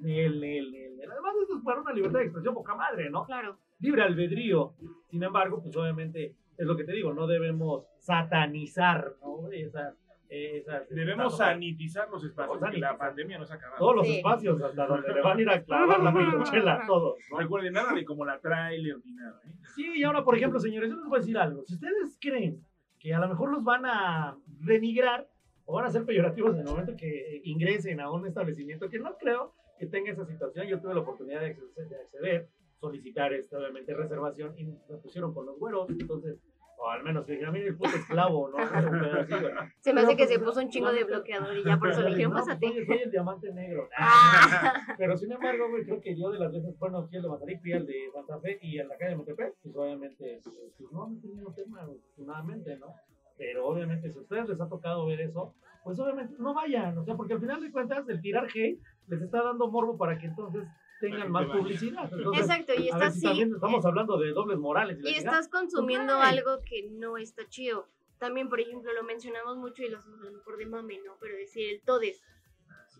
ni 0.00 0.20
el, 0.20 0.40
ni 0.40 0.58
el, 0.58 0.70
ni 0.72 0.78
ni. 0.90 1.02
Además, 1.02 1.34
esto 1.42 1.56
es 1.56 1.64
para 1.64 1.80
una 1.80 1.92
libertad 1.92 2.18
de 2.18 2.24
expresión 2.26 2.54
poca 2.54 2.74
madre, 2.74 3.08
¿no? 3.10 3.24
Claro. 3.24 3.58
libre 3.80 4.02
albedrío. 4.02 4.74
Sin 5.10 5.22
embargo, 5.22 5.62
pues 5.62 5.74
obviamente 5.76 6.34
es 6.56 6.66
lo 6.66 6.76
que 6.76 6.84
te 6.84 6.92
digo, 6.92 7.12
no 7.14 7.26
debemos 7.26 7.84
satanizar, 7.98 9.14
¿no? 9.22 9.50
Esas, 9.50 9.94
esas, 10.28 10.88
Debemos 10.88 11.36
sanitizar 11.36 12.08
los 12.10 12.24
espacios, 12.24 12.58
porque 12.58 12.78
la 12.78 12.96
pandemia 12.98 13.38
no 13.38 13.44
se 13.46 13.52
ha 13.54 13.56
acabado. 13.56 13.78
todos 13.78 13.96
los 13.96 14.06
Sí. 14.06 14.16
espacios 14.16 14.60
hasta 14.62 14.86
donde 14.86 15.14
le 15.14 15.22
van 15.22 15.38
a 15.38 15.40
ir 15.40 15.48
a 15.50 15.62
clavar 15.62 16.02
la 16.02 16.12
pistochela, 16.12 16.84
todos. 16.86 17.16
No 17.30 17.38
recuerden 17.38 17.72
nada 17.72 17.92
de 17.94 18.04
como 18.04 18.24
la 18.24 18.38
trailer 18.40 18.96
ni 19.04 19.12
nada. 19.12 19.40
¿eh? 19.46 19.52
Sí, 19.74 19.92
y 19.94 20.02
ahora, 20.04 20.24
por 20.24 20.36
ejemplo, 20.36 20.58
señores, 20.58 20.90
yo 20.90 20.96
les 20.96 21.04
voy 21.06 21.16
a 21.16 21.20
decir 21.20 21.38
algo. 21.38 21.62
Si 21.64 21.74
ustedes 21.74 22.18
creen 22.20 22.64
que 22.98 23.14
a 23.14 23.18
lo 23.18 23.28
mejor 23.28 23.50
los 23.50 23.62
van 23.62 23.84
a 23.86 24.36
denigrar 24.46 25.28
o 25.66 25.74
van 25.74 25.86
a 25.86 25.90
ser 25.90 26.04
peyorativos 26.04 26.54
en 26.54 26.60
el 26.60 26.66
momento 26.66 26.94
que 26.96 27.40
ingresen 27.44 28.00
a 28.00 28.10
un 28.10 28.26
establecimiento, 28.26 28.88
que 28.88 28.98
no 28.98 29.16
creo 29.16 29.54
que 29.78 29.86
tenga 29.86 30.12
esa 30.12 30.26
situación, 30.26 30.66
yo 30.66 30.80
tuve 30.80 30.94
la 30.94 31.00
oportunidad 31.00 31.40
de 31.40 31.46
acceder, 31.46 31.88
de 31.88 31.96
acceder, 31.96 32.48
solicitar, 32.80 33.32
este, 33.32 33.56
obviamente, 33.56 33.94
reservación 33.94 34.54
y 34.58 34.64
me 34.64 34.96
pusieron 35.02 35.32
con 35.32 35.46
los 35.46 35.58
güeros, 35.58 35.88
entonces, 35.90 36.38
o 36.76 36.90
al 36.90 37.02
menos 37.02 37.24
que 37.24 37.32
dijeron, 37.32 37.54
mire 37.54 37.68
el 37.68 37.76
puto 37.76 37.96
esclavo, 37.96 38.50
¿no? 38.50 38.56
Se 39.80 39.92
me 39.94 40.02
hace 40.02 40.16
que 40.16 40.24
pues, 40.24 40.28
se 40.28 40.38
puso 40.38 40.60
un 40.60 40.68
chingo 40.68 40.88
no, 40.88 40.92
de 40.92 41.04
bloqueador 41.04 41.56
y 41.56 41.64
ya 41.64 41.78
por 41.78 41.88
eso 41.88 42.02
le 42.02 42.10
dijeron, 42.10 42.32
No, 42.32 42.36
pues, 42.36 42.46
pásate. 42.46 42.86
soy 42.86 42.98
el 42.98 43.10
diamante 43.10 43.52
negro. 43.52 43.88
Ah. 43.96 44.94
Pero 44.98 45.16
sin 45.16 45.32
embargo, 45.32 45.70
güey, 45.70 45.84
creo 45.84 46.00
que 46.00 46.16
yo 46.16 46.30
de 46.30 46.38
las 46.38 46.52
veces, 46.52 46.78
bueno, 46.78 47.06
fui 47.06 47.16
el 47.16 47.22
de 47.22 47.28
Mazarik, 47.28 47.60
fui 47.62 47.72
el 47.72 47.86
de 47.86 48.10
Santa 48.12 48.38
Fe 48.40 48.58
y 48.60 48.78
en 48.78 48.88
la 48.88 48.96
calle 48.98 49.12
de 49.12 49.16
Metepec, 49.16 49.54
pues 49.62 49.76
obviamente, 49.76 50.40
pues 50.42 50.92
no 50.92 51.04
han 51.04 51.20
tenido 51.20 51.52
tema, 51.52 51.82
afortunadamente, 51.82 52.76
¿no? 52.76 52.94
Pero 53.36 53.66
obviamente, 53.66 54.10
si 54.10 54.18
a 54.18 54.22
ustedes 54.22 54.48
les 54.48 54.60
ha 54.60 54.68
tocado 54.68 55.06
ver 55.06 55.20
eso, 55.20 55.54
pues 55.82 55.98
obviamente 55.98 56.34
no 56.38 56.54
vayan, 56.54 56.96
o 56.96 57.04
sea, 57.04 57.16
porque 57.16 57.34
al 57.34 57.40
final 57.40 57.60
de 57.60 57.70
cuentas, 57.70 58.08
el 58.08 58.20
tirar 58.20 58.46
hate 58.46 58.80
les 59.08 59.20
está 59.20 59.42
dando 59.42 59.68
morbo 59.68 59.98
para 59.98 60.18
que 60.18 60.26
entonces 60.26 60.66
tengan 61.00 61.30
más 61.30 61.46
publicidad. 61.46 62.10
Entonces, 62.12 62.42
Exacto, 62.42 62.72
y 62.78 62.88
estás 62.88 63.14
si 63.14 63.20
sí, 63.20 63.26
también 63.26 63.54
estamos 63.54 63.84
hablando 63.84 64.18
de 64.18 64.30
dobles 64.30 64.58
morales. 64.58 64.98
y 65.02 65.14
estás 65.14 65.48
consumiendo 65.48 66.14
algo 66.14 66.62
que 66.64 66.88
no 66.90 67.16
está 67.16 67.46
chido. 67.48 67.88
También, 68.18 68.48
por 68.48 68.60
ejemplo, 68.60 68.92
lo 68.92 69.02
mencionamos 69.02 69.56
mucho 69.58 69.82
y 69.82 69.88
lo 69.88 69.98
hacemos 69.98 70.20
mejor 70.32 70.56
de 70.56 70.66
mame, 70.66 70.98
¿no? 71.04 71.16
Pero 71.20 71.36
decir 71.36 71.74
el 71.74 71.82
todes. 71.82 72.22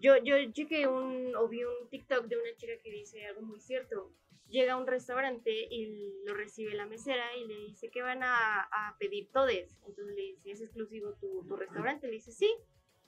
Yo, 0.05 0.17
yo 0.23 0.35
chequé 0.53 0.87
un, 0.87 1.35
o 1.35 1.49
vi 1.49 1.65
un 1.65 1.89
TikTok 1.89 2.27
de 2.27 2.37
una 2.37 2.55
chica 2.57 2.75
que 2.83 2.91
dice 2.91 3.25
algo 3.27 3.41
muy 3.41 3.59
cierto. 3.61 4.13
Llega 4.49 4.75
a 4.75 4.77
un 4.77 4.87
restaurante 4.87 5.51
y 5.51 5.87
lo 6.27 6.35
recibe 6.35 6.75
la 6.75 6.85
mesera 6.85 7.25
y 7.39 7.47
le 7.47 7.57
dice 7.69 7.89
que 7.91 8.03
van 8.03 8.23
a, 8.23 8.61
a 8.61 8.97
pedir 8.99 9.31
todes. 9.33 9.79
Entonces 9.87 10.15
le 10.15 10.23
dice, 10.23 10.51
¿es 10.51 10.61
exclusivo 10.61 11.15
tu, 11.15 11.47
tu 11.49 11.57
restaurante? 11.57 12.07
Le 12.07 12.15
dice, 12.15 12.33
sí. 12.33 12.55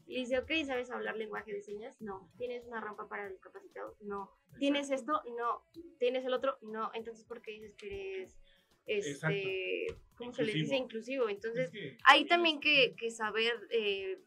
Le 0.07 0.21
dice, 0.21 0.39
ok, 0.39 0.51
¿sabes 0.65 0.91
hablar 0.91 1.17
lenguaje 1.19 1.53
de 1.53 1.61
señas? 1.61 2.01
No. 2.01 2.31
¿Tienes 2.39 2.65
una 2.65 2.81
rampa 2.81 3.09
para 3.09 3.29
discapacitados? 3.29 4.01
No. 4.01 4.31
¿Tienes 4.59 4.91
esto? 4.91 5.21
No. 5.37 5.63
¿Tienes 5.99 6.25
el 6.25 6.33
otro? 6.33 6.57
No. 6.63 6.91
Entonces, 6.95 7.27
¿por 7.27 7.43
qué 7.43 7.51
dices 7.51 7.75
que 7.75 8.23
eres, 8.23 8.37
este, 8.87 9.87
¿cómo 10.17 10.33
se 10.33 10.45
les 10.45 10.55
dice? 10.55 10.77
Inclusivo. 10.77 11.29
Entonces, 11.29 11.67
Es 11.67 11.71
que- 11.73 11.99
hay 12.05 12.25
también 12.25 12.61
que, 12.61 12.95
que 12.97 13.11
saber 13.11 13.53
eh, 13.71 14.19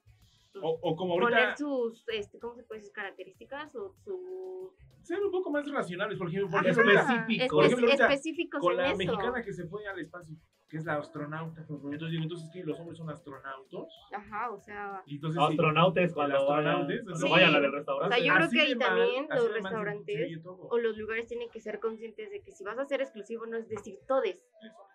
O, 0.62 0.80
o 0.82 0.96
como 0.96 1.16
poner 1.16 1.40
ahorita, 1.40 1.58
sus, 1.58 2.04
este, 2.10 2.40
¿cómo 2.40 2.56
se 2.56 2.64
puede 2.64 2.82
decir? 2.82 2.94
Características 2.94 3.76
o 3.76 3.94
su... 4.04 4.74
ser 5.04 5.22
un 5.24 5.32
poco 5.32 5.52
más 5.52 5.70
racionales, 5.70 6.18
por 6.18 6.28
ejemplo, 6.28 6.50
por 6.50 6.60
Ajá, 6.60 6.70
ejemplo, 6.70 6.92
ahorita, 6.92 7.14
específico. 7.14 7.56
Por 7.56 7.66
ejemplo, 7.66 7.90
específicos 7.92 8.60
con 8.60 8.78
la 8.78 8.88
eso. 8.88 8.98
mexicana 8.98 9.44
que 9.44 9.54
se 9.54 9.68
fue 9.68 9.88
al 9.88 10.00
espacio, 10.00 10.36
que 10.70 10.78
es 10.78 10.86
la 10.86 10.96
astronauta. 10.96 11.62
Entonces 11.62 12.12
digo, 12.12 12.24
entonces 12.24 12.50
que 12.54 12.64
los 12.64 12.80
hombres 12.80 12.98
son 12.98 13.10
astronautos. 13.10 13.88
Ajá, 14.14 14.52
o 14.52 14.60
sea... 14.60 15.02
Y 15.08 15.16
entonces, 15.16 15.42
sí, 15.42 15.48
Astronautes 15.50 16.14
cuando 16.14 16.38
Astronautes, 16.38 17.06
vayan, 17.06 17.18
sí. 17.20 17.30
vayan 17.30 17.50
a 17.50 17.52
la 17.54 17.60
del 17.60 17.76
O 17.76 18.08
sea, 18.08 18.20
yo 18.20 18.34
creo 18.34 18.46
así 18.46 18.56
que 18.56 18.62
ahí 18.62 18.76
mal, 18.76 18.88
también 18.88 19.28
los 19.30 19.52
restaurantes 19.52 20.40
o 20.46 20.78
los 20.78 20.98
lugares 20.98 21.28
tienen 21.28 21.50
que 21.50 21.60
ser 21.60 21.80
conscientes 21.80 22.30
de 22.30 22.42
que 22.42 22.52
si 22.52 22.64
vas 22.64 22.78
a 22.78 22.86
ser 22.86 23.02
exclusivo 23.02 23.46
no 23.48 23.58
es 23.58 23.68
decir 23.68 24.00
todes. 24.08 24.46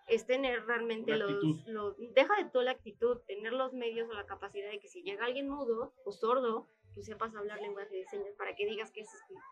Es 0.07 0.25
tener 0.25 0.65
realmente 0.65 1.17
los, 1.17 1.65
los- 1.67 1.97
deja 2.13 2.35
de 2.41 2.49
toda 2.51 2.65
la 2.65 2.71
actitud, 2.71 3.17
tener 3.27 3.51
los 3.53 3.73
medios 3.73 4.07
o 4.09 4.13
la 4.13 4.25
capacidad 4.25 4.69
de 4.69 4.79
que 4.79 4.87
si 4.87 5.01
llega 5.03 5.25
alguien 5.25 5.49
mudo 5.49 5.93
o 6.05 6.11
sordo, 6.11 6.67
tú 6.95 7.03
sepas 7.03 7.35
hablar 7.35 7.61
lenguaje 7.61 7.93
de 7.97 8.05
señas 8.05 8.33
para 8.37 8.55
que 8.55 8.65
digas 8.65 8.89
que 8.91 9.01
es 9.01 9.09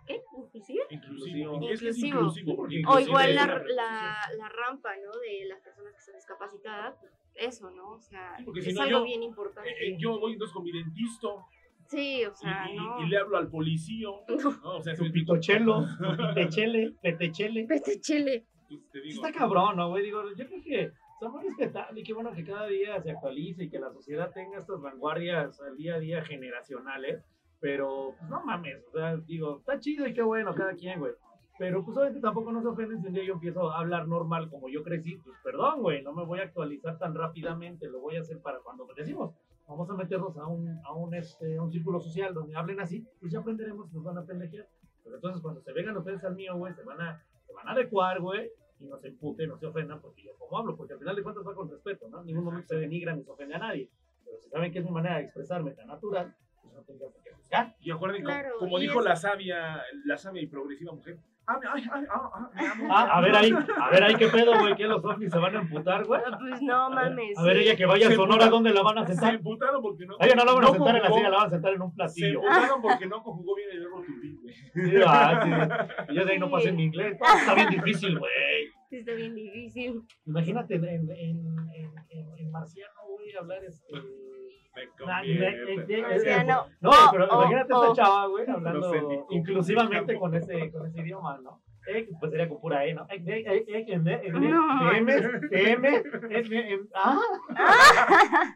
¿qué? 0.08 0.22
inclusive. 0.38 0.84
Inclusivo. 0.90 1.56
Inclusivo. 1.56 2.20
Inclusivo. 2.20 2.92
O 2.92 3.00
igual 3.00 3.36
la, 3.36 3.46
la, 3.46 4.18
la 4.38 4.50
rampa, 4.50 4.96
¿no? 4.98 5.12
De 5.20 5.46
las 5.48 5.60
personas 5.62 5.92
que 5.94 6.00
están 6.00 6.16
discapacitadas, 6.16 6.96
eso, 7.36 7.70
¿no? 7.72 7.92
O 7.92 8.00
sea, 8.00 8.38
Sí, 8.38 8.62
si 8.62 8.70
es 8.70 8.76
no 8.76 8.82
algo 8.84 9.00
yo- 9.00 9.04
bien 9.06 9.24
importante. 9.24 9.70
Eh, 9.70 9.90
eh, 9.94 9.98
yo 10.00 10.20
voy 10.20 10.34
entonces 10.34 10.54
con 10.54 10.64
mi 10.64 10.72
dentista 10.72 11.28
sí, 11.88 12.24
o 12.26 12.32
y, 12.32 12.36
sea, 12.36 12.66
y- 12.72 12.76
no. 12.78 13.02
y 13.02 13.08
le 13.10 13.18
hablo 13.18 13.38
al 13.38 13.50
policía. 13.50 14.08
¿no? 14.64 14.76
O 14.78 14.82
sea, 14.82 14.96
Su 14.96 15.12
pitochelo, 15.12 15.86
su 15.98 16.18
pitechele, 16.34 16.94
petechele. 17.02 17.66
Vete, 17.68 18.00
chele. 18.00 18.46
entonces 18.70 18.90
te 18.92 19.02
digo, 19.02 19.26
Está 19.26 19.38
cabrón, 19.38 19.76
¿no, 19.78 19.90
güey? 19.90 20.04
Digo, 20.04 20.24
yo 20.36 20.48
creo 20.48 20.62
que 20.64 20.82
está 21.14 21.30
muy 21.30 21.44
respetable 21.44 22.00
y 22.02 22.04
qué 22.04 22.14
bueno 22.14 22.32
que 22.34 22.44
cada 22.46 22.68
día 22.68 23.02
se 23.02 23.12
actualice 23.12 23.66
y 23.66 23.70
que 23.70 23.80
la 23.80 23.92
sociedad 23.92 24.32
tenga 24.34 24.58
estas 24.60 24.80
vanguardias 24.82 25.60
al 25.62 25.76
día 25.78 25.96
a 25.96 26.00
día 26.00 26.24
generacionales. 26.24 27.24
Pero, 27.64 28.14
pues 28.20 28.30
no 28.30 28.44
mames, 28.44 28.84
o 28.90 28.92
sea, 28.92 29.16
digo, 29.16 29.60
está 29.60 29.80
chido 29.80 30.06
y 30.06 30.14
qué 30.14 30.22
bueno, 30.22 30.54
cada 30.54 30.74
quien, 30.74 31.00
güey. 31.00 31.14
Pero, 31.58 31.86
pues 31.86 31.96
obviamente 31.96 32.20
tampoco 32.20 32.52
nos 32.52 32.66
ofenden 32.66 33.02
si 33.02 33.08
un 33.08 33.14
día 33.14 33.24
yo 33.24 33.36
empiezo 33.36 33.72
a 33.72 33.80
hablar 33.80 34.06
normal 34.06 34.50
como 34.50 34.68
yo 34.68 34.84
crecí. 34.84 35.16
Pues 35.24 35.38
perdón, 35.42 35.82
güey, 35.82 36.04
no 36.04 36.12
me 36.12 36.26
voy 36.26 36.40
a 36.42 36.44
actualizar 36.44 37.00
tan 37.00 37.16
rápidamente, 37.16 37.88
lo 37.88 38.02
voy 38.02 38.18
a 38.18 38.20
hacer 38.20 38.42
para 38.42 38.60
cuando 38.60 38.86
decimos. 38.98 39.34
Vamos 39.66 39.90
a 39.90 39.94
meternos 39.94 40.38
a 40.38 40.46
un, 40.46 40.78
a 40.84 40.94
un, 40.94 41.14
este, 41.16 41.56
a 41.56 41.62
un 41.62 41.72
círculo 41.72 42.02
social 42.02 42.34
donde 42.34 42.54
hablen 42.54 42.82
así, 42.82 43.08
pues 43.22 43.32
ya 43.32 43.40
aprenderemos 43.40 43.90
y 43.90 43.96
nos 43.96 44.04
van 44.04 44.18
a 44.18 44.26
pendejear. 44.26 44.68
Pero 45.02 45.16
entonces 45.16 45.42
cuando 45.42 45.62
se 45.62 45.72
vengan 45.72 45.96
ustedes 45.96 46.22
al 46.26 46.36
mío, 46.36 46.58
güey, 46.58 46.74
se 46.74 46.84
van 46.84 47.00
a, 47.00 47.24
se 47.48 47.54
van 47.54 47.70
a 47.70 47.72
adecuar, 47.72 48.20
güey, 48.20 48.52
y 48.82 48.88
no 48.88 48.98
se 48.98 49.08
emputen, 49.08 49.48
no 49.48 49.58
se 49.58 49.68
ofendan 49.68 50.02
porque 50.02 50.22
yo 50.22 50.32
como 50.38 50.58
hablo, 50.58 50.76
porque 50.76 50.96
al 50.96 51.00
final 51.00 51.16
de 51.16 51.24
cuentas 51.24 51.48
va 51.48 51.56
con 51.56 51.72
respeto, 51.72 52.10
¿no? 52.10 52.20
En 52.20 52.26
ningún 52.26 52.44
momento 52.44 52.68
se 52.68 52.76
denigra 52.76 53.16
ni 53.16 53.24
se 53.24 53.32
ofende 53.32 53.56
a 53.56 53.60
nadie. 53.60 53.90
Pero 54.26 54.38
si 54.42 54.50
saben 54.50 54.70
que 54.74 54.80
es 54.80 54.86
mi 54.86 54.92
manera 54.92 55.16
de 55.16 55.24
expresarme 55.24 55.72
tan 55.72 55.88
natural, 55.88 56.36
no 56.74 56.82
tendría 56.84 57.10
por 57.10 57.22
qué 57.24 57.32
juzgar. 57.32 57.76
Y 57.82 57.92
acuérdense, 57.92 58.24
Claro, 58.26 58.50
como 58.60 58.78
y 58.80 58.82
dijo 58.82 59.00
es- 59.00 59.06
la 59.06 59.16
sabia, 59.16 59.84
la 60.06 60.18
sabia 60.18 60.42
y 60.42 60.48
progresiva 60.48 60.94
mujer. 60.94 61.18
Ah, 61.46 61.60
ay, 61.74 61.84
ay, 61.92 62.04
ah, 62.10 62.50
ah, 62.90 63.18
a 63.18 63.20
ver 63.20 63.36
ahí, 63.36 63.52
a 63.52 63.90
ver 63.90 64.02
ahí 64.06 64.16
qué 64.16 64.30
pedo, 64.30 64.58
güey, 64.58 64.78
que 64.78 64.86
los 64.88 65.04
ovnis 65.04 65.30
se 65.30 65.38
van 65.38 65.54
a 65.58 65.60
emputar, 65.60 66.06
güey. 66.06 66.22
Pues 66.40 66.62
no 66.62 66.90
mames. 66.90 67.38
A 67.38 67.44
ver 67.44 67.58
ella 67.58 67.76
que 67.76 67.86
vaya 67.86 68.08
a 68.08 68.10
Se 68.12 68.16
Sonora, 68.16 68.48
¿dónde 68.48 68.74
la 68.74 68.82
van 68.82 69.00
a 69.00 69.06
Se 69.06 69.12
sentar? 69.14 69.36
emputaron 69.36 69.82
porque 69.82 70.06
no. 70.06 70.16
Ella 70.22 70.36
no 70.36 70.46
la 70.46 70.54
van 70.54 70.64
a 70.64 70.68
no 70.68 70.74
sentar 70.74 70.96
en 70.96 71.04
la 71.04 71.12
silla, 71.12 71.30
la 71.30 71.38
van 71.40 71.48
a 71.48 71.50
sentar 71.50 71.74
en 71.74 71.82
un 71.82 71.90
Se 71.92 71.96
platillo. 71.98 72.40
emputaron 72.44 72.82
porque 72.82 73.06
no 73.08 73.24
conjugó 73.24 73.56
bien 73.56 73.70
el 73.74 73.80
verbo 73.82 73.98
to 74.04 74.12
be, 74.22 74.38
güey. 74.42 74.54
Sí, 74.56 75.04
ah, 75.06 75.42
sí. 76.08 76.14
Yo 76.16 76.24
de 76.26 76.32
ahí 76.32 76.40
no 76.40 76.50
pasé 76.50 76.70
en 76.70 76.76
mi 76.78 76.84
inglés. 76.86 77.18
Está 77.22 77.56
bien 77.56 77.70
difícil, 77.72 78.18
güey. 78.20 78.32
Sí, 78.90 78.98
está 79.00 79.12
bien 79.12 79.36
difícil. 79.36 80.02
Imagínate 80.26 80.76
en, 80.76 80.86
en, 80.86 81.10
en, 81.12 81.38
en, 81.74 81.92
en- 82.10 82.38
en 82.38 82.52
marciano, 82.52 83.02
güey, 83.10 83.36
hablar 83.36 83.62
este. 83.66 83.94
Me 84.76 84.88
convierte. 84.98 86.02
Marciano. 86.02 86.68
No, 86.82 86.90
Oh, 86.90 87.10
pero 87.12 87.28
oh, 87.30 87.42
imagínate 87.42 87.74
oh. 87.74 87.92
esta 87.92 88.04
chava, 88.04 88.28
güey, 88.28 88.50
hablando 88.50 88.94
éticos. 88.94 89.26
inclusivamente 89.30 90.18
con 90.20 90.36
ese, 90.36 90.72
con 90.72 90.88
ese 90.88 91.02
idioma, 91.02 91.38
¿no? 91.40 91.62
Eh, 91.86 92.08
pues 92.18 92.32
sería 92.32 92.48
con 92.48 92.62
pura 92.62 92.86
E, 92.86 92.94
¿no? 92.94 93.06
Eh, 93.10 93.22
eh, 93.28 94.30
No. 94.32 94.92
M, 94.92 95.14
M, 95.52 96.04
M, 96.30 96.74
M, 96.74 96.84
ah. 96.96 97.20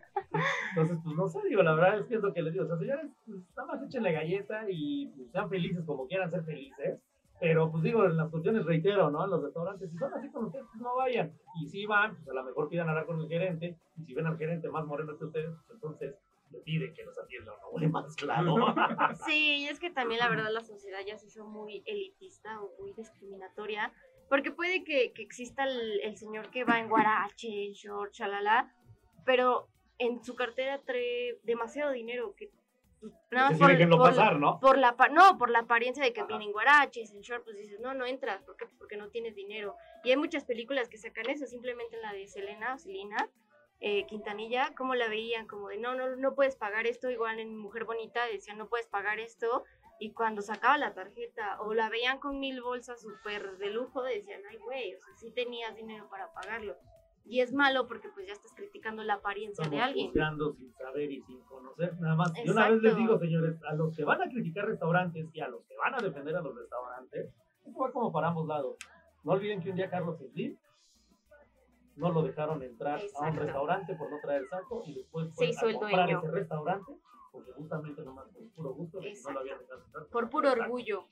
Entonces, 0.70 0.98
pues 1.04 1.16
no 1.16 1.28
sé, 1.28 1.40
digo, 1.50 1.62
la 1.62 1.74
verdad 1.74 2.00
es 2.00 2.06
que 2.06 2.16
es 2.16 2.22
lo 2.22 2.34
que 2.34 2.42
les 2.42 2.54
digo. 2.54 2.66
O 2.66 2.68
sea, 2.68 2.78
señores, 2.78 3.08
pues 3.26 3.40
nada 3.56 3.68
más 3.74 3.84
échenle 3.84 4.14
galleta 4.14 4.64
y 4.70 5.08
pues, 5.16 5.32
sean 5.32 5.50
felices 5.50 5.84
como 5.86 6.08
quieran 6.08 6.32
ser 6.32 6.44
felices. 6.44 7.02
Pero, 7.40 7.72
pues 7.72 7.84
digo, 7.84 8.04
en 8.06 8.18
las 8.18 8.30
cuestiones 8.30 8.66
reitero, 8.66 9.12
¿no? 9.12 9.24
En 9.24 9.30
los 9.30 9.44
restaurantes, 9.44 9.92
si 9.92 9.98
son 9.98 10.14
así 10.14 10.30
con 10.32 10.46
ustedes, 10.46 10.66
pues 10.72 10.82
no 10.82 10.96
vayan. 10.96 11.38
Y 11.62 11.68
si 11.68 11.86
van, 11.86 12.16
pues 12.16 12.30
a 12.30 12.34
lo 12.34 12.44
mejor 12.44 12.68
pidan 12.70 12.90
hablar 12.90 13.06
con 13.06 13.22
el 13.22 13.28
gerente. 13.28 13.78
Y 13.98 14.06
si 14.06 14.14
ven 14.14 14.26
al 14.26 14.38
gerente 14.38 14.70
más 14.70 14.86
moreno 14.86 15.18
que 15.18 15.26
ustedes, 15.26 15.52
pues 15.56 15.76
entonces 15.76 16.16
le 16.52 16.60
piden 16.60 16.94
que 16.94 17.04
los 17.04 17.18
atienda 17.20 17.54
uno, 17.54 17.72
güey, 17.72 17.88
más 17.90 18.16
claro. 18.16 18.56
Sí, 19.28 19.58
y 19.60 19.68
es 19.68 19.80
que 19.80 19.90
también 19.90 20.20
la 20.20 20.30
verdad 20.30 20.50
la 20.52 20.64
sociedad 20.64 21.00
ya 21.06 21.18
se 21.18 21.28
hizo 21.28 21.46
muy 21.46 21.84
elitista 21.86 22.62
o 22.62 22.72
muy 22.80 22.94
discriminatoria, 22.94 23.92
porque 24.30 24.52
puede 24.52 24.84
que, 24.84 25.12
que 25.14 25.22
exista 25.22 25.66
el, 25.66 26.02
el 26.02 26.18
señor 26.18 26.50
que 26.50 26.64
va 26.64 26.80
en 26.80 26.90
guarache, 26.90 27.66
en 27.66 27.74
short, 27.74 28.12
chalala, 28.12 28.74
pero 29.26 29.68
en 30.00 30.24
su 30.24 30.36
cartera 30.36 30.80
trae 30.86 31.40
demasiado 31.44 31.92
dinero 31.92 32.34
que 32.36 32.50
nada 33.32 33.50
más 33.50 33.58
Sí, 33.58 33.66
déjenlo 33.66 33.98
pasar, 34.00 34.40
¿no? 34.40 34.60
por 34.60 34.78
la 34.78 34.96
no, 35.12 35.38
por 35.38 35.50
la 35.50 35.60
apariencia 35.60 36.04
de 36.04 36.14
que 36.14 36.22
Ajá. 36.22 36.28
viene 36.28 36.46
en 36.46 36.52
guaraches, 36.52 37.14
en 37.14 37.22
short, 37.22 37.44
pues 37.44 37.58
dices, 37.58 37.80
no, 37.80 37.94
no 37.94 38.06
entras, 38.06 38.42
¿por 38.44 38.56
qué? 38.58 38.66
Pues 38.66 38.78
porque 38.78 38.98
no 38.98 39.10
tienes 39.10 39.36
dinero. 39.36 39.76
Y 40.04 40.12
hay 40.12 40.18
muchas 40.18 40.46
películas 40.46 40.90
que 40.90 40.98
sacan 40.98 41.30
eso, 41.30 41.46
simplemente 41.46 41.96
en 41.96 42.02
la 42.02 42.14
de 42.14 42.28
Selena 42.28 42.76
o 42.76 42.78
Selena, 42.78 43.30
eh, 43.80 44.06
Quintanilla, 44.08 44.74
como 44.76 44.96
la 44.96 45.08
veían, 45.08 45.48
como 45.48 45.70
de, 45.70 45.78
no, 45.78 45.94
no, 45.94 46.16
no 46.16 46.34
puedes 46.34 46.56
pagar 46.56 46.88
esto, 46.88 47.10
igual 47.10 47.40
en 47.40 47.56
Mujer 47.58 47.86
Bonita 47.86 48.26
decían, 48.26 48.58
no 48.58 48.68
puedes 48.68 48.88
pagar 48.88 49.20
esto, 49.20 49.66
y 50.00 50.14
cuando 50.14 50.42
sacaba 50.42 50.78
la 50.78 50.94
tarjeta 50.94 51.60
o 51.62 51.74
la 51.74 51.90
veían 51.90 52.20
con 52.20 52.40
mil 52.40 52.62
bolsas 52.62 53.02
súper 53.02 53.58
de 53.58 53.70
lujo, 53.70 54.02
decían, 54.04 54.42
ay, 54.50 54.58
güey, 54.58 54.96
o 54.96 55.00
sea, 55.00 55.16
sí 55.16 55.32
tenías 55.32 55.76
dinero 55.76 56.10
para 56.10 56.32
pagarlo. 56.34 56.76
Y 57.30 57.42
es 57.42 57.54
malo 57.54 57.88
porque 57.88 58.08
pues 58.10 58.26
ya 58.26 58.34
estás 58.34 58.54
criticando 58.56 59.04
la 59.04 59.16
apariencia 59.16 59.62
de 59.64 59.76
Estamos 59.76 59.88
alguien. 59.90 60.08
juzgando 60.08 60.54
sin 60.54 60.74
saber 60.74 61.12
y 61.12 61.22
sin 61.24 61.42
conocer 61.42 62.00
nada 62.00 62.16
más. 62.16 62.32
Y 62.44 62.50
una 62.50 62.70
vez 62.70 62.82
les 62.82 62.94
Exacto. 62.94 63.02
digo, 63.02 63.20
señores, 63.20 63.64
a 63.64 63.76
los 63.76 63.96
que 63.96 64.04
van 64.06 64.22
a 64.22 64.30
criticar 64.30 64.66
restaurantes 64.66 65.28
y 65.34 65.40
a 65.42 65.48
los 65.50 65.64
que 65.66 65.76
van 65.78 65.94
a 65.96 65.98
defender 65.98 66.36
a 66.38 66.42
los 66.42 66.56
restaurantes, 66.56 67.34
esto 67.66 67.80
va 67.80 67.92
como 67.92 68.12
para 68.14 68.30
ambos 68.30 68.48
lados. 68.48 68.78
No 69.24 69.34
olviden 69.34 69.62
que 69.62 69.70
un 69.72 69.76
día 69.76 69.90
Carlos 69.90 70.18
Slim 70.20 70.58
no 71.98 72.12
lo 72.12 72.22
dejaron 72.22 72.62
entrar 72.64 72.94
a 72.96 72.98
un 72.98 73.04
Exacto. 73.06 73.40
restaurante 73.42 73.96
por 73.96 74.10
no 74.12 74.18
traer 74.22 74.48
saco 74.48 74.84
y 74.86 74.94
después 74.96 75.34
fue 75.36 75.48
hizo 75.48 75.68
a 75.68 75.74
comprar 75.74 76.06
dueño. 76.06 76.20
ese 76.20 76.32
restaurante 76.32 76.92
porque 77.32 77.52
justamente 77.52 78.02
nomás 78.04 78.28
por 78.30 78.50
puro 78.56 78.74
gusto 78.74 79.00
de 79.00 79.04
no 79.06 79.10
lo 79.10 79.16
Exacto. 79.18 79.40
habían 79.40 79.60
dejado 79.60 79.84
entrar. 79.86 80.06
Por 80.08 80.30
puro 80.30 80.52
orgullo. 80.52 81.08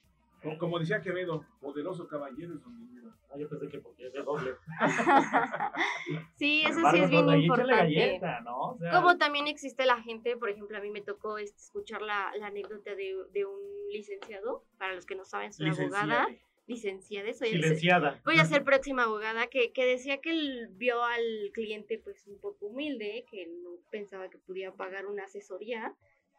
Como, 0.45 0.57
como 0.57 0.79
decía 0.79 1.01
Quevedo, 1.01 1.45
poderoso 1.59 2.07
caballero 2.07 2.53
es 2.53 2.61
donde 2.63 2.85
mira. 2.85 3.11
Ah, 3.29 3.37
yo 3.37 3.49
pensé 3.49 3.67
que 3.67 3.79
porque 3.79 4.07
es 4.07 4.13
de 4.13 4.21
doble. 4.21 4.51
Sí, 6.37 6.63
eso 6.65 6.79
sí 6.91 6.99
es 6.99 7.09
bien 7.09 7.29
importante. 7.29 7.73
galleta, 7.75 8.41
¿no? 8.41 8.71
O 8.71 8.77
sea, 8.77 8.91
Como 8.91 9.17
también 9.17 9.47
existe 9.47 9.85
la 9.85 10.01
gente, 10.01 10.37
por 10.37 10.49
ejemplo, 10.49 10.77
a 10.77 10.81
mí 10.81 10.89
me 10.89 11.01
tocó 11.01 11.37
este, 11.37 11.57
escuchar 11.61 12.01
la, 12.01 12.31
la 12.37 12.47
anécdota 12.47 12.93
de, 12.95 13.15
de 13.31 13.45
un 13.45 13.59
licenciado, 13.91 14.63
para 14.77 14.93
los 14.93 15.05
que 15.05 15.15
no 15.15 15.25
saben, 15.25 15.51
soy 15.53 15.69
abogada, 15.69 16.27
Licenciada. 16.27 16.29
licenciada, 16.67 17.33
soy 17.33 17.49
silenciada. 17.49 18.21
voy 18.25 18.37
a 18.39 18.45
ser 18.45 18.63
próxima 18.63 19.03
abogada, 19.03 19.47
que, 19.47 19.71
que 19.71 19.85
decía 19.85 20.19
que 20.19 20.31
él 20.31 20.67
vio 20.71 21.03
al 21.03 21.23
cliente 21.53 21.99
pues 22.03 22.27
un 22.27 22.39
poco 22.39 22.67
humilde, 22.67 23.25
que 23.29 23.47
no 23.47 23.71
pensaba 23.89 24.29
que 24.29 24.37
podía 24.37 24.71
pagar 24.73 25.05
una 25.07 25.23
asesoría, 25.23 25.93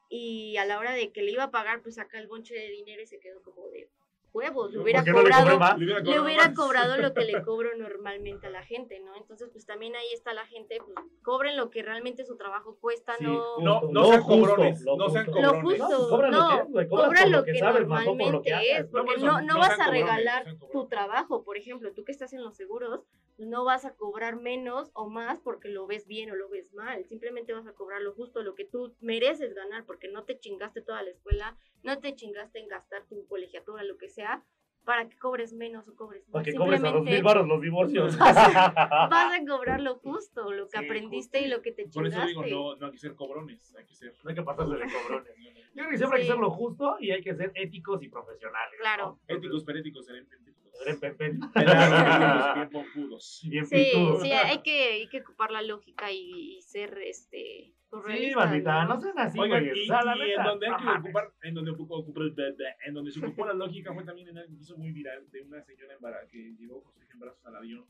y 0.09 0.57
a 0.57 0.65
la 0.65 0.79
hora 0.79 0.93
de 0.93 1.13
que 1.13 1.23
le 1.23 1.33
iba 1.33 1.45
a 1.45 1.51
pagar, 1.51 1.83
pues 1.83 1.97
saca 1.97 2.19
el 2.19 2.29
bonche 2.29 2.55
de 2.55 2.71
dinero 2.71 3.03
y 3.03 3.07
se 3.07 3.19
quedó 3.19 3.43
como 3.43 3.69
de 3.69 3.89
huevos, 4.37 4.71
le 4.71 4.77
¿Por 4.77 4.85
hubiera 4.85 5.03
no 5.03 5.07
le 5.07 5.13
cobrado? 5.13 5.79
Le 5.79 6.21
hubiera 6.21 6.53
cobrado 6.53 6.99
lo 6.99 7.15
que 7.15 7.25
le 7.25 7.43
cobro 7.45 7.75
normalmente 7.77 8.47
a 8.47 8.51
la 8.51 8.63
gente, 8.63 9.01
¿no? 9.01 9.17
Entonces, 9.17 9.49
pues 9.51 9.65
también 9.65 9.97
ahí 9.97 10.09
está 10.13 10.35
la 10.35 10.47
gente, 10.47 10.79
pues 10.85 10.95
cobren 11.23 11.57
lo 11.57 11.71
que 11.71 11.83
realmente 11.83 12.25
su 12.25 12.37
trabajo 12.37 12.77
cuesta, 12.81 13.15
Sí, 13.19 13.25
no... 13.25 13.59
No, 13.59 13.81
justo, 13.81 13.93
no 13.93 14.05
sean 14.05 14.23
justo, 14.23 14.47
cobrones, 14.49 14.83
lo 14.83 14.97
no 14.97 15.09
sean 15.09 15.25
justo. 15.27 15.41
Lo 15.41 15.49
cobrones. 15.49 15.81
justo, 15.81 16.23
lo 16.23 16.31
no, 16.31 16.49
que 16.49 16.57
es, 16.57 16.69
güey, 16.71 16.89
cobra 16.89 17.07
cobra 17.07 17.23
por 17.23 17.31
lo 17.31 17.45
que, 17.45 17.53
que 17.53 17.59
sabes, 17.59 17.87
más 17.87 18.05
no 18.05 18.17
por 18.17 18.33
lo 18.33 18.43
que 18.43 18.51
normalmente 18.51 18.81
es, 18.81 18.87
porque 18.87 19.17
No, 19.19 19.41
no, 19.41 19.59
vas 19.59 19.81
a 19.81 19.91
regalar 19.91 20.45
tu 20.71 20.87
trabajo, 20.87 21.43
por 21.43 21.57
ejemplo, 21.57 21.93
tú 21.95 22.05
que 22.05 22.13
estás 22.13 22.33
en 22.35 22.45
los 22.45 22.55
seguros, 22.55 23.07
no 23.39 23.65
vas 23.65 23.85
a 23.85 23.95
cobrar 23.95 24.37
menos 24.37 24.91
o 24.95 25.09
más 25.09 25.39
porque 25.41 25.69
lo 25.69 25.87
ves 25.87 26.07
bien 26.07 26.31
o 26.31 26.35
lo 26.37 26.49
ves 26.49 26.73
mal, 26.73 27.05
simplemente 27.07 27.53
vas 27.53 27.67
a 27.67 27.73
cobrar 27.75 28.01
lo 28.01 28.15
justo, 28.15 28.43
lo 28.43 28.55
que 28.55 28.65
tú 28.65 28.95
mereces 29.01 29.55
ganar, 29.55 29.85
porque 29.85 30.09
no 30.09 30.25
te 30.25 30.39
chingaste 30.39 30.81
toda 30.83 31.03
la 31.03 31.11
escuela, 31.11 31.57
no 31.83 31.99
te 31.99 32.15
chingaste 32.15 32.59
en 32.61 32.69
gastar 32.69 33.05
tu 33.07 33.27
colegiatura, 33.27 33.83
lo 33.85 33.99
que 33.99 34.09
sea, 34.09 34.43
para 34.85 35.09
que 35.09 35.19
cobres 35.19 35.53
menos 35.53 35.87
o 35.89 35.97
cobres 35.97 36.25
Para 36.31 36.45
más. 36.45 36.53
que 36.53 36.57
cobres 36.57 36.81
a 36.83 36.91
dos 36.93 37.03
mil 37.03 37.15
Simplemente 37.15 37.23
baros 37.25 37.49
los 37.49 37.61
divorcios. 37.61 38.17
vas 38.19 39.35
a 39.41 39.45
cobrar 39.47 39.81
lo 39.81 39.97
justo, 39.97 40.53
lo 40.53 40.69
que 40.69 40.79
Sí, 40.79 40.85
aprendiste 40.85 41.41
y 41.41 41.49
lo 41.49 41.61
que 41.61 41.73
te 41.73 41.87
Por 41.89 42.07
eso 42.07 42.21
chingaste. 42.21 42.29
digo, 42.49 42.73
no, 42.73 42.77
no 42.77 42.87
hay 42.87 42.93
que 42.93 42.99
ser 42.99 43.15
cobrones, 43.17 43.75
hay 43.75 43.85
que 43.85 43.95
ser. 43.95 44.15
No 44.23 44.31
hay 44.31 44.37
que 44.37 44.43
pasarse 44.43 44.75
de 44.75 44.87
cabrones. 44.91 45.35
Yo 45.37 45.83
creo 45.83 45.91
que 45.91 45.97
siempre 45.99 46.17
hay 46.19 46.23
que 46.23 46.27
Sí. 46.27 46.33
ser 46.33 46.39
lo 46.41 46.51
justo 46.51 46.97
y 47.01 47.11
hay 47.11 47.21
que 47.23 47.35
ser 47.35 47.51
éticos 47.55 48.03
y 48.03 48.09
profesionales. 48.09 48.79
Claro. 48.81 49.19
Éticos, 49.27 49.65
peréticos, 49.65 50.07
serénticos. 50.07 50.46
Bien 53.49 53.67
Sí, 53.67 53.91
sí, 54.23 54.33
hay 54.33 54.63
que, 54.63 54.83
hay 54.93 55.09
que 55.09 55.21
ocupar 55.21 55.51
la 55.51 55.63
lógica 55.63 56.11
y, 56.13 56.57
y 56.59 56.63
ser 56.63 56.99
este 56.99 57.73
Sí, 58.05 58.35
bandita, 58.35 58.85
¿no? 58.85 58.95
no 58.95 59.01
sean 59.01 59.19
así, 59.19 59.39
Oigan, 59.39 59.65
y, 59.65 59.87
la 59.87 60.01
en 60.13 60.45
donde 60.45 60.67
hay 60.67 60.77
que 60.77 60.99
ocupar, 61.01 61.33
en 61.43 61.55
donde 61.55 61.71
ocupó, 61.71 61.97
ocupó 61.99 62.21
el 62.21 62.33
bebé, 62.33 62.75
en 62.85 62.95
donde 62.95 63.13
se 63.13 63.25
ocupó 63.25 63.47
la 63.47 63.55
lógica 63.55 63.95
fue 63.95 64.05
también 64.05 64.29
en 64.29 64.39
algo 64.39 64.55
que 64.55 64.63
hizo 64.63 64.77
muy 64.77 64.93
viral 64.93 65.31
de 65.31 65.43
una 65.43 65.63
señora 65.63 65.95
embara- 65.95 66.27
que 66.29 66.55
llegó 66.59 66.83
con 66.83 66.93
sus 66.93 67.05
hija 67.05 67.15
en 67.15 67.21
brazos 67.21 67.47
al 67.47 67.57
avión 67.57 67.87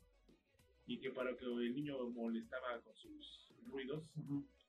y 0.87 1.01
que 1.01 1.11
para 1.11 1.37
que 1.37 1.45
el 1.45 1.75
niño 1.75 1.99
molestaba 2.11 2.81
con 2.83 2.95
sus 2.95 3.51
ruidos. 3.69 4.05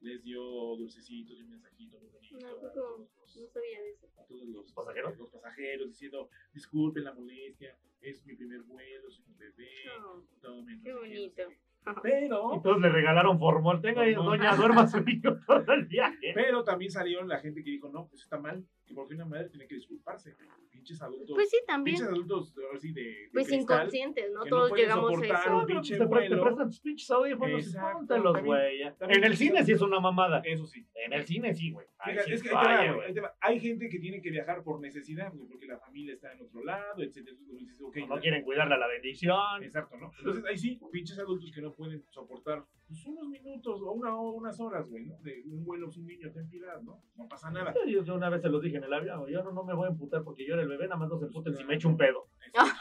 Les 0.01 0.23
dio 0.23 0.41
dulcecitos 0.75 1.37
y 1.37 1.41
un 1.41 1.49
mensajito 1.49 1.99
muy 1.99 2.09
bonito 2.09 2.37
No, 2.39 2.47
a 2.47 2.51
poco, 2.55 2.71
todos 2.73 2.99
los, 2.99 3.37
no 3.37 3.47
sabía 3.47 3.81
de 3.81 3.89
eso. 3.91 4.07
a 4.17 4.25
todos 4.25 4.47
los 4.47 4.71
¿Pasajeros? 4.73 5.17
los 5.17 5.29
pasajeros 5.29 5.87
diciendo 5.89 6.29
disculpen 6.53 7.03
la 7.03 7.13
molestia, 7.13 7.77
es 8.01 8.25
mi 8.25 8.35
primer 8.35 8.61
vuelo, 8.63 9.09
soy 9.09 9.25
un 9.27 9.37
bebé, 9.37 9.69
No, 9.99 10.23
todo 10.41 10.61
menos 10.63 10.83
qué 10.83 10.91
no 10.91 10.99
bonito. 10.99 11.35
qué". 11.35 11.57
Y 11.89 11.89
Pero, 12.03 12.59
todos 12.61 12.81
le 12.81 12.89
regalaron 12.89 13.39
formol. 13.39 13.79
Tenga 13.81 14.01
ahí, 14.01 14.13
Formol. 14.13 14.37
doña, 14.37 14.55
duerma 14.57 14.87
su 14.87 14.99
niño 15.05 15.39
todo 15.47 15.71
el 15.73 15.85
viaje. 15.85 16.31
pero 16.35 16.63
también 16.65 16.91
salieron 16.91 17.29
la 17.29 17.39
gente 17.39 17.63
que 17.63 17.69
dijo, 17.71 17.87
no, 17.89 18.07
pues 18.09 18.23
está 18.23 18.37
mal, 18.37 18.67
que 18.87 18.93
porque 18.95 19.15
una 19.15 19.25
madre 19.25 19.49
tiene 19.49 19.67
que 19.67 19.75
disculparse. 19.75 20.35
Pinches 20.71 21.01
adultos. 21.01 21.35
Pues 21.35 21.49
sí, 21.49 21.57
también. 21.67 21.97
Pinches 21.97 22.13
adultos, 22.13 22.53
ahora 22.65 22.79
sí, 22.79 22.93
de, 22.93 23.01
de 23.01 23.29
Pues 23.33 23.47
cristal, 23.47 23.77
inconscientes, 23.79 24.31
¿no? 24.31 24.39
no 24.39 24.45
Todos 24.45 24.69
pueden 24.69 24.85
llegamos 24.85 25.11
a 25.21 25.25
eso. 25.25 25.49
un 25.51 25.57
No, 25.59 25.65
pinche 25.65 25.97
te, 25.97 26.07
pre- 26.07 26.29
te 26.29 26.37
prestan 26.37 26.67
tus 26.69 26.79
pinches 26.79 27.11
audífonos 27.11 27.67
y 27.67 28.41
güey. 28.43 28.81
En 28.81 29.23
el 29.23 29.35
cine 29.37 29.63
sí 29.65 29.71
es 29.73 29.81
una 29.81 29.99
mamada. 29.99 30.41
Eso 30.45 30.65
sí. 30.65 30.85
En 30.95 31.13
el 31.13 31.25
cine 31.25 31.53
sí, 31.53 31.71
güey. 31.71 31.85
Es 32.05 32.25
que 32.25 32.31
ahí 32.31 32.41
te 32.41 32.49
falla, 32.49 32.69
va, 32.69 32.77
güey, 32.77 32.93
güey. 32.95 33.07
ahí 33.07 33.13
te 33.13 33.21
va. 33.21 33.35
hay 33.41 33.59
gente 33.59 33.89
que 33.89 33.99
tiene 33.99 34.21
que 34.21 34.29
viajar 34.31 34.63
por 34.63 34.79
necesidad, 34.79 35.33
güey, 35.33 35.47
porque 35.47 35.65
la 35.67 35.77
familia 35.79 36.13
está 36.13 36.31
en 36.33 36.41
otro 36.41 36.63
lado, 36.63 37.03
etcétera. 37.03 37.35
Entonces, 37.39 37.59
dices, 37.67 37.81
ok, 37.81 37.97
No 38.07 38.15
la- 38.15 38.21
quieren 38.21 38.43
cuidarle 38.43 38.75
a 38.75 38.77
la 38.77 38.87
bendición. 38.87 39.63
Exacto, 39.63 39.97
¿no? 39.97 40.11
Entonces 40.17 40.45
ahí 40.45 40.57
sí, 40.57 40.79
pinches 40.91 41.19
adultos 41.19 41.51
que 41.51 41.61
no 41.61 41.73
pueden 41.73 42.03
soportar 42.11 42.63
pues, 42.87 43.05
unos 43.05 43.27
minutos 43.27 43.81
o 43.81 43.91
una 43.91 44.15
o 44.15 44.31
unas 44.31 44.59
horas, 44.59 44.89
güey, 44.89 45.05
¿no? 45.05 45.17
De 45.21 45.43
un 45.45 45.63
vuelo, 45.65 45.89
un 45.95 46.05
niño, 46.05 46.31
ten 46.31 46.49
piedad, 46.49 46.81
¿no? 46.81 47.01
No 47.15 47.27
pasa 47.27 47.51
nada. 47.51 47.73
Yo, 47.87 48.01
yo 48.03 48.15
una 48.15 48.29
vez 48.29 48.41
se 48.41 48.49
los 48.49 48.61
dije 48.61 48.77
en 48.77 48.83
el 48.85 48.93
avión, 48.93 49.27
yo 49.29 49.43
no, 49.43 49.51
no 49.51 49.63
me 49.63 49.73
voy 49.73 49.87
a 49.87 49.91
emputar 49.91 50.23
porque 50.23 50.45
yo 50.47 50.53
era 50.53 50.63
el 50.63 50.69
bebé, 50.69 50.85
nada 50.85 50.97
más 50.97 51.09
no 51.09 51.17
se 51.19 51.25
emputen 51.25 51.55
si 51.55 51.63
me 51.65 51.75
echo 51.75 51.89
un 51.89 51.97
pedo. 51.97 52.27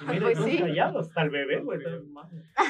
Y 0.00 0.04
miren, 0.04 0.22
Pues 0.22 0.38
sí. 0.44 0.59
callados, 0.59 1.09
hasta 1.09 1.22
el 1.22 1.30
bebé, 1.30 1.61
güey. 1.61 1.80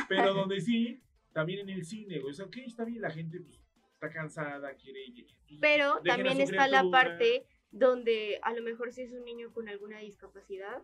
Pero 0.09 0.35
donde 0.35 0.61
sí, 0.61 1.01
también 1.33 1.61
en 1.61 1.71
el 1.71 1.85
cine, 1.85 2.19
güey. 2.21 2.31
O 2.33 2.35
sea, 2.35 2.47
ok, 2.47 2.57
está 2.59 2.85
bien, 2.85 3.03
la 3.03 3.11
gente 3.11 3.41
pues, 3.41 3.61
está 3.95 4.11
cansada, 4.11 4.75
quiere 4.75 5.05
ir. 5.05 5.27
pues, 5.27 5.61
Pero 5.61 6.01
también 6.05 6.41
está 6.41 6.69
la 6.69 6.85
parte 6.91 7.45
donde 7.71 8.39
a 8.43 8.55
lo 8.55 8.63
mejor 8.63 8.93
si 8.93 9.03
es 9.03 9.13
un 9.13 9.25
niño 9.25 9.53
con 9.53 9.69
alguna 9.69 9.99
discapacidad, 9.99 10.83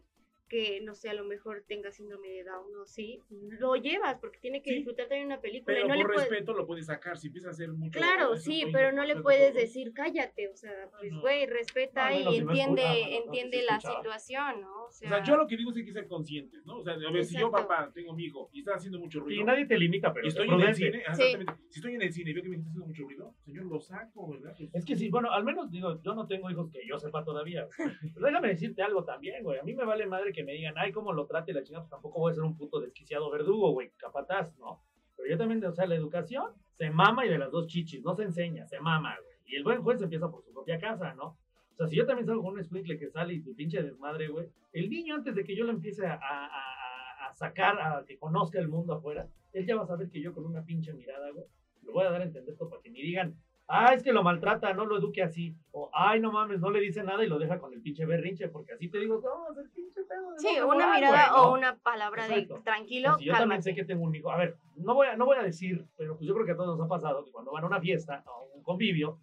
que 0.48 0.80
no 0.82 0.94
sé, 0.94 1.08
a 1.08 1.14
lo 1.14 1.24
mejor 1.24 1.64
tenga 1.66 1.90
síndrome 1.92 2.28
de 2.28 2.44
Down 2.44 2.74
o 2.76 2.84
sí, 2.84 3.20
lo 3.30 3.74
llevas 3.76 4.18
porque 4.20 4.38
tiene 4.38 4.62
que 4.62 4.70
Sí. 4.70 4.76
disfrutar 4.76 5.08
también 5.08 5.26
una 5.26 5.40
película 5.40 5.74
Pero 5.74 5.86
y 5.86 5.88
no 5.88 5.94
le 5.94 6.02
por 6.02 6.12
puedes... 6.14 6.28
respeto 6.30 6.52
lo 6.52 6.66
puedes 6.66 6.86
sacar. 6.86 7.16
Si 7.16 7.28
empieza 7.28 7.48
a 7.48 7.50
hacer 7.52 7.70
mucho. 7.72 7.98
Claro, 7.98 8.36
sí, 8.36 8.60
güey, 8.62 8.72
pero 8.72 8.92
no 8.92 9.04
le 9.04 9.16
puedes 9.20 9.52
todo. 9.52 9.60
decir 9.62 9.92
cállate, 9.94 10.48
o 10.48 10.56
sea, 10.56 10.90
pues 10.98 11.10
no. 11.10 11.20
güey, 11.22 11.46
respeta 11.46 12.10
No, 12.10 12.32
y 12.32 12.36
entiende, 12.38 13.16
entiende 13.16 13.62
la 13.62 13.76
escuchaba. 13.76 13.96
situación, 14.02 14.60
¿no? 14.60 14.82
O 14.84 14.86
O 14.88 14.92
sea, 14.92 15.08
sea, 15.08 15.22
yo 15.24 15.36
lo 15.36 15.46
que 15.46 15.56
digo 15.56 15.70
es 15.70 15.74
que 15.74 15.80
hay 15.80 15.86
que 15.86 15.92
ser 15.92 16.06
conscientes, 16.06 16.66
¿no? 16.66 16.78
O 16.78 16.82
sea, 16.84 16.94
a 16.94 17.10
ver, 17.12 17.24
si 17.24 17.38
yo, 17.38 17.50
papá, 17.50 17.90
tengo 17.94 18.12
mi 18.14 18.24
hijo 18.24 18.50
y 18.52 18.58
está 18.60 18.74
haciendo 18.74 18.98
mucho 18.98 19.20
ruido. 19.20 19.40
Y 19.40 19.44
nadie 19.44 19.64
te 19.66 19.78
limita, 19.78 20.12
pero 20.12 20.28
estoy 20.28 20.48
en 20.48 20.60
el 20.60 20.74
cine, 20.74 21.02
Sí. 21.14 21.24
Si 21.70 21.78
estoy 21.78 21.94
en 21.94 22.02
el 22.02 22.12
cine 22.12 22.30
y 22.30 22.34
veo 22.34 22.42
que 22.42 22.48
me 22.50 22.56
está 22.56 22.68
haciendo 22.68 22.86
mucho 22.86 23.04
ruido, 23.04 23.34
señor, 23.44 23.64
lo 23.64 23.80
saco, 23.80 24.28
¿verdad? 24.30 24.54
Pues, 24.58 24.70
Es 24.74 24.84
que 24.84 24.96
sí, 24.96 25.08
bueno, 25.08 25.30
al 25.32 25.44
menos 25.44 25.70
digo, 25.70 26.00
yo 26.02 26.14
no 26.14 26.26
tengo 26.26 26.50
hijos 26.50 26.70
que 26.70 26.86
yo 26.86 26.98
sepa 26.98 27.24
todavía. 27.24 27.66
Pero 28.14 28.26
déjame 28.26 28.48
decirte 28.48 28.82
algo 28.82 29.04
también, 29.04 29.42
güey. 29.42 29.58
A 29.58 29.62
mí 29.62 29.74
me 29.74 29.84
vale 29.84 30.06
madre 30.06 30.32
que 30.32 30.41
me 30.44 30.52
digan, 30.52 30.74
ay, 30.76 30.92
cómo 30.92 31.12
lo 31.12 31.26
trate 31.26 31.52
la 31.52 31.62
chingada, 31.62 31.84
pues 31.84 31.90
tampoco 31.90 32.20
voy 32.20 32.32
a 32.32 32.34
ser 32.34 32.44
un 32.44 32.56
puto 32.56 32.80
desquiciado 32.80 33.30
verdugo, 33.30 33.70
güey, 33.72 33.90
capataz, 33.96 34.56
¿no? 34.58 34.82
Pero 35.16 35.28
yo 35.30 35.38
también, 35.38 35.64
o 35.64 35.72
sea, 35.72 35.86
la 35.86 35.94
educación 35.94 36.52
se 36.72 36.90
mama 36.90 37.26
y 37.26 37.28
de 37.28 37.38
las 37.38 37.50
dos 37.50 37.66
chichis, 37.66 38.02
no 38.02 38.14
se 38.14 38.24
enseña, 38.24 38.66
se 38.66 38.80
mama, 38.80 39.16
güey. 39.22 39.36
Y 39.46 39.56
el 39.56 39.64
buen 39.64 39.82
juez 39.82 40.00
empieza 40.02 40.30
por 40.30 40.42
su 40.42 40.52
propia 40.52 40.78
casa, 40.78 41.14
¿no? 41.14 41.36
O 41.72 41.76
sea, 41.76 41.86
si 41.86 41.96
yo 41.96 42.06
también 42.06 42.26
salgo 42.26 42.42
con 42.42 42.54
un 42.54 42.64
sprinkle 42.64 42.98
que 42.98 43.10
sale 43.10 43.34
y 43.34 43.40
tu 43.42 43.54
pinche 43.54 43.82
desmadre, 43.82 44.28
güey, 44.28 44.48
el 44.72 44.88
niño 44.90 45.14
antes 45.14 45.34
de 45.34 45.44
que 45.44 45.54
yo 45.56 45.64
lo 45.64 45.72
empiece 45.72 46.06
a, 46.06 46.14
a- 46.14 46.46
a- 46.46 47.28
a 47.28 47.32
sacar, 47.34 47.78
a 47.80 48.04
que 48.06 48.18
conozca 48.18 48.58
el 48.58 48.68
mundo 48.68 48.94
afuera, 48.94 49.26
él 49.52 49.66
ya 49.66 49.76
va 49.76 49.82
a 49.84 49.86
saber 49.86 50.10
que 50.10 50.20
yo 50.20 50.32
con 50.34 50.44
una 50.46 50.64
pinche 50.64 50.92
mirada, 50.92 51.30
güey, 51.30 51.44
le 51.82 51.90
voy 51.92 52.04
a 52.04 52.10
dar 52.10 52.20
a 52.20 52.24
entender 52.24 52.52
esto 52.52 52.68
para 52.68 52.80
que 52.82 52.90
ni 52.90 53.02
digan, 53.02 53.34
ah, 53.72 53.94
es 53.94 54.02
que 54.02 54.12
lo 54.12 54.22
maltrata, 54.22 54.74
no 54.74 54.84
lo 54.84 54.98
eduque 54.98 55.22
así. 55.22 55.56
O, 55.72 55.90
ay, 55.94 56.20
no 56.20 56.30
mames, 56.30 56.60
no 56.60 56.70
le 56.70 56.80
dice 56.80 57.02
nada 57.02 57.24
y 57.24 57.28
lo 57.28 57.38
deja 57.38 57.58
con 57.58 57.72
el 57.72 57.80
pinche 57.80 58.04
berrinche, 58.04 58.48
porque 58.48 58.74
así 58.74 58.88
te 58.88 58.98
digo, 58.98 59.20
no, 59.22 59.52
es 59.52 59.64
el 59.64 59.70
pinche 59.70 60.02
pedo. 60.04 60.32
de 60.32 60.38
sí, 60.38 60.60
una 60.60 60.94
mirada 60.94 61.30
güey, 61.30 61.42
¿no? 61.42 61.50
o 61.50 61.54
una 61.54 61.76
palabra 61.78 62.26
Exacto. 62.26 62.56
de 62.56 62.62
tranquilo, 62.62 63.16
Si 63.18 63.24
yo 63.24 63.32
también 63.32 63.62
sé 63.62 63.74
que 63.74 63.84
tengo 63.84 64.04
un 64.04 64.14
hijo. 64.14 64.30
A 64.30 64.36
ver, 64.36 64.56
no 64.76 64.94
voy 64.94 65.06
a, 65.06 65.16
no 65.16 65.24
voy 65.24 65.38
a 65.38 65.42
decir, 65.42 65.86
pero 65.96 66.16
pues 66.16 66.28
yo 66.28 66.34
creo 66.34 66.46
que 66.46 66.52
a 66.52 66.56
todos 66.56 66.76
nos 66.76 66.86
ha 66.86 66.88
pasado 66.88 67.24
que 67.24 67.32
cuando 67.32 67.52
van 67.52 67.64
a 67.64 67.66
una 67.66 67.80
fiesta, 67.80 68.22
a 68.26 68.42
un 68.54 68.62
convivio, 68.62 69.18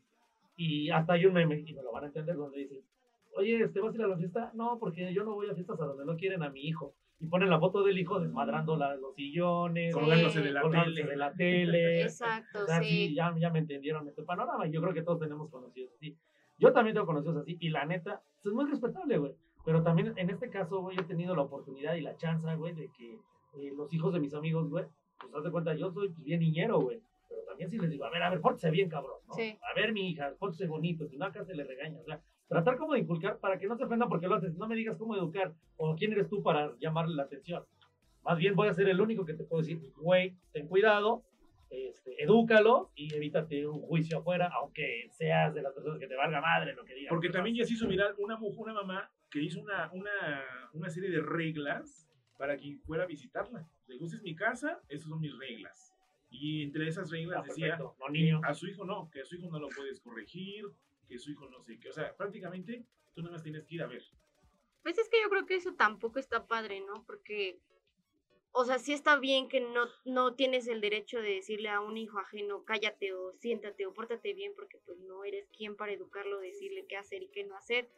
y 0.55 0.89
hasta 0.89 1.13
hay 1.13 1.25
un 1.25 1.33
meme, 1.33 1.63
y 1.65 1.73
me 1.73 1.83
lo 1.83 1.91
van 1.91 2.05
a 2.05 2.07
entender, 2.07 2.35
donde 2.35 2.57
dice, 2.57 2.81
oye, 3.35 3.63
¿este 3.63 3.79
vas 3.79 3.93
a 3.93 3.97
ir 3.97 4.03
a 4.03 4.07
la 4.07 4.17
fiesta? 4.17 4.51
No, 4.55 4.77
porque 4.79 5.13
yo 5.13 5.23
no 5.23 5.35
voy 5.35 5.49
a 5.49 5.53
fiestas 5.53 5.79
a 5.79 5.85
donde 5.85 6.05
no 6.05 6.17
quieren 6.17 6.43
a 6.43 6.49
mi 6.49 6.61
hijo. 6.61 6.95
Y 7.21 7.27
ponen 7.27 7.49
la 7.49 7.59
foto 7.59 7.83
del 7.83 7.97
hijo 7.99 8.19
desmadrando 8.19 8.77
la- 8.77 8.95
los 8.95 9.13
sillones, 9.15 9.93
Sí. 9.93 9.99
colgándose 9.99 10.41
de 10.41 10.51
la 10.51 10.61
colgándose 10.61 10.95
tele. 11.01 11.09
de 11.11 11.17
la 11.17 11.33
tele. 11.33 12.01
Exacto, 12.03 12.63
O 12.63 12.65
sea, 12.65 12.79
sí. 12.81 12.89
sí, 13.09 13.15
ya, 13.15 13.35
ya 13.37 13.49
me 13.49 13.59
entendieron 13.59 14.07
este 14.07 14.23
panorama. 14.23 14.65
y 14.67 14.71
Yo 14.71 14.81
creo 14.81 14.93
que 14.93 15.01
todos 15.03 15.19
tenemos 15.19 15.49
conocidos 15.49 15.91
así. 15.95 16.15
Yo 16.57 16.71
también 16.73 16.93
tengo 16.93 17.05
conocidos 17.07 17.37
así. 17.37 17.57
Y 17.59 17.69
la 17.69 17.85
neta, 17.85 18.21
pues, 18.41 18.51
es 18.51 18.53
muy 18.53 18.65
respetable, 18.69 19.17
güey. 19.17 19.33
Pero 19.65 19.83
también 19.83 20.13
en 20.17 20.29
este 20.29 20.49
caso, 20.49 20.79
güey, 20.81 20.97
he 20.97 21.03
tenido 21.03 21.35
la 21.35 21.41
oportunidad 21.43 21.95
y 21.95 22.01
la 22.01 22.15
chance, 22.15 22.55
güey, 22.55 22.73
de 22.73 22.89
que 22.97 23.13
eh, 23.57 23.71
los 23.75 23.93
hijos 23.93 24.13
de 24.13 24.19
mis 24.19 24.33
amigos, 24.33 24.69
güey, 24.69 24.85
pues 25.19 25.33
haz 25.35 25.43
de 25.43 25.51
cuenta, 25.51 25.73
yo 25.75 25.91
soy 25.91 26.07
pues, 26.09 26.23
bien 26.23 26.39
niñero, 26.39 26.79
güey. 26.79 27.01
Pero 27.27 27.41
también 27.43 27.69
sí 27.69 27.77
les 27.77 27.89
digo, 27.89 28.05
a 28.05 28.09
ver, 28.09 28.23
a 28.23 28.29
ver, 28.29 28.39
pórtese 28.41 28.71
bien, 28.71 28.89
cabrón, 28.89 29.17
¿no? 29.27 29.33
Sí. 29.33 29.57
A 29.69 29.75
ver, 29.75 29.91
mi 29.91 30.09
hija, 30.09 30.33
pórtese 30.39 30.67
bonito, 30.67 31.05
si 31.07 31.17
no 31.17 31.25
acá 31.25 31.43
se 31.43 31.53
le 31.53 31.63
regaña. 31.65 31.99
O 31.99 32.03
sea, 32.05 32.21
tratar 32.49 32.77
como 32.77 32.93
de 32.93 32.99
inculcar 32.99 33.39
para 33.39 33.57
que 33.57 33.67
no 33.67 33.77
se 33.77 33.85
ofenda 33.85 34.09
porque 34.09 34.27
lo 34.27 34.35
haces. 34.35 34.55
No 34.57 34.67
me 34.67 34.75
digas 34.75 34.97
cómo 34.97 35.15
educar 35.15 35.53
o 35.77 35.95
quién 35.95 36.11
eres 36.11 36.27
tú 36.27 36.43
para 36.43 36.75
llamarle 36.79 37.15
la 37.15 37.23
atención. 37.23 37.63
Más 38.23 38.37
bien 38.37 38.55
voy 38.55 38.67
a 38.67 38.73
ser 38.73 38.89
el 38.89 38.99
único 38.99 39.23
que 39.25 39.33
te 39.35 39.43
puedo 39.45 39.61
decir, 39.61 39.79
güey, 39.95 40.35
ten 40.51 40.67
cuidado, 40.67 41.23
este, 41.69 42.21
edúcalo 42.21 42.91
y 42.95 43.13
evítate 43.15 43.65
un 43.67 43.79
juicio 43.81 44.17
afuera, 44.19 44.49
aunque 44.59 45.07
seas 45.11 45.53
de 45.53 45.61
las 45.61 45.73
personas 45.73 45.99
que 45.99 46.07
te 46.07 46.15
valga 46.15 46.41
madre 46.41 46.73
lo 46.73 46.83
que 46.83 46.95
digan. 46.95 47.09
Porque 47.09 47.29
también 47.29 47.55
ya 47.55 47.63
se 47.65 47.73
hizo 47.75 47.87
viral 47.87 48.15
una, 48.17 48.37
una 48.37 48.73
mamá 48.73 49.09
que 49.29 49.41
hizo 49.41 49.61
una, 49.61 49.89
una, 49.93 50.11
una 50.73 50.89
serie 50.89 51.09
de 51.11 51.21
reglas 51.21 52.09
para 52.37 52.57
quien 52.57 52.79
fuera 52.81 53.03
a 53.03 53.07
visitarla. 53.07 53.67
Le 53.87 53.93
dijo, 53.93 54.05
"Esta 54.05 54.17
es 54.17 54.23
mi 54.23 54.35
casa, 54.35 54.79
estas 54.89 55.09
son 55.09 55.19
mis 55.19 55.37
reglas. 55.37 55.93
Y 56.31 56.63
entre 56.63 56.87
esas 56.87 57.09
reglas 57.11 57.39
Ah, 57.41 57.43
decía. 57.47 57.77
No, 57.77 57.95
niño. 58.09 58.41
a 58.43 58.53
su 58.53 58.67
hijo 58.67 58.85
no, 58.85 59.09
que 59.11 59.21
a 59.21 59.25
su 59.25 59.35
hijo 59.35 59.49
no 59.49 59.59
lo 59.59 59.67
puedes 59.69 59.99
corregir, 59.99 60.65
que 61.09 61.19
su 61.19 61.31
hijo 61.31 61.49
no 61.49 61.61
sé 61.61 61.79
qué. 61.79 61.89
O 61.89 61.93
sea, 61.93 62.15
prácticamente 62.15 62.85
tú 63.13 63.21
nada 63.21 63.33
más 63.33 63.43
tienes 63.43 63.65
que 63.65 63.75
ir 63.75 63.81
a 63.81 63.87
ver. 63.87 64.03
Pues 64.83 64.97
es 64.97 65.09
que 65.09 65.21
yo 65.21 65.29
creo 65.29 65.45
que 65.45 65.55
eso 65.55 65.73
tampoco 65.73 66.19
está 66.19 66.47
padre, 66.47 66.79
¿no? 66.81 67.03
Porque, 67.05 67.59
o 68.51 68.63
sea, 68.63 68.79
sí 68.79 68.93
está 68.93 69.19
bien 69.19 69.49
que 69.49 69.59
no, 69.59 69.87
no 70.05 70.35
tienes 70.35 70.67
el 70.67 70.79
derecho 70.79 71.19
de 71.19 71.35
decirle 71.35 71.69
a 71.69 71.81
un 71.81 71.97
hijo 71.97 72.19
ajeno, 72.19 72.63
cállate 72.63 73.13
o 73.13 73.33
siéntate 73.33 73.85
o 73.85 73.93
pórtate 73.93 74.33
bien, 74.33 74.53
porque 74.55 74.77
pues 74.85 74.99
no 74.99 75.25
eres 75.25 75.49
quien 75.49 75.75
para 75.75 75.91
educarlo, 75.91 76.39
decirle 76.39 76.85
qué 76.87 76.95
hacer 76.95 77.23
y 77.23 77.29
qué 77.29 77.43
no 77.43 77.55
hacer. 77.57 77.89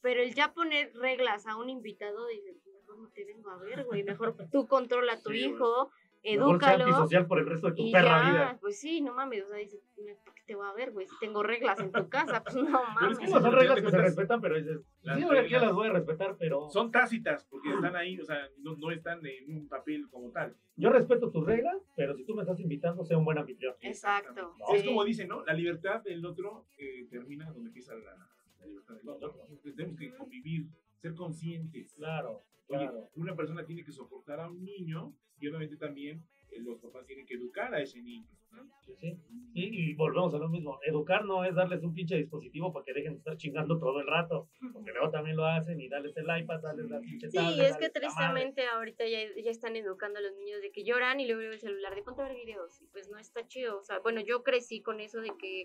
Pero 0.00 0.22
el 0.22 0.34
ya 0.34 0.54
poner 0.54 0.94
reglas 0.94 1.46
a 1.46 1.56
un 1.56 1.68
invitado, 1.68 2.26
dices, 2.28 2.56
mejor 2.72 2.98
no 2.98 3.10
te 3.10 3.24
vengo 3.26 3.50
a 3.50 3.58
ver, 3.58 3.84
güey, 3.84 4.02
mejor 4.02 4.34
tú 4.50 4.66
controla 4.66 5.14
a 5.14 5.22
tu 5.22 5.30
Sí, 5.30 5.44
hijo, 5.44 5.90
Mejor 5.90 6.09
edúcalo. 6.22 6.84
antisocial 6.84 7.26
por 7.26 7.38
el 7.38 7.46
resto 7.46 7.68
de 7.68 7.74
tu 7.76 7.82
Y 7.86 7.92
perra 7.92 8.22
ya, 8.24 8.30
vida. 8.30 8.58
pues 8.60 8.78
sí, 8.80 9.00
no 9.00 9.14
mames, 9.14 9.44
o 9.44 9.48
sea, 9.48 9.56
dices, 9.58 9.80
¿para 10.24 10.34
qué 10.34 10.42
te 10.46 10.54
voy 10.54 10.66
a 10.66 10.72
ver, 10.74 10.90
güey? 10.92 11.06
Si 11.06 11.18
tengo 11.18 11.42
reglas 11.42 11.78
en 11.80 11.90
tu 11.92 12.08
casa, 12.08 12.42
pues 12.42 12.56
no 12.56 12.62
Pero 12.64 12.78
es 12.78 12.94
mames. 12.94 13.18
que 13.18 13.26
sí, 13.26 13.32
son 13.32 13.52
reglas 13.52 13.80
que 13.82 13.90
se 13.90 13.98
respetan, 13.98 14.40
pero 14.40 14.56
dices, 14.56 14.80
las 15.02 15.16
sí, 15.18 15.24
que 15.24 15.30
reglas 15.30 15.62
las 15.62 15.72
voy 15.72 15.88
a 15.88 15.92
respetar, 15.92 16.36
pero 16.38 16.68
Son 16.70 16.90
tácitas 16.90 17.44
porque 17.46 17.70
están 17.72 17.96
ahí, 17.96 18.20
o 18.20 18.24
sea, 18.24 18.48
no, 18.58 18.76
no 18.76 18.90
están 18.90 19.24
en 19.24 19.56
un 19.56 19.68
papel 19.68 20.08
como 20.10 20.30
tal. 20.30 20.54
yo 20.76 20.90
respeto 20.90 21.30
tus 21.30 21.44
reglas, 21.46 21.76
pero 21.96 22.14
si 22.14 22.24
tú 22.24 22.34
me 22.34 22.42
estás 22.42 22.60
invitando, 22.60 23.04
sea 23.04 23.16
un 23.18 23.24
buen 23.24 23.38
anfitrión. 23.38 23.74
Exacto. 23.80 24.54
Es 24.74 24.82
sí. 24.82 24.86
como 24.88 25.04
dicen, 25.04 25.28
¿no? 25.28 25.44
La 25.44 25.52
libertad 25.54 26.02
del 26.02 26.24
otro 26.26 26.66
eh, 26.78 27.06
termina 27.10 27.50
donde 27.50 27.68
empieza 27.68 27.94
la, 27.94 28.14
la 28.60 28.66
libertad 28.66 28.94
del 28.94 29.08
otro. 29.08 29.34
Entonces, 29.48 29.74
tenemos 29.74 29.98
que 29.98 30.14
convivir, 30.14 30.66
ser 31.00 31.14
conscientes. 31.14 31.94
Claro, 31.94 32.44
Oye, 32.68 32.86
claro. 32.86 33.10
una 33.16 33.34
persona 33.34 33.64
tiene 33.64 33.84
que 33.84 33.92
soportar 33.92 34.40
a 34.40 34.48
un 34.48 34.62
niño 34.64 35.14
y 35.38 35.48
obviamente 35.48 35.76
también 35.76 36.24
eh, 36.50 36.60
los 36.60 36.78
papás 36.80 37.06
tienen 37.06 37.26
que 37.26 37.34
educar 37.34 37.74
a 37.74 37.80
ese 37.80 38.00
niño. 38.02 38.28
¿no? 38.52 38.68
Sí, 38.82 38.92
sí. 38.96 39.18
Y, 39.54 39.90
y 39.90 39.94
volvemos 39.94 40.34
a 40.34 40.38
lo 40.38 40.48
mismo. 40.48 40.78
Educar 40.84 41.24
no 41.24 41.44
es 41.44 41.54
darles 41.54 41.82
un 41.82 41.94
pinche 41.94 42.16
dispositivo 42.16 42.72
para 42.72 42.84
que 42.84 42.92
dejen 42.92 43.12
de 43.12 43.18
estar 43.18 43.36
chingando 43.36 43.78
todo 43.78 44.00
el 44.00 44.06
rato. 44.06 44.48
Porque 44.72 44.90
luego 44.92 45.10
también 45.10 45.36
lo 45.36 45.46
hacen 45.46 45.80
y 45.80 45.88
darles 45.88 46.16
el 46.16 46.24
iPad, 46.24 46.60
darles 46.60 46.90
la 46.90 47.00
pinche 47.00 47.30
Sí, 47.30 47.36
tablet, 47.36 47.70
es 47.70 47.76
que 47.76 47.90
tristemente 47.90 48.66
ahorita 48.66 49.06
ya, 49.06 49.18
ya 49.42 49.50
están 49.50 49.76
educando 49.76 50.18
a 50.18 50.22
los 50.22 50.36
niños 50.36 50.60
de 50.60 50.72
que 50.72 50.84
lloran 50.84 51.20
y 51.20 51.26
luego 51.26 51.40
el 51.52 51.60
celular 51.60 51.94
de 51.94 52.02
ponte 52.02 52.22
a 52.22 52.28
ver 52.28 52.36
videos. 52.36 52.80
Y 52.82 52.86
pues 52.88 53.08
no 53.08 53.18
está 53.18 53.46
chido. 53.46 53.78
O 53.78 53.84
sea, 53.84 54.00
bueno, 54.00 54.20
yo 54.20 54.42
crecí 54.42 54.82
con 54.82 55.00
eso 55.00 55.20
de 55.20 55.30
que 55.38 55.62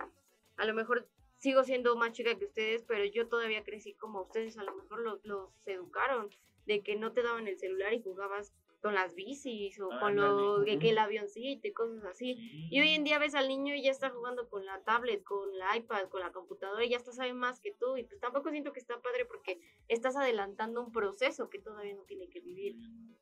a 0.58 0.66
lo 0.66 0.74
mejor 0.74 1.10
sigo 1.38 1.64
siendo 1.64 1.96
más 1.96 2.12
chica 2.12 2.38
que 2.38 2.46
ustedes, 2.46 2.84
pero 2.84 3.06
yo 3.06 3.28
todavía 3.28 3.64
crecí 3.64 3.94
como 3.94 4.22
ustedes 4.22 4.58
a 4.58 4.64
lo 4.64 4.76
mejor 4.76 5.00
los, 5.00 5.24
los 5.24 5.50
educaron, 5.66 6.30
de 6.66 6.82
que 6.82 6.96
no 6.96 7.12
te 7.14 7.24
daban 7.24 7.48
el 7.48 7.58
celular 7.58 7.94
y 7.94 8.02
jugabas 8.02 8.54
con 8.86 8.94
las 8.94 9.16
bicis 9.16 9.80
o 9.80 9.90
con 10.00 10.16
lo 10.16 10.58
Ándale. 10.58 10.72
de 10.72 10.80
que 10.80 10.92
el 10.92 11.00
avioncito 11.00 11.68
y 11.68 11.74
cosas 11.74 12.04
así. 12.06 12.38
Y 12.70 12.80
hoy 12.80 12.90
en 12.90 13.04
día 13.04 13.18
ves 13.18 13.34
al 13.34 13.48
niño 13.48 13.74
y 13.74 13.82
ya 13.82 13.90
está 13.90 14.12
jugando 14.12 14.48
con 14.48 14.64
la 14.64 14.84
tablet, 14.84 15.24
con 15.24 15.58
la 15.58 15.76
iPad, 15.76 16.08
con 16.10 16.20
la 16.20 16.32
computadora 16.32 16.86
y 16.86 16.90
ya 16.90 16.98
está 16.98 17.12
sabe 17.12 17.34
más 17.34 17.60
que 17.60 17.72
tú. 17.72 17.98
Y 17.98 18.04
pues 18.04 18.20
tampoco 18.20 18.52
siento 18.52 18.74
que 18.74 18.80
está 18.80 19.02
padre 19.02 19.26
porque 19.26 19.60
estás 19.88 20.16
adelantando 20.16 20.84
un 20.84 20.92
proceso 20.92 21.50
que 21.50 21.58
todavía 21.58 21.96
no 21.96 22.04
tiene 22.04 22.30
que 22.30 22.42
vivir. 22.42 22.76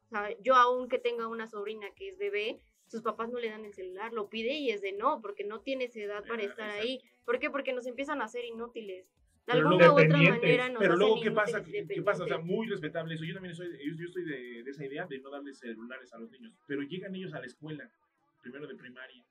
O 0.07 0.09
sea, 0.09 0.37
yo 0.41 0.55
aún 0.55 0.89
que 0.89 0.99
tenga 0.99 1.29
una 1.29 1.47
sobrina 1.47 1.87
que 1.95 2.09
es 2.09 2.17
bebé, 2.17 2.59
sus 2.93 3.01
papás 3.01 3.29
no 3.31 3.39
le 3.39 3.49
dan 3.49 3.65
el 3.65 3.73
celular, 3.73 4.13
lo 4.13 4.29
pide 4.29 4.53
y 4.53 4.69
es 4.69 4.81
de 4.81 4.91
no, 4.93 5.19
porque 5.21 5.43
no 5.43 5.61
tiene 5.61 5.85
esa 5.85 5.99
edad 5.99 6.23
para 6.27 6.43
Ah, 6.43 6.45
estar 6.45 6.69
ahí. 6.69 7.01
¿Por 7.25 7.39
qué? 7.39 7.49
Porque 7.49 7.73
nos 7.73 7.85
empiezan 7.87 8.21
a 8.21 8.25
hacer 8.25 8.45
inútiles. 8.45 9.07
De 9.47 9.53
Pero 9.53 9.67
alguna 9.67 9.91
u 9.91 9.95
otra 9.95 10.21
manera 10.21 10.69
nos 10.69 10.79
Pero 10.79 10.95
luego, 10.95 11.15
hacen 11.15 11.23
¿qué 11.23 11.31
pasa? 11.31 11.63
¿Qué 11.63 12.01
pasa? 12.03 12.23
O 12.23 12.27
sea, 12.27 12.37
muy 12.37 12.67
respetable 12.67 13.15
eso. 13.15 13.25
Yo 13.25 13.33
también 13.33 13.55
soy, 13.55 13.67
yo, 13.83 13.95
yo 13.97 14.05
estoy 14.05 14.23
de, 14.25 14.63
de 14.63 14.69
esa 14.71 14.85
idea 14.85 15.05
de 15.07 15.19
no 15.19 15.29
darles 15.31 15.57
celulares 15.59 16.13
a 16.13 16.19
los 16.19 16.29
niños. 16.31 16.53
Pero 16.67 16.81
llegan 16.83 17.13
ellos 17.15 17.33
a 17.33 17.39
la 17.39 17.47
escuela 17.47 17.89
primero 18.41 18.67
de 18.67 18.75
primaria 18.75 19.25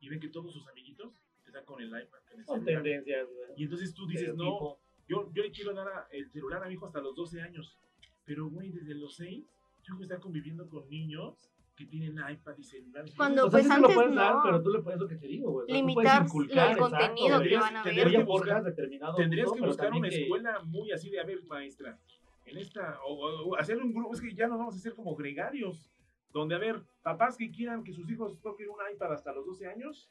y 0.00 0.08
ven 0.08 0.18
que 0.18 0.28
todos 0.28 0.52
sus 0.52 0.66
amiguitos 0.68 1.12
están 1.46 1.64
con 1.66 1.80
el 1.82 1.88
iPad. 1.88 2.18
con 2.30 2.40
el 2.40 2.46
Son 2.46 2.64
tendencias, 2.64 3.28
güey. 3.28 3.48
Y 3.56 3.64
entonces 3.64 3.92
tú 3.94 4.06
dices, 4.06 4.34
no, 4.34 4.78
yo, 5.06 5.30
yo 5.34 5.42
le 5.42 5.50
quiero 5.52 5.74
dar 5.74 5.86
a- 5.88 6.08
el 6.10 6.28
celular 6.30 6.64
a 6.64 6.66
mi 6.66 6.74
hijo 6.74 6.86
hasta 6.86 7.00
los 7.02 7.14
12 7.14 7.42
años. 7.42 7.78
Pero, 8.24 8.48
güey, 8.48 8.70
desde 8.70 8.94
los 8.94 9.16
6, 9.16 9.44
yo 9.84 9.94
voy 9.94 10.02
a 10.04 10.06
estar 10.06 10.20
conviviendo 10.20 10.68
con 10.68 10.88
niños 10.88 11.36
que 11.84 11.90
tienen 11.90 12.16
iPad 12.30 12.54
y 12.58 12.62
celulares. 12.64 13.14
Cuando, 13.16 13.42
O 13.46 13.50
sea, 13.50 13.50
pues, 13.50 13.62
sí 13.64 13.68
se 13.68 13.80
lo 13.80 13.86
antes 13.86 13.94
puedes 13.96 14.14
dar, 14.14 14.34
no. 14.34 14.42
pero 14.44 14.62
tú 14.62 14.70
le 14.70 14.78
puedes 14.80 15.00
lo 15.00 15.08
que 15.08 15.16
te 15.16 15.26
digo, 15.26 15.50
güey. 15.50 15.66
Limitar 15.68 16.22
inculcar, 16.22 16.66
el 16.66 16.72
exacto, 16.78 16.90
contenido 16.96 17.42
que 17.42 17.56
van 17.56 17.76
a 17.76 17.82
ver. 17.84 17.94
Tendrías 17.94 18.22
que 18.22 18.24
buscar- 18.24 18.74
Tendrías 19.16 19.46
uso, 19.48 19.54
que 19.56 19.66
buscar 19.66 19.92
una 19.92 20.08
que- 20.08 20.22
escuela 20.22 20.60
muy 20.64 20.92
así 20.92 21.10
de, 21.10 21.20
a 21.20 21.24
ver, 21.24 21.42
maestra, 21.44 21.98
en 22.46 22.58
esta, 22.58 22.98
o, 23.06 23.12
o- 23.14 23.48
o 23.50 23.56
hacer 23.56 23.78
un 23.78 23.92
grupo, 23.92 24.12
es 24.14 24.20
que 24.20 24.34
ya 24.34 24.46
nos 24.48 24.58
vamos 24.58 24.74
a 24.74 24.78
hacer 24.78 24.94
como 24.94 25.14
gregarios, 25.16 25.90
donde, 26.32 26.54
a 26.54 26.58
ver, 26.58 26.82
papás 27.02 27.36
que 27.36 27.50
quieran 27.50 27.84
que 27.84 27.92
sus 27.92 28.10
hijos 28.10 28.40
toquen 28.40 28.68
un 28.70 28.76
iPad 28.92 29.12
hasta 29.12 29.32
los 29.32 29.44
12 29.46 29.66
años, 29.66 30.10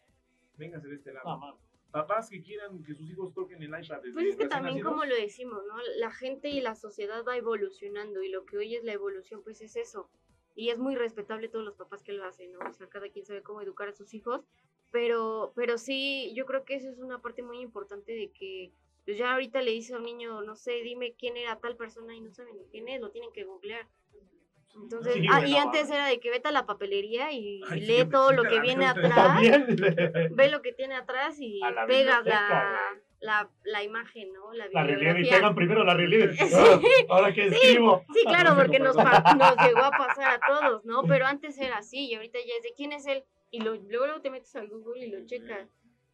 vénganse 0.58 0.88
de 0.88 0.96
este 0.96 1.14
lado. 1.14 1.30
No, 1.30 1.38
mames. 1.38 1.62
Papás 1.92 2.30
que 2.30 2.42
quieran 2.42 2.82
que 2.84 2.94
sus 2.96 3.10
hijos 3.10 3.34
toquen 3.34 3.62
el 3.62 3.68
iPad 3.70 3.98
desde 4.02 4.14
Pues 4.14 4.26
es 4.28 4.36
que 4.38 4.48
también 4.48 4.76
nacidos, 4.76 4.92
como 4.94 5.04
lo 5.04 5.14
decimos, 5.16 5.62
¿no? 5.68 5.76
La 5.98 6.10
gente 6.10 6.48
y 6.50 6.62
la 6.62 6.76
sociedad 6.76 7.26
va 7.28 7.36
evolucionando 7.36 8.24
y 8.24 8.30
lo 8.30 8.46
que 8.46 8.56
hoy 8.58 8.76
es 8.76 8.84
la 8.86 8.94
evolución, 8.94 9.42
pues 9.44 9.62
es 9.62 9.76
eso. 9.76 10.10
Y 10.56 10.70
es 10.70 10.78
muy 10.78 10.96
respetable 10.96 11.48
todos 11.48 11.66
los 11.66 11.76
papás 11.76 12.04
que 12.04 12.14
lo 12.14 12.26
hacen, 12.26 12.52
¿no? 12.52 12.60
O 12.60 12.74
sea, 12.74 12.88
cada 12.88 13.10
quien 13.10 13.26
sabe 13.26 13.42
cómo 13.42 13.62
educar 13.62 13.88
a 13.88 13.94
sus 13.94 14.14
hijos, 14.14 14.42
pero, 14.92 15.54
pero 15.56 15.78
sí, 15.78 16.34
yo 16.36 16.46
creo 16.46 16.66
que 16.66 16.76
eso 16.76 16.90
es 16.90 17.00
una 17.00 17.22
parte 17.22 17.42
muy 17.42 17.60
importante 17.62 18.12
de 18.14 18.32
que 18.32 18.72
pues 19.06 19.18
ya 19.18 19.34
ahorita 19.34 19.62
le 19.62 19.72
dice 19.72 19.94
a 19.94 19.98
un 19.98 20.04
niño, 20.04 20.42
no 20.42 20.56
sé, 20.56 20.74
dime 20.84 21.16
quién 21.18 21.36
era 21.38 21.60
tal 21.60 21.76
persona 21.76 22.16
y 22.16 22.22
no 22.22 22.32
saben 22.34 22.56
quién 22.70 22.88
es, 22.88 23.02
lo 23.02 23.10
tienen 23.10 23.32
que 23.32 23.46
googlear. 23.46 23.88
Entonces, 24.76 25.14
Sí, 25.16 25.28
ah, 25.30 25.46
y 25.46 25.56
antes 25.56 25.90
era 25.90 26.08
de 26.08 26.20
que 26.20 26.30
vete 26.30 26.48
a 26.48 26.52
la 26.52 26.66
papelería 26.66 27.32
y 27.32 27.62
Ay, 27.70 27.82
lee 27.82 28.06
todo 28.10 28.32
lo 28.32 28.44
que 28.44 28.60
viene 28.60 28.86
atrás 28.86 29.42
ve 30.32 30.50
lo 30.50 30.62
que 30.62 30.72
tiene 30.74 30.96
atrás 30.96 31.38
y 31.40 31.60
pegas 31.88 32.26
la. 32.26 33.02
La, 33.22 33.50
la 33.64 33.84
imagen, 33.84 34.34
¿no? 34.34 34.52
La 34.54 34.68
La 34.74 34.84
relieve 34.84 35.22
y 35.22 35.30
pegan 35.30 35.56
primero 35.56 35.84
la 35.84 35.94
relieve. 35.94 36.34
Sí. 36.38 36.54
Ah, 36.56 36.80
Ahora 37.10 37.34
que 37.34 37.46
escribo. 37.48 38.04
Sí, 38.14 38.22
claro, 38.26 38.56
porque 38.56 38.80
nos, 38.80 38.96
pa- 38.96 39.24
nos 39.38 39.68
llegó 39.68 39.80
a 39.84 39.92
pasar 39.92 40.34
a 40.34 40.40
todos, 40.46 40.84
¿no? 40.86 41.04
Pero 41.04 41.26
antes 41.28 41.58
era 41.60 41.78
así 41.78 42.10
y 42.10 42.16
ahorita 42.16 42.40
ya 42.40 42.54
es 42.58 42.64
de 42.64 42.74
quién 42.76 42.92
es 42.92 43.06
él 43.08 43.24
y 43.52 43.62
lo, 43.62 43.76
luego, 43.76 44.06
luego 44.08 44.22
te 44.22 44.30
metes 44.32 44.56
al 44.56 44.68
Google 44.70 45.06
y 45.06 45.12
lo 45.12 45.26
checas. 45.26 45.70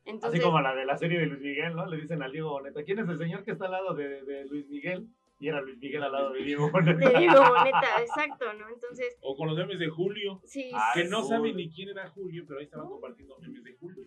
Entonces, 0.06 0.40
Así 0.40 0.46
como 0.46 0.62
la 0.62 0.74
de 0.74 0.86
la 0.86 0.98
serie 0.98 1.20
de 1.20 1.26
Luis 1.26 1.42
Miguel, 1.42 1.76
¿no? 1.76 1.86
Le 1.86 1.98
dicen 1.98 2.22
al 2.24 2.32
Diego 2.32 2.52
Boneta, 2.52 2.82
¿quién 2.84 3.00
es 3.00 3.10
el 3.10 3.18
señor 3.18 3.44
que 3.44 3.52
está 3.52 3.66
al 3.66 3.72
lado 3.72 3.94
de, 3.94 4.24
de 4.24 4.46
Luis 4.46 4.68
Miguel? 4.70 5.06
Y 5.40 5.50
era 5.50 5.62
Luis 5.62 5.78
Miguel 5.78 6.02
al 6.04 6.12
lado 6.14 6.32
de 6.34 6.44
Diego 6.44 6.70
Boneta. 6.72 6.98
te 7.12 7.20
digo, 7.20 7.64
neta, 7.64 8.02
exacto, 8.02 8.54
¿no? 8.54 8.70
Entonces, 8.70 9.18
O 9.22 9.36
con 9.36 9.48
los 9.50 9.58
memes 9.58 9.80
de 9.80 9.88
Julio, 9.90 10.42
sí, 10.46 10.72
que 10.94 11.04
no 11.06 11.24
saben 11.24 11.56
ni 11.58 11.70
quién 11.70 11.90
era 11.90 12.10
Julio, 12.10 12.44
pero 12.48 12.60
ahí 12.60 12.66
estaban 12.66 12.88
compartiendo 12.88 13.38
memes 13.40 13.64
de 13.64 13.74
Julio. 13.76 14.04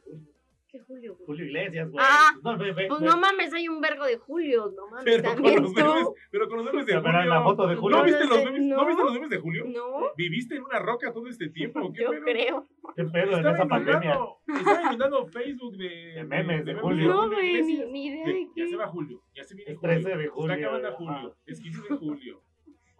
¿Qué 0.70 0.78
Julio? 0.80 1.14
güey? 1.14 1.26
Julio 1.26 1.44
Iglesias, 1.46 1.90
güey. 1.90 2.04
Ah, 2.08 2.30
no, 2.42 2.58
ve, 2.58 2.72
ve, 2.72 2.86
Pues 2.88 3.00
ve. 3.00 3.06
no 3.06 3.16
mames, 3.18 3.52
hay 3.52 3.68
un 3.68 3.80
vergo 3.80 4.04
de 4.04 4.16
Julio, 4.18 4.72
no 4.76 4.86
mames, 4.88 5.04
Pero 5.04 5.22
con, 5.24 5.34
también 5.34 5.62
los 5.62 5.72
memes, 5.72 6.02
tú. 6.04 6.14
pero 6.30 6.48
con 6.48 6.56
los 6.58 6.66
memes 6.66 6.86
de 6.86 6.92
Pero 6.92 7.02
Julio. 7.04 7.20
en 7.22 7.28
la 7.28 7.42
foto 7.42 7.66
de 7.66 7.76
Julio. 7.76 7.96
¿No 7.96 8.02
No 8.02 8.06
viste, 8.08 8.24
lo 8.26 8.34
los 8.36 8.44
memes, 8.44 8.62
¿No 8.62 8.76
no. 8.76 8.86
viste 8.86 9.02
los 9.04 9.12
memes 9.12 9.30
de 9.30 9.38
Julio? 9.38 9.64
No, 9.66 10.00
¿Viviste 10.16 10.54
en 10.56 10.62
una 10.62 10.78
roca 10.78 11.12
todo 11.12 11.26
este 11.28 11.48
tiempo? 11.50 11.80
¿Qué 11.94 12.02
yo 12.02 12.10
pedo? 12.10 12.22
creo. 12.24 12.68
¿Qué 12.96 13.04
pedo 13.04 13.38
en 13.38 13.46
esa 13.46 13.66
pandemia? 13.66 14.18
estaba 14.48 14.82
inundando 14.82 15.26
Facebook 15.26 15.76
de, 15.76 15.88
De 15.88 16.24
memes 16.24 16.64
de 16.64 16.74
Julio. 16.74 17.08
No, 17.08 17.28
güey, 17.28 17.62
ni, 17.62 17.84
ni 17.86 18.06
idea 18.06 18.26
De- 18.26 18.32
de 18.32 18.48
Ya 18.56 18.64
se 18.64 18.70
qué. 18.70 18.76
va 18.76 18.86
Julio, 18.88 19.22
ya 19.34 19.44
se 19.44 19.54
viene 19.54 19.72
Es 19.72 19.78
Julio. 19.78 20.00
13 20.02 20.16
de 20.18 20.28
julio, 20.28 20.54
Está 20.54 20.66
acabando. 20.66 20.96
Julio, 20.96 21.36
es 21.46 21.60
15 21.60 21.82
de 21.88 21.96
julio. 21.96 22.42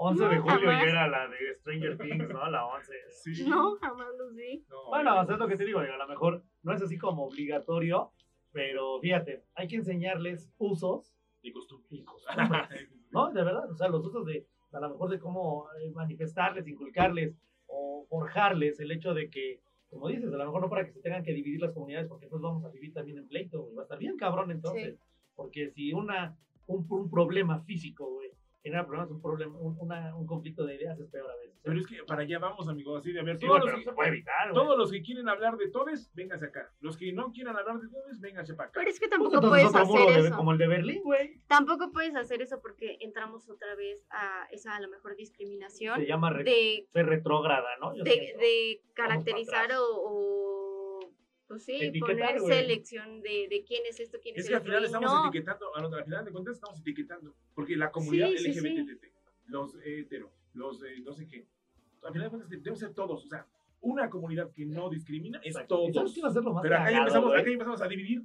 11 0.02 0.24
de 0.28 0.36
No, 0.36 0.42
julio 0.42 0.58
jamás. 0.70 0.84
y 0.86 0.88
era 0.88 1.08
la 1.08 1.28
de 1.28 1.54
Stranger 1.56 1.98
Things, 1.98 2.28
¿no? 2.30 2.50
La 2.50 2.64
11. 2.66 2.92
Sí. 3.22 3.46
No, 3.46 3.76
jamás 3.76 4.08
lo 4.18 4.30
vi. 4.30 4.64
No, 4.68 4.88
Bueno, 4.88 5.20
o 5.20 5.24
sea, 5.26 5.34
es 5.34 5.40
lo 5.40 5.46
que 5.46 5.56
te 5.56 5.64
digo, 5.66 5.82
digo, 5.82 5.92
a 5.92 5.98
lo 5.98 6.08
mejor 6.08 6.42
no 6.62 6.72
es 6.72 6.80
así 6.82 6.96
como 6.96 7.26
obligatorio, 7.26 8.12
pero 8.50 8.98
fíjate, 9.00 9.44
hay 9.54 9.68
que 9.68 9.76
enseñarles 9.76 10.50
usos 10.58 11.12
de 11.42 11.48
y 11.48 11.52
costumbres, 11.52 12.04
¿no? 13.10 13.30
De 13.32 13.44
verdad, 13.44 13.70
o 13.70 13.76
sea, 13.76 13.88
los 13.88 14.04
usos 14.06 14.24
de, 14.24 14.46
a 14.72 14.80
lo 14.80 14.90
mejor 14.90 15.10
de 15.10 15.18
cómo 15.18 15.66
eh, 15.82 15.90
manifestarles, 15.90 16.66
inculcarles 16.66 17.34
o 17.66 18.06
forjarles 18.08 18.80
el 18.80 18.90
hecho 18.92 19.12
de 19.12 19.28
que, 19.28 19.60
como 19.90 20.08
dices, 20.08 20.32
a 20.32 20.36
lo 20.36 20.44
mejor 20.46 20.62
no 20.62 20.70
para 20.70 20.86
que 20.86 20.92
se 20.92 21.00
tengan 21.02 21.22
que 21.22 21.32
dividir 21.34 21.60
las 21.60 21.72
comunidades, 21.72 22.08
porque 22.08 22.24
entonces 22.24 22.42
vamos 22.42 22.64
a 22.64 22.70
vivir 22.70 22.92
también 22.94 23.18
en 23.18 23.28
pleito, 23.28 23.60
güey, 23.62 23.74
va 23.76 23.82
a 23.82 23.84
estar 23.84 23.98
bien 23.98 24.16
cabrón 24.16 24.50
entonces, 24.50 24.98
porque 25.34 25.70
si 25.70 25.92
una, 25.92 26.36
un, 26.66 26.86
un 26.88 27.10
problema 27.10 27.60
físico, 27.64 28.10
güey, 28.10 28.30
genera 28.62 28.86
problemas, 28.86 29.10
un 29.10 29.22
problema, 29.22 29.58
un, 29.58 29.76
una- 29.80 30.14
un 30.16 30.26
conflicto 30.26 30.64
de 30.66 30.74
ideas 30.76 30.98
es 31.00 31.08
peor 31.08 31.30
a 31.30 31.36
veces. 31.36 31.56
¿eh? 31.56 31.60
Pero 31.64 31.80
es 31.80 31.86
que 31.86 32.04
para 32.04 32.22
allá 32.22 32.38
vamos, 32.38 32.68
amigos, 32.68 33.00
así 33.00 33.12
de 33.12 33.20
a 33.20 33.22
ver, 33.22 33.38
Sí, 33.38 33.46
todos, 33.46 33.64
los 33.64 33.74
que, 33.74 33.84
se 33.84 33.92
puede 33.92 34.08
evitar, 34.10 34.52
todos 34.52 34.76
los 34.78 34.90
que 34.92 35.02
quieren 35.02 35.28
hablar 35.28 35.56
de 35.56 35.70
todes, 35.70 36.12
vénganse 36.14 36.46
acá. 36.46 36.70
Los 36.80 36.96
que 36.96 37.12
no 37.12 37.32
quieran 37.32 37.56
hablar 37.56 37.78
de 37.80 37.88
todes, 37.88 38.20
vénganse 38.20 38.54
para 38.54 38.68
acá. 38.68 38.78
Pero 38.80 38.90
es 38.90 39.00
que 39.00 39.08
Pues 39.08 39.18
tampoco 39.20 39.48
puedes 39.48 39.74
hacer 39.74 40.14
de- 40.22 40.28
eso. 40.28 40.36
como 40.36 40.52
el 40.52 40.58
de 40.58 40.66
Berlín, 40.68 41.02
güey. 41.02 41.40
Tampoco 41.46 41.90
puedes 41.92 42.14
hacer 42.16 42.42
eso 42.42 42.60
porque 42.60 42.98
entramos 43.00 43.48
otra 43.48 43.74
vez 43.76 44.06
a 44.10 44.46
esa 44.50 44.76
a 44.76 44.80
lo 44.80 44.88
mejor 44.88 45.16
discriminación 45.16 45.98
Se 45.98 46.06
llama 46.06 46.30
re- 46.30 46.44
de, 46.44 46.86
ser 46.90 47.06
retrógrada, 47.06 47.68
¿no? 47.80 47.94
Yo 47.96 48.04
de, 48.04 48.10
de 48.10 48.82
caracterizar 48.94 49.70
o, 49.78 49.84
pues 51.50 51.64
sí, 51.64 51.72
Etiquetar, 51.80 52.16
poner 52.16 52.40
güey. 52.40 52.54
selección 52.60 53.22
de, 53.22 53.48
de 53.50 53.64
quién 53.66 53.82
es 53.88 53.98
esto, 53.98 54.18
quién 54.22 54.36
es, 54.36 54.42
Es 54.42 54.46
que 54.46 54.52
el 54.52 54.56
al 54.58 54.62
final 54.62 54.76
otro. 54.84 54.86
estamos 54.86 55.12
no, 55.12 55.28
etiquetando, 55.28 55.74
a 55.76 55.80
lo- 55.82 55.94
al 55.96 56.04
final 56.04 56.24
de 56.24 56.30
cuentas 56.30 56.54
estamos 56.54 56.80
etiquetando, 56.80 57.34
porque 57.54 57.76
la 57.76 57.90
comunidad 57.90 58.28
Sí, 58.28 58.38
sí, 58.38 58.52
sí. 58.54 58.60
LGBT, 58.68 59.04
los 59.48 59.74
hetero, 59.84 60.30
los 60.54 60.80
eh, 60.84 61.00
no 61.04 61.12
sé 61.12 61.26
qué, 61.26 61.44
al 62.04 62.12
final 62.12 62.26
de 62.26 62.30
cuentas 62.30 62.48
debemos 62.50 62.78
ser 62.78 62.94
todos, 62.94 63.24
o 63.24 63.28
sea, 63.28 63.44
una 63.80 64.08
comunidad 64.08 64.50
que 64.52 64.64
no 64.64 64.88
discrimina 64.88 65.40
es 65.42 65.56
Exacto. 65.56 65.74
¿Y 65.88 65.92
¿Sabes 65.92 65.94
todos. 65.94 66.14
qué 66.14 66.20
va 66.22 66.28
a 66.28 66.32
ser 66.32 66.42
lo 66.44 66.52
más 66.52 66.62
Pero 66.62 66.76
acá 66.76 66.90
ya 66.92 66.98
empezamos, 66.98 67.32
acá 67.34 67.44
ya 67.44 67.50
empezamos 67.52 67.82
a 67.82 67.88
dividir 67.88 68.22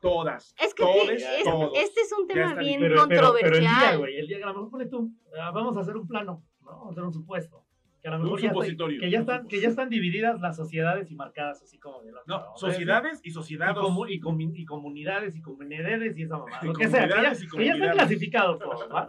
todas. 0.00 0.54
Es 0.58 0.74
que 0.74 0.82
todes, 0.82 1.22
es- 1.22 1.44
todos. 1.44 1.72
este 1.76 2.00
es 2.00 2.12
un 2.12 2.26
tema 2.26 2.54
bien 2.54 2.80
pero, 2.80 3.04
pero, 3.08 3.32
pero 3.38 3.54
el 3.56 3.60
día, 3.60 3.68
controversial. 3.70 3.98
güey, 3.98 4.16
el 4.16 4.26
día 4.28 4.36
que 4.38 4.44
a 4.44 4.46
lo 4.46 4.54
mejor 4.54 4.70
pone 4.70 4.86
tú, 4.86 5.12
ah, 5.38 5.50
vamos 5.50 5.76
a 5.76 5.80
hacer 5.80 5.96
un 5.96 6.06
plano, 6.08 6.42
¿no? 6.62 6.66
Vamos 6.70 6.86
a 6.88 6.90
hacer 6.92 7.04
un 7.04 7.12
supuesto. 7.12 7.61
Que 8.02 8.08
a 8.08 8.10
lo 8.12 8.16
Un 8.18 8.22
mejor 8.24 8.38
está- 8.40 8.48
supositorio. 8.50 9.00
que, 9.00 9.10
ya 9.10 9.20
están, 9.20 9.46
que 9.46 9.60
ya 9.60 9.68
están 9.68 9.88
divididas 9.88 10.40
las 10.40 10.56
sociedades 10.56 11.08
y 11.10 11.14
marcadas 11.14 11.62
así 11.62 11.78
como 11.78 12.02
de 12.02 12.10
la 12.10 12.20
No, 12.26 12.40
¿no? 12.40 12.56
sociedades 12.56 13.20
y 13.22 13.28
Y, 13.28 13.30
sociedades. 13.32 13.76
comu- 13.76 14.10
y, 14.10 14.18
comunidades 14.18 15.36
y 15.36 15.40
comunidades 15.40 16.18
y 16.18 16.22
esa 16.24 16.38
mamá. 16.38 16.50
Lo 16.64 16.72
que 16.74 16.88
sea, 16.88 17.02
que 17.08 17.14
ya, 17.22 17.32
que 17.32 17.64
ya 17.66 17.74
están 17.74 17.92
clasificados 17.92 18.58
todos, 18.58 18.88
¿va? 18.92 19.08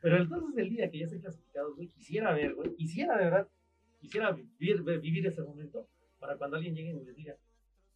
Pero 0.00 0.18
entonces 0.18 0.56
el 0.56 0.70
día 0.70 0.88
que 0.88 0.98
ya 1.00 1.04
estén 1.06 1.20
clasificados, 1.20 1.74
güey, 1.74 1.88
quisiera 1.88 2.32
ver, 2.32 2.54
güey, 2.54 2.72
quisiera 2.76 3.18
de 3.18 3.24
verdad, 3.24 3.48
quisiera 4.00 4.30
vivir, 4.30 4.82
vivir 5.00 5.26
ese 5.26 5.42
momento 5.42 5.88
para 6.20 6.36
cuando 6.36 6.56
alguien 6.58 6.76
llegue 6.76 6.90
y 6.90 7.04
les 7.04 7.16
diga, 7.16 7.34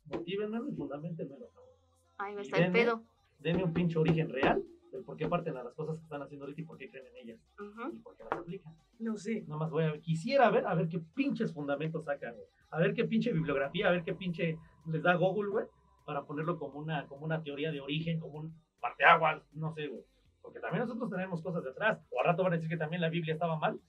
motívenmelo 0.07 0.69
y 0.69 0.75
fundamentenmelo, 0.75 1.47
cabrón. 1.51 1.73
Ahí 2.19 2.35
va 2.35 2.41
a 2.41 2.43
estar 2.43 2.61
el 2.63 2.73
pedo. 2.73 3.05
Denme 3.39 3.63
un 3.63 3.73
pinche 3.73 3.97
origen 3.99 4.29
real 4.29 4.61
del 4.93 5.03
por 5.05 5.17
qué 5.17 5.27
parten 5.27 5.57
a 5.57 5.65
las 5.65 5.75
cosas 5.75 5.97
que 5.99 6.05
están 6.05 6.23
haciendo 6.23 6.45
ahorita 6.45 6.61
y 6.61 6.65
por 6.65 6.77
qué 6.79 6.89
creen 6.91 7.07
en 7.09 7.17
ellas 7.17 7.41
Ujú. 7.59 7.95
y 7.95 7.99
por 8.01 8.17
qué 8.17 8.25
las 8.25 8.33
aplican. 8.39 8.75
No 8.99 9.17
sé. 9.17 9.43
Nada 9.43 9.57
más 9.57 9.71
voy 9.71 9.85
a 9.85 9.93
ver, 9.93 10.01
quisiera 10.01 10.51
ver, 10.51 10.67
a 10.67 10.75
ver 10.75 10.89
qué 10.89 11.01
pinches 11.15 11.53
fundamentos 11.53 12.05
sacan, 12.05 12.35
güey. 12.35 12.47
A 12.71 12.79
ver 12.79 12.95
qué 12.95 13.05
pinche 13.05 13.33
bibliografía, 13.33 13.89
a 13.89 13.91
ver 13.91 14.03
qué 14.05 14.15
pinche 14.15 14.59
les 14.87 15.03
da 15.03 15.15
Google, 15.15 15.51
güey, 15.51 15.67
para 16.05 16.25
ponerlo 16.25 16.59
como 16.59 16.79
una, 16.79 17.07
como 17.07 17.25
una 17.25 17.43
teoría 17.43 17.71
de 17.73 17.81
origen, 17.81 18.21
como 18.21 18.39
un 18.39 18.55
parteaguas, 18.81 19.43
no 19.55 19.73
sé, 19.73 19.87
güey. 19.89 20.03
Porque 20.43 20.61
también 20.61 20.81
nosotros 20.85 21.09
tenemos 21.11 21.41
cosas 21.43 21.63
detrás. 21.65 22.05
O 22.11 22.21
al 22.21 22.27
rato 22.27 22.43
van 22.43 22.53
a 22.53 22.57
decir 22.57 22.69
que 22.69 22.77
también 22.77 23.01
la 23.01 23.09
Biblia 23.09 23.33
estaba 23.35 23.57
mal. 23.59 23.81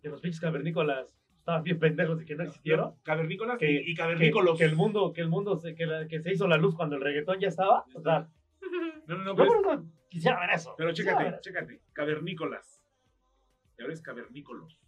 Que 0.00 0.08
los 0.08 0.20
pinches 0.20 0.40
cavernícolas 0.40 1.14
estaban 1.40 1.62
bien 1.64 1.78
pendejos 1.78 2.22
y 2.22 2.24
que 2.24 2.36
no 2.36 2.44
existieron. 2.44 2.94
Cavernícolas 3.02 3.58
Que- 3.58 3.72
y 3.82 3.84
Que, 3.86 3.94
cavernícolos. 3.94 4.56
que 4.58 4.64
el 4.64 4.76
mundo, 4.76 5.12
que 5.12 5.20
el 5.20 5.28
mundo 5.28 5.56
se, 5.56 5.74
que, 5.74 5.86
la- 5.86 6.06
que 6.06 6.20
se 6.20 6.32
hizo 6.32 6.46
la 6.46 6.56
luz 6.56 6.74
cuando 6.76 6.94
el 6.96 7.02
reggaetón 7.02 7.40
ya 7.40 7.48
estaba. 7.48 7.84
O 7.94 8.00
sea, 8.00 8.28
No, 9.08 9.16
no, 9.16 9.24
no, 9.24 9.34
por 9.34 9.46
eso 9.46 9.84
quisiera 10.10 10.38
ver 10.38 10.50
eso. 10.50 10.74
pero 10.76 10.92
chécate, 10.92 11.24
ver 11.24 11.40
chécate. 11.40 11.80
Cavernícolas. 11.94 12.84
Y 13.78 13.82
ahora 13.82 13.94
es 13.94 14.02
cavernícolos. 14.02 14.78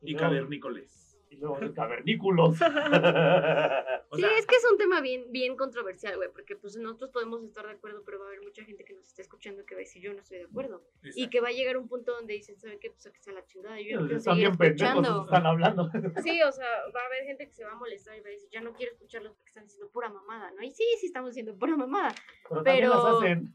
Y 0.00 0.16
cavernícoles. 0.16 1.03
Y 1.34 1.36
luego 1.38 1.58
los 1.58 1.72
cavernículos. 1.72 2.58
O 4.10 4.16
sí, 4.16 4.24
es 4.38 4.46
que 4.46 4.54
es 4.54 4.64
un 4.70 4.78
tema 4.78 5.00
bien, 5.00 5.32
bien 5.32 5.56
controversial, 5.56 6.16
güey, 6.16 6.28
porque 6.30 6.54
pues 6.54 6.76
nosotros 6.76 7.10
podemos 7.10 7.42
estar 7.42 7.66
de 7.66 7.72
acuerdo, 7.72 8.02
pero 8.04 8.20
va 8.20 8.26
a 8.26 8.28
haber 8.28 8.42
mucha 8.42 8.62
gente 8.62 8.84
que 8.84 8.92
nos 8.94 9.08
está 9.08 9.22
escuchando 9.22 9.64
que 9.64 9.74
va 9.74 9.80
a 9.80 9.80
decir 9.80 10.02
yo 10.02 10.12
no 10.12 10.20
estoy 10.20 10.38
de 10.38 10.44
acuerdo. 10.44 10.84
Y 11.02 11.08
exacto. 11.08 11.30
que 11.30 11.40
va 11.40 11.48
a 11.48 11.52
llegar 11.52 11.76
un 11.76 11.88
punto 11.88 12.12
donde 12.12 12.34
dicen, 12.34 12.56
¿sabe 12.56 12.78
qué? 12.78 12.90
Pues 12.90 13.04
aquí 13.06 13.18
está 13.18 13.32
la 13.32 13.44
chingada, 13.44 13.80
yo 13.80 14.00
no 14.00 14.16
Están 14.16 14.36
bien 14.36 14.56
pendejos, 14.56 15.24
están 15.24 15.46
hablando. 15.46 15.90
Sí, 16.22 16.40
o 16.42 16.52
sea, 16.52 16.66
va 16.94 17.00
a 17.00 17.06
haber 17.06 17.24
gente 17.24 17.46
que 17.46 17.52
se 17.52 17.64
va 17.64 17.72
a 17.72 17.76
molestar 17.76 18.16
y 18.16 18.20
va 18.20 18.28
a 18.28 18.30
decir, 18.30 18.48
ya 18.50 18.60
no 18.60 18.72
quiero 18.74 18.92
escucharlos 18.92 19.32
porque 19.34 19.48
están 19.48 19.64
diciendo 19.64 19.90
pura 19.90 20.08
mamada, 20.10 20.52
¿no? 20.52 20.62
Y 20.62 20.70
sí, 20.70 20.84
sí 21.00 21.06
estamos 21.06 21.30
diciendo 21.30 21.56
pura 21.58 21.76
mamada, 21.76 22.14
Pero, 22.48 22.62
Pero- 22.62 22.88
las 22.90 23.04
hacen. 23.04 23.54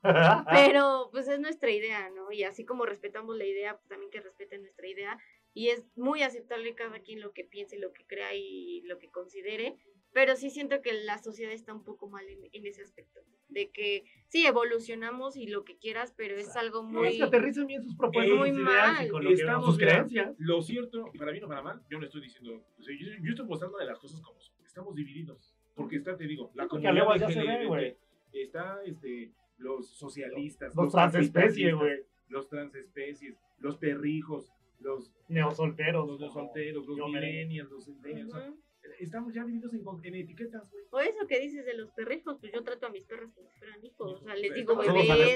pero 0.51 1.09
pues 1.11 1.27
es 1.29 1.39
nuestra 1.39 1.71
idea, 1.71 2.09
¿no? 2.09 2.31
Y 2.31 2.43
así 2.43 2.65
como 2.65 2.85
respetamos 2.85 3.37
la 3.37 3.45
idea, 3.45 3.77
pues 3.77 3.87
también 3.87 4.11
que 4.11 4.19
respeten 4.19 4.61
nuestra 4.61 4.87
idea. 4.87 5.17
Y 5.53 5.69
es 5.69 5.83
muy 5.95 6.21
aceptable 6.23 6.75
cada 6.75 6.99
quien 6.99 7.21
lo 7.21 7.31
que 7.33 7.43
piense, 7.43 7.77
lo 7.79 7.91
que 7.91 8.05
crea 8.05 8.33
y 8.35 8.81
lo 8.81 8.97
que 8.99 9.09
considere. 9.09 9.75
Pero 10.11 10.35
sí 10.35 10.49
siento 10.49 10.81
que 10.81 10.93
la 10.93 11.19
sociedad 11.19 11.51
está 11.53 11.73
un 11.73 11.83
poco 11.83 12.07
mal 12.09 12.27
en, 12.27 12.39
en 12.51 12.65
ese 12.65 12.81
aspecto. 12.81 13.21
De 13.47 13.69
que 13.69 14.03
sí, 14.27 14.45
evolucionamos 14.45 15.35
y 15.37 15.47
lo 15.47 15.63
que 15.65 15.77
quieras, 15.77 16.13
pero 16.17 16.35
es 16.35 16.55
algo 16.55 16.81
No, 16.83 17.03
es 17.05 17.11
muy... 17.11 17.17
que 17.17 17.23
aterricen 17.23 17.67
bien 17.67 17.83
sus 17.83 17.95
propuestas, 17.95 18.35
Muy 18.37 18.49
sus 18.49 18.59
ideas 18.59 18.69
y 18.69 19.03
mal. 19.03 19.09
con 19.11 19.23
lo 19.23 19.29
que, 19.29 19.35
Estamos, 19.35 19.65
sus 19.65 19.77
mira, 19.77 19.89
creencias. 19.91 20.35
Lo 20.39 20.61
cierto, 20.61 21.11
para 21.17 21.31
bien 21.31 21.43
o 21.43 21.47
para 21.47 21.61
mal, 21.61 21.81
yo 21.89 21.99
no 21.99 22.05
estoy 22.05 22.21
diciendo. 22.21 22.63
o 22.79 22.83
sea, 22.83 22.95
yo, 22.99 23.07
yo 23.23 23.29
estoy 23.31 23.45
mostrando 23.45 23.77
de 23.77 23.85
las 23.85 23.99
cosas 23.99 24.19
como 24.21 24.39
son. 24.39 24.55
estamos 24.65 24.95
divididos. 24.95 25.55
Porque 25.75 25.97
está, 25.97 26.17
te 26.17 26.25
digo, 26.27 26.51
la 26.55 26.67
comunidad 26.67 27.15
ya 27.17 27.29
se 27.29 27.39
ve, 27.39 27.45
LGBT, 27.57 27.67
güey. 27.67 27.97
está 28.33 28.81
este, 28.85 29.31
los 29.57 29.87
socialistas, 29.95 30.75
Los 30.75 30.91
transespecies, 30.91 31.71
capitalistas, 31.71 31.79
güey. 31.79 31.99
los 32.29 32.47
transespecies, 32.49 33.35
los 33.59 33.77
perrijos, 33.77 34.51
los, 34.79 35.11
Neosolteros. 35.27 36.07
los, 36.07 36.19
los 36.19 36.33
solteros, 36.33 36.85
los 36.87 36.97
millennials, 37.11 37.69
los 37.71 37.85
centennials. 37.85 38.31
sea, 38.31 38.49
Ujú. 38.49 38.59
Estamos 38.99 39.33
ya 39.33 39.43
divididos 39.43 39.73
en, 39.73 39.81
en 40.03 40.15
etiquetas, 40.15 40.67
güey. 40.71 40.83
O 40.91 40.99
eso 40.99 41.27
que 41.27 41.39
dices 41.39 41.65
de 41.65 41.73
los 41.75 41.91
perrijos, 41.91 42.37
pues 42.39 42.51
yo 42.53 42.63
trato 42.63 42.87
a 42.87 42.89
mis 42.89 43.03
perros 43.03 43.29
como 43.35 43.47
si 43.49 43.59
fueran 43.59 43.85
hijos. 43.85 44.13
O 44.21 44.23
sea, 44.23 44.35
les 44.35 44.53
digo, 44.53 44.75
bebé, 44.77 45.35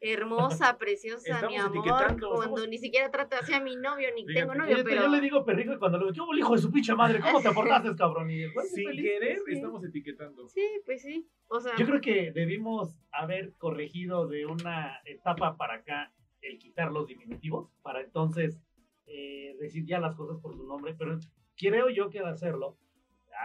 hermosa, 0.00 0.78
preciosa, 0.78 1.46
mi 1.48 1.56
amor. 1.56 1.84
Cuando 1.86 2.34
estamos- 2.34 2.68
ni 2.68 2.78
siquiera 2.78 3.10
trato 3.10 3.36
así 3.36 3.52
a 3.52 3.60
mi 3.60 3.76
novio, 3.76 4.08
ni 4.14 4.24
Fíjate, 4.24 4.40
tengo 4.40 4.54
novio, 4.54 4.76
Fíjate, 4.76 4.88
pero. 4.90 5.02
Yo 5.02 5.08
le 5.08 5.20
digo 5.20 5.44
perrijo 5.44 5.72
y 5.74 5.78
cuando 5.78 5.98
le 5.98 6.04
digo, 6.04 6.14
¿qué 6.14 6.20
hubo, 6.20 6.32
el 6.32 6.38
hijo 6.38 6.54
de 6.54 6.62
su 6.62 6.70
pinche 6.72 6.94
madre? 6.94 7.20
¿Cómo 7.20 7.42
te 7.42 7.50
portaste, 7.50 7.88
cabrón? 7.98 8.30
Y 8.30 8.52
güey, 8.52 8.66
Sin 8.68 8.86
feliz. 8.86 9.02
querer 9.04 9.38
sí. 9.44 9.52
estamos 9.52 9.84
etiquetando. 9.84 10.48
Sí, 10.48 10.66
pues 10.86 11.02
sí. 11.02 11.28
O 11.48 11.60
sea, 11.60 11.74
Yo 11.76 11.86
creo 11.86 12.00
que 12.00 12.32
debimos 12.32 12.98
haber 13.12 13.52
corregido 13.58 14.28
de 14.28 14.46
una 14.46 15.00
etapa 15.04 15.56
para 15.56 15.74
acá 15.74 16.12
el 16.40 16.58
quitar 16.58 16.92
los 16.92 17.06
diminutivos, 17.06 17.70
para 17.82 18.00
entonces 18.02 18.60
eh, 19.06 19.56
decir 19.58 19.84
ya 19.86 20.00
las 20.00 20.14
cosas 20.14 20.40
por 20.40 20.54
su 20.54 20.66
nombre, 20.66 20.94
pero 20.98 21.18
creo 21.56 21.88
yo 21.90 22.10
que 22.10 22.20
al 22.20 22.28
hacerlo, 22.28 22.78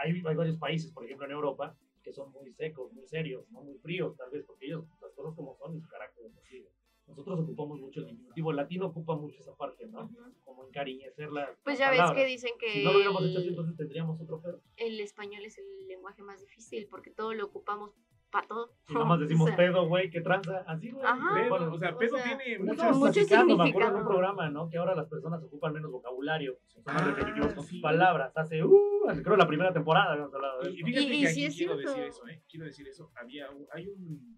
hay, 0.03 0.11
hay 0.25 0.35
varios 0.35 0.57
países, 0.57 0.91
por 0.91 1.05
ejemplo 1.05 1.25
en 1.25 1.31
Europa, 1.31 1.75
que 2.03 2.13
son 2.13 2.31
muy 2.31 2.51
secos, 2.53 2.93
muy 2.93 3.05
serios, 3.07 3.49
no 3.51 3.61
muy 3.61 3.77
fríos, 3.79 4.15
tal 4.15 4.29
vez 4.31 4.43
porque 4.45 4.67
ellos 4.67 4.85
las 5.01 5.11
cosas 5.13 5.35
como 5.35 5.55
son 5.57 5.75
y 5.75 5.81
su 5.81 5.87
carácter 5.87 6.25
es 6.25 6.37
así. 6.37 6.65
Nosotros 7.07 7.39
ocupamos 7.39 7.79
mucho 7.79 8.01
el 8.01 8.05
diminutivo, 8.05 8.51
el 8.51 8.57
latino 8.57 8.85
ocupa 8.85 9.15
mucho 9.15 9.39
esa 9.39 9.55
parte, 9.55 9.87
¿no? 9.87 10.05
Ujú. 10.05 10.33
Como 10.43 10.65
encariñecer 10.67 11.31
la 11.31 11.55
pues 11.63 11.79
ya 11.79 11.89
ves 11.89 12.11
que 12.15 12.25
dicen 12.25 12.51
que 12.59 12.69
Si 12.69 12.83
no 12.83 12.91
lo 12.91 12.97
hubiéramos 12.97 13.23
hecho 13.25 13.39
así, 13.39 13.47
el, 13.47 13.53
entonces 13.53 13.75
tendríamos 13.77 14.21
otro 14.21 14.39
pedo. 14.41 14.61
el 14.77 14.99
español 14.99 15.43
es 15.43 15.57
el 15.57 15.87
lenguaje 15.87 16.21
más 16.21 16.39
difícil 16.39 16.87
porque 16.87 17.09
todo 17.09 17.33
lo 17.33 17.45
ocupamos 17.45 17.95
para 18.31 18.47
todo. 18.47 18.73
Nada 18.89 19.05
más 19.05 19.19
decimos 19.19 19.43
O 19.45 19.47
sea, 19.47 19.57
pedo, 19.57 19.87
güey, 19.87 20.09
que 20.09 20.21
tranza, 20.21 20.63
así, 20.67 20.91
güey. 20.91 21.03
Bueno, 21.49 21.73
o 21.73 21.77
sea, 21.79 21.89
o 21.95 21.97
pedo 21.97 22.15
sea, 22.17 22.23
tiene 22.37 22.57
vez 22.57 22.59
mucho 22.61 22.99
platicando, 22.99 23.57
me 23.57 23.69
acuerdo 23.69 23.89
en 23.89 23.95
significado. 23.95 23.97
un 23.97 24.05
programa, 24.05 24.49
¿no? 24.49 24.69
Que 24.69 24.77
ahora 24.77 24.95
las 24.95 25.07
personas 25.07 25.43
ocupan 25.43 25.73
menos 25.73 25.91
vocabulario, 25.91 26.57
son 26.67 26.83
más 26.85 27.01
Ah, 27.01 27.05
repetitivos 27.05 27.53
con 27.53 27.63
sí. 27.63 27.71
sus 27.75 27.81
palabras. 27.81 28.31
Hace, 28.35 28.63
uh, 28.63 28.71
creo 29.23 29.35
la 29.35 29.47
primera 29.47 29.73
temporada 29.73 30.11
habíamos 30.11 30.33
hablado 30.33 30.61
de 30.61 30.69
Y, 30.71 30.73
y 30.73 30.77
eso. 30.77 30.85
fíjate 30.85 31.05
Y- 31.05 31.17
y 31.17 31.21
que 31.21 31.27
sí 31.27 31.31
aquí 31.31 31.45
es 31.45 31.55
quiero 31.55 31.73
cierto. 31.77 31.89
decir 31.91 32.03
eso, 32.07 32.27
¿eh? 32.27 32.43
Quiero 32.49 32.65
decir 32.65 32.87
eso. 32.87 33.11
Había 33.15 33.49
un, 33.51 33.65
hay 33.73 33.87
un, 33.87 34.37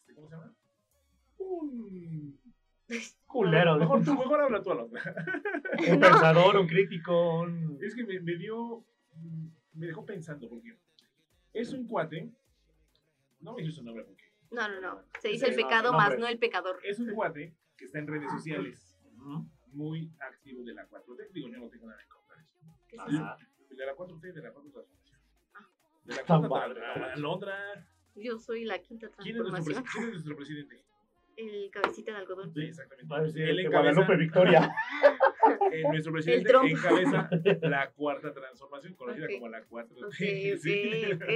este, 0.00 0.14
¿cómo 0.14 0.28
se 0.28 0.34
llama? 0.36 0.54
Un... 1.38 2.38
Culero. 3.26 3.76
Mejor 3.78 4.04
tú, 4.04 4.14
mejor 4.14 4.40
habla 4.40 4.62
tú 4.62 4.72
a 4.72 4.74
la 4.74 4.82
otra. 4.84 5.14
un 5.78 5.94
No. 5.94 6.00
pensador, 6.00 6.56
un 6.56 6.66
crítico, 6.66 7.40
un... 7.40 7.78
Es 7.80 7.94
que 7.94 8.04
me, 8.04 8.20
me 8.20 8.36
dio, 8.36 8.84
me 9.74 9.86
dejó 9.86 10.04
pensando 10.04 10.48
porque 10.48 10.76
es 11.52 11.72
un 11.72 11.86
cuate, 11.86 12.30
no 13.42 13.54
me 13.54 13.62
dice 13.62 13.74
su 13.76 13.82
nombre 13.84 14.04
porque 14.04 14.24
No, 14.50 14.68
no, 14.68 14.80
no. 14.80 15.02
Se 15.20 15.28
dice 15.28 15.48
el 15.48 15.54
pecado 15.54 15.92
más, 15.92 16.18
no 16.18 16.26
el 16.26 16.38
pecador. 16.38 16.80
es 16.84 16.98
un 16.98 17.12
cuate 17.14 17.54
que 17.76 17.84
está 17.84 17.98
en 17.98 18.06
redes 18.06 18.30
sociales, 18.30 18.98
muy 19.72 20.10
activo 20.20 20.62
de 20.64 20.74
la 20.74 20.86
4T. 20.88 21.30
Digo, 21.32 21.48
yo 21.48 21.58
no 21.58 21.68
tengo 21.68 21.86
nada 21.88 22.02
en 22.02 22.08
contra 22.08 22.36
de 22.36 22.42
eso. 22.42 22.56
¿Qué 22.88 22.96
es 22.96 23.02
Ajá. 23.02 23.36
De 23.70 23.86
la 23.86 23.94
4T, 23.96 24.20
de 24.32 24.42
la 24.42 24.52
4 24.52 24.70
transformación. 24.70 25.20
De 26.04 26.14
la 26.14 26.24
Tan 26.24 26.46
4 26.46 26.48
padre, 26.50 26.80
no 26.80 26.86
manches. 27.00 27.16
Alondra. 27.16 27.86
Yo 28.14 28.38
soy 28.38 28.64
la 28.64 28.78
quinta 28.80 29.08
¿Quién 29.22 29.36
es, 29.36 29.42
nuestro, 29.42 29.72
transformación. 29.72 29.92
quién 29.92 30.04
es 30.04 30.10
nuestro 30.12 30.36
presidente? 30.36 30.84
El 31.36 31.70
cabecita 31.70 32.12
de 32.12 32.18
algodón. 32.18 32.52
Sí, 32.52 32.60
exactamente. 32.64 33.42
Él 33.50 33.58
encabeza- 33.60 33.70
Guadalupe 33.94 34.16
Victoria. 34.16 34.70
Eh, 35.72 35.82
nuestro 35.90 36.12
presidente 36.12 36.52
encabeza 36.52 37.28
la 37.62 37.90
cuarta 37.92 38.32
transformación, 38.32 38.94
conocida 38.94 39.26
como 39.32 39.48
la 39.48 39.64
4T. 39.66 40.04
Ok, 40.06 40.12
Sí. 40.58 41.12
ok, 41.12 41.14
ok. 41.16 41.28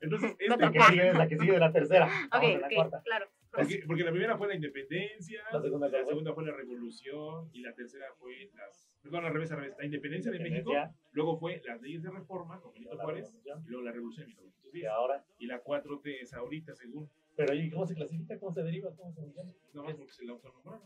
Entonces, 0.00 0.36
La 0.48 0.54
este 0.54 0.70
que 0.72 0.78
Ajá. 0.78 0.90
sigue 0.90 1.08
es 1.08 1.14
la 1.14 1.28
que 1.28 1.38
sigue 1.38 1.52
de 1.52 1.58
la 1.58 1.72
tercera. 1.72 2.06
Ok, 2.32 2.42
la 2.60 2.68
cuarta. 2.68 3.02
claro. 3.04 3.26
Porque, 3.54 3.82
porque 3.86 4.02
la 4.02 4.10
primera 4.12 4.38
fue 4.38 4.48
la 4.48 4.54
independencia, 4.54 5.42
La 5.52 5.60
segunda, 5.60 5.86
la 5.86 5.90
¿cuál 5.92 6.04
fue? 6.04 6.10
segunda 6.12 6.32
fue 6.32 6.44
la 6.46 6.52
revolución 6.56 7.50
y 7.52 7.60
la 7.60 7.74
tercera 7.74 8.06
fue 8.18 8.50
las. 8.56 8.88
Perdón, 9.02 9.26
al 9.26 9.32
revés, 9.34 9.52
al 9.52 9.58
revés. 9.58 9.74
La 9.78 9.84
independencia 9.84 10.32
de 10.32 10.38
México, 10.38 10.72
luego 11.10 11.36
fue 11.38 11.60
las 11.66 11.82
leyes 11.82 12.02
de 12.02 12.10
reforma 12.10 12.60
con 12.62 12.72
Benito 12.72 12.94
la 12.94 13.02
Juárez 13.04 13.34
y 13.44 13.68
luego 13.68 13.82
la 13.84 13.92
revolución 13.92 14.26
de 14.26 14.32
Y 14.32 14.36
1910. 14.36 14.86
ahora. 14.86 15.22
Y 15.38 15.46
la 15.46 15.62
4T 15.62 16.22
es 16.22 16.32
ahorita, 16.32 16.74
según. 16.74 17.10
Pero 17.34 17.54
¿y 17.54 17.70
cómo 17.70 17.86
se 17.86 17.94
clasifica? 17.94 18.38
¿Cómo 18.38 18.52
se 18.52 18.62
deriva? 18.62 18.94
¿Cómo 18.94 19.12
se 19.12 19.22
llama? 19.32 19.50
No 19.72 19.84
más 19.84 19.94
porque 19.96 20.12
se 20.12 20.24
la 20.24 20.32
autonombraron. 20.32 20.82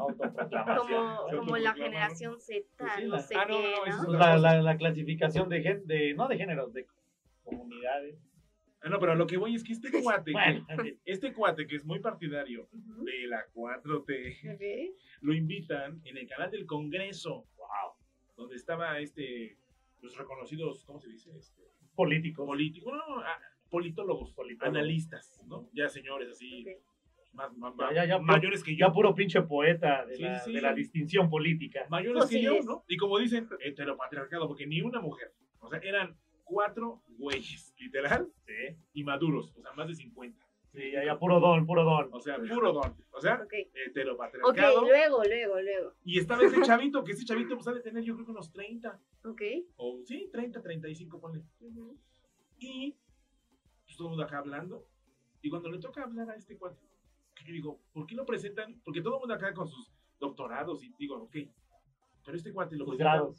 Autoproclamación. 0.00 1.06
Como, 1.30 1.38
como 1.38 1.56
la 1.58 1.74
generación 1.74 2.40
Z, 2.40 2.66
Pues 2.76 2.92
sí, 2.96 3.02
no 3.04 3.08
la- 3.14 3.20
sé 3.20 3.34
Ah, 3.36 3.46
no, 3.48 3.56
qué, 3.56 3.74
no, 3.90 3.96
no, 3.96 4.06
Pues 4.06 4.18
la, 4.18 4.36
la, 4.38 4.62
la 4.62 4.76
clasificación 4.76 5.48
de, 5.48 5.62
gen, 5.62 5.86
de, 5.86 6.14
no 6.14 6.26
de 6.28 6.36
géneros, 6.36 6.72
de 6.72 6.86
comunidades. 7.44 8.18
Ah, 8.82 8.88
no, 8.88 8.98
pero 8.98 9.12
a 9.12 9.14
lo 9.14 9.26
que 9.26 9.36
voy 9.36 9.54
es 9.54 9.62
que 9.62 9.72
este 9.72 9.90
cuate, 10.02 10.32
Bueno, 10.32 10.66
que, 10.82 10.98
este 11.04 11.32
cuate 11.34 11.66
que 11.66 11.76
es 11.76 11.84
muy 11.84 12.00
partidario 12.00 12.68
de 12.72 13.26
la 13.28 13.44
4T, 13.54 14.54
Ok. 14.54 14.96
lo 15.20 15.34
invitan 15.34 16.00
en 16.04 16.16
el 16.16 16.26
canal 16.26 16.50
del 16.50 16.66
Congreso. 16.66 17.46
Wow. 17.56 17.92
Donde 18.36 18.56
estaba 18.56 18.98
este, 19.00 19.58
los 20.00 20.16
reconocidos, 20.16 20.84
¿cómo 20.86 20.98
se 20.98 21.10
dice? 21.10 21.30
Este, 21.36 21.62
políticos. 21.94 22.46
políticos, 22.46 22.92
no, 22.94 23.16
no, 23.16 23.22
ah, 23.22 23.38
politólogos, 23.70 24.32
Politólogos. 24.34 24.76
analistas, 24.76 25.44
¿no? 25.48 25.68
Ya 25.72 25.88
señores 25.88 26.30
así, 26.30 26.66
más, 27.32 27.56
más- 27.56 27.74
Ya, 27.78 27.94
ya, 27.94 28.04
ya, 28.06 28.18
mayores 28.18 28.62
que 28.64 28.72
yo. 28.76 28.86
Ya 28.88 28.92
puro 28.92 29.14
pinche 29.14 29.40
poeta 29.42 30.04
de, 30.04 30.16
Sí, 30.16 30.22
la, 30.22 30.38
sí, 30.40 30.52
de 30.52 30.58
sí. 30.58 30.62
la 30.62 30.74
distinción 30.74 31.30
política. 31.30 31.86
mayores 31.88 32.26
que 32.26 32.42
yo. 32.42 32.60
¿no? 32.62 32.84
Y 32.88 32.96
como 32.96 33.18
dicen, 33.18 33.48
heteropatriarcado, 33.60 34.48
porque 34.48 34.66
ni 34.66 34.82
una 34.82 35.00
mujer. 35.00 35.32
O 35.60 35.68
sea, 35.68 35.78
eran 35.78 36.16
cuatro 36.44 37.02
güeyes, 37.18 37.72
literal, 37.78 38.28
y 38.92 39.04
maduros, 39.04 39.54
o 39.56 39.62
sea, 39.62 39.72
más 39.74 39.86
de 39.86 39.94
50. 39.94 40.44
sí, 40.72 40.90
ya, 40.92 41.04
ya 41.04 41.18
puro 41.18 41.38
don, 41.40 41.64
puro 41.66 41.84
don. 41.84 42.08
O 42.12 42.20
sea, 42.20 42.36
puro 42.38 42.72
don. 42.72 42.96
O 43.12 43.20
sea, 43.20 43.34
Ok. 43.36 43.42
Ok, 43.44 43.52
heteropatriarcado. 43.86 44.82
luego, 44.82 45.22
luego, 45.24 45.60
luego. 45.60 45.92
Y 46.04 46.18
estaba 46.18 46.42
ese 46.44 46.60
chavito, 46.62 47.04
que 47.04 47.12
ese 47.12 47.24
chavito 47.24 47.54
pues 47.56 47.68
ha 47.68 47.72
de 47.72 47.80
tener 47.80 48.02
yo 48.02 48.14
creo 48.14 48.24
que 48.26 48.32
unos 48.32 48.50
30, 48.52 49.00
Ok. 49.24 49.42
o 49.76 50.00
sí, 50.04 50.28
30, 50.32 50.60
35, 50.62 51.20
ponle. 51.20 51.42
Ujú. 51.60 51.96
Y 52.58 52.92
pues, 52.92 53.09
todo 54.00 54.22
acá 54.22 54.38
hablando. 54.38 54.86
Y 55.42 55.50
cuando 55.50 55.70
le 55.70 55.78
toca 55.78 56.02
hablar 56.02 56.30
a 56.30 56.36
este 56.36 56.56
cuate, 56.56 56.88
yo 57.44 57.52
digo, 57.52 57.80
¿por 57.92 58.06
qué 58.06 58.14
lo 58.14 58.24
presentan? 58.24 58.80
Porque 58.82 59.02
todo 59.02 59.14
el 59.14 59.20
mundo 59.20 59.34
acá 59.34 59.52
con 59.52 59.68
sus 59.68 59.92
doctorados 60.18 60.82
y 60.82 60.94
digo, 60.98 61.16
ok. 61.16 61.36
Pero 62.24 62.36
este 62.36 62.52
cuate 62.52 62.76
lo 62.76 62.86
presentaron, 62.86 63.34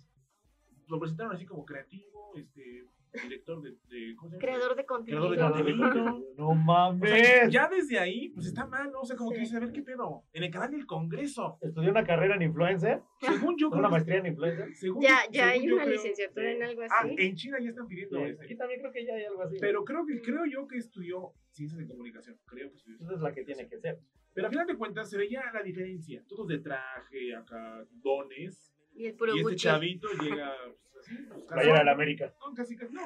lo 0.87 0.99
presentaron 0.99 1.33
así 1.33 1.45
como 1.45 1.65
creativo, 1.65 2.33
este, 2.35 2.85
director 3.23 3.61
de, 3.61 3.71
de 3.71 4.15
¿cómo 4.15 4.29
se 4.29 4.35
llama? 4.35 4.39
Creador 4.39 4.75
de 4.75 4.85
contenido. 4.85 5.29
Creador 5.31 5.65
de 5.65 5.77
contenido. 5.77 6.19
No 6.37 6.49
O 6.49 6.53
sea, 6.55 6.63
mames. 6.63 7.51
ya 7.51 7.67
desde 7.67 7.99
ahí, 7.99 8.29
pues 8.29 8.47
está 8.47 8.65
mal, 8.65 8.91
¿no? 8.91 9.01
O 9.01 9.05
sea, 9.05 9.15
como 9.15 9.31
que 9.31 9.39
dice, 9.39 9.57
a 9.57 9.59
ver 9.59 9.71
qué 9.71 9.81
pedo. 9.81 10.23
En 10.33 10.43
el 10.43 10.51
canal 10.51 10.71
del 10.71 10.85
Congreso. 10.85 11.57
Estudió 11.61 11.89
una 11.91 12.03
carrera 12.05 12.35
en 12.35 12.41
influencer. 12.43 13.01
Según 13.19 13.55
yo 13.57 13.69
Una 13.69 13.89
maestría 13.89 14.19
en 14.19 14.27
influencer. 14.27 14.73
según- 14.75 15.01
Ya, 15.03 15.19
ya 15.31 15.49
hay 15.49 15.59
según 15.61 15.73
una 15.73 15.83
creo- 15.83 15.95
licenciatura 15.95 16.51
en 16.51 16.63
algo 16.63 16.81
Ah, 16.83 16.85
así. 17.01 17.15
en 17.17 17.35
China 17.35 17.57
ya 17.61 17.69
están 17.69 17.87
pidiendo 17.87 18.17
Sí, 18.17 18.23
este. 18.31 18.45
Aquí 18.45 18.55
también 18.55 18.79
creo 18.81 18.91
que 18.91 19.05
ya 19.05 19.13
hay 19.15 19.23
algo 19.25 19.41
así. 19.43 19.57
Pero 19.59 19.83
creo 19.83 20.05
que 20.05 20.21
creo 20.21 20.45
yo 20.45 20.67
que 20.67 20.77
estudió 20.77 21.33
ciencias 21.51 21.79
de 21.79 21.87
comunicación. 21.87 22.37
Creo 22.45 22.69
que 22.69 22.75
estudió. 22.77 22.97
Esa 22.97 23.13
es 23.13 23.19
la 23.21 23.33
que 23.33 23.43
tiene 23.43 23.67
que 23.67 23.77
ser. 23.77 23.99
Pero 24.33 24.47
a 24.47 24.49
final 24.49 24.65
de 24.65 24.77
cuentas 24.77 25.09
se 25.09 25.17
veía 25.17 25.43
la 25.53 25.61
diferencia. 25.61 26.23
Todos 26.27 26.47
de 26.47 26.59
traje, 26.59 27.35
acá, 27.35 27.85
dones. 28.01 28.73
Y 29.01 29.05
el 29.07 29.15
puro 29.15 29.35
y 29.35 29.39
este 29.39 29.55
chavito 29.55 30.07
llega 30.21 30.53
pues, 30.93 31.07
así, 31.07 31.15
pues, 31.27 31.43
Playera 31.45 31.79
de 31.79 31.85
la. 31.85 31.91
América. 31.93 32.33
No, 32.39 32.53
casi, 32.53 32.75
casi. 32.75 32.93
No. 32.93 33.01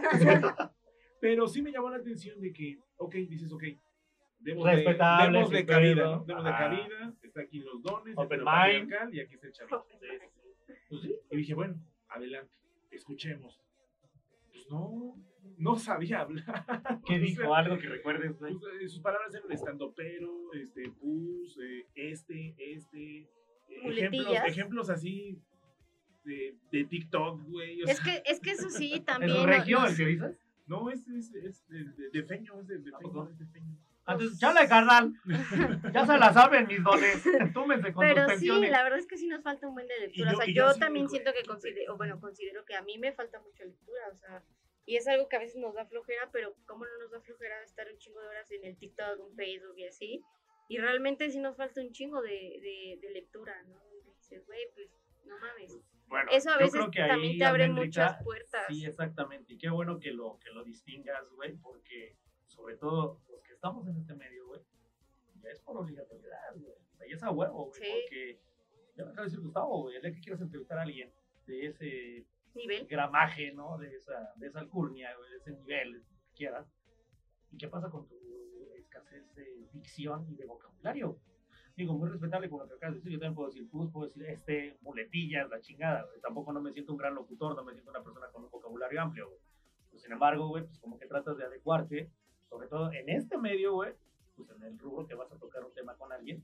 Pero 1.21 1.47
sí 1.47 1.61
me 1.61 1.71
llamó 1.71 1.89
la 1.89 1.97
atención 1.97 2.39
de 2.41 2.51
que, 2.51 2.77
ok, 2.97 3.13
dices, 3.15 3.51
ok. 3.51 3.63
Demos 4.39 4.65
de, 4.65 4.75
demos 4.83 5.49
de 5.49 5.65
cabida. 5.65 6.03
¿no? 6.03 6.23
Demos 6.25 6.43
de 6.43 6.51
cabida. 6.51 7.13
Está 7.23 7.41
aquí 7.41 7.59
los 7.59 7.81
dones. 7.81 8.13
Open 8.17 8.39
mind. 8.39 8.45
patriarcal, 8.45 9.13
Y 9.15 9.19
aquí 9.21 9.33
está 9.35 9.47
el 9.47 9.53
chavito. 9.53 9.85
Pues 10.89 11.01
sí. 11.01 11.15
Y 11.31 11.37
dije, 11.37 11.53
bueno, 11.53 11.75
adelante, 12.09 12.51
escuchemos. 12.91 13.59
Pues 14.51 14.67
no, 14.69 15.15
no 15.57 15.75
sabía 15.77 16.19
hablar. 16.21 16.65
¿Qué 17.07 17.15
O 17.15 17.19
dijo? 17.19 17.41
sea, 17.43 17.57
Algo 17.57 17.77
que 17.77 17.87
recuerdes. 17.87 18.37
güey. 18.37 18.53
pues, 18.55 18.73
eh, 18.81 18.87
sus 18.89 18.99
palabras 19.01 19.33
eran 19.33 19.51
estando 19.51 19.93
pero, 19.93 20.51
este, 20.53 20.83
pus, 20.91 21.57
eh, 21.59 21.87
este, 21.95 22.55
este. 22.57 23.19
eh, 23.21 23.29
Ejemplos, 23.85 24.27
ejemplos 24.45 24.89
así 24.89 25.39
de, 26.25 26.55
de 26.71 26.83
TikTok, 26.85 27.41
güey. 27.47 27.81
o 27.83 27.85
Es 27.87 27.99
que, 28.01 28.21
es 28.25 28.39
que 28.39 28.51
eso 28.51 28.69
sí, 28.69 28.93
¿Es 28.95 29.05
también. 29.05 29.33
no- 29.33 29.45
regio 29.45 29.79
no- 29.79 29.87
el 29.87 29.95
que 29.95 30.05
dices? 30.05 30.37
No, 30.67 30.89
es, 30.89 31.07
es, 31.07 31.33
es 31.35 31.67
de, 31.69 31.83
de, 31.83 32.09
de 32.09 32.23
feño, 32.23 32.59
es 32.59 32.67
de, 32.67 32.79
de 32.79 32.91
¿A 32.93 32.97
feño, 32.99 33.29
es 33.29 33.37
de 33.37 33.45
feño. 33.45 33.77
Antes, 34.07 34.37
chale, 34.39 34.67
carnal. 34.67 35.13
Ya 35.93 36.05
se 36.05 36.17
la 36.17 36.33
saben 36.33 36.67
mis 36.67 36.83
dones. 36.83 37.23
Túmense 37.53 37.91
con 37.93 38.05
Pero 38.05 38.27
sus 38.29 38.39
sí, 38.39 38.47
la 38.47 38.83
verdad 38.83 38.99
es 38.99 39.07
que 39.07 39.17
sí 39.17 39.27
nos 39.27 39.41
falta 39.43 39.67
un 39.67 39.73
buen 39.75 39.87
de 39.87 39.99
lectura. 39.99 40.31
yo- 40.31 40.37
o 40.37 40.41
sea, 40.41 40.47
yo, 40.47 40.53
yo 40.53 40.73
sí 40.73 40.79
también 40.79 41.09
siento 41.09 41.31
que 41.33 41.43
considero, 41.43 41.97
bueno, 41.97 42.19
considero 42.19 42.65
que 42.65 42.75
a 42.75 42.81
mí 42.81 42.97
me 42.97 43.13
falta 43.13 43.39
mucha 43.41 43.63
lectura, 43.65 44.01
o 44.11 44.15
sea, 44.15 44.43
y 44.87 44.95
es 44.97 45.07
algo 45.07 45.27
que 45.27 45.35
a 45.35 45.39
veces 45.39 45.57
nos 45.57 45.73
da 45.73 45.85
flojera, 45.85 46.29
pero 46.31 46.55
¿cómo 46.67 46.85
no 46.85 46.97
nos 46.99 47.11
da 47.11 47.19
flojera 47.21 47.63
estar 47.63 47.87
un 47.91 47.97
chingo 47.97 48.19
de 48.21 48.27
horas 48.27 48.51
en 48.51 48.63
el 48.65 48.77
TikTok, 48.77 49.19
en 49.29 49.35
Facebook 49.35 49.77
y 49.77 49.85
así? 49.87 50.23
Y 50.69 50.77
realmente 50.77 51.29
sí 51.31 51.39
nos 51.39 51.57
falta 51.57 51.81
un 51.81 51.91
chingo 51.91 52.21
de, 52.21 52.29
de, 52.29 52.99
de 53.01 53.09
lectura, 53.13 53.53
¿no? 53.63 53.79
Y 54.03 54.11
dices, 54.17 54.45
güey, 54.45 54.61
pues 54.75 54.87
No 55.25 55.37
mames. 55.39 55.75
Bueno, 56.07 56.29
Eso 56.31 56.49
a 56.51 56.53
yo 56.53 56.59
veces 56.59 56.73
creo 56.73 56.91
que 56.91 57.01
ahí, 57.01 57.09
también 57.09 57.37
te 57.39 57.45
abre 57.45 57.63
Almendrita, 57.65 58.03
muchas 58.03 58.23
puertas. 58.23 58.65
Sí, 58.67 58.85
exactamente. 58.85 59.53
Y 59.53 59.57
qué 59.57 59.69
bueno 59.69 59.99
que 59.99 60.11
lo, 60.11 60.37
que 60.39 60.51
lo 60.51 60.63
distingas, 60.63 61.29
güey, 61.31 61.55
porque 61.57 62.15
sobre 62.47 62.77
todo 62.77 63.21
los 63.29 63.41
que 63.43 63.53
estamos 63.53 63.87
en 63.87 63.97
este 63.97 64.13
medio, 64.13 64.45
güey, 64.47 64.61
ya 65.41 65.49
es 65.49 65.59
por 65.61 65.77
obligatoriedad, 65.77 66.55
güey. 66.55 66.73
Ya 67.09 67.15
es 67.15 67.23
a 67.23 67.31
huevo, 67.31 67.65
güey, 67.67 67.81
Sí. 67.81 67.87
porque 68.01 68.39
ya 68.95 69.03
me 69.05 69.11
acaba 69.11 69.25
de 69.25 69.29
decir 69.31 69.39
Gustavo, 69.43 69.81
güey, 69.81 69.95
el 69.97 70.01
día 70.03 70.13
que 70.13 70.21
quieras 70.21 70.41
entrevistar 70.41 70.77
a 70.79 70.83
alguien 70.83 71.11
de 71.47 71.65
ese 71.67 72.25
Nivel. 72.53 72.87
gramaje, 72.87 73.51
¿no? 73.51 73.77
De 73.77 73.93
esa, 73.95 74.31
de 74.37 74.47
esa 74.47 74.59
alcurnia, 74.59 75.15
güey, 75.17 75.29
de 75.31 75.37
ese 75.37 75.51
nivel, 75.51 76.03
que 76.29 76.35
quieras. 76.37 76.67
¿Y 77.51 77.57
qué 77.57 77.67
pasa 77.67 77.89
con 77.89 78.07
tu 78.07 78.15
escasez 78.77 79.33
de 79.35 79.67
dicción 79.73 80.25
y 80.31 80.35
de 80.35 80.45
vocabulario? 80.45 81.19
Digo, 81.75 81.93
muy 81.93 82.09
respetable 82.09 82.49
con 82.49 82.59
lo 82.59 82.67
que 82.67 82.75
acabas 82.75 82.93
de 82.93 82.99
decir. 82.99 83.11
Yo 83.11 83.19
también 83.19 83.35
puedo 83.35 83.49
decir 83.49 83.69
pus, 83.69 83.91
puedo 83.91 84.07
decir 84.07 84.25
este, 84.27 84.77
muletillas, 84.81 85.49
la 85.49 85.59
chingada. 85.59 86.03
güey. 86.03 86.21
Tampoco 86.21 86.53
no 86.53 86.61
me 86.61 86.71
siento 86.71 86.93
un 86.93 86.97
gran 86.97 87.15
locutor, 87.15 87.55
no 87.55 87.63
me 87.63 87.73
siento 87.73 87.91
una 87.91 88.01
persona 88.01 88.27
con 88.31 88.43
un 88.43 88.49
vocabulario 88.49 89.01
amplio, 89.01 89.27
güey. 89.27 89.39
Pues, 89.89 90.03
sin 90.03 90.11
embargo, 90.11 90.47
güey, 90.47 90.65
pues 90.65 90.79
como 90.79 90.97
que 90.99 91.07
tratas 91.07 91.37
de 91.37 91.45
adecuarte, 91.45 92.11
sobre 92.49 92.67
todo 92.67 92.91
en 92.91 93.09
este 93.09 93.37
medio, 93.37 93.73
güey, 93.73 93.93
pues 94.35 94.49
en 94.49 94.63
el 94.63 94.77
rubro 94.77 95.07
que 95.07 95.15
vas 95.15 95.31
a 95.31 95.37
tocar 95.37 95.63
un 95.63 95.73
tema 95.73 95.95
con 95.95 96.11
alguien. 96.11 96.43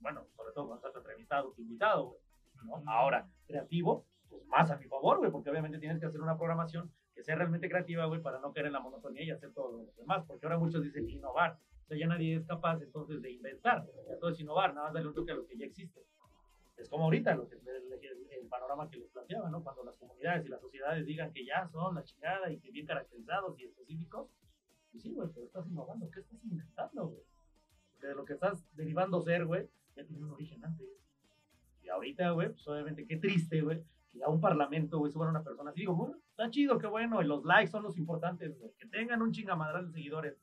bueno, 0.00 0.26
sobre 0.36 0.52
todo 0.52 0.66
cuando 0.66 0.86
estás 0.86 0.96
entrevistado, 1.00 1.54
invitado, 1.58 2.06
güey. 2.06 2.20
¿no? 2.64 2.82
Ahora, 2.90 3.28
creativo, 3.46 4.06
pues 4.28 4.44
más 4.46 4.70
a 4.70 4.76
mi 4.76 4.86
favor, 4.86 5.18
güey, 5.18 5.30
porque 5.30 5.50
obviamente 5.50 5.78
tienes 5.78 5.98
que 5.98 6.06
hacer 6.06 6.20
una 6.20 6.36
programación 6.36 6.90
que 7.14 7.22
sea 7.22 7.36
realmente 7.36 7.68
creativa, 7.68 8.06
güey, 8.06 8.20
para 8.22 8.40
no 8.40 8.52
caer 8.52 8.66
en 8.66 8.72
la 8.72 8.80
monotonía 8.80 9.24
y 9.24 9.30
hacer 9.30 9.52
todo 9.52 9.72
lo 9.72 9.92
demás, 9.96 10.24
porque 10.26 10.46
ahora 10.46 10.58
muchos 10.58 10.82
dicen 10.82 11.08
innovar, 11.08 11.58
ya 11.98 12.06
nadie 12.06 12.36
es 12.36 12.46
capaz 12.46 12.80
entonces 12.82 13.20
de 13.22 13.32
inventar, 13.32 13.86
ya 14.08 14.18
todo 14.18 14.30
es 14.30 14.40
innovar, 14.40 14.74
nada 14.74 14.86
más 14.86 14.94
darle 14.94 15.08
un 15.08 15.14
toque 15.14 15.32
a 15.32 15.34
lo 15.34 15.46
que 15.46 15.56
ya 15.56 15.66
existe. 15.66 16.04
Es 16.76 16.88
como 16.88 17.04
ahorita 17.04 17.34
lo 17.34 17.46
que, 17.46 17.56
el 17.56 18.48
panorama 18.48 18.88
que 18.88 18.98
les 18.98 19.10
planteaba, 19.10 19.50
¿no? 19.50 19.62
Cuando 19.62 19.84
las 19.84 19.96
comunidades 19.96 20.46
y 20.46 20.48
las 20.48 20.60
sociedades 20.60 21.04
digan 21.04 21.32
que 21.32 21.44
ya 21.44 21.68
son 21.68 21.94
la 21.94 22.04
chingada 22.04 22.50
y 22.50 22.58
que 22.58 22.70
bien 22.70 22.86
caracterizados 22.86 23.58
y 23.58 23.64
específicos, 23.64 24.28
pues 24.90 25.02
sí, 25.02 25.12
güey, 25.12 25.28
pero 25.34 25.46
estás 25.46 25.66
innovando, 25.68 26.10
¿qué 26.10 26.20
estás 26.20 26.42
inventando, 26.44 27.08
güey? 27.08 27.22
Porque 27.92 28.06
de 28.06 28.14
lo 28.14 28.24
que 28.24 28.32
estás 28.32 28.64
derivando 28.74 29.20
ser, 29.20 29.44
güey, 29.44 29.68
ya 29.94 30.04
tiene 30.04 30.24
un 30.24 30.30
origen 30.30 30.64
antes. 30.64 30.86
Y 31.82 31.88
ahorita, 31.88 32.30
güey, 32.30 32.48
pues 32.48 32.66
obviamente 32.66 33.06
qué 33.06 33.16
triste, 33.16 33.60
güey, 33.60 33.84
que 34.10 34.22
a 34.24 34.28
un 34.28 34.40
parlamento, 34.40 34.98
güey, 34.98 35.12
suban 35.12 35.28
una 35.28 35.44
persona 35.44 35.70
así. 35.70 35.80
Digo, 35.80 35.94
bueno, 35.94 36.16
está 36.30 36.50
chido, 36.50 36.78
qué 36.78 36.86
bueno, 36.86 37.20
y 37.22 37.26
los 37.26 37.44
likes 37.44 37.70
son 37.70 37.82
los 37.82 37.98
importantes, 37.98 38.58
güey, 38.58 38.72
que 38.78 38.86
tengan 38.86 39.20
un 39.22 39.32
chingamadral 39.32 39.86
de 39.86 39.92
seguidores. 39.92 40.36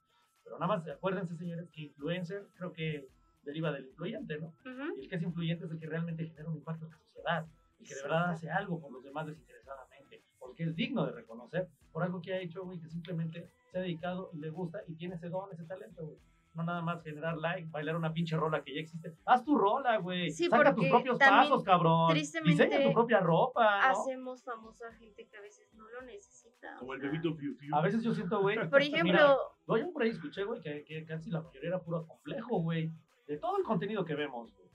Pero 0.48 0.60
nada 0.60 0.78
más 0.78 0.88
acuérdense, 0.88 1.36
señores, 1.36 1.70
que 1.72 1.82
influencer 1.82 2.48
creo 2.56 2.72
que 2.72 3.06
deriva 3.44 3.72
del 3.72 3.86
influyente, 3.86 4.40
¿no? 4.40 4.54
Y 4.96 5.02
el 5.02 5.10
que 5.10 5.16
es 5.18 5.22
influyente 5.22 5.66
es 5.66 5.72
el 5.72 5.80
que 5.80 5.88
realmente 5.88 6.26
genera 6.26 6.50
un 6.50 6.56
impacto 6.56 6.86
en 6.86 6.92
la 6.92 6.98
sociedad, 6.98 7.46
el 7.80 7.88
que 7.88 7.96
de 7.96 8.02
verdad 8.02 8.32
hace 8.32 8.50
algo 8.50 8.80
por 8.80 8.92
los 8.92 9.04
demás 9.04 9.28
desinteresadamente, 9.28 10.22
porque 10.40 10.64
es 10.64 10.76
digno 10.76 11.06
de 11.06 11.12
reconocer 11.12 11.68
por 11.92 12.04
algo 12.04 12.22
que 12.22 12.34
ha 12.34 12.40
hecho, 12.40 12.64
güey, 12.64 12.80
que 12.80 12.88
simplemente 12.88 13.50
se 13.72 13.78
ha 13.78 13.82
dedicado 13.82 14.30
y 14.34 14.38
le 14.38 14.50
gusta 14.50 14.82
y 14.88 14.96
tiene 14.96 15.16
ese 15.16 15.30
don, 15.30 15.52
ese 15.52 15.66
talento, 15.66 16.06
güey. 16.06 16.18
No 16.58 16.64
nada 16.64 16.82
más 16.82 17.04
generar 17.04 17.38
like, 17.38 17.70
bailar 17.70 17.96
una 17.96 18.12
pinche 18.12 18.36
rola 18.36 18.64
que 18.64 18.74
ya 18.74 18.82
existe. 18.82 19.14
Haz 19.26 19.46
tu 19.46 19.56
rola, 19.56 19.98
güey. 19.98 20.32
Sí, 20.32 20.48
Saca 20.50 20.74
tus 20.74 20.88
propios 20.88 21.20
pasos, 21.20 21.64
cabrón. 21.64 22.10
tristemente, 22.10 22.64
Diseña 22.64 22.88
tu 22.88 22.94
propia 22.94 23.20
ropa, 23.20 23.64
¿no? 23.80 23.88
Hacemos 24.02 24.44
famoso 24.44 24.84
a 24.86 24.92
gente 24.94 25.28
que 25.28 25.38
a 25.38 25.42
veces 25.42 25.72
no 25.76 25.88
lo 25.88 26.02
necesita. 26.02 26.76
Como 26.80 26.92
o 26.92 26.94
el 26.96 27.00
bebito 27.02 27.36
Fiu 27.36 27.54
Fiu. 27.54 27.76
A 27.76 27.82
veces 27.82 28.02
yo 28.02 28.12
siento, 28.12 28.42
güey. 28.42 28.56
Por 28.70 28.82
mira, 28.82 28.98
ejemplo, 29.02 29.38
No, 29.68 29.78
yo 29.78 29.94
por 29.94 30.02
ahí 30.02 30.10
escuché, 30.10 30.46
güey, 30.46 30.60
que, 30.60 30.84
que 30.84 31.06
casi 31.06 31.30
la 31.30 31.42
mayoría 31.42 31.70
era 31.70 31.80
puro 31.80 32.08
complejo, 32.08 32.60
güey. 32.60 32.92
De 33.28 33.38
todo 33.38 33.56
el 33.58 33.64
contenido 33.64 34.04
que 34.04 34.16
vemos, 34.16 34.52
güey. 34.56 34.68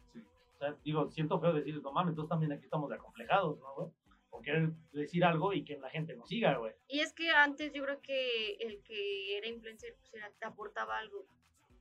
O 0.55 0.59
sea, 0.59 0.77
digo, 0.85 1.11
siento 1.11 1.41
feo 1.41 1.53
decir, 1.53 1.83
no 1.83 1.91
mames, 1.91 2.13
entonces 2.13 2.29
también 2.29 2.53
aquí 2.53 2.67
estamos 2.67 2.89
de 2.91 2.95
acomplejados, 2.95 3.59
¿no, 3.59 3.75
güey? 3.75 3.89
Por 4.31 4.43
querer 4.43 4.71
decir 4.93 5.25
algo 5.25 5.53
y 5.53 5.65
que 5.65 5.79
la 5.79 5.91
gente 5.91 6.15
nos 6.15 6.29
siga, 6.29 6.57
güey. 6.59 6.73
Y 6.87 7.01
es 7.01 7.13
que 7.13 7.29
antes 7.33 7.73
yo 7.73 7.83
creo 7.83 8.01
que 8.01 8.55
el 8.61 8.81
que 8.85 9.37
era 9.37 9.49
influencer 9.49 9.97
pues 9.99 10.15
era, 10.15 10.31
te 10.39 10.47
aportaba 10.47 10.97
algo. 10.99 11.27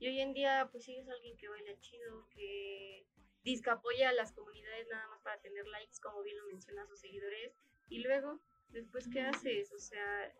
Y 0.02 0.08
hoy 0.08 0.20
en 0.20 0.32
día 0.34 0.68
pues 0.72 0.82
sigues 0.84 1.08
a 1.08 1.12
alguien 1.12 1.36
que 1.36 1.48
baila 1.48 1.78
chido, 1.78 2.26
que 2.30 3.06
disque 3.44 3.70
apoya 3.70 4.08
a 4.08 4.12
las 4.12 4.32
comunidades 4.32 4.88
nada 4.88 5.06
más 5.06 5.20
para 5.22 5.40
tener 5.40 5.64
likes, 5.68 6.00
como 6.02 6.22
bien 6.24 6.36
lo 6.38 6.46
menciona 6.46 6.82
a 6.82 6.86
sus 6.88 6.98
seguidores. 6.98 7.54
Y 7.88 8.00
luego, 8.00 8.40
después, 8.70 9.06
¿qué 9.12 9.20
haces? 9.20 9.72
O 9.72 9.78
sea, 9.78 10.26
eh, 10.26 10.34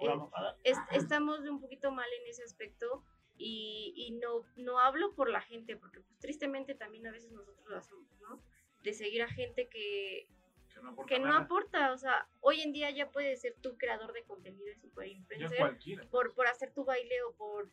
es- 0.64 0.78
estamos 0.94 1.44
de 1.44 1.50
un 1.50 1.60
poquito 1.60 1.92
mal 1.92 2.08
en 2.12 2.26
ese 2.28 2.42
aspecto 2.42 3.04
y, 3.38 3.92
y 3.96 4.10
no, 4.18 4.44
no 4.56 4.80
hablo 4.80 5.14
por 5.14 5.30
la 5.30 5.40
gente, 5.40 5.76
porque 5.76 6.00
pues 6.00 6.18
tristemente 6.18 6.74
también 6.74 7.06
a 7.06 7.12
veces 7.12 7.30
nosotros 7.30 7.64
lo 7.68 7.76
hacemos, 7.76 8.20
¿no? 8.20 8.42
De 8.82 8.92
seguir 8.94 9.22
a 9.22 9.28
gente 9.28 9.68
que, 9.68 10.26
Que 10.74 10.80
no 10.82 10.88
aporta 10.90 11.08
que 11.14 11.20
no 11.20 11.26
nada. 11.28 11.40
aporta, 11.44 11.92
o 11.92 11.98
sea, 11.98 12.28
hoy 12.40 12.62
en 12.62 12.72
día 12.72 12.90
ya 12.90 13.12
puedes 13.12 13.40
ser 13.40 13.54
tu 13.60 13.76
creador 13.78 14.12
de 14.12 14.24
contenido 14.24 14.74
super 14.80 15.06
influencer 15.06 15.78
por, 16.10 16.34
por 16.34 16.48
hacer 16.48 16.72
tu 16.72 16.84
baile 16.84 17.22
o 17.22 17.32
por, 17.36 17.70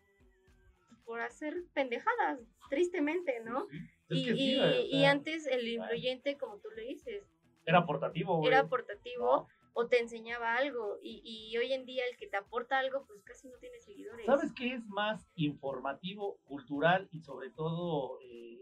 por 1.10 1.22
hacer 1.22 1.64
pendejadas, 1.74 2.40
tristemente, 2.70 3.40
¿no? 3.44 3.66
Sí. 3.68 3.78
Es 4.10 4.18
y, 4.20 4.24
sí, 4.26 4.60
y- 4.92 4.98
y 5.00 5.06
antes 5.06 5.48
el 5.48 5.68
influyente, 5.68 6.38
como 6.38 6.60
tú 6.60 6.70
le 6.76 6.84
dices, 6.84 7.24
Era 7.66 7.84
portativo, 7.84 8.38
güey. 8.38 8.48
era 8.48 8.60
aportativo 8.60 9.48
o 9.74 9.88
te 9.88 9.98
enseñaba 10.00 10.56
algo 10.56 11.00
y, 11.02 11.24
y 11.26 11.58
hoy 11.58 11.74
en 11.74 11.86
día 11.88 12.04
el 12.08 12.16
que 12.16 12.28
te 12.28 12.38
aporta 12.38 12.78
algo 12.78 13.08
pues 13.08 13.24
casi 13.24 13.48
no 13.50 13.58
tiene 13.58 13.80
seguidores. 13.80 14.24
¿Sabes 14.28 14.54
qué 14.54 14.76
es 14.76 14.86
más 14.86 15.28
informativo, 15.34 16.38
cultural 16.46 17.08
y 17.12 17.22
sobre 17.22 17.50
todo 17.50 18.20
eh, 18.22 18.62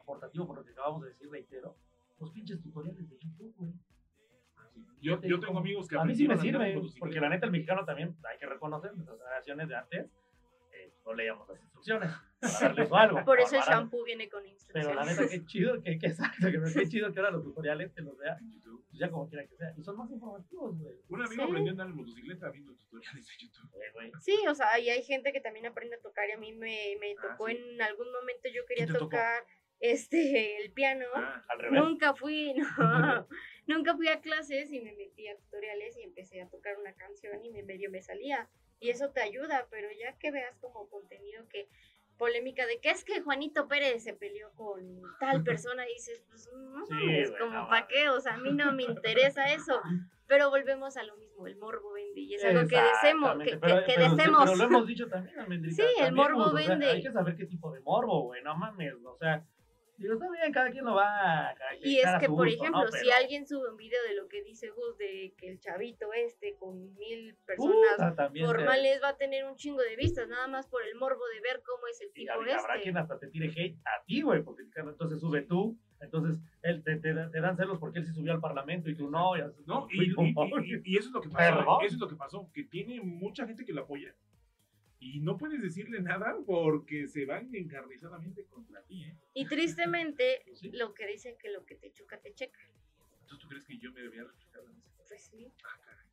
aportativo 0.00 0.46
por 0.46 0.58
lo 0.58 0.64
que 0.64 0.70
acabamos 0.70 1.02
de 1.02 1.08
decir, 1.08 1.28
reitero? 1.30 1.74
Los 2.20 2.30
pinches 2.30 2.62
tutoriales 2.62 3.10
de 3.10 3.18
YouTube, 3.18 3.54
güey. 3.56 3.72
Yo, 5.00 5.20
yo 5.22 5.40
tengo 5.40 5.58
amigos 5.58 5.88
que 5.88 5.96
A 5.98 6.04
mí 6.04 6.14
sí 6.14 6.28
me 6.28 6.36
sirve, 6.36 6.80
porque 7.00 7.18
la 7.20 7.28
neta 7.28 7.46
el 7.46 7.50
mexicano 7.50 7.84
también, 7.84 8.16
hay 8.30 8.38
que 8.38 8.46
reconocer, 8.46 8.94
nuestras 8.94 9.18
generaciones 9.18 9.68
de 9.68 9.74
antes, 9.76 10.10
no 11.04 11.14
leíamos 11.14 11.48
las 11.48 11.60
instrucciones 11.60 12.10
para 12.40 12.52
darles 12.60 12.92
algo. 12.92 13.24
Por 13.24 13.40
eso 13.40 13.56
el 13.56 13.62
shampoo 13.62 14.04
viene 14.04 14.28
con 14.28 14.42
Pero 14.72 14.94
la 14.94 15.02
instrucciones. 15.02 15.16
neta, 15.18 15.28
qué 15.30 15.44
chido, 15.46 15.82
que, 15.82 15.98
que 15.98 16.06
exacto, 16.06 16.46
que 16.50 16.60
qué 16.74 16.88
chido 16.88 17.12
que 17.12 17.18
ahora 17.20 17.32
los 17.32 17.42
tutoriales 17.44 17.92
te 17.94 18.02
los 18.02 18.16
vea, 18.18 18.36
en 18.40 18.52
YouTube. 18.52 18.84
pues 18.88 18.98
ya 19.00 19.10
como 19.10 19.28
quiera 19.28 19.46
que 19.46 19.56
sea. 19.56 19.72
Y 19.76 19.82
son 19.82 19.96
más 19.96 20.10
informativos, 20.10 20.78
güey. 20.78 20.94
Un 21.08 21.22
amigo 21.22 21.42
Sí. 21.44 21.48
aprendió 21.50 21.70
a 21.70 21.72
andar 21.72 21.86
en 21.88 21.96
motocicleta 21.96 22.50
viendo 22.50 22.74
tutoriales 22.74 23.26
de 23.26 23.32
YouTube. 23.46 23.70
Eh. 24.04 24.12
Sí, 24.20 24.36
o 24.48 24.54
sea, 24.54 24.78
y 24.78 24.90
hay 24.90 25.02
gente 25.02 25.32
que 25.32 25.40
también 25.40 25.66
aprende 25.66 25.96
a 25.96 26.00
tocar 26.00 26.28
y 26.28 26.32
a 26.32 26.38
mí 26.38 26.52
me, 26.52 26.96
me 27.00 27.12
Ah, 27.18 27.22
tocó 27.30 27.48
sí. 27.48 27.56
en 27.56 27.82
algún 27.82 28.10
momento 28.12 28.48
yo 28.54 28.64
quería 28.66 28.86
te 28.86 28.92
tocó? 28.92 29.04
tocar 29.06 29.44
este 29.80 30.62
el 30.64 30.72
piano. 30.72 31.06
Ah, 31.14 31.44
Al 31.48 31.58
revés. 31.58 31.80
Nunca 31.82 32.14
fui, 32.14 32.54
no, 32.54 32.64
nunca 33.66 33.96
fui 33.96 34.08
a 34.08 34.20
clases 34.20 34.70
y 34.72 34.80
me 34.80 34.92
metí 34.94 35.26
a 35.28 35.36
tutoriales 35.36 35.96
y 35.98 36.02
empecé 36.02 36.40
a 36.40 36.48
tocar 36.48 36.76
una 36.78 36.92
canción 36.94 37.44
y 37.44 37.50
me 37.50 37.62
medio 37.62 37.90
me 37.90 38.00
salía. 38.02 38.48
Y 38.82 38.90
eso 38.90 39.10
te 39.10 39.20
ayuda, 39.22 39.66
pero 39.70 39.88
ya 39.98 40.16
que 40.18 40.30
veas 40.30 40.56
como 40.60 40.88
contenido 40.88 41.46
que 41.48 41.68
polémica 42.18 42.66
de 42.66 42.78
que 42.80 42.90
es 42.90 43.04
que 43.04 43.20
Juanito 43.20 43.66
Pérez 43.68 44.04
se 44.04 44.12
peleó 44.12 44.52
con 44.54 45.02
tal 45.18 45.42
persona 45.42 45.88
y 45.88 45.94
dices, 45.94 46.22
pues 46.28 46.48
no 46.52 46.84
Sí, 46.86 46.94
güey, 47.04 47.38
como 47.38 47.68
para 47.68 47.86
qué, 47.88 48.08
o 48.10 48.20
sea, 48.20 48.34
a 48.34 48.38
mí 48.38 48.52
no 48.52 48.72
me 48.72 48.82
interesa 48.84 49.52
eso. 49.52 49.80
Pero 50.26 50.50
volvemos 50.50 50.96
a 50.96 51.02
lo 51.02 51.16
mismo, 51.16 51.46
el 51.46 51.56
morbo 51.56 51.92
vende 51.92 52.20
y 52.20 52.34
es 52.34 52.44
algo 52.44 52.60
que 52.68 52.76
deseamos, 52.80 53.36
que, 53.42 53.44
Exactamente, 53.44 53.50
que, 53.50 53.56
pero- 53.58 53.84
que 53.86 53.92
pero- 53.96 54.14
deseemos. 54.16 54.44
Pero 54.44 54.56
lo 54.56 54.64
hemos 54.64 54.86
dicho 54.86 55.08
también, 55.08 55.38
Almendrita, 55.38 55.82
Sí, 55.82 55.88
el 56.00 56.12
morbo 56.12 56.44
o 56.44 56.56
sea, 56.58 56.68
vende. 56.68 56.86
hay 56.90 57.02
que 57.02 57.12
saber 57.12 57.36
qué 57.36 57.46
tipo 57.46 57.70
de 57.72 57.80
morbo, 57.80 58.22
güey, 58.22 58.42
no 58.42 58.56
mames, 58.56 58.94
o 59.04 59.16
sea, 59.18 59.44
digo, 59.96 60.14
está 60.14 60.30
bien, 60.30 60.52
cada 60.52 60.70
quien 60.70 60.84
lo 60.84 60.94
va 60.94 61.50
a 61.50 61.54
Y 61.80 61.98
es 61.98 62.06
que, 62.20 62.26
por 62.26 62.46
gusto, 62.46 62.62
ejemplo, 62.62 62.84
¿no? 62.84 62.90
si 62.90 63.10
alguien 63.10 63.46
sube 63.46 63.70
un 63.70 63.76
video 63.76 64.02
de 64.08 64.14
lo 64.14 64.28
que 64.28 64.42
dice 64.42 64.70
Gus, 64.70 64.96
de 64.98 65.34
que 65.36 65.48
el 65.48 65.60
chavito 65.60 66.12
este 66.12 66.56
con 66.56 66.94
mil 66.96 67.36
personas 67.46 67.96
puta, 67.98 68.30
formales 68.44 69.00
va 69.02 69.10
a 69.10 69.16
tener 69.16 69.44
un 69.44 69.56
chingo 69.56 69.80
de 69.80 69.96
vistas, 69.96 70.28
nada 70.28 70.48
más 70.48 70.66
por 70.66 70.82
el 70.84 70.94
morbo 70.96 71.22
de 71.34 71.40
ver 71.40 71.62
cómo 71.64 71.86
es 71.86 72.00
el 72.00 72.08
y 72.08 72.12
tipo 72.12 72.32
habrá 72.32 72.58
habrá 72.58 72.74
este. 72.74 72.84
quien 72.84 72.96
hasta 72.96 73.18
te 73.18 73.28
tire 73.28 73.48
hate 73.48 73.78
a 73.84 74.02
ti, 74.04 74.22
güey, 74.22 74.42
porque 74.42 74.62
entonces 74.74 75.20
sube 75.20 75.42
tú, 75.42 75.78
entonces 76.00 76.40
él 76.62 76.82
te, 76.82 76.96
te, 76.96 77.14
te 77.14 77.40
dan 77.40 77.56
celos 77.56 77.78
porque 77.78 78.00
él 78.00 78.06
sí 78.06 78.12
subió 78.12 78.32
al 78.32 78.40
parlamento 78.40 78.90
y 78.90 78.96
tú 78.96 79.10
no, 79.10 79.36
y 79.36 79.40
así, 79.40 79.62
No, 79.66 79.86
y, 79.90 80.10
eso 80.10 81.08
es 81.08 81.12
lo 81.12 81.20
que 81.20 81.28
pasó. 81.28 81.56
Perdón. 81.56 81.84
Eso 81.84 81.94
es 81.94 82.00
lo 82.00 82.08
que 82.08 82.16
pasó, 82.16 82.50
que 82.52 82.64
tiene 82.64 83.00
mucha 83.00 83.46
gente 83.46 83.64
que 83.64 83.72
lo 83.72 83.82
apoya. 83.82 84.14
Y 85.04 85.18
no 85.20 85.36
puedes 85.36 85.60
decirle 85.60 86.00
nada 86.00 86.36
porque 86.46 87.08
se 87.08 87.26
van 87.26 87.52
encarnizadamente 87.52 88.44
contra 88.46 88.82
ti, 88.84 89.02
¿eh? 89.04 89.16
Y 89.34 89.46
tristemente, 89.46 90.44
sí. 90.54 90.70
lo 90.70 90.94
que 90.94 91.06
dicen 91.08 91.36
que 91.38 91.50
lo 91.50 91.64
que 91.64 91.74
te 91.74 91.90
choca, 91.92 92.20
te 92.20 92.32
checa. 92.32 92.60
Entonces, 93.22 93.38
¿tú 93.40 93.48
crees 93.48 93.64
que 93.66 93.78
yo 93.78 93.90
me 93.92 94.00
debía 94.00 94.22
reflejar 94.22 94.62
en 94.64 94.76
eso? 94.78 94.88
Pues 95.08 95.24
sí. 95.24 95.52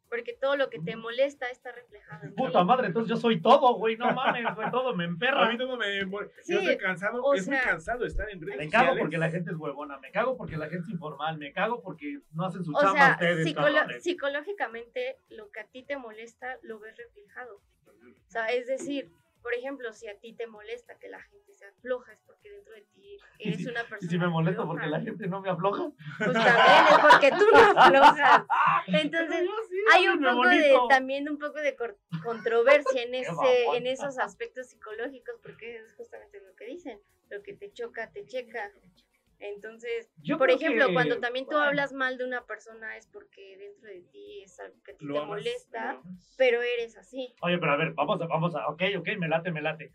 Porque 0.10 0.34
todo 0.34 0.56
lo 0.58 0.72
que 0.72 0.80
te 0.80 0.96
molesta 0.96 1.48
está 1.52 1.72
reflejado 1.72 2.24
en 2.24 2.30
ti. 2.34 2.36
Puta 2.36 2.64
madre, 2.64 2.88
entonces 2.88 3.12
yo 3.12 3.16
soy 3.16 3.40
todo, 3.40 3.76
güey, 3.76 3.96
no 3.96 4.12
mames, 4.12 4.44
güey, 4.56 4.72
todo 4.72 4.96
me 4.96 5.04
A 5.04 5.08
emperra. 5.08 5.52
mí 5.52 5.56
no 5.56 5.78
me... 5.78 6.02
Sí, 6.42 6.54
yo 6.54 6.60
estoy 6.62 6.78
cansado, 6.78 7.22
o 7.24 7.36
es 7.36 7.46
muy 7.48 7.56
sea, 7.58 7.64
cansado 7.66 8.06
estar 8.08 8.28
en 8.32 8.42
redes 8.42 8.58
Me 8.58 8.64
sociales. 8.66 8.88
cago 8.90 9.00
porque 9.00 9.18
la 9.20 9.30
gente 9.30 9.52
es 9.52 9.58
huevona, 9.58 10.00
me 10.00 10.10
cago 10.12 10.36
porque 10.36 10.58
la 10.58 10.68
gente 10.68 10.86
es 10.88 10.90
informal, 10.90 11.38
me 11.38 11.54
cago 11.54 11.80
porque 11.84 12.22
no 12.32 12.44
hacen 12.46 12.64
su 12.64 12.72
O 12.76 12.82
chamba 12.82 12.94
sea, 12.98 13.12
ustedes, 13.14 13.46
psicolo- 13.46 14.00
psicológicamente, 14.02 15.18
lo 15.30 15.52
que 15.52 15.60
a 15.60 15.68
ti 15.68 15.84
te 15.84 15.96
molesta, 15.98 16.58
lo 16.64 16.80
ves 16.80 16.98
reflejado. 16.98 17.62
O 18.28 18.32
sea, 18.32 18.47
es 18.47 18.68
decir, 18.68 19.12
por 19.41 19.53
ejemplo, 19.53 19.93
si 19.93 20.07
a 20.07 20.18
ti 20.18 20.34
te 20.34 20.47
molesta 20.47 20.97
que 20.99 21.10
la 21.10 21.22
gente 21.22 21.53
sea 21.53 21.72
floja, 21.82 22.12
es 22.14 22.20
porque 22.26 22.51
dentro 22.51 22.74
de 22.74 22.82
ti 22.82 23.18
eres 23.39 23.66
una 23.66 23.88
Yo 23.88 23.97
Y 24.01 24.07
si 24.07 24.18
me 24.18 24.28
molesto 24.28 24.66
porque 24.68 24.88
la 24.88 24.99
gente 25.01 25.28
no 25.28 25.41
me 25.41 25.49
afloja. 25.49 25.91
Pues 26.18 26.34
también 26.34 26.86
es 26.89 26.99
porque 27.10 27.32
tú 27.32 27.45
no 27.51 27.60
aflojas. 27.60 28.43
Entonces, 28.88 29.49
hay 29.93 30.07
un 30.07 30.22
poco 30.22 30.47
de, 30.47 30.78
también 30.89 31.30
un 31.30 31.38
poco 31.38 31.60
de 31.60 31.76
controversia 32.24 33.03
en, 33.03 33.16
ese, 33.16 33.66
en 33.74 33.88
esos 33.88 34.20
aspectos 34.20 34.68
psicológicos, 34.68 35.36
porque 35.41 35.78
es 35.78 35.93
justamente 35.95 36.41
lo 36.41 36.55
que 36.55 36.66
dicen, 36.66 36.99
lo 37.30 37.41
que 37.41 37.53
te 37.53 37.72
choca, 37.72 38.12
te 38.12 38.26
checa. 38.26 38.72
Entonces, 39.40 40.12
Yo 40.22 40.38
por 40.38 40.52
ejemplo, 40.52 40.88
que- 40.88 40.94
cuando 40.94 41.20
también 41.20 41.46
tú 41.46 41.52
bueno, 41.52 41.66
hablas 41.66 41.94
mal 41.94 42.18
de 42.18 42.26
una 42.26 42.46
persona 42.46 42.98
es 42.98 43.08
porque 43.08 43.58
dentro 43.58 43.90
de 43.90 44.02
ti 44.02 44.42
es 44.44 44.60
algo 44.60 44.82
que 44.84 44.94
te 44.94 45.06
amas, 45.06 45.28
molesta, 45.28 45.92
amas. 45.92 46.36
pero 46.38 46.62
eres 46.62 46.98
así. 46.98 47.34
Oye, 47.42 47.58
pero 47.58 47.72
a 47.72 47.78
ver, 47.78 47.94
vamos 47.94 48.22
a, 48.22 48.28
vamos 48.28 48.56
a, 48.56 48.68
ok, 48.68 48.82
ok, 48.98 49.08
me 49.18 49.30
late, 49.30 49.52
me 49.52 49.62
late. 49.62 49.94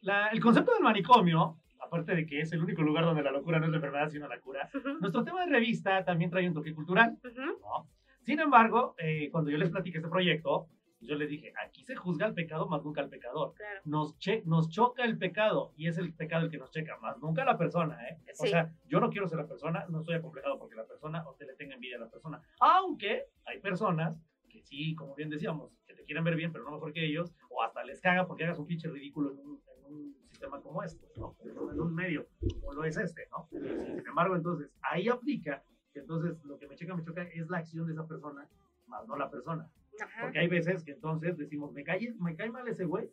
La- 0.00 0.28
el 0.28 0.40
concepto 0.40 0.72
del 0.72 0.82
manicomio, 0.82 1.60
aparte 1.80 2.14
de 2.14 2.26
que 2.26 2.40
es 2.40 2.52
el 2.52 2.62
único 2.62 2.82
lugar 2.82 3.04
donde 3.04 3.22
la 3.22 3.30
locura 3.30 3.58
no 3.58 3.66
es 3.66 3.70
la 3.70 3.76
enfermedad, 3.76 4.08
sino 4.08 4.26
la 4.28 4.40
cura, 4.40 4.70
nuestro 5.00 5.22
tema 5.24 5.44
de 5.44 5.52
revista 5.52 6.02
también 6.04 6.30
trae 6.30 6.48
un 6.48 6.54
toque 6.54 6.74
cultural, 6.74 7.18
Ujú. 7.22 7.40
¿no? 7.60 7.90
Sin 8.22 8.40
embargo, 8.40 8.94
eh, 8.98 9.28
cuando 9.30 9.50
yo 9.50 9.58
les 9.58 9.68
platiqué 9.70 9.98
este 9.98 10.08
proyecto, 10.08 10.68
yo 11.06 11.16
les 11.16 11.28
dije, 11.28 11.52
aquí 11.64 11.84
se 11.84 11.94
juzga 11.96 12.26
al 12.26 12.34
pecado 12.34 12.66
más 12.68 12.82
nunca 12.84 13.00
al 13.00 13.08
pecador. 13.08 13.54
Claro. 13.54 13.80
Nos, 13.84 14.18
che- 14.18 14.42
nos 14.46 14.68
choca 14.68 15.04
el 15.04 15.18
pecado 15.18 15.72
y 15.76 15.86
es 15.88 15.98
el 15.98 16.12
pecado 16.14 16.44
el 16.44 16.50
que 16.50 16.58
nos 16.58 16.70
checa, 16.70 16.98
más 16.98 17.18
nunca 17.18 17.44
la 17.44 17.56
persona, 17.58 17.96
¿eh? 18.08 18.18
O 18.40 18.44
Sí. 18.44 18.48
sea, 18.48 18.72
yo 18.86 19.00
no 19.00 19.10
quiero 19.10 19.26
ser 19.28 19.38
la 19.38 19.46
persona, 19.46 19.86
no 19.88 20.00
estoy 20.00 20.14
acomplejado 20.16 20.58
porque 20.58 20.76
la 20.76 20.86
persona 20.86 21.26
o 21.28 21.34
te 21.34 21.46
le 21.46 21.54
tenga 21.54 21.74
envidia 21.74 21.96
a 21.96 22.00
la 22.00 22.10
persona. 22.10 22.40
Aunque 22.60 23.26
hay 23.44 23.60
personas 23.60 24.16
que 24.48 24.62
sí, 24.62 24.94
como 24.94 25.14
bien 25.14 25.30
decíamos, 25.30 25.72
que 25.86 25.94
te 25.94 26.04
quieren 26.04 26.22
ver 26.24 26.36
bien, 26.36 26.52
pero 26.52 26.64
no 26.64 26.70
mejor 26.72 26.92
que 26.92 27.04
ellos, 27.04 27.32
o 27.50 27.62
hasta 27.62 27.82
les 27.84 28.00
caga 28.00 28.26
porque 28.26 28.44
hagas 28.44 28.58
un 28.58 28.66
pinche 28.66 28.88
ridículo 28.88 29.32
en 29.32 29.38
un, 29.38 29.60
en 29.78 29.84
un 29.94 30.16
sistema 30.28 30.60
como 30.60 30.82
este, 30.82 31.06
¿no? 31.16 31.36
En 31.44 31.80
un 31.80 31.94
medio 31.94 32.26
como 32.60 32.72
lo 32.72 32.84
es 32.84 32.96
este, 32.96 33.26
¿no? 33.30 33.48
Sin 33.50 34.06
embargo, 34.06 34.36
entonces, 34.36 34.70
ahí 34.82 35.08
aplica 35.08 35.64
que 35.92 36.00
entonces 36.00 36.42
lo 36.44 36.56
que 36.58 36.66
me 36.68 36.76
checa, 36.76 36.94
me 36.94 37.02
choca 37.04 37.22
es 37.22 37.48
la 37.50 37.58
acción 37.58 37.86
de 37.86 37.92
esa 37.94 38.06
persona, 38.06 38.48
más 38.86 39.06
no 39.08 39.16
la 39.16 39.28
persona. 39.30 39.68
Ajá. 40.00 40.22
Porque 40.22 40.38
hay 40.38 40.48
veces 40.48 40.84
que 40.84 40.92
entonces 40.92 41.36
decimos, 41.36 41.72
me 41.72 41.84
cae, 41.84 42.14
me 42.18 42.36
cae 42.36 42.50
mal 42.50 42.66
ese 42.68 42.84
güey, 42.84 43.10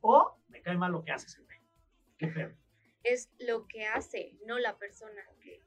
o 0.00 0.36
me 0.48 0.62
cae 0.62 0.76
mal 0.76 0.92
lo 0.92 1.04
que 1.04 1.12
hace 1.12 1.26
ese 1.26 1.42
güey. 1.42 1.58
Qué 2.18 2.28
feo. 2.28 2.52
Es 3.04 3.30
lo 3.38 3.66
que 3.66 3.86
hace, 3.86 4.36
no 4.46 4.58
la 4.58 4.78
persona 4.78 5.22
que 5.40 5.60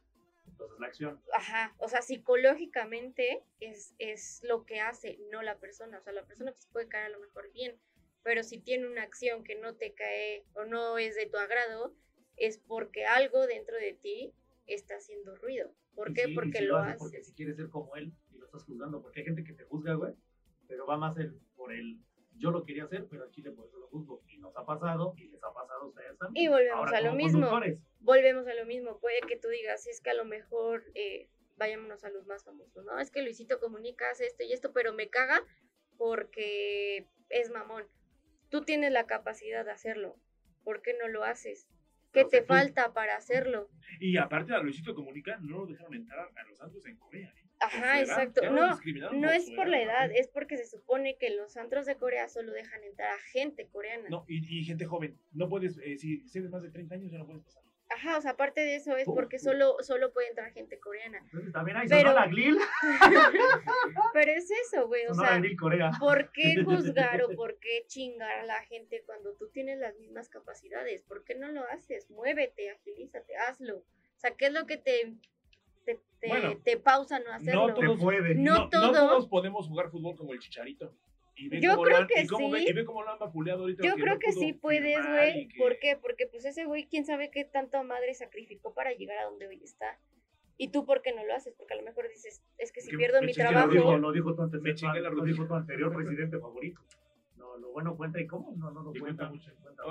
Entonces 0.48 0.80
la 0.80 0.88
acción. 0.88 1.22
Ajá, 1.34 1.76
o 1.80 1.90
sea, 1.90 2.02
psicológicamente 2.02 3.44
es, 3.60 3.94
es 4.00 4.42
lo 4.44 4.66
que 4.66 4.80
hace, 4.80 5.20
no 5.32 5.42
la 5.42 5.58
persona. 5.60 5.98
O 6.00 6.02
sea, 6.02 6.14
la 6.14 6.26
persona 6.26 6.52
pues, 6.52 6.68
puede 6.68 6.88
caer 6.88 7.08
a 7.08 7.10
lo 7.10 7.20
mejor 7.20 7.52
bien, 7.52 7.78
pero 8.24 8.44
si 8.44 8.60
tiene 8.60 8.88
una 8.88 9.04
acción 9.04 9.44
que 9.44 9.56
no 9.56 9.76
te 9.76 9.94
cae 9.94 10.46
o 10.54 10.66
no 10.66 10.98
es 10.98 11.16
de 11.16 11.28
tu 11.28 11.38
agrado, 11.38 11.94
es 12.38 12.58
porque 12.58 13.06
algo 13.06 13.46
dentro 13.48 13.78
de 13.78 13.94
ti 13.94 14.34
está 14.68 14.96
haciendo 14.96 15.36
ruido. 15.36 15.74
¿Por 15.96 16.14
qué? 16.14 16.26
sí, 16.26 16.34
porque 16.34 16.60
sí 16.60 16.66
lo 16.66 16.78
haces 16.78 17.00
Porque 17.00 17.24
si 17.24 17.34
quieres 17.34 17.56
ser 17.56 17.70
como 17.70 17.96
él 17.96 18.14
y 18.34 18.38
lo 18.38 18.46
estás 18.46 18.64
juzgando, 18.64 19.02
porque 19.02 19.20
hay 19.20 19.26
gente 19.26 19.44
que 19.44 19.54
te 19.54 19.64
juzga, 19.64 19.94
güey, 19.94 20.14
pero 20.68 20.86
va 20.86 20.98
más 20.98 21.18
el, 21.18 21.34
por 21.56 21.72
el, 21.74 22.00
yo 22.38 22.52
lo 22.52 22.64
quería 22.66 22.84
hacer, 22.86 23.08
pero 23.10 23.24
al 23.24 23.32
chile 23.32 23.52
por 23.52 23.68
eso 23.68 23.78
lo 23.80 23.88
juzgo. 23.88 24.22
Y 24.28 24.38
nos 24.38 24.56
ha 24.58 24.66
pasado, 24.66 25.14
y 25.18 25.28
les 25.30 25.44
ha 25.44 25.54
pasado 25.54 25.82
a 25.84 25.88
ustedes 25.88 26.18
también. 26.18 26.46
Y 26.46 26.48
volvemos 26.50 26.78
Ahora, 26.80 26.98
a 26.98 27.02
lo 27.02 27.14
mismo. 27.14 27.50
Volvemos 28.00 28.48
a 28.48 28.54
lo 28.54 28.66
mismo. 28.66 29.00
Puede 29.00 29.22
que 29.22 29.38
tú 29.38 29.48
digas, 29.50 29.88
es 29.88 30.02
que 30.02 30.10
a 30.12 30.14
lo 30.14 30.26
mejor 30.26 30.84
eh, 30.96 31.30
vayámonos 31.58 32.04
a 32.04 32.10
los 32.10 32.26
más 32.28 32.44
famosos, 32.44 32.84
¿no? 32.86 33.00
Es 33.00 33.10
que 33.12 33.22
Luisito 33.24 33.60
comunica, 33.60 34.10
hace 34.12 34.26
esto 34.28 34.44
y 34.44 34.52
esto, 34.54 34.74
pero 34.74 34.94
me 34.94 35.10
caga 35.10 35.42
porque 36.10 37.08
es 37.30 37.50
mamón. 37.52 37.86
Tú 38.50 38.62
tienes 38.62 38.92
la 38.92 39.06
capacidad 39.08 39.66
de 39.66 39.72
hacerlo. 39.72 40.18
¿Por 40.64 40.82
qué 40.82 40.94
no 40.98 41.08
lo 41.08 41.24
haces? 41.24 41.68
¿Qué 42.12 42.22
Pero 42.22 42.30
te 42.30 42.42
tú- 42.42 42.48
falta 42.48 42.94
para 42.94 43.18
hacerlo? 43.18 43.70
Y 44.00 44.18
aparte 44.18 44.54
a 44.54 44.60
Luisito 44.60 44.94
Comunica 44.96 45.38
no 45.42 45.60
lo 45.60 45.66
dejaron 45.66 45.94
entrar 45.96 46.30
a 46.36 46.44
los 46.44 46.58
Santos 46.58 46.86
en 46.86 46.98
Corea. 46.98 47.34
¿eh? 47.38 47.45
Ajá, 47.66 48.00
exacto. 48.00 48.42
No, 48.52 48.80
no 49.14 49.32
es 49.32 49.52
por 49.52 49.68
la 49.68 49.82
edad, 49.82 50.12
es 50.14 50.28
porque 50.28 50.58
se 50.58 50.66
supone 50.66 51.18
que 51.18 51.30
los 51.32 51.58
antros 51.58 51.86
de 51.86 51.96
Corea 51.98 52.28
solo 52.30 52.52
dejan 52.52 52.84
entrar 52.84 53.12
a 53.14 53.20
gente 53.32 53.68
coreana. 53.68 54.08
No, 54.10 54.26
y, 54.28 54.60
y 54.60 54.64
gente 54.64 54.86
joven. 54.86 55.18
No 55.32 55.50
puedes, 55.50 55.78
eh, 55.80 55.98
si 55.98 56.24
tienes 56.26 56.52
más 56.52 56.64
de 56.64 56.72
30 56.72 56.96
años 56.96 57.12
ya 57.12 57.18
no 57.18 57.26
puedes 57.26 57.44
pasar. 57.44 57.64
Ajá, 57.88 58.18
o 58.18 58.22
sea, 58.22 58.32
aparte 58.32 58.62
de 58.62 58.76
eso 58.78 58.98
es 58.98 59.06
porque 59.06 59.38
solo, 59.38 59.78
solo 59.82 60.12
puede 60.12 60.30
entrar 60.30 60.52
gente 60.52 60.80
coreana. 60.80 61.20
Entonces 61.26 61.54
también 61.54 61.78
hay 61.78 61.88
Pero- 61.88 62.10
Sonora 62.10 62.28
Glil, 62.28 62.58
Pero 64.14 64.32
es 64.32 64.50
eso, 64.50 64.88
güey, 64.88 65.06
o 65.08 65.14
sea, 65.14 65.40
Corea. 65.60 65.92
¿por 66.00 66.32
qué 66.32 66.56
juzgar 66.66 67.22
o 67.24 67.30
por 67.36 67.60
qué 67.60 67.86
chingar 67.88 68.40
a 68.40 68.44
la 68.46 68.64
gente 68.64 69.04
cuando 69.06 69.36
tú 69.36 69.50
tienes 69.50 69.80
las 69.80 69.96
mismas 69.98 70.30
capacidades? 70.30 71.04
¿Por 71.04 71.24
qué 71.24 71.36
no 71.36 71.50
lo 71.50 71.64
haces? 71.70 72.10
Muévete, 72.10 72.72
agilízate, 72.72 73.36
hazlo. 73.38 73.78
O 73.78 74.20
sea, 74.20 74.32
¿qué 74.36 74.48
es 74.48 74.54
lo 74.54 74.66
que 74.66 74.78
te, 74.78 75.14
te, 76.26 76.30
Bueno, 76.30 76.58
te 76.64 76.78
pausa 76.78 77.20
no 77.20 77.32
hacerlo? 77.34 77.68
No 77.70 77.74
todos, 77.74 78.00
puede. 78.00 78.36
No 78.36 78.70
todo. 78.70 78.92
todos 78.92 79.28
podemos 79.28 79.68
jugar 79.68 79.90
fútbol 79.90 80.16
como 80.16 80.34
el 80.34 80.40
Chicharito. 80.40 80.94
Yo 81.38 81.82
creo 81.82 81.98
han- 81.98 82.08
que 82.08 82.22
y 82.22 82.28
cómo 82.28 82.56
sí. 82.56 82.66
y 82.70 82.74
ve 82.74 82.86
cómo 82.86 83.04
lo 83.04 83.10
han 83.10 83.20
vapuleado 83.20 83.62
ahorita. 83.62 83.84
Yo 83.84 83.96
que 83.96 84.02
creo 84.02 84.14
no 84.14 84.20
que 84.20 84.32
sí 84.32 84.54
puedes, 84.54 85.06
güey. 85.06 85.48
que- 85.50 85.58
¿Por 85.58 85.80
qué? 85.80 85.98
Porque 85.98 86.28
pues 86.28 86.46
ese 86.46 86.64
güey, 86.66 86.88
quién 86.88 87.06
sabe 87.06 87.30
qué 87.30 87.44
tanto 87.44 87.84
madre 87.84 88.14
sacrificó 88.14 88.74
para 88.74 88.94
llegar 88.94 89.18
a 89.18 89.26
donde 89.26 89.48
hoy 89.48 89.62
está. 89.64 90.00
¿Y 90.58 90.70
tú 90.70 90.86
por 90.86 91.02
qué 91.02 91.14
no 91.14 91.26
lo 91.26 91.36
haces? 91.36 91.54
Porque 91.58 91.74
a 91.74 91.78
lo 91.78 91.84
mejor 91.84 92.08
dices, 92.08 92.42
es 92.58 92.72
que 92.72 92.80
si 92.80 92.88
Porque 92.88 92.98
pierdo 92.98 93.22
mi 93.22 93.34
la 93.34 93.52
Lo 93.52 93.68
dijo, 93.68 93.70
trabajo, 93.84 93.98
lo 93.98 94.12
dijo 94.14 94.34
tu 94.36 94.42
anterior, 94.44 95.02
la 95.02 95.10
lo 95.10 95.24
dijo 95.26 95.46
tu 95.46 95.54
anterior 95.54 95.94
presidente 95.94 96.40
favorito. 96.40 96.82
No, 97.36 97.58
lo 97.58 97.72
bueno 97.74 97.98
cuenta 97.98 98.22
y 98.22 98.28
cómo 98.28 98.54
no, 98.56 98.72
no 98.72 98.84
lo 98.84 98.92
cuenta 98.92 99.28
cuenta 99.28 99.30
mucho. 99.30 99.52
cuenta. 99.62 99.84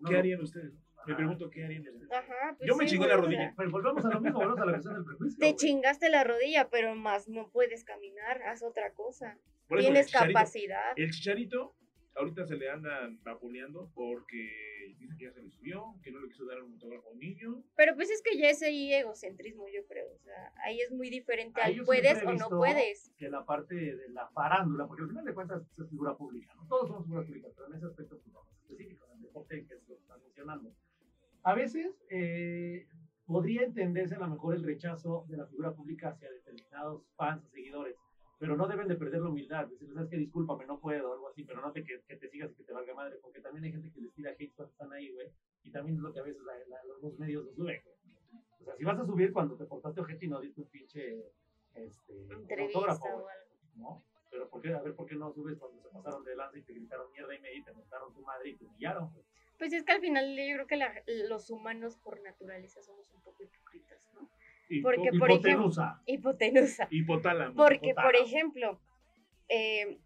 No, 0.00 0.08
¿Qué 0.08 0.12
no. 0.12 0.18
harían 0.18 0.42
ustedes? 0.42 0.74
Me 1.06 1.14
pregunto, 1.14 1.50
¿qué 1.50 1.64
harían 1.64 1.82
ustedes? 1.82 2.10
ajá, 2.12 2.54
pues 2.56 2.68
Yo 2.68 2.76
me 2.76 2.84
sí, 2.84 2.90
chingué 2.92 3.08
la 3.08 3.16
rodilla. 3.16 3.54
Pero 3.56 3.70
volvemos 3.70 4.04
a 4.04 4.08
lo 4.10 4.20
mismo, 4.20 4.38
volvemos 4.38 4.60
a 4.60 4.64
la 4.66 4.72
cuestión 4.72 4.94
del 4.94 5.04
prejuicio. 5.04 5.38
Te 5.38 5.46
güey. 5.46 5.56
chingaste 5.56 6.08
la 6.10 6.24
rodilla, 6.24 6.68
pero 6.70 6.94
más 6.94 7.28
no 7.28 7.50
puedes 7.50 7.84
caminar, 7.84 8.42
haz 8.42 8.62
otra 8.62 8.92
cosa. 8.92 9.38
El 9.70 9.78
Tienes 9.78 10.08
Chicharito- 10.08 10.34
capacidad. 10.34 10.92
El 10.96 11.10
Chicharito, 11.10 11.74
ahorita 12.16 12.44
se 12.44 12.56
le 12.56 12.68
andan 12.70 13.22
vapuleando 13.22 13.90
porque 13.94 14.94
dice 14.98 15.14
que 15.16 15.24
ya 15.26 15.32
se 15.32 15.42
le 15.42 15.48
subió, 15.50 15.94
que 16.02 16.10
no 16.10 16.20
le 16.20 16.28
quiso 16.28 16.44
dar 16.44 16.60
un 16.62 16.72
autógrafo 16.72 17.08
a 17.08 17.12
un 17.12 17.18
niño. 17.20 17.62
Pero 17.76 17.94
pues 17.94 18.10
es 18.10 18.20
que 18.22 18.36
ya 18.36 18.50
es 18.50 18.62
ahí 18.62 18.92
egocentrismo, 18.92 19.66
yo 19.72 19.86
creo. 19.86 20.06
O 20.12 20.18
sea, 20.18 20.52
ahí 20.64 20.80
es 20.80 20.90
muy 20.90 21.08
diferente 21.08 21.60
al 21.62 21.82
puedes 21.84 22.22
o 22.24 22.32
no 22.34 22.48
puedes. 22.50 23.10
Que 23.16 23.28
la 23.30 23.44
parte 23.46 23.74
de 23.74 24.08
la 24.10 24.28
farándula, 24.30 24.86
porque 24.86 25.02
al 25.04 25.08
final 25.08 25.24
de 25.24 25.34
cuentas 25.34 25.62
es 25.78 25.88
figura 25.88 26.14
pública, 26.16 26.52
¿no? 26.56 26.66
Todos 26.68 26.88
somos 26.88 27.04
figuras 27.04 27.26
públicas, 27.26 27.52
pero 27.54 27.68
en 27.68 27.74
ese 27.76 27.86
aspecto 27.86 28.18
pues, 28.20 28.32
no, 28.34 28.42
más 28.42 28.60
específico, 28.62 29.06
en 29.06 29.16
el 29.18 29.22
deporte 29.22 29.64
que 29.66 29.74
es 29.74 29.80
lo 29.88 29.94
que 29.94 30.00
están 30.02 30.20
mencionando. 30.22 30.74
A 31.42 31.54
veces 31.54 32.04
eh, 32.10 32.86
podría 33.26 33.62
entenderse 33.62 34.14
a 34.14 34.18
lo 34.20 34.28
mejor 34.28 34.54
el 34.54 34.62
rechazo 34.64 35.24
de 35.28 35.36
la 35.36 35.46
figura 35.46 35.72
pública 35.72 36.10
hacia 36.10 36.30
determinados 36.30 37.02
fans 37.16 37.44
o 37.44 37.48
seguidores, 37.48 37.96
pero 38.38 38.56
no 38.56 38.66
deben 38.68 38.88
de 38.88 38.96
perder 38.96 39.20
la 39.22 39.28
humildad, 39.28 39.66
decirles, 39.66 39.94
sabes 39.94 40.10
que 40.10 40.16
discúlpame, 40.16 40.66
no 40.66 40.80
puedo, 40.80 41.12
algo 41.12 41.28
así, 41.28 41.44
pero 41.44 41.60
no 41.60 41.72
te 41.72 41.84
que, 41.84 42.00
que 42.08 42.16
te 42.16 42.28
sigas 42.28 42.50
y 42.52 42.54
que 42.54 42.64
te 42.64 42.72
valga 42.72 42.94
madre, 42.94 43.18
porque 43.22 43.40
también 43.40 43.64
hay 43.64 43.72
gente 43.72 43.90
que 43.92 44.00
les 44.00 44.12
tira 44.14 44.30
hate 44.32 44.52
cuando 44.54 44.72
están 44.72 44.92
ahí, 44.92 45.12
güey, 45.12 45.28
y 45.62 45.70
también 45.70 45.96
es 45.96 46.02
lo 46.02 46.12
que 46.12 46.20
a 46.20 46.22
veces 46.22 46.42
la- 46.42 46.58
la- 46.68 46.84
los, 47.02 47.18
medios 47.18 47.44
lo 47.44 47.52
suben, 47.52 47.82
güey. 47.84 47.96
O 48.60 48.64
sea, 48.64 48.76
si 48.76 48.84
vas 48.84 48.98
a 48.98 49.06
subir 49.06 49.32
cuando 49.32 49.56
te 49.56 49.64
portaste 49.64 50.00
ojete 50.00 50.26
y 50.26 50.28
no 50.28 50.40
diste 50.40 50.60
un 50.60 50.68
pinche 50.68 51.32
este, 51.74 52.12
autógrafo. 52.62 53.26
¿no? 53.76 54.04
Pero 54.30 54.48
¿por 54.48 54.60
qué? 54.62 54.72
A 54.74 54.82
ver, 54.82 54.94
¿por 54.94 55.06
qué 55.06 55.14
no 55.16 55.32
subes 55.32 55.58
cuando 55.58 55.80
se 55.82 55.88
pasaron 55.88 56.24
de 56.24 56.36
lanza 56.36 56.58
y 56.58 56.62
te 56.62 56.72
gritaron 56.74 57.10
mierda 57.12 57.34
y 57.34 57.40
media 57.40 57.58
y 57.58 57.64
te 57.64 57.72
montaron 57.72 58.12
tu 58.12 58.22
madre 58.22 58.50
y 58.50 58.56
te 58.56 58.64
humillaron? 58.64 59.10
güey? 59.12 59.24
Pues 59.60 59.74
es 59.74 59.84
que 59.84 59.92
al 59.92 60.00
final 60.00 60.34
yo 60.36 60.54
creo 60.54 60.66
que 60.66 60.76
la- 60.76 61.02
los 61.28 61.50
humanos 61.50 61.98
por 61.98 62.22
naturaleza 62.22 62.82
somos 62.82 63.10
un 63.12 63.20
poco 63.20 63.42
hipócritas, 63.44 64.08
¿no? 64.14 64.26
Porque, 64.82 65.10
por 65.18 65.30
ejemplo, 65.30 65.34
Hipotenusa. 65.34 66.02
hipotenusa. 66.06 66.88
Hipotálamo. 66.90 67.54
Porque, 67.56 67.94
por 67.94 68.16
ejemplo, 68.16 68.80
eh, 69.48 69.98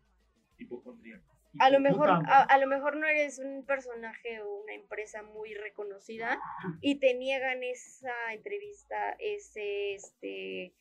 a 1.61 1.71
lo 1.71 1.79
mejor 1.79 2.11
a 2.11 2.59
lo 2.59 2.67
mejor 2.67 2.97
no 2.97 3.07
eres 3.07 3.39
un 3.39 3.65
personaje 3.65 4.41
o 4.41 4.63
una 4.63 4.75
empresa 4.75 5.23
muy 5.23 5.55
reconocida 5.55 6.41
y 6.81 6.97
te 6.97 7.15
niegan 7.15 7.63
esa 7.63 8.33
entrevista, 8.33 9.15
ese, 9.21 9.95
este, 9.95 10.73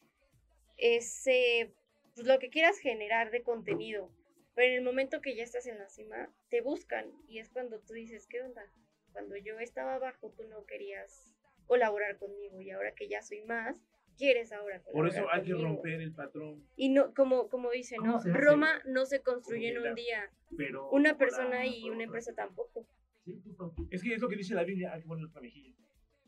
ese, 0.78 1.76
pues 2.16 2.26
lo 2.26 2.40
que 2.40 2.50
quieras 2.50 2.80
generar 2.80 3.30
de 3.30 3.44
contenido. 3.44 4.10
Pero 4.56 4.68
en 4.70 4.76
el 4.76 4.84
momento 4.84 5.22
que 5.22 5.36
ya 5.36 5.44
estás 5.44 5.66
en 5.66 5.80
la 5.80 5.90
cima, 5.90 6.30
te 6.50 6.62
buscan 6.62 7.12
y 7.28 7.40
es 7.40 7.50
cuando 7.50 7.80
tú 7.80 7.94
dices, 7.94 8.28
¿qué 8.28 8.42
onda? 8.42 8.64
Cuando 9.12 9.36
yo 9.38 9.60
estaba 9.60 9.96
abajo, 9.96 10.32
tú 10.36 10.44
no 10.46 10.66
querías 10.66 11.34
colaborar 11.66 12.18
conmigo 12.18 12.62
y 12.62 12.72
ahora 12.72 12.94
que 12.94 13.08
ya 13.08 13.22
soy 13.22 13.42
más, 13.44 13.82
quieres 14.18 14.52
ahora 14.52 14.82
Por 14.92 15.08
eso 15.08 15.26
hay 15.32 15.44
que 15.44 15.52
conmigo. 15.52 15.70
romper 15.70 16.02
el 16.02 16.14
patrón. 16.14 16.68
Y 16.76 16.90
no, 16.90 17.14
como, 17.14 17.50
como 17.50 17.72
dice, 17.72 17.96
¿Cómo 17.98 18.20
¿no? 18.24 18.34
Roma 18.34 18.82
no 18.86 19.06
se 19.06 19.22
construye 19.22 19.70
en 19.70 19.80
un 19.80 19.96
día. 19.96 20.32
Pero 20.56 20.90
Una 20.92 21.18
persona 21.18 21.66
y 21.66 21.90
una 21.90 22.04
empresa 22.04 22.34
tampoco. 22.34 22.86
Sí. 23.26 23.42
Es 23.90 24.04
que 24.04 24.14
es 24.14 24.22
lo 24.22 24.30
que 24.30 24.36
dice 24.36 24.54
la 24.54 24.64
Biblia, 24.64 24.94
hay 24.94 25.02
que 25.02 25.08
poner 25.08 25.26
otra 25.26 25.42
mejilla. 25.42 25.74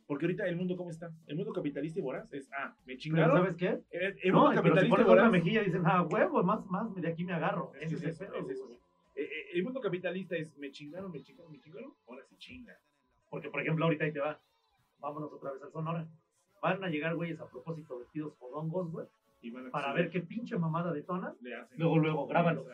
Porque 0.08 0.26
ahorita 0.26 0.48
el 0.48 0.56
mundo, 0.56 0.78
¿cómo 0.78 0.92
está? 0.92 1.12
El 1.26 1.36
mundo 1.36 1.52
capitalista 1.52 1.98
y 2.00 2.02
voraz 2.04 2.32
es, 2.32 2.48
ah, 2.54 2.76
me 2.82 2.94
Pero 2.94 3.00
chingaron. 3.00 3.38
¿sabes 3.38 3.56
qué? 3.56 3.80
El, 3.90 4.18
el 4.22 4.32
No, 4.32 4.42
mundo 4.46 4.62
pero 4.62 4.76
si 4.76 4.90
capitalista 4.90 5.02
y 5.02 5.04
voraz. 5.06 5.32
mejilla 5.32 5.64
dicen, 5.64 5.82
ah, 5.86 6.02
huevo, 6.04 6.44
más, 6.44 6.66
más, 6.68 6.94
de 6.96 7.08
aquí 7.08 7.24
me 7.24 7.34
agarro. 7.34 7.72
Es 7.80 7.92
Ese 7.92 8.10
es 8.10 8.22
eso, 8.22 8.36
el 8.36 8.44
es 8.46 8.50
eso. 8.52 8.70
Eh, 9.16 9.24
eh, 9.24 9.46
el 9.54 9.64
mundo 9.64 9.80
capitalista 9.82 10.36
es, 10.36 10.56
me 10.58 10.70
chingaron, 10.72 11.12
me 11.12 11.22
chingaron, 11.24 11.52
me 11.52 11.60
chingaron, 11.60 11.94
ahora 12.08 12.24
se 12.26 12.38
chinga. 12.38 12.78
Porque, 13.30 13.50
por 13.50 13.62
ejemplo, 13.62 13.86
ahorita 13.86 14.06
ahí 14.06 14.12
te 14.12 14.20
va. 14.20 14.40
Vámonos 15.00 15.32
otra 15.34 15.52
vez 15.52 15.62
al 15.64 15.72
Sonora. 15.72 16.08
van 16.62 16.84
a 16.84 16.90
llegar 16.90 17.16
güeyes 17.16 17.40
a 17.40 17.48
propósito 17.48 17.98
vestidos 18.00 18.36
fodongos, 18.38 18.92
güey, 18.92 19.08
para 19.72 19.94
ver 19.94 20.10
qué 20.10 20.22
pinche 20.22 20.58
mamada 20.58 20.92
detona. 20.94 21.34
le 21.42 21.56
hacen. 21.56 21.78
Luego, 21.80 21.98
luego, 21.98 22.28
grábalo. 22.28 22.66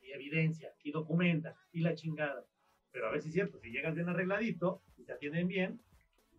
Y 0.00 0.12
evidencia 0.12 0.72
y 0.84 0.92
documenta 0.92 1.56
y 1.72 1.80
la 1.80 1.94
chingada. 1.94 2.44
Pero 2.92 3.08
a 3.08 3.10
ver 3.10 3.20
si 3.20 3.28
es 3.28 3.34
cierto, 3.34 3.58
si 3.58 3.70
llegas 3.70 3.94
bien 3.94 4.08
arregladito 4.08 4.82
y 4.96 5.04
te 5.04 5.12
atienden 5.12 5.48
bien, 5.48 5.80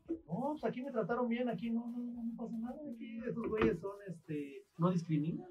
no, 0.09 0.55
pues 0.59 0.63
aquí 0.63 0.81
me 0.81 0.91
trataron 0.91 1.27
bien, 1.27 1.49
aquí 1.49 1.69
no, 1.69 1.87
no, 1.87 1.97
no, 1.97 2.23
no 2.23 2.37
pasa 2.37 2.57
nada, 2.57 2.79
aquí 2.93 3.17
esos 3.17 3.47
güeyes 3.47 3.79
son, 3.79 3.95
este, 4.07 4.63
no 4.77 4.91
discriminan. 4.91 5.49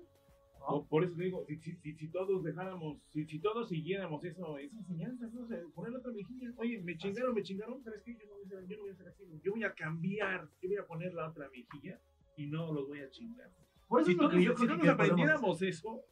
¿no? 0.60 0.84
Por, 0.86 1.04
eso 1.04 1.14
digo, 1.14 1.44
si, 1.46 1.56
si, 1.58 1.76
si, 1.76 1.94
si 1.94 2.08
todos 2.08 2.42
dejáramos, 2.42 2.98
si, 3.10 3.24
si 3.26 3.38
todos 3.38 3.68
siguiéramos 3.68 4.24
eso, 4.24 4.58
esa 4.58 4.78
enseñanza, 4.78 5.28
¿no? 5.32 5.42
O 5.42 5.46
sea, 5.46 5.58
poner 5.74 5.94
otra 5.94 6.12
mejilla. 6.12 6.52
Oye, 6.56 6.80
me 6.82 6.96
chingaron, 6.96 7.34
me 7.34 7.42
chingaron, 7.42 7.82
¿sabes 7.84 8.02
qué? 8.02 8.16
Yo 8.16 8.26
no, 8.26 8.34
voy 8.34 8.44
a 8.44 8.48
ser, 8.48 8.66
yo 8.66 8.76
no 8.76 8.82
voy 8.82 8.90
a 8.90 8.94
ser 8.96 9.08
así. 9.08 9.24
Yo 9.44 9.52
voy 9.52 9.64
a 9.64 9.74
cambiar, 9.74 10.48
yo 10.60 10.68
voy 10.68 10.78
a 10.78 10.86
poner 10.86 11.14
la 11.14 11.28
otra 11.28 11.48
mejilla 11.50 12.00
y 12.36 12.46
no 12.46 12.72
los 12.72 12.88
voy 12.88 13.00
a 13.00 13.10
chingar. 13.10 13.50
Por 13.88 14.00
eso 14.00 14.10
Si 14.10 14.16
es 14.16 14.18
lo 14.22 14.28
que 14.28 14.42
yo 14.42 14.56
si 14.56 14.66
hacer. 14.66 14.90
aprendiéramos 14.90 15.62
eso, 15.62 16.02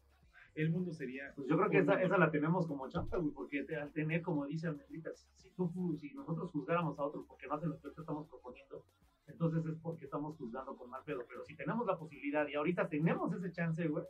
el 0.54 0.70
mundo 0.70 0.92
sería. 0.92 1.32
Pues 1.34 1.48
yo 1.48 1.56
creo 1.56 1.68
que 1.70 1.78
esa, 1.78 2.00
esa 2.02 2.16
la 2.18 2.30
tenemos 2.30 2.66
como 2.66 2.88
chamba, 2.88 3.18
güey, 3.18 3.32
porque 3.32 3.64
te- 3.64 3.76
al 3.76 3.90
tener, 3.92 4.22
como 4.22 4.46
dice 4.46 4.68
Amelita, 4.68 5.10
si, 5.14 5.50
tú, 5.50 5.96
si 5.98 6.12
nosotros 6.14 6.50
juzgáramos 6.52 6.98
a 6.98 7.02
otros 7.04 7.24
porque 7.26 7.46
no 7.46 7.54
hacen 7.54 7.70
lo 7.70 7.80
que 7.80 7.88
estamos 7.88 8.28
proponiendo, 8.28 8.84
entonces 9.26 9.64
es 9.66 9.76
porque 9.82 10.04
estamos 10.04 10.36
juzgando 10.36 10.76
con 10.76 10.90
mal 10.90 11.02
pedo. 11.04 11.24
Pero 11.28 11.42
si 11.44 11.56
tenemos 11.56 11.86
la 11.86 11.96
posibilidad 11.98 12.46
y 12.46 12.54
ahorita 12.54 12.88
tenemos 12.88 13.32
ese 13.34 13.50
chance, 13.52 13.86
güey, 13.88 14.04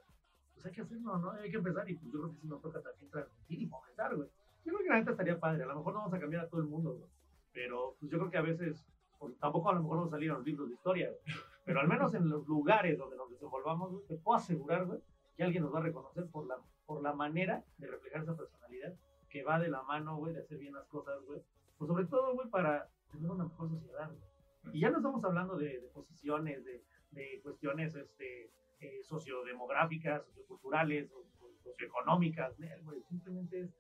pues 0.53 0.67
hay 0.67 0.73
que 0.73 0.83
hacerlo, 0.83 1.19
¿no? 1.19 1.31
Hay 1.33 1.51
que 1.51 1.57
empezar 1.57 1.89
y 1.89 1.95
pues 1.97 2.13
yo 2.13 2.21
creo 2.21 2.33
que 2.33 2.39
sí 2.41 2.47
nos 2.47 2.61
toca 2.61 2.81
también 2.83 3.11
transmitir 3.11 3.63
y 3.63 3.67
fomentar, 3.67 4.15
güey. 4.15 4.29
Yo 4.65 4.73
creo 4.73 4.83
que 4.85 4.89
la 4.91 4.99
neta 4.99 5.11
estaría 5.13 5.39
padre. 5.39 5.63
A 5.63 5.67
lo 5.67 5.77
mejor 5.77 5.93
no 5.95 5.99
vamos 6.01 6.15
a 6.15 6.21
cambiar 6.21 6.45
a 6.45 6.49
todo 6.49 6.61
el 6.61 6.67
mundo, 6.69 6.95
güey. 6.95 7.11
Pero 7.53 7.97
pues 8.01 8.11
yo 8.11 8.19
creo 8.19 8.31
que 8.31 8.39
a 8.39 8.43
veces, 8.43 8.85
pues, 9.19 9.37
tampoco 9.39 9.71
a 9.71 9.75
lo 9.75 9.83
mejor 9.83 9.99
nos 9.99 10.11
salieron 10.11 10.39
los 10.39 10.47
libros 10.47 10.69
de 10.69 10.75
historia, 10.75 11.09
güey. 11.09 11.37
Pero 11.65 11.81
al 11.81 11.89
menos 11.89 12.13
en 12.15 12.29
los 12.29 12.47
lugares 12.47 12.99
donde 12.99 13.17
nos 13.17 13.31
desenvolvamos, 13.31 13.91
güey, 13.93 14.05
te 14.07 14.17
puedo 14.17 14.37
asegurar, 14.37 14.85
güey, 14.87 15.01
que 15.37 15.45
alguien 15.45 15.63
nos 15.63 15.75
va 15.75 15.81
a 15.81 15.83
reconocer 15.83 16.27
por 16.31 16.47
la, 16.47 16.57
por 16.87 17.03
la 17.03 17.13
manera 17.13 17.65
de 17.79 17.89
reflejar 17.89 18.23
esa 18.23 18.37
personalidad 18.37 18.95
que 19.29 19.43
va 19.43 19.59
de 19.59 19.69
la 19.69 19.83
mano, 19.83 20.17
güey, 20.17 20.35
de 20.35 20.41
hacer 20.41 20.59
bien 20.59 20.75
las 20.75 20.87
cosas, 20.87 21.21
güey. 21.27 21.43
Pues 21.77 21.89
sobre 21.89 22.07
todo, 22.07 22.35
güey, 22.35 22.49
para 22.51 22.89
tener 23.11 23.31
una 23.31 23.45
mejor 23.45 23.69
sociedad, 23.69 24.09
güey. 24.09 24.77
Y 24.77 24.81
ya 24.81 24.91
no 24.91 24.99
estamos 24.99 25.23
hablando 25.25 25.57
de, 25.57 25.91
posiciones, 25.93 26.65
de, 26.65 26.83
de 27.11 27.41
cuestiones 27.43 27.95
este, 27.95 28.51
eh, 28.81 29.03
sociodemográficas, 29.03 30.25
socioculturales, 30.25 31.11
o, 31.13 31.19
o 31.45 31.53
socioeconómicas, 31.63 32.59
¿no, 32.59 32.67
güey. 32.85 33.03
Simplemente 33.09 33.61
es, 33.61 33.71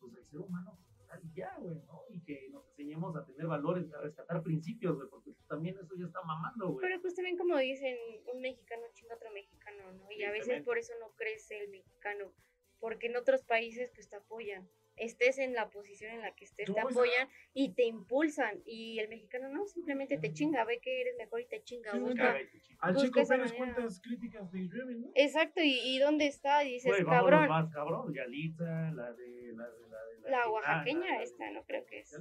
pues, 0.00 0.14
el 0.14 0.24
ser 0.26 0.40
humano 0.40 0.78
y 1.22 1.32
ya, 1.34 1.54
güey, 1.58 1.76
¿no? 1.86 2.04
Y 2.10 2.22
que 2.22 2.48
nos 2.50 2.66
enseñemos 2.70 3.14
a 3.16 3.24
tener 3.24 3.46
valores, 3.46 3.92
a 3.92 4.00
rescatar 4.00 4.42
principios, 4.42 4.96
güey, 4.96 5.08
porque 5.08 5.32
también 5.48 5.76
eso 5.78 5.94
ya 5.98 6.06
está 6.06 6.22
mamando, 6.22 6.72
güey. 6.72 6.86
Pero 6.86 7.00
pues 7.00 7.14
también 7.14 7.36
como 7.36 7.56
dicen, 7.58 7.96
un 8.32 8.40
mexicano 8.40 8.82
chinga 8.92 9.14
otro 9.14 9.30
mexicano, 9.32 9.92
¿no? 9.92 10.10
Y 10.10 10.22
a 10.24 10.30
veces 10.30 10.62
por 10.62 10.78
eso 10.78 10.92
no 11.00 11.12
crece 11.14 11.58
el 11.58 11.70
mexicano, 11.70 12.32
porque 12.78 13.06
en 13.06 13.16
otros 13.16 13.42
países 13.44 13.90
pues 13.94 14.08
te 14.08 14.16
apoyan. 14.16 14.68
Estés 14.96 15.38
en 15.38 15.54
la 15.54 15.70
posición 15.70 16.12
en 16.12 16.20
la 16.20 16.34
que 16.34 16.44
estés, 16.44 16.72
te 16.72 16.78
apoyan 16.78 17.26
y 17.54 17.72
te 17.72 17.84
impulsan. 17.84 18.60
Y 18.66 18.98
el 18.98 19.08
mexicano 19.08 19.48
no, 19.48 19.66
simplemente 19.66 20.18
te 20.18 20.32
chinga, 20.34 20.64
ve 20.64 20.80
que 20.80 21.00
eres 21.00 21.16
mejor 21.16 21.40
y 21.40 21.46
te 21.46 21.62
chinga. 21.62 21.94
Busca-. 21.98 22.36
Al 22.78 22.96
chico 22.96 23.26
Pérez. 23.26 23.52
¿cuántas 23.54 24.00
críticas 24.00 24.52
le 24.52 24.68
llueven, 24.68 25.00
no? 25.00 25.12
Exacto, 25.14 25.62
¿y, 25.62 25.78
y 25.82 25.98
dónde 25.98 26.26
está? 26.26 26.62
Y 26.64 26.74
dices, 26.74 26.92
vámonos 27.04 27.30
cabrón, 27.30 27.48
más 27.48 27.72
cabrón, 27.72 28.12
Yalitza, 28.12 28.90
la 28.92 29.12
de 29.14 29.52
la, 29.54 29.70
de, 29.70 29.88
la, 30.28 30.48
oaxaqueña 30.50 31.00
la- 31.16 31.22
esta, 31.22 31.50
no 31.52 31.62
creo 31.64 31.84
que 31.86 32.00
es. 32.00 32.14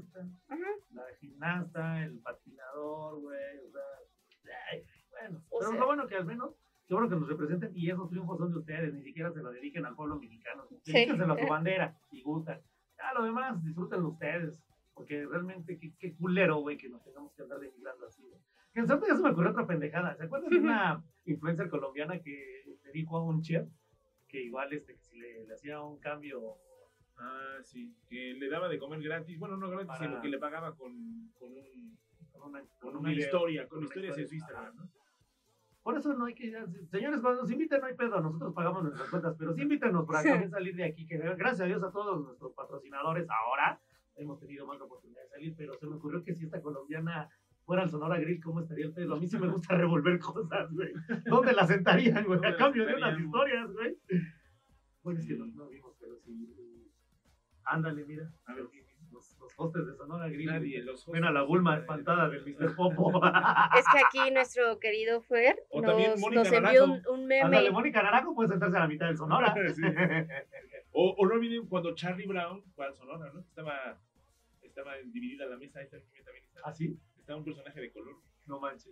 Ajá. 0.48 0.58
la 0.92 1.04
gimnasta, 1.20 2.04
el 2.04 2.20
patinador, 2.20 3.20
güey, 3.20 3.58
o 3.68 3.72
sea, 3.72 4.52
ay, 4.72 4.84
bueno, 5.10 5.44
O 5.50 5.60
pero 5.60 5.72
sea- 5.72 5.80
lo 5.80 5.86
bueno 5.86 6.08
que 6.08 6.16
al 6.16 6.26
menos, 6.26 6.56
qué 6.88 6.94
bueno 6.94 7.10
que 7.10 7.16
nos 7.16 7.28
representen 7.30 7.72
y 7.76 7.90
esos 7.90 8.10
triunfos 8.10 8.38
son 8.38 8.52
de 8.52 8.58
ustedes, 8.60 8.94
ni 8.94 9.02
siquiera 9.04 9.32
se 9.32 9.42
lo 9.42 9.52
dediquen 9.52 9.86
al 9.86 9.96
pueblo 9.96 10.18
mexicano, 10.20 10.66
Sí. 10.84 10.92
dedíquenselo 10.94 11.34
a 11.34 11.38
su 11.40 11.48
bandera 11.48 11.96
y 12.12 12.22
gustan, 12.22 12.62
ya 12.98 13.14
lo 13.14 13.24
demás 13.24 13.64
disfrútenlo 13.64 14.10
ustedes, 14.10 14.62
porque 14.94 15.26
realmente 15.26 15.78
qué, 15.80 15.94
qué 15.98 16.16
culero, 16.16 16.58
güey, 16.60 16.78
que 16.78 16.90
nos 16.90 17.04
tengamos 17.04 17.34
que 17.34 17.44
andar 17.44 17.60
denigrando 17.60 18.06
así, 18.08 18.24
güey. 18.28 18.40
Que 18.74 18.80
en 18.80 18.88
cierto 18.88 19.06
ya 19.08 19.16
se 19.16 19.22
me 19.24 19.30
ocurrió 19.32 19.52
otra 19.52 19.68
pendejada, 19.68 20.16
¿se 20.16 20.24
acuerdan 20.24 20.50
de 20.50 20.58
una 20.60 21.04
influencer 21.26 21.70
colombiana 21.70 22.20
que 22.22 22.64
le 22.84 22.92
dijo 22.92 23.18
a 23.18 23.24
un 23.24 23.42
chef 23.42 23.68
que 24.28 24.42
igual 24.44 24.72
este, 24.72 24.94
que 24.96 25.02
si 25.02 25.18
le, 25.20 25.46
le 25.46 25.54
hacía 25.54 25.82
un 25.82 26.00
cambio 26.00 26.56
Ah, 27.24 27.58
sí, 27.64 27.96
que 28.10 28.34
le 28.34 28.50
daba 28.50 28.68
de 28.68 28.80
comer 28.80 29.02
gratis, 29.02 29.38
bueno, 29.38 29.56
no 29.58 29.70
gratis, 29.70 29.88
Para- 29.88 30.00
sino 30.00 30.22
que 30.22 30.30
le 30.30 30.40
pagaba 30.40 30.76
con, 30.76 30.92
con, 31.38 31.52
un, 31.52 31.98
con 32.32 32.50
una, 32.50 32.64
con 32.80 32.96
un 32.96 32.98
una 33.02 33.10
video, 33.10 33.26
historia, 33.26 33.62
con 33.64 33.70
con 33.70 33.78
una 33.80 33.86
historias 33.88 34.18
en 34.18 34.28
su 34.28 34.36
historia. 34.36 34.58
Instagram, 34.64 34.76
¿no? 34.88 34.92
Por 35.84 35.98
eso 35.98 36.14
no 36.14 36.26
hay 36.26 36.36
que. 36.36 36.52
Señores, 36.92 37.22
cuando 37.22 37.42
nos 37.42 37.52
inviten, 37.52 37.82
no 37.82 37.88
hay 37.88 37.96
pedo. 37.96 38.22
Nosotros 38.22 38.54
pagamos 38.54 38.84
nuestras 38.84 39.10
cuentas, 39.10 39.36
pero 39.38 39.52
sí 39.54 39.62
invítenos 39.64 40.06
para 40.06 40.22
también 40.22 40.52
salir 40.52 40.76
de 40.76 40.84
aquí. 40.84 41.08
Que 41.08 41.18
gracias 41.18 41.62
a 41.62 41.66
Dios 41.66 41.82
a 41.84 41.92
todos 41.92 42.24
nuestros 42.24 42.54
patrocinadores 42.54 43.28
ahora 43.30 43.82
hemos 44.16 44.40
tenido 44.40 44.68
más 44.68 44.80
oportunidad 44.80 45.24
de 45.24 45.30
salir. 45.30 45.56
Pero 45.58 45.74
se 45.74 45.88
me 45.88 45.96
ocurrió 45.96 46.24
que 46.24 46.36
si 46.36 46.46
esta 46.46 46.62
colombiana 46.62 47.28
fuera 47.66 47.82
al 47.82 47.90
Sonora 47.90 48.20
Grill, 48.20 48.44
¿cómo 48.44 48.60
estaría 48.62 48.86
el 48.86 48.94
pedo? 48.94 49.16
A 49.16 49.20
mí 49.20 49.26
sí 49.28 49.40
me 49.40 49.48
gusta 49.48 49.76
revolver 49.76 50.20
cosas, 50.20 50.72
güey. 50.72 50.94
¿Dónde 51.26 51.54
la 51.54 51.66
sentarían, 51.66 52.26
güey? 52.26 52.36
¿Dónde 52.40 52.48
A 52.48 52.52
la 52.52 52.58
cambio 52.58 52.86
de 52.86 52.94
unas 52.96 53.16
sentarían? 53.18 53.26
historias, 53.26 53.72
güey. 53.74 53.98
Bueno, 55.02 55.20
es 55.20 55.28
que 55.28 55.34
no, 55.36 55.48
no 55.48 55.68
vimos, 55.68 55.96
pero 56.00 56.16
sí. 56.20 56.48
Ándale, 57.66 58.06
mira. 58.06 58.30
A 58.46 58.54
ver, 58.54 58.66
Los, 59.12 59.38
los 59.40 59.54
hostes 59.58 59.86
de 59.86 59.94
Sonora 59.96 60.28
Grill. 60.30 60.46
nadie, 60.48 60.82
los 60.84 61.06
Ven 61.08 61.24
a 61.26 61.32
la 61.32 61.44
Bulma 61.44 61.78
espantada 61.78 62.30
del 62.30 62.44
Mr. 62.46 62.76
Popo. 62.76 63.12
Es 63.78 63.86
que 63.92 64.00
aquí 64.20 64.32
nuestro 64.32 64.80
querido 64.80 65.22
Fer 65.22 65.62
O 65.70 65.82
nos, 65.82 66.52
envió 66.52 66.86
un, 67.10 67.26
meme. 67.28 67.42
Ándale, 67.42 67.72
Mónica 67.72 68.02
Naranjo 68.02 68.34
puede 68.34 68.50
sentarse 68.50 68.78
a 68.78 68.82
la 68.82 68.88
mitad 68.88 69.08
del 69.08 69.18
Sonora. 69.18 69.54
Sí. 69.76 69.82
O, 70.94 71.16
o 71.18 71.26
no 71.26 71.36
olviden 71.36 71.68
cuando 71.68 71.96
Charlie 71.96 72.28
Brown 72.28 72.62
fue 72.76 72.86
al 72.86 72.94
Sonora, 72.94 73.32
¿no? 73.34 73.40
Estaba, 73.40 73.98
estaba 74.62 74.98
dividida 75.06 75.46
la 75.46 75.56
mesa, 75.56 75.82
esta 75.82 75.98
también 75.98 76.44
estaba, 76.44 76.68
¿Ah, 76.70 76.74
sí? 76.74 77.00
estaba 77.18 77.40
un 77.40 77.46
personaje 77.46 77.80
de 77.80 77.92
color. 77.94 78.18
No 78.46 78.60
manches. 78.60 78.92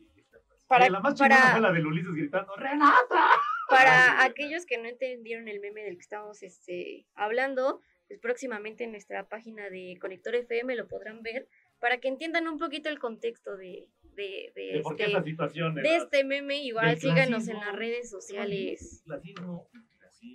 Para- 0.67 0.89
la 0.89 1.01
más 1.01 1.19
para- 1.19 1.35
fue 1.51 1.59
la 1.59 1.73
de 1.73 1.83
Ulises 1.85 2.13
gritando, 2.13 2.55
¡Renata! 2.55 3.31
Para 3.67 4.21
Ay, 4.21 4.29
aquellos 4.29 4.65
que 4.65 4.77
no 4.77 4.87
entendieron 4.87 5.49
el 5.49 5.59
meme 5.59 5.83
del 5.83 5.95
que 5.95 6.01
estamos 6.03 6.41
este, 6.41 7.05
hablando, 7.15 7.81
pues 8.09 8.19
próximamente 8.19 8.83
en 8.83 8.91
nuestra 8.91 9.29
página 9.29 9.69
de 9.69 9.95
Conector 10.01 10.33
FM 10.33 10.75
lo 10.75 10.87
podrán 10.87 11.21
ver 11.21 11.47
para 11.79 11.99
que 11.99 12.07
entiendan 12.07 12.47
un 12.47 12.57
poquito 12.57 12.89
el 12.89 12.97
contexto 12.97 13.55
de, 13.55 13.87
de, 14.15 14.51
de 14.55 14.73
¿De 14.73 14.81
por 14.81 14.95
qué 14.95 15.03
este, 15.03 15.15
esta 15.15 15.23
situación? 15.23 15.75
de 15.75 15.95
este 15.95 16.23
meme. 16.23 16.57
Igual 16.63 16.97
síganos 16.99 17.47
en 17.47 17.55
clasismo, 17.57 17.65
las 17.65 17.75
redes 17.75 18.09
sociales. 18.09 19.03
Clasismo, 19.05 19.69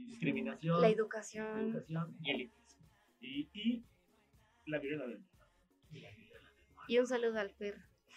discriminación, 0.06 0.80
La 0.80 0.88
educación. 0.88 1.70
educación 1.70 2.16
y 2.22 2.30
elitismo. 2.30 2.86
Y, 3.20 3.50
y 3.52 3.84
la 4.66 4.78
viruela 4.78 5.06
del 5.08 5.20
Y 6.86 6.98
un 6.98 7.06
saludo 7.08 7.40
al 7.40 7.50
Fer. 7.50 7.74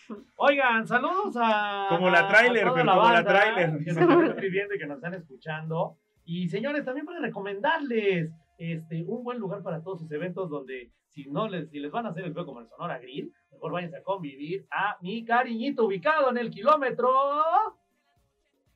Oigan, 0.38 0.88
saludos 0.88 1.36
a. 1.42 1.88
Como 1.90 2.12
la 2.12 2.28
toda 2.28 2.44
pero 2.54 2.64
la 2.64 2.70
como 2.72 2.84
la 2.86 2.96
banda 2.96 3.26
tráiler. 3.26 3.84
Que 3.84 3.92
nos 3.92 3.98
están 3.98 4.36
pidiendo 4.36 4.76
y 4.76 4.78
que 4.78 4.86
nos 4.86 4.98
están 4.98 5.16
escuchando. 5.16 5.98
Y 6.26 6.48
señores, 6.48 6.86
también 6.86 7.08
para 7.08 7.20
recomendarles 7.22 8.30
este, 8.58 9.04
un 9.08 9.24
buen 9.24 9.40
lugar 9.40 9.62
para 9.62 9.82
todos 9.84 10.00
sus 10.00 10.12
eventos 10.12 10.50
donde 10.50 10.92
si 11.10 11.26
no 11.26 11.48
les, 11.48 11.70
si 11.70 11.80
les 11.80 11.92
van 11.92 12.06
a 12.06 12.10
hacer 12.10 12.26
el 12.26 12.34
juego 12.34 12.48
como 12.48 12.62
el 12.62 12.68
Sonora 12.68 13.00
Grill, 13.00 13.32
mejor 13.52 13.72
váyanse 13.72 13.98
a 13.98 14.04
convivir 14.04 14.68
a 14.72 14.98
mi 15.02 15.24
cariñito 15.24 15.86
ubicado 15.86 16.30
en 16.30 16.38
el 16.38 16.50
kilómetro 16.50 17.10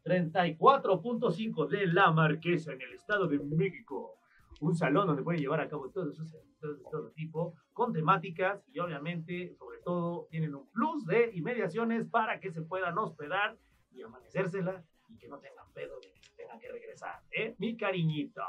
34.5 0.04 1.68
de 1.68 1.88
La 1.88 2.12
Marquesa 2.12 2.74
en 2.74 2.82
el 2.82 2.94
Estado 2.94 3.28
de 3.28 3.40
México. 3.40 4.18
Un 4.60 4.76
salón 4.76 5.08
donde 5.08 5.24
pueden 5.24 5.42
llevar 5.42 5.60
a 5.60 5.68
cabo 5.68 5.90
todos 5.90 6.14
esos 6.14 6.34
eventos 6.34 6.78
de 6.78 6.84
todo 6.92 7.10
tipo, 7.12 7.56
con 7.74 7.94
temáticas 7.94 8.64
y 8.72 8.80
obviamente, 8.80 9.56
sobre 9.58 9.80
todo, 9.80 10.28
tienen 10.30 10.54
un 10.54 10.68
plus 10.72 11.06
de 11.06 11.32
inmediaciones 11.34 12.06
para 12.08 12.40
que 12.40 12.52
se 12.52 12.62
puedan 12.62 12.98
hospedar 12.98 13.58
y 13.92 14.04
amanecérsela 14.04 14.84
y 15.14 15.18
que 15.18 15.28
no 15.28 15.40
tengan 15.40 15.72
pedo 15.74 16.00
de 16.00 16.12
que 16.12 16.22
tengan 16.38 16.60
que 16.60 16.72
regresar. 16.72 17.22
¿eh? 17.32 17.56
Mi 17.60 17.76
cariñito. 17.78 18.42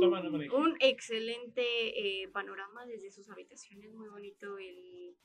Toma, 0.00 0.20
no 0.22 0.30
Un 0.56 0.76
excelente 0.80 1.62
eh, 2.22 2.28
panorama 2.28 2.84
desde 2.86 3.10
sus 3.10 3.28
habitaciones, 3.30 3.92
muy 3.92 4.08
bonito 4.08 4.58
el 4.58 5.16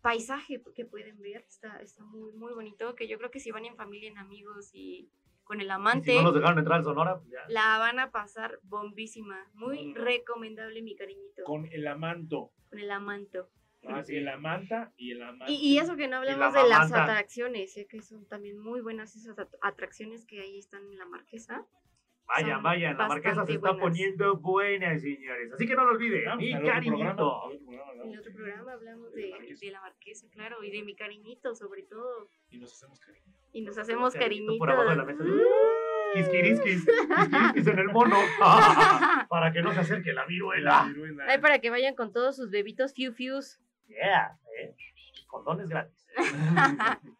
paisaje 0.00 0.62
que 0.74 0.84
pueden 0.84 1.20
ver, 1.20 1.44
está, 1.48 1.80
está 1.82 2.04
muy, 2.04 2.32
muy 2.32 2.52
bonito, 2.54 2.94
que 2.94 3.08
yo 3.08 3.18
creo 3.18 3.30
que 3.30 3.40
si 3.40 3.50
van 3.50 3.64
en 3.64 3.76
familia, 3.76 4.08
en 4.08 4.18
amigos 4.18 4.70
y 4.72 5.10
con 5.42 5.60
el 5.60 5.66
Y 5.66 5.70
amante, 5.70 6.10
Si 6.12 6.16
no 6.16 6.22
nos 6.24 6.34
dejaron 6.34 6.58
entrar 6.58 6.78
al 6.78 6.84
Sonora, 6.84 7.18
pues 7.18 7.30
ya. 7.30 7.44
la 7.48 7.78
van 7.78 7.98
a 7.98 8.10
pasar 8.10 8.58
bombísima, 8.64 9.48
muy 9.54 9.88
Mm. 9.88 9.94
recomendable 9.96 10.82
mi 10.82 10.94
cariñito, 10.96 11.44
con, 11.44 11.62
Con 11.62 11.72
el 11.72 11.86
amanto. 11.86 12.52
el 12.72 12.90
amanto. 12.90 13.48
Ah, 13.88 14.02
sí, 14.02 14.16
el 14.16 14.28
amanta 14.28 14.92
y 14.96 15.12
el 15.12 15.22
amante. 15.22 15.52
Y, 15.52 15.74
y 15.74 15.78
eso 15.78 15.96
que 15.96 16.08
no 16.08 16.16
hablamos 16.16 16.52
la 16.54 16.62
de 16.62 16.68
las 16.68 16.92
atracciones, 16.92 17.72
sé 17.72 17.86
que 17.86 18.02
son 18.02 18.26
también 18.26 18.58
muy 18.58 18.80
buenas 18.80 19.14
esas 19.16 19.38
at- 19.38 19.48
atracciones 19.62 20.26
que 20.26 20.40
ahí 20.40 20.58
están 20.58 20.82
en 20.92 20.98
la 20.98 21.06
marquesa. 21.06 21.64
Vayan, 22.28 22.54
Son 22.56 22.62
vayan, 22.64 22.98
la 22.98 23.06
marquesa 23.06 23.46
se 23.46 23.52
está 23.52 23.70
buenas. 23.70 23.80
poniendo 23.80 24.36
buena, 24.38 24.98
señores. 24.98 25.52
Así 25.52 25.64
que 25.64 25.76
no 25.76 25.84
lo 25.84 25.92
olviden, 25.92 26.36
mi 26.38 26.52
cariñito. 26.60 27.52
En 27.52 28.12
el 28.12 28.18
otro 28.18 28.32
programa 28.34 28.72
hablamos 28.72 29.12
De 29.12 29.22
de, 29.22 29.70
la 29.70 29.80
marquesa. 29.80 30.26
la 30.26 30.32
claro, 30.32 30.64
y 30.64 30.70
de 30.72 30.82
mi 30.82 30.96
cariñito, 30.96 31.54
sobre 31.54 31.84
todo. 31.84 32.28
Y 32.50 32.58
nos 32.58 32.72
hacemos 32.72 32.98
cariño. 32.98 33.26
Y 33.52 33.62
nos 33.62 33.78
hacemos 33.78 34.14
cariñitos. 34.14 34.58
Por 34.58 34.70
abajo 34.70 34.90
de 34.90 34.96
la 34.96 35.04
mesa. 35.04 35.24
Quisquirisquis, 36.14 36.84
quisquirisquis 36.86 37.66
en 37.66 37.78
el 37.78 37.88
mono. 37.88 38.16
Para 39.28 39.52
que 39.52 39.62
no 39.62 39.72
se 39.72 39.80
acerque 39.80 40.12
la 40.12 40.24
viruela. 40.24 40.84
viruela. 40.88 41.26
Ay, 41.28 41.38
para 41.40 41.58
que 41.60 41.68
vayan 41.70 41.94
con 41.94 42.12
todos 42.12 42.36
sus 42.36 42.50
bebitos 42.50 42.92
fiu 42.94 43.12
fius. 43.12 43.60
Yeah, 43.88 44.38
eh. 44.60 44.74
Condones 45.28 45.68
gratis. 45.68 46.06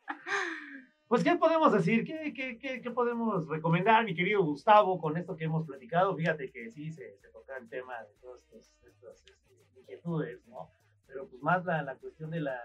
Pues, 1.09 1.23
¿qué 1.23 1.37
podemos 1.37 1.73
decir? 1.73 2.05
¿Qué, 2.05 2.33
qué, 2.35 2.59
qué, 2.59 2.81
qué 2.81 2.91
podemos 2.91 3.47
recomendar, 3.47 4.05
mi 4.05 4.13
querido 4.13 4.43
Gustavo, 4.43 4.99
con 4.99 5.17
esto 5.17 5.37
que 5.37 5.45
hemos 5.45 5.65
platicado? 5.65 6.17
Fíjate 6.17 6.51
que 6.51 6.69
sí 6.69 6.91
se, 6.91 7.17
se 7.19 7.29
toca 7.29 7.57
el 7.59 7.69
tema 7.69 7.95
de 8.03 8.13
todas 8.21 8.43
estas, 8.43 8.73
estas, 8.85 9.25
este, 9.25 9.55
inquietudes, 9.81 10.45
¿no? 10.49 10.69
Pero 11.07 11.29
pues 11.29 11.41
más 11.43 11.65
la, 11.65 11.83
la 11.85 11.95
cuestión 11.95 12.31
de 12.31 12.41
la 12.41 12.61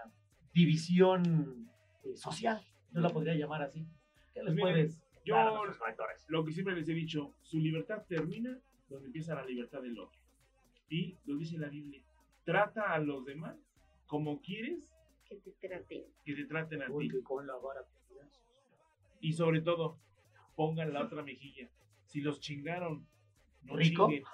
división 0.52 1.70
eh, 2.02 2.16
social, 2.16 2.60
yo 2.90 3.00
la 3.00 3.10
podría 3.10 3.34
llamar 3.36 3.62
así. 3.62 3.86
¿Qué 4.34 4.42
les 4.42 4.54
Miren, 4.54 4.72
puedes 4.74 5.00
yo- 5.24 5.36
a? 5.36 5.62
Lo 6.26 6.44
que 6.44 6.50
siempre 6.52 6.74
les 6.74 6.88
he 6.88 6.94
dicho, 6.94 7.32
su 7.42 7.60
libertad 7.60 8.02
termina 8.08 8.58
donde 8.88 9.06
empieza 9.06 9.36
la 9.36 9.44
libertad 9.44 9.82
del 9.82 9.96
otro. 10.00 10.20
Y 10.88 11.16
lo 11.26 11.36
dice 11.36 11.58
la 11.58 11.68
Biblia, 11.68 12.02
trata 12.44 12.92
a 12.92 12.98
los 12.98 13.24
demás 13.24 13.56
como 14.12 14.42
quieres 14.42 14.94
Que 15.24 15.36
te 15.36 15.52
traten. 15.52 16.04
que 16.22 16.34
te 16.34 16.44
traten 16.44 16.82
a 16.82 16.86
ti. 16.86 17.08
Con 17.22 17.46
la 17.46 17.56
vara. 17.56 17.80
Y 19.20 19.32
sobre 19.32 19.62
todo, 19.62 19.98
pongan 20.54 20.92
la 20.92 21.04
otra 21.04 21.22
mejilla. 21.22 21.70
Si 22.04 22.20
los 22.20 22.38
chingaron, 22.38 23.06
no 23.62 23.74
¿Rico? 23.74 24.08
chinguen. 24.08 24.24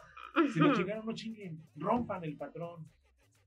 Si 0.53 0.59
los 0.59 0.77
chingaron, 0.77 1.07
no 1.07 1.15
chinguen. 1.15 1.63
Rompan 1.77 2.25
el 2.25 2.37
patrón. 2.37 2.89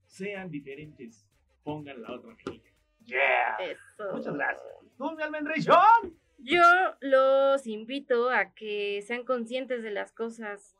Sean 0.05 0.49
diferentes. 0.49 1.27
Pongan 1.65 2.01
la 2.01 2.13
otra 2.13 2.33
mejilla. 2.33 2.71
Yeah. 3.03 3.57
Eso. 3.59 4.13
Muchas 4.13 4.33
gracias. 4.33 4.73
¿Tú, 4.97 5.11
mi 5.11 5.23
almendración? 5.23 6.17
Yo 6.37 6.63
los 7.01 7.67
invito 7.67 8.29
a 8.29 8.53
que 8.53 9.01
sean 9.01 9.25
conscientes 9.25 9.83
de 9.83 9.91
las 9.91 10.13
cosas, 10.13 10.77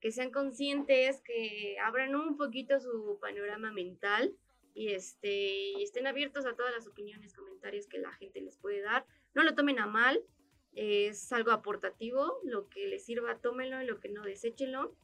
que 0.00 0.12
sean 0.12 0.30
conscientes, 0.30 1.20
que 1.22 1.76
abran 1.84 2.14
un 2.14 2.36
poquito 2.36 2.78
su 2.78 3.18
panorama 3.20 3.72
mental 3.72 4.32
y 4.76 4.92
este 4.92 5.70
y 5.70 5.82
estén 5.82 6.06
abiertos 6.06 6.44
a 6.44 6.54
todas 6.54 6.72
las 6.72 6.86
opiniones, 6.86 7.32
comentarios 7.32 7.86
que 7.86 7.98
la 7.98 8.12
gente 8.12 8.42
les 8.42 8.58
puede 8.58 8.82
dar. 8.82 9.06
No 9.34 9.42
lo 9.42 9.54
tomen 9.54 9.78
a 9.78 9.86
mal, 9.86 10.22
es 10.74 11.32
algo 11.32 11.50
aportativo, 11.50 12.38
lo 12.44 12.68
que 12.68 12.86
les 12.86 13.06
sirva, 13.06 13.38
tómenlo, 13.38 13.82
y 13.82 13.86
lo 13.86 13.98
que 13.98 14.10
no, 14.10 14.22
deséchenlo. 14.22 14.94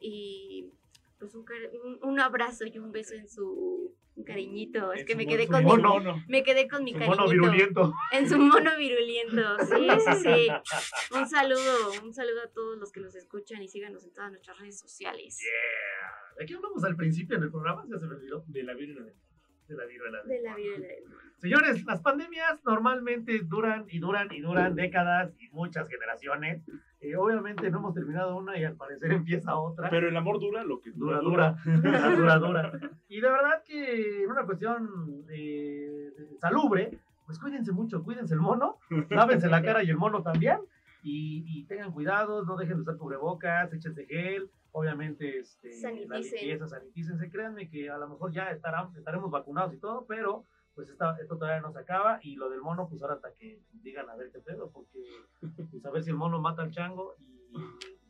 Y 0.00 0.72
pues 1.18 1.34
un, 1.34 1.44
un, 1.84 1.98
un 2.02 2.20
abrazo 2.20 2.64
y 2.66 2.78
un 2.78 2.92
beso 2.92 3.14
en 3.14 3.28
su 3.28 3.94
un 4.18 4.24
cariñito. 4.24 4.92
Es 4.92 5.04
que 5.04 5.14
me 5.14 5.26
quedé 5.26 5.46
con 5.46 5.62
mono. 5.62 5.98
mi, 5.98 6.04
mono. 6.04 6.24
me 6.28 6.42
quedé 6.42 6.68
con 6.68 6.82
mi 6.82 6.92
cariñito. 6.92 7.16
mono 7.16 7.30
virulento. 7.30 7.94
En 8.12 8.28
su 8.28 8.38
mono 8.38 8.76
virulento, 8.76 9.58
sí, 9.60 9.88
sí, 10.04 10.12
sí. 10.22 10.48
Un 11.18 11.26
saludo, 11.26 11.92
un 12.02 12.12
saludo 12.12 12.42
a 12.42 12.48
todos 12.48 12.78
los 12.78 12.92
que 12.92 13.00
nos 13.00 13.14
escuchan 13.14 13.62
y 13.62 13.68
síganos 13.68 14.04
en 14.04 14.12
todas 14.12 14.30
nuestras 14.30 14.58
redes 14.58 14.78
sociales. 14.78 15.38
Yeah. 15.40 16.38
¿De 16.38 16.46
qué 16.46 16.54
hablamos 16.54 16.84
al 16.84 16.96
principio 16.96 17.36
en 17.36 17.44
el 17.44 17.50
programa? 17.50 17.84
Ya 17.88 17.98
se 17.98 18.06
me 18.06 18.14
olvidó. 18.14 18.44
De 18.46 18.62
la 18.62 18.74
viruela. 18.74 19.12
De 19.68 19.76
la 19.76 19.86
viruela. 19.86 20.22
De 20.24 20.42
la 20.42 20.54
viruela 20.54 20.86
del. 20.86 21.04
Señores, 21.38 21.84
las 21.84 22.00
pandemias 22.00 22.60
normalmente 22.64 23.40
duran 23.44 23.86
y 23.88 24.00
duran 24.00 24.28
y 24.32 24.40
duran 24.40 24.74
décadas 24.74 25.32
y 25.38 25.48
muchas 25.50 25.88
generaciones. 25.88 26.62
Eh, 27.00 27.14
obviamente 27.16 27.70
no 27.70 27.78
hemos 27.78 27.94
terminado 27.94 28.36
una 28.36 28.58
y 28.58 28.64
al 28.64 28.74
parecer 28.74 29.12
empieza 29.12 29.56
otra. 29.56 29.88
Pero 29.88 30.08
el 30.08 30.16
amor 30.16 30.40
dura 30.40 30.64
lo 30.64 30.80
que 30.80 30.90
dura, 30.90 31.20
dura, 31.20 31.56
dura, 31.64 32.10
dura, 32.10 32.38
dura. 32.38 32.72
Y 33.08 33.20
de 33.20 33.28
verdad 33.30 33.62
que 33.64 34.24
en 34.24 34.30
una 34.30 34.44
cuestión 34.44 35.24
eh, 35.30 36.10
salubre, 36.40 36.98
pues 37.26 37.38
cuídense 37.38 37.72
mucho, 37.72 38.02
cuídense 38.02 38.34
el 38.34 38.40
mono, 38.40 38.78
lávense 39.10 39.48
la 39.48 39.62
cara 39.62 39.82
y 39.84 39.90
el 39.90 39.96
mono 39.96 40.22
también. 40.22 40.58
Y, 41.04 41.44
y 41.46 41.64
tengan 41.66 41.92
cuidado, 41.92 42.44
no 42.44 42.56
dejen 42.56 42.76
de 42.76 42.82
usar 42.82 42.96
cubrebocas, 42.96 43.72
échense 43.72 44.04
gel, 44.06 44.50
obviamente 44.72 45.38
este, 45.38 45.68
la 45.70 45.76
Saniticen. 45.76 46.38
limpieza, 46.40 46.66
sanitícense. 46.68 47.30
Créanme 47.30 47.68
que 47.70 47.88
a 47.88 47.98
lo 47.98 48.08
mejor 48.08 48.32
ya 48.32 48.50
estarán, 48.50 48.88
estaremos 48.96 49.30
vacunados 49.30 49.72
y 49.72 49.76
todo, 49.78 50.04
pero 50.06 50.44
pues 50.78 50.90
esta- 50.90 51.16
esto 51.20 51.36
todavía 51.36 51.60
no 51.60 51.72
se 51.72 51.80
acaba. 51.80 52.20
Y 52.22 52.36
lo 52.36 52.48
del 52.48 52.60
mono, 52.60 52.88
pues 52.88 53.02
ahora 53.02 53.14
hasta 53.16 53.34
que 53.34 53.60
digan 53.72 54.08
a 54.08 54.14
ver 54.14 54.30
qué 54.30 54.38
pedo, 54.38 54.70
porque 54.70 55.00
pues 55.72 55.84
a 55.84 55.90
ver 55.90 56.04
si 56.04 56.10
el 56.10 56.16
mono 56.16 56.38
mata 56.40 56.62
al 56.62 56.70
chango 56.70 57.16
y 57.18 57.36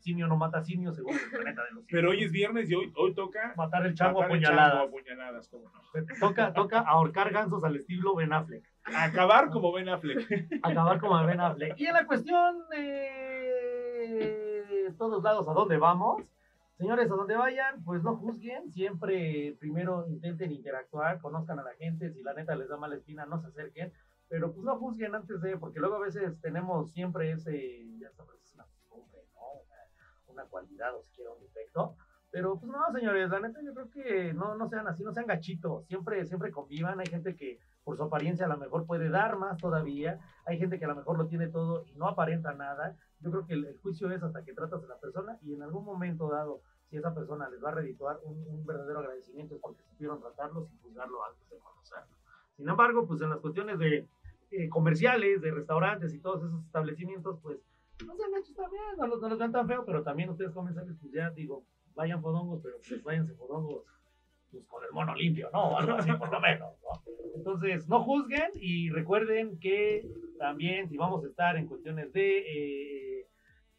simio 0.01 0.27
no 0.27 0.37
mata 0.37 0.59
a 0.59 0.63
simio 0.63 0.93
según 0.93 1.15
el 1.15 1.31
planeta 1.31 1.63
de 1.65 1.71
los 1.71 1.85
simios. 1.87 1.89
Pero 1.91 2.11
hoy 2.11 2.25
es 2.25 2.31
viernes 2.31 2.69
y 2.71 2.75
hoy, 2.75 2.93
hoy 2.95 3.15
toca 3.15 3.55
matar 3.57 3.87
el 3.87 3.95
chango 3.95 4.19
a 4.19 4.25
matar 4.29 4.37
puñaladas. 4.37 4.87
a 4.87 4.91
puñaladas, 4.91 5.49
cómo 5.49 5.71
no. 5.71 5.81
Toca, 6.21 6.53
toca 6.53 6.81
ahorcar 6.81 7.33
gansos 7.33 7.65
al 7.65 7.75
estilo 7.77 8.15
Ben 8.15 8.35
Affleck. 8.35 8.71
Acabar 8.85 9.49
como 9.49 9.73
Ben 9.73 9.89
Affleck. 9.89 10.29
Acabar 10.63 11.01
como 11.01 11.25
Ben 11.25 11.41
Affleck. 11.41 11.73
Y 11.81 11.87
en 11.87 11.95
la 11.95 12.05
cuestión 12.07 12.69
de 12.69 14.93
todos 14.99 15.23
lados 15.23 15.49
a 15.49 15.55
dónde 15.55 15.79
vamos, 15.79 16.23
señores, 16.79 17.11
a 17.11 17.15
donde 17.15 17.37
vayan, 17.37 17.83
pues 17.85 18.03
no 18.03 18.17
juzguen, 18.17 18.71
siempre 18.71 19.57
primero 19.59 20.07
intenten 20.09 20.53
interactuar, 20.53 21.21
conozcan 21.21 21.59
a 21.59 21.65
la 21.65 21.75
gente, 21.75 22.11
si 22.13 22.23
la 22.23 22.35
neta 22.35 22.55
les 22.55 22.69
da 22.69 22.77
mala 22.77 22.95
espina, 22.95 23.27
no 23.27 23.41
se 23.41 23.49
acerquen, 23.49 23.93
pero 24.29 24.53
pues 24.53 24.65
no 24.65 24.79
juzguen 24.79 25.15
antes 25.15 25.41
de, 25.41 25.57
porque 25.59 25.81
luego 25.81 25.97
a 25.97 26.01
veces 26.01 26.41
tenemos 26.41 26.93
siempre 26.93 27.33
ese, 27.33 27.85
ya 27.99 28.11
sabes, 28.13 28.41
es 28.43 28.55
una 28.55 28.65
costumbre, 28.65 29.21
¿no? 29.35 29.41
Una, 29.65 30.43
una 30.43 30.45
cualidad 30.45 30.95
o 30.95 31.03
siquiera 31.03 31.33
un 31.33 31.41
defecto. 31.41 31.97
Pero 32.31 32.59
pues 32.61 32.71
no, 32.71 32.79
señores, 32.93 33.31
la 33.31 33.41
neta 33.41 33.61
yo 33.63 33.73
creo 33.75 33.91
que 33.91 34.35
no, 34.35 34.55
no 34.55 34.69
sean 34.69 34.87
así, 34.87 35.03
no 35.03 35.13
sean 35.13 35.27
gachitos, 35.27 35.87
siempre, 35.87 36.25
siempre 36.27 36.53
convivan, 36.53 37.01
hay 37.01 37.07
gente 37.07 37.35
que 37.35 37.59
por 37.83 37.97
su 37.97 38.03
apariencia 38.03 38.45
a 38.45 38.51
lo 38.51 38.59
mejor 38.59 38.87
puede 38.87 39.09
dar 39.09 39.37
más 39.39 39.57
todavía, 39.57 40.21
hay 40.45 40.59
gente 40.59 40.79
que 40.79 40.85
a 40.85 40.89
lo 40.89 40.95
mejor 40.95 41.17
lo 41.17 41.27
tiene 41.27 41.49
todo 41.49 41.85
y 41.87 41.95
no 41.95 42.07
aparenta 42.07 42.53
nada, 42.53 42.97
yo 43.21 43.31
creo 43.31 43.47
que 43.47 43.55
el, 43.55 43.65
el 43.65 43.79
juicio 43.79 44.11
es 44.11 44.23
hasta 44.23 44.45
que 44.45 44.53
tratas 44.53 44.83
a 44.85 44.87
la 44.87 44.99
persona 44.99 45.39
y 45.43 45.55
en 45.55 45.63
algún 45.63 45.85
momento 45.85 46.29
dado, 46.29 46.63
si 46.89 46.97
esa 46.97 47.15
persona 47.15 47.49
les 47.49 47.63
va 47.63 47.71
a 47.71 47.75
redituar 47.75 48.21
un, 48.25 48.45
un 48.49 48.65
verdadero 48.65 49.01
agradecimiento 49.01 49.55
es 49.55 49.61
porque 49.61 49.83
supieron 49.83 50.21
tratarlo 50.21 50.65
sin 50.65 50.79
juzgarlo 50.81 51.25
antes 51.25 51.49
de 51.51 51.59
conocerlo. 51.59 52.17
Sin 52.57 52.69
embargo, 52.69 53.07
pues 53.07 53.21
en 53.21 53.31
las 53.31 53.41
cuestiones 53.41 53.79
de 53.79 54.09
eh, 54.51 54.69
comerciales, 54.69 55.43
de 55.43 55.51
restaurantes 55.51 56.15
y 56.15 56.21
todos 56.21 56.43
esos 56.45 56.65
establecimientos, 56.65 57.39
pues 57.43 57.59
no 58.07 58.17
sean 58.17 58.31
hechos 58.35 58.55
también, 58.55 58.83
no 58.97 59.07
los, 59.07 59.21
no 59.21 59.29
los 59.29 59.39
vean 59.39 59.53
tan 59.53 59.67
feo, 59.67 59.85
pero 59.85 60.03
también 60.03 60.31
ustedes 60.31 60.53
comensales, 60.53 60.97
pues 61.01 61.13
ya 61.13 61.31
digo, 61.31 61.65
vayan 61.95 62.23
fodongos, 62.23 62.61
pero 62.63 62.77
pues 62.89 63.03
váyanse 63.03 63.35
fodongos 63.35 63.85
pues 64.51 64.65
con 64.67 64.83
el 64.85 64.91
mono 64.93 65.15
limpio, 65.15 65.51
¿no? 65.53 65.71
O 65.71 65.79
algo 65.79 65.93
así, 65.93 66.13
por 66.13 66.31
lo 66.31 66.41
menos, 66.41 66.75
¿no? 66.83 67.03
Entonces, 67.37 67.89
no 67.89 68.03
juzguen 68.03 68.51
y 68.55 68.91
recuerden 68.91 69.59
que 69.61 70.07
también 70.39 70.89
si 70.89 70.97
vamos 70.97 71.25
a 71.25 71.29
estar 71.29 71.57
en 71.57 71.67
cuestiones 71.67 72.13
de, 72.13 72.39
eh, 72.39 73.27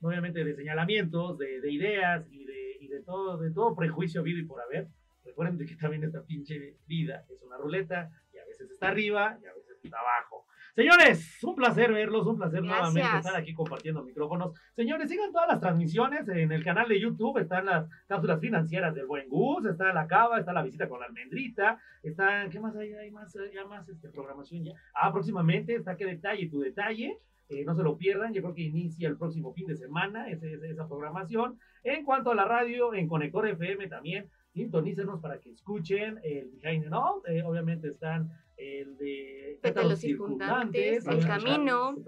obviamente, 0.02 0.44
de 0.44 0.56
señalamientos, 0.56 1.38
de, 1.38 1.60
de 1.62 1.72
ideas 1.72 2.26
y 2.32 2.46
de, 2.46 2.78
y 2.80 2.88
de 2.88 3.02
todo, 3.02 3.38
de 3.38 3.52
todo 3.52 3.76
prejuicio 3.76 4.22
habido 4.22 4.40
y 4.40 4.46
por 4.46 4.62
haber, 4.62 4.88
recuerden 5.26 5.58
de 5.58 5.66
que 5.66 5.76
también 5.76 6.04
esta 6.04 6.24
pinche 6.24 6.78
vida 6.88 7.26
es 7.30 7.42
una 7.44 7.58
ruleta 7.58 8.10
y 8.34 8.38
a 8.38 8.46
veces 8.46 8.70
está 8.72 8.90
arriba 8.90 9.38
y 9.42 9.46
a 9.46 9.54
veces 9.54 9.78
está 9.84 9.98
abajo. 10.00 10.46
Señores, 10.80 11.44
un 11.44 11.56
placer 11.56 11.92
verlos, 11.92 12.26
un 12.26 12.38
placer 12.38 12.62
Gracias. 12.64 12.94
nuevamente 12.94 13.18
estar 13.18 13.36
aquí 13.36 13.54
compartiendo 13.54 14.02
micrófonos. 14.02 14.54
Señores, 14.78 15.10
sigan 15.10 15.30
todas 15.34 15.50
las 15.50 15.60
transmisiones 15.60 16.26
en 16.30 16.54
el 16.54 16.64
canal 16.64 16.88
de 16.88 17.02
YouTube, 17.02 17.38
están 17.38 17.66
las 17.66 17.90
cápsulas 18.08 18.40
financieras 18.40 18.96
del 18.96 19.06
Buen 19.06 19.28
Gus, 19.28 19.66
está 19.66 19.92
la 19.92 20.08
cava, 20.08 20.40
está 20.40 20.54
la 20.54 20.64
visita 20.64 20.88
con 20.88 21.02
la 21.02 21.08
almendrita, 21.08 21.78
está, 22.02 22.48
¿qué 22.50 22.62
más 22.62 22.74
hay? 22.78 22.94
Hay 22.94 23.12
más, 23.12 23.38
ya 23.54 23.66
más 23.66 23.90
este, 23.90 24.08
programación 24.08 24.64
ya. 24.64 24.72
Ah, 24.94 25.12
próximamente 25.12 25.76
está 25.76 25.98
qué 25.98 26.06
detalle, 26.06 26.48
tu 26.50 26.62
detalle. 26.62 27.18
Eh, 27.50 27.66
no 27.66 27.76
se 27.76 27.84
lo 27.84 27.98
pierdan, 27.98 28.32
yo 28.32 28.42
creo 28.42 28.54
que 28.54 28.62
inicia 28.62 29.10
el 29.10 29.18
próximo 29.18 29.52
fin 29.54 29.68
de 29.68 29.76
semana 29.76 30.30
ese- 30.30 30.60
esa 30.70 30.88
programación. 30.88 31.60
En 31.84 32.06
cuanto 32.06 32.32
a 32.32 32.36
la 32.36 32.46
radio, 32.46 32.94
en 32.94 33.08
Conector 33.10 33.48
FM 33.50 33.88
también, 33.90 34.30
sintonícenos 34.54 35.20
para 35.20 35.40
que 35.40 35.50
escuchen 35.52 36.20
el 36.24 36.52
Behind 36.62 36.84
the 36.86 36.90
Note. 36.90 37.36
Eh, 37.38 37.44
obviamente 37.44 37.90
están 37.90 38.30
el 38.60 38.98
de 38.98 39.60
Pétalos 39.62 40.00
circundantes, 40.00 41.08
El 41.08 41.16
los 41.16 41.26
Camino. 41.26 41.94
los 41.94 42.06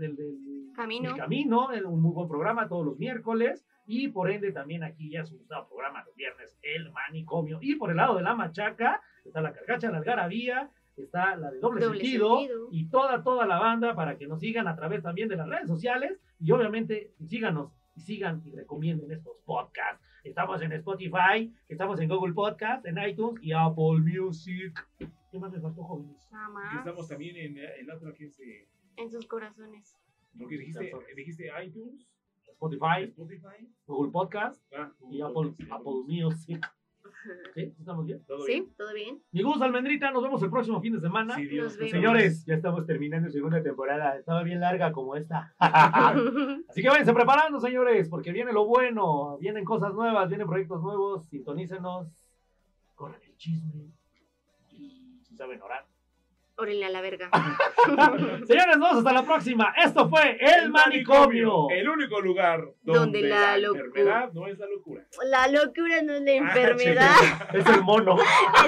del, 0.00 0.16
del 0.16 0.70
Camino. 0.76 1.10
El 1.10 1.16
Camino, 1.16 1.72
el- 1.72 1.86
un 1.86 2.00
muy 2.00 2.12
buen 2.12 2.28
programa 2.28 2.68
todos 2.68 2.84
los 2.86 2.98
miércoles. 2.98 3.64
Y 3.86 4.08
por 4.08 4.30
ende 4.30 4.50
también 4.52 4.82
aquí 4.82 5.10
ya 5.10 5.24
su 5.26 5.38
programa 5.46 6.02
los 6.06 6.14
viernes, 6.16 6.56
el 6.62 6.90
manicomio. 6.92 7.58
Y 7.60 7.74
por 7.76 7.90
el 7.90 7.96
lado 7.98 8.16
de 8.16 8.22
la 8.22 8.34
machaca 8.34 9.02
está 9.24 9.40
la 9.42 9.52
carcacha, 9.52 9.90
la 9.90 9.98
algarabía, 9.98 10.70
está 10.96 11.36
la 11.36 11.50
de 11.50 11.58
doble, 11.60 11.84
Doble 11.84 11.98
sentido, 12.00 12.38
sentido. 12.38 12.68
y 12.70 12.88
toda, 12.88 13.22
toda 13.22 13.46
la 13.46 13.58
banda 13.58 13.94
para 13.94 14.16
que 14.16 14.26
nos 14.26 14.40
sigan 14.40 14.68
a 14.68 14.76
través 14.76 15.02
también 15.02 15.28
de 15.28 15.36
las 15.36 15.48
redes 15.48 15.66
sociales 15.68 16.18
y 16.40 16.50
obviamente 16.52 17.12
síganos 17.26 17.72
y 17.94 18.00
sigan 18.00 18.40
y 18.46 18.52
recomienden 18.52 19.10
estos 19.12 19.36
podcasts. 19.44 20.02
Estamos 20.24 20.62
en 20.62 20.72
Spotify, 20.72 21.52
estamos 21.68 22.00
en 22.00 22.08
Google 22.08 22.32
Podcast, 22.32 22.86
en 22.86 22.96
iTunes 23.06 23.38
y 23.42 23.52
Apple 23.52 24.00
Music. 24.00 24.72
¿Qué 25.34 25.40
más 25.40 25.52
les 25.52 25.62
faltó, 25.62 25.82
jóvenes? 25.82 26.28
Nada 26.30 26.46
Que 26.46 26.52
más. 26.52 26.74
estamos 26.78 27.08
también 27.08 27.36
en, 27.36 27.58
en 27.58 27.86
la 27.88 27.96
otra 27.96 28.14
que 28.14 28.26
es 28.26 28.36
de- 28.36 28.68
En 28.96 29.10
sus 29.10 29.26
corazones. 29.26 29.96
Porque 30.38 30.56
dijiste, 30.58 30.92
dijiste 31.16 31.50
iTunes, 31.64 32.06
Spotify, 32.52 33.02
Spotify. 33.08 33.68
Google 33.84 34.12
Podcast 34.12 34.62
Ah, 34.72 34.92
y 35.10 35.18
Google 35.18 35.22
Apple, 35.24 35.34
Podcast, 35.58 35.72
Apple 35.72 35.92
Music. 36.06 36.64
¿Sí? 37.52 37.74
¿Estamos 37.80 38.06
bien? 38.06 38.24
¿Todo 38.24 38.44
bien? 38.46 38.64
¿Sí? 38.66 38.74
¿Todo 38.78 38.94
bien? 38.94 39.20
Mi 39.32 39.42
Gus 39.42 39.60
Almendrita, 39.60 40.12
nos 40.12 40.22
vemos 40.22 40.40
el 40.40 40.50
próximo 40.50 40.80
fin 40.80 40.92
de 40.94 41.00
semana. 41.00 41.34
Sí, 41.34 41.46
Dios. 41.46 41.64
Nos 41.64 41.78
vemos. 41.78 41.90
Señores, 41.90 42.44
ya 42.46 42.54
estamos 42.54 42.86
terminando 42.86 43.28
segunda 43.28 43.60
temporada. 43.60 44.16
Estaba 44.16 44.44
bien 44.44 44.60
larga 44.60 44.92
como 44.92 45.16
esta. 45.16 45.52
Así 45.58 46.80
que 46.80 46.88
váyanse 46.88 47.12
preparando, 47.12 47.58
señores, 47.58 48.08
porque 48.08 48.30
viene 48.30 48.52
lo 48.52 48.66
bueno. 48.66 49.36
Vienen 49.38 49.64
cosas 49.64 49.92
nuevas, 49.94 50.28
vienen 50.28 50.46
proyectos 50.46 50.80
nuevos. 50.80 51.26
Sintonícenos, 51.26 52.06
corren 52.94 53.20
el 53.20 53.36
chisme 53.36 53.72
y 53.74 53.92
saben 55.36 55.60
orar. 55.62 55.86
Órenle 56.56 56.84
a 56.86 56.88
la 56.90 57.00
verga. 57.00 57.30
Señores, 58.46 58.76
nos 58.78 58.88
vemos 58.88 58.96
hasta 58.98 59.12
la 59.12 59.24
próxima. 59.24 59.74
Esto 59.76 60.08
fue 60.08 60.38
El 60.40 60.70
Manicomio. 60.70 61.68
El 61.68 61.88
único 61.88 62.20
lugar 62.20 62.60
Donde 62.82 63.00
donde, 63.00 63.22
la 63.22 63.56
la, 63.58 63.66
enfermedad 63.66 64.32
no 64.32 64.46
es 64.46 64.56
la 64.58 64.66
locura. 64.68 65.04
La 65.24 65.48
locura 65.48 66.02
no 66.02 66.14
es 66.14 66.22
la 66.22 66.30
Ah, 66.30 66.34
enfermedad, 66.36 67.10
Es 67.54 67.66
el 67.66 67.82
mono. 67.82 68.16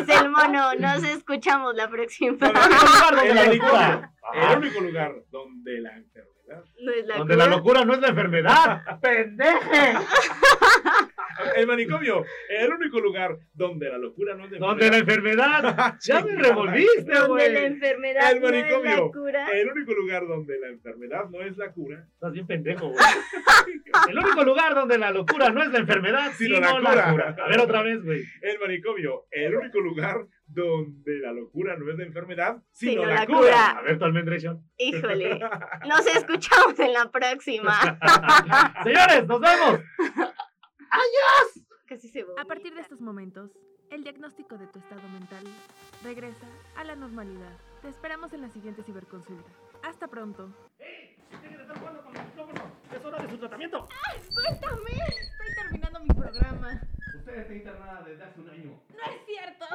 es 0.00 0.08
el 0.08 0.30
mono. 0.30 0.74
Nos 0.74 1.04
escuchamos 1.04 1.76
la 1.76 1.88
próxima. 1.88 2.36
No, 2.40 2.52
no, 2.52 2.60
El 2.64 2.70
lugar 2.70 3.14
donde 3.14 3.28
El 3.30 3.34
la 3.36 3.44
manicomio. 3.44 3.72
locura. 3.72 4.12
El 4.34 4.58
único 4.58 4.80
lugar 4.80 5.14
donde 5.30 5.80
la 5.80 5.96
enfermedad. 5.96 6.35
No 6.80 6.92
es 6.92 7.06
la 7.06 7.16
Donde 7.18 7.36
la 7.36 7.44
cura. 7.44 7.56
locura 7.56 7.84
no 7.84 7.94
es 7.94 8.00
la 8.00 8.08
enfermedad. 8.08 8.82
¡Pendeje! 9.00 9.92
El 11.56 11.66
manicomio. 11.66 12.24
El 12.48 12.72
único 12.72 12.98
lugar 12.98 13.36
donde 13.52 13.88
la 13.90 13.98
locura 13.98 14.34
no 14.34 14.46
es 14.46 14.52
la 14.52 14.58
Donde 14.58 14.90
la 14.90 14.96
enfermedad. 14.98 15.94
Ya 16.00 16.22
me 16.24 16.34
revolviste, 16.34 17.12
Donde 17.12 17.48
la 17.50 17.58
güey. 17.58 17.64
enfermedad 17.66 18.32
El 18.32 18.40
no 18.40 18.48
es 18.48 18.52
la 18.54 18.60
manicomio. 18.78 19.12
cura. 19.12 19.48
El 19.52 19.70
único 19.70 19.92
lugar 19.94 20.26
donde 20.26 20.58
la 20.58 20.68
enfermedad 20.68 21.24
no 21.30 21.42
es 21.42 21.56
la 21.58 21.72
cura. 21.72 22.06
Estás 22.14 22.32
bien 22.32 22.46
pendejo, 22.46 22.88
güey. 22.88 23.04
El 24.08 24.18
único 24.18 24.44
lugar 24.44 24.74
donde 24.74 24.96
la 24.98 25.10
locura 25.10 25.50
no 25.50 25.62
es 25.62 25.70
la 25.72 25.78
enfermedad, 25.78 26.32
Sino 26.36 26.56
sino, 26.56 26.60
la 26.60 26.80
la, 26.80 26.90
cura. 26.90 27.10
cura. 27.10 27.36
A 27.44 27.48
ver 27.48 27.60
otra 27.60 27.82
vez, 27.82 28.02
güey. 28.02 28.22
El 28.40 28.58
manicomio. 28.58 29.26
El 29.30 29.54
único 29.56 29.80
lugar 29.80 30.16
donde 30.46 31.18
la 31.20 31.32
locura 31.32 31.76
no 31.76 31.90
es 31.90 31.98
la 31.98 32.04
enfermedad, 32.04 32.62
sino, 32.70 33.02
Sino 33.02 33.06
la, 33.06 33.14
la 33.14 33.26
cura. 33.26 33.38
cura. 33.38 33.70
A 33.70 33.82
ver 33.82 33.98
tu 33.98 34.04
almendration. 34.04 34.62
Híjole. 34.78 35.38
Nos 35.88 36.06
escuchamos 36.06 36.78
en 36.78 36.92
la 36.92 37.10
próxima. 37.10 37.72
Señores, 38.84 39.26
nos 39.26 39.40
vemos. 39.40 39.80
Casi 41.86 42.08
se 42.08 42.24
A 42.38 42.44
partir 42.44 42.74
de 42.74 42.80
estos 42.80 43.00
momentos, 43.00 43.50
el 43.90 44.02
diagnóstico 44.02 44.58
de 44.58 44.66
tu 44.66 44.78
estado 44.80 45.08
mental 45.08 45.44
regresa 46.02 46.46
a 46.76 46.82
la 46.84 46.96
normalidad. 46.96 47.56
Te 47.82 47.88
esperamos 47.88 48.32
en 48.32 48.42
la 48.42 48.48
siguiente 48.48 48.82
ciberconsulta. 48.82 49.48
Hasta 49.84 50.08
pronto. 50.08 50.52
Es 50.80 51.16
hora 53.04 53.22
de 53.22 53.28
su 53.30 53.38
tratamiento. 53.38 53.86
¡Suéltame! 54.30 54.98
Estoy 55.08 55.54
terminando 55.62 56.00
mi 56.00 56.08
programa. 56.08 56.80
Usted 57.18 57.36
está 57.38 57.54
internada 57.54 58.02
desde 58.02 58.24
hace 58.24 58.40
un 58.40 58.50
año. 58.50 58.82
¡No 58.88 59.12
es 59.12 59.20
cierto! 59.26 59.66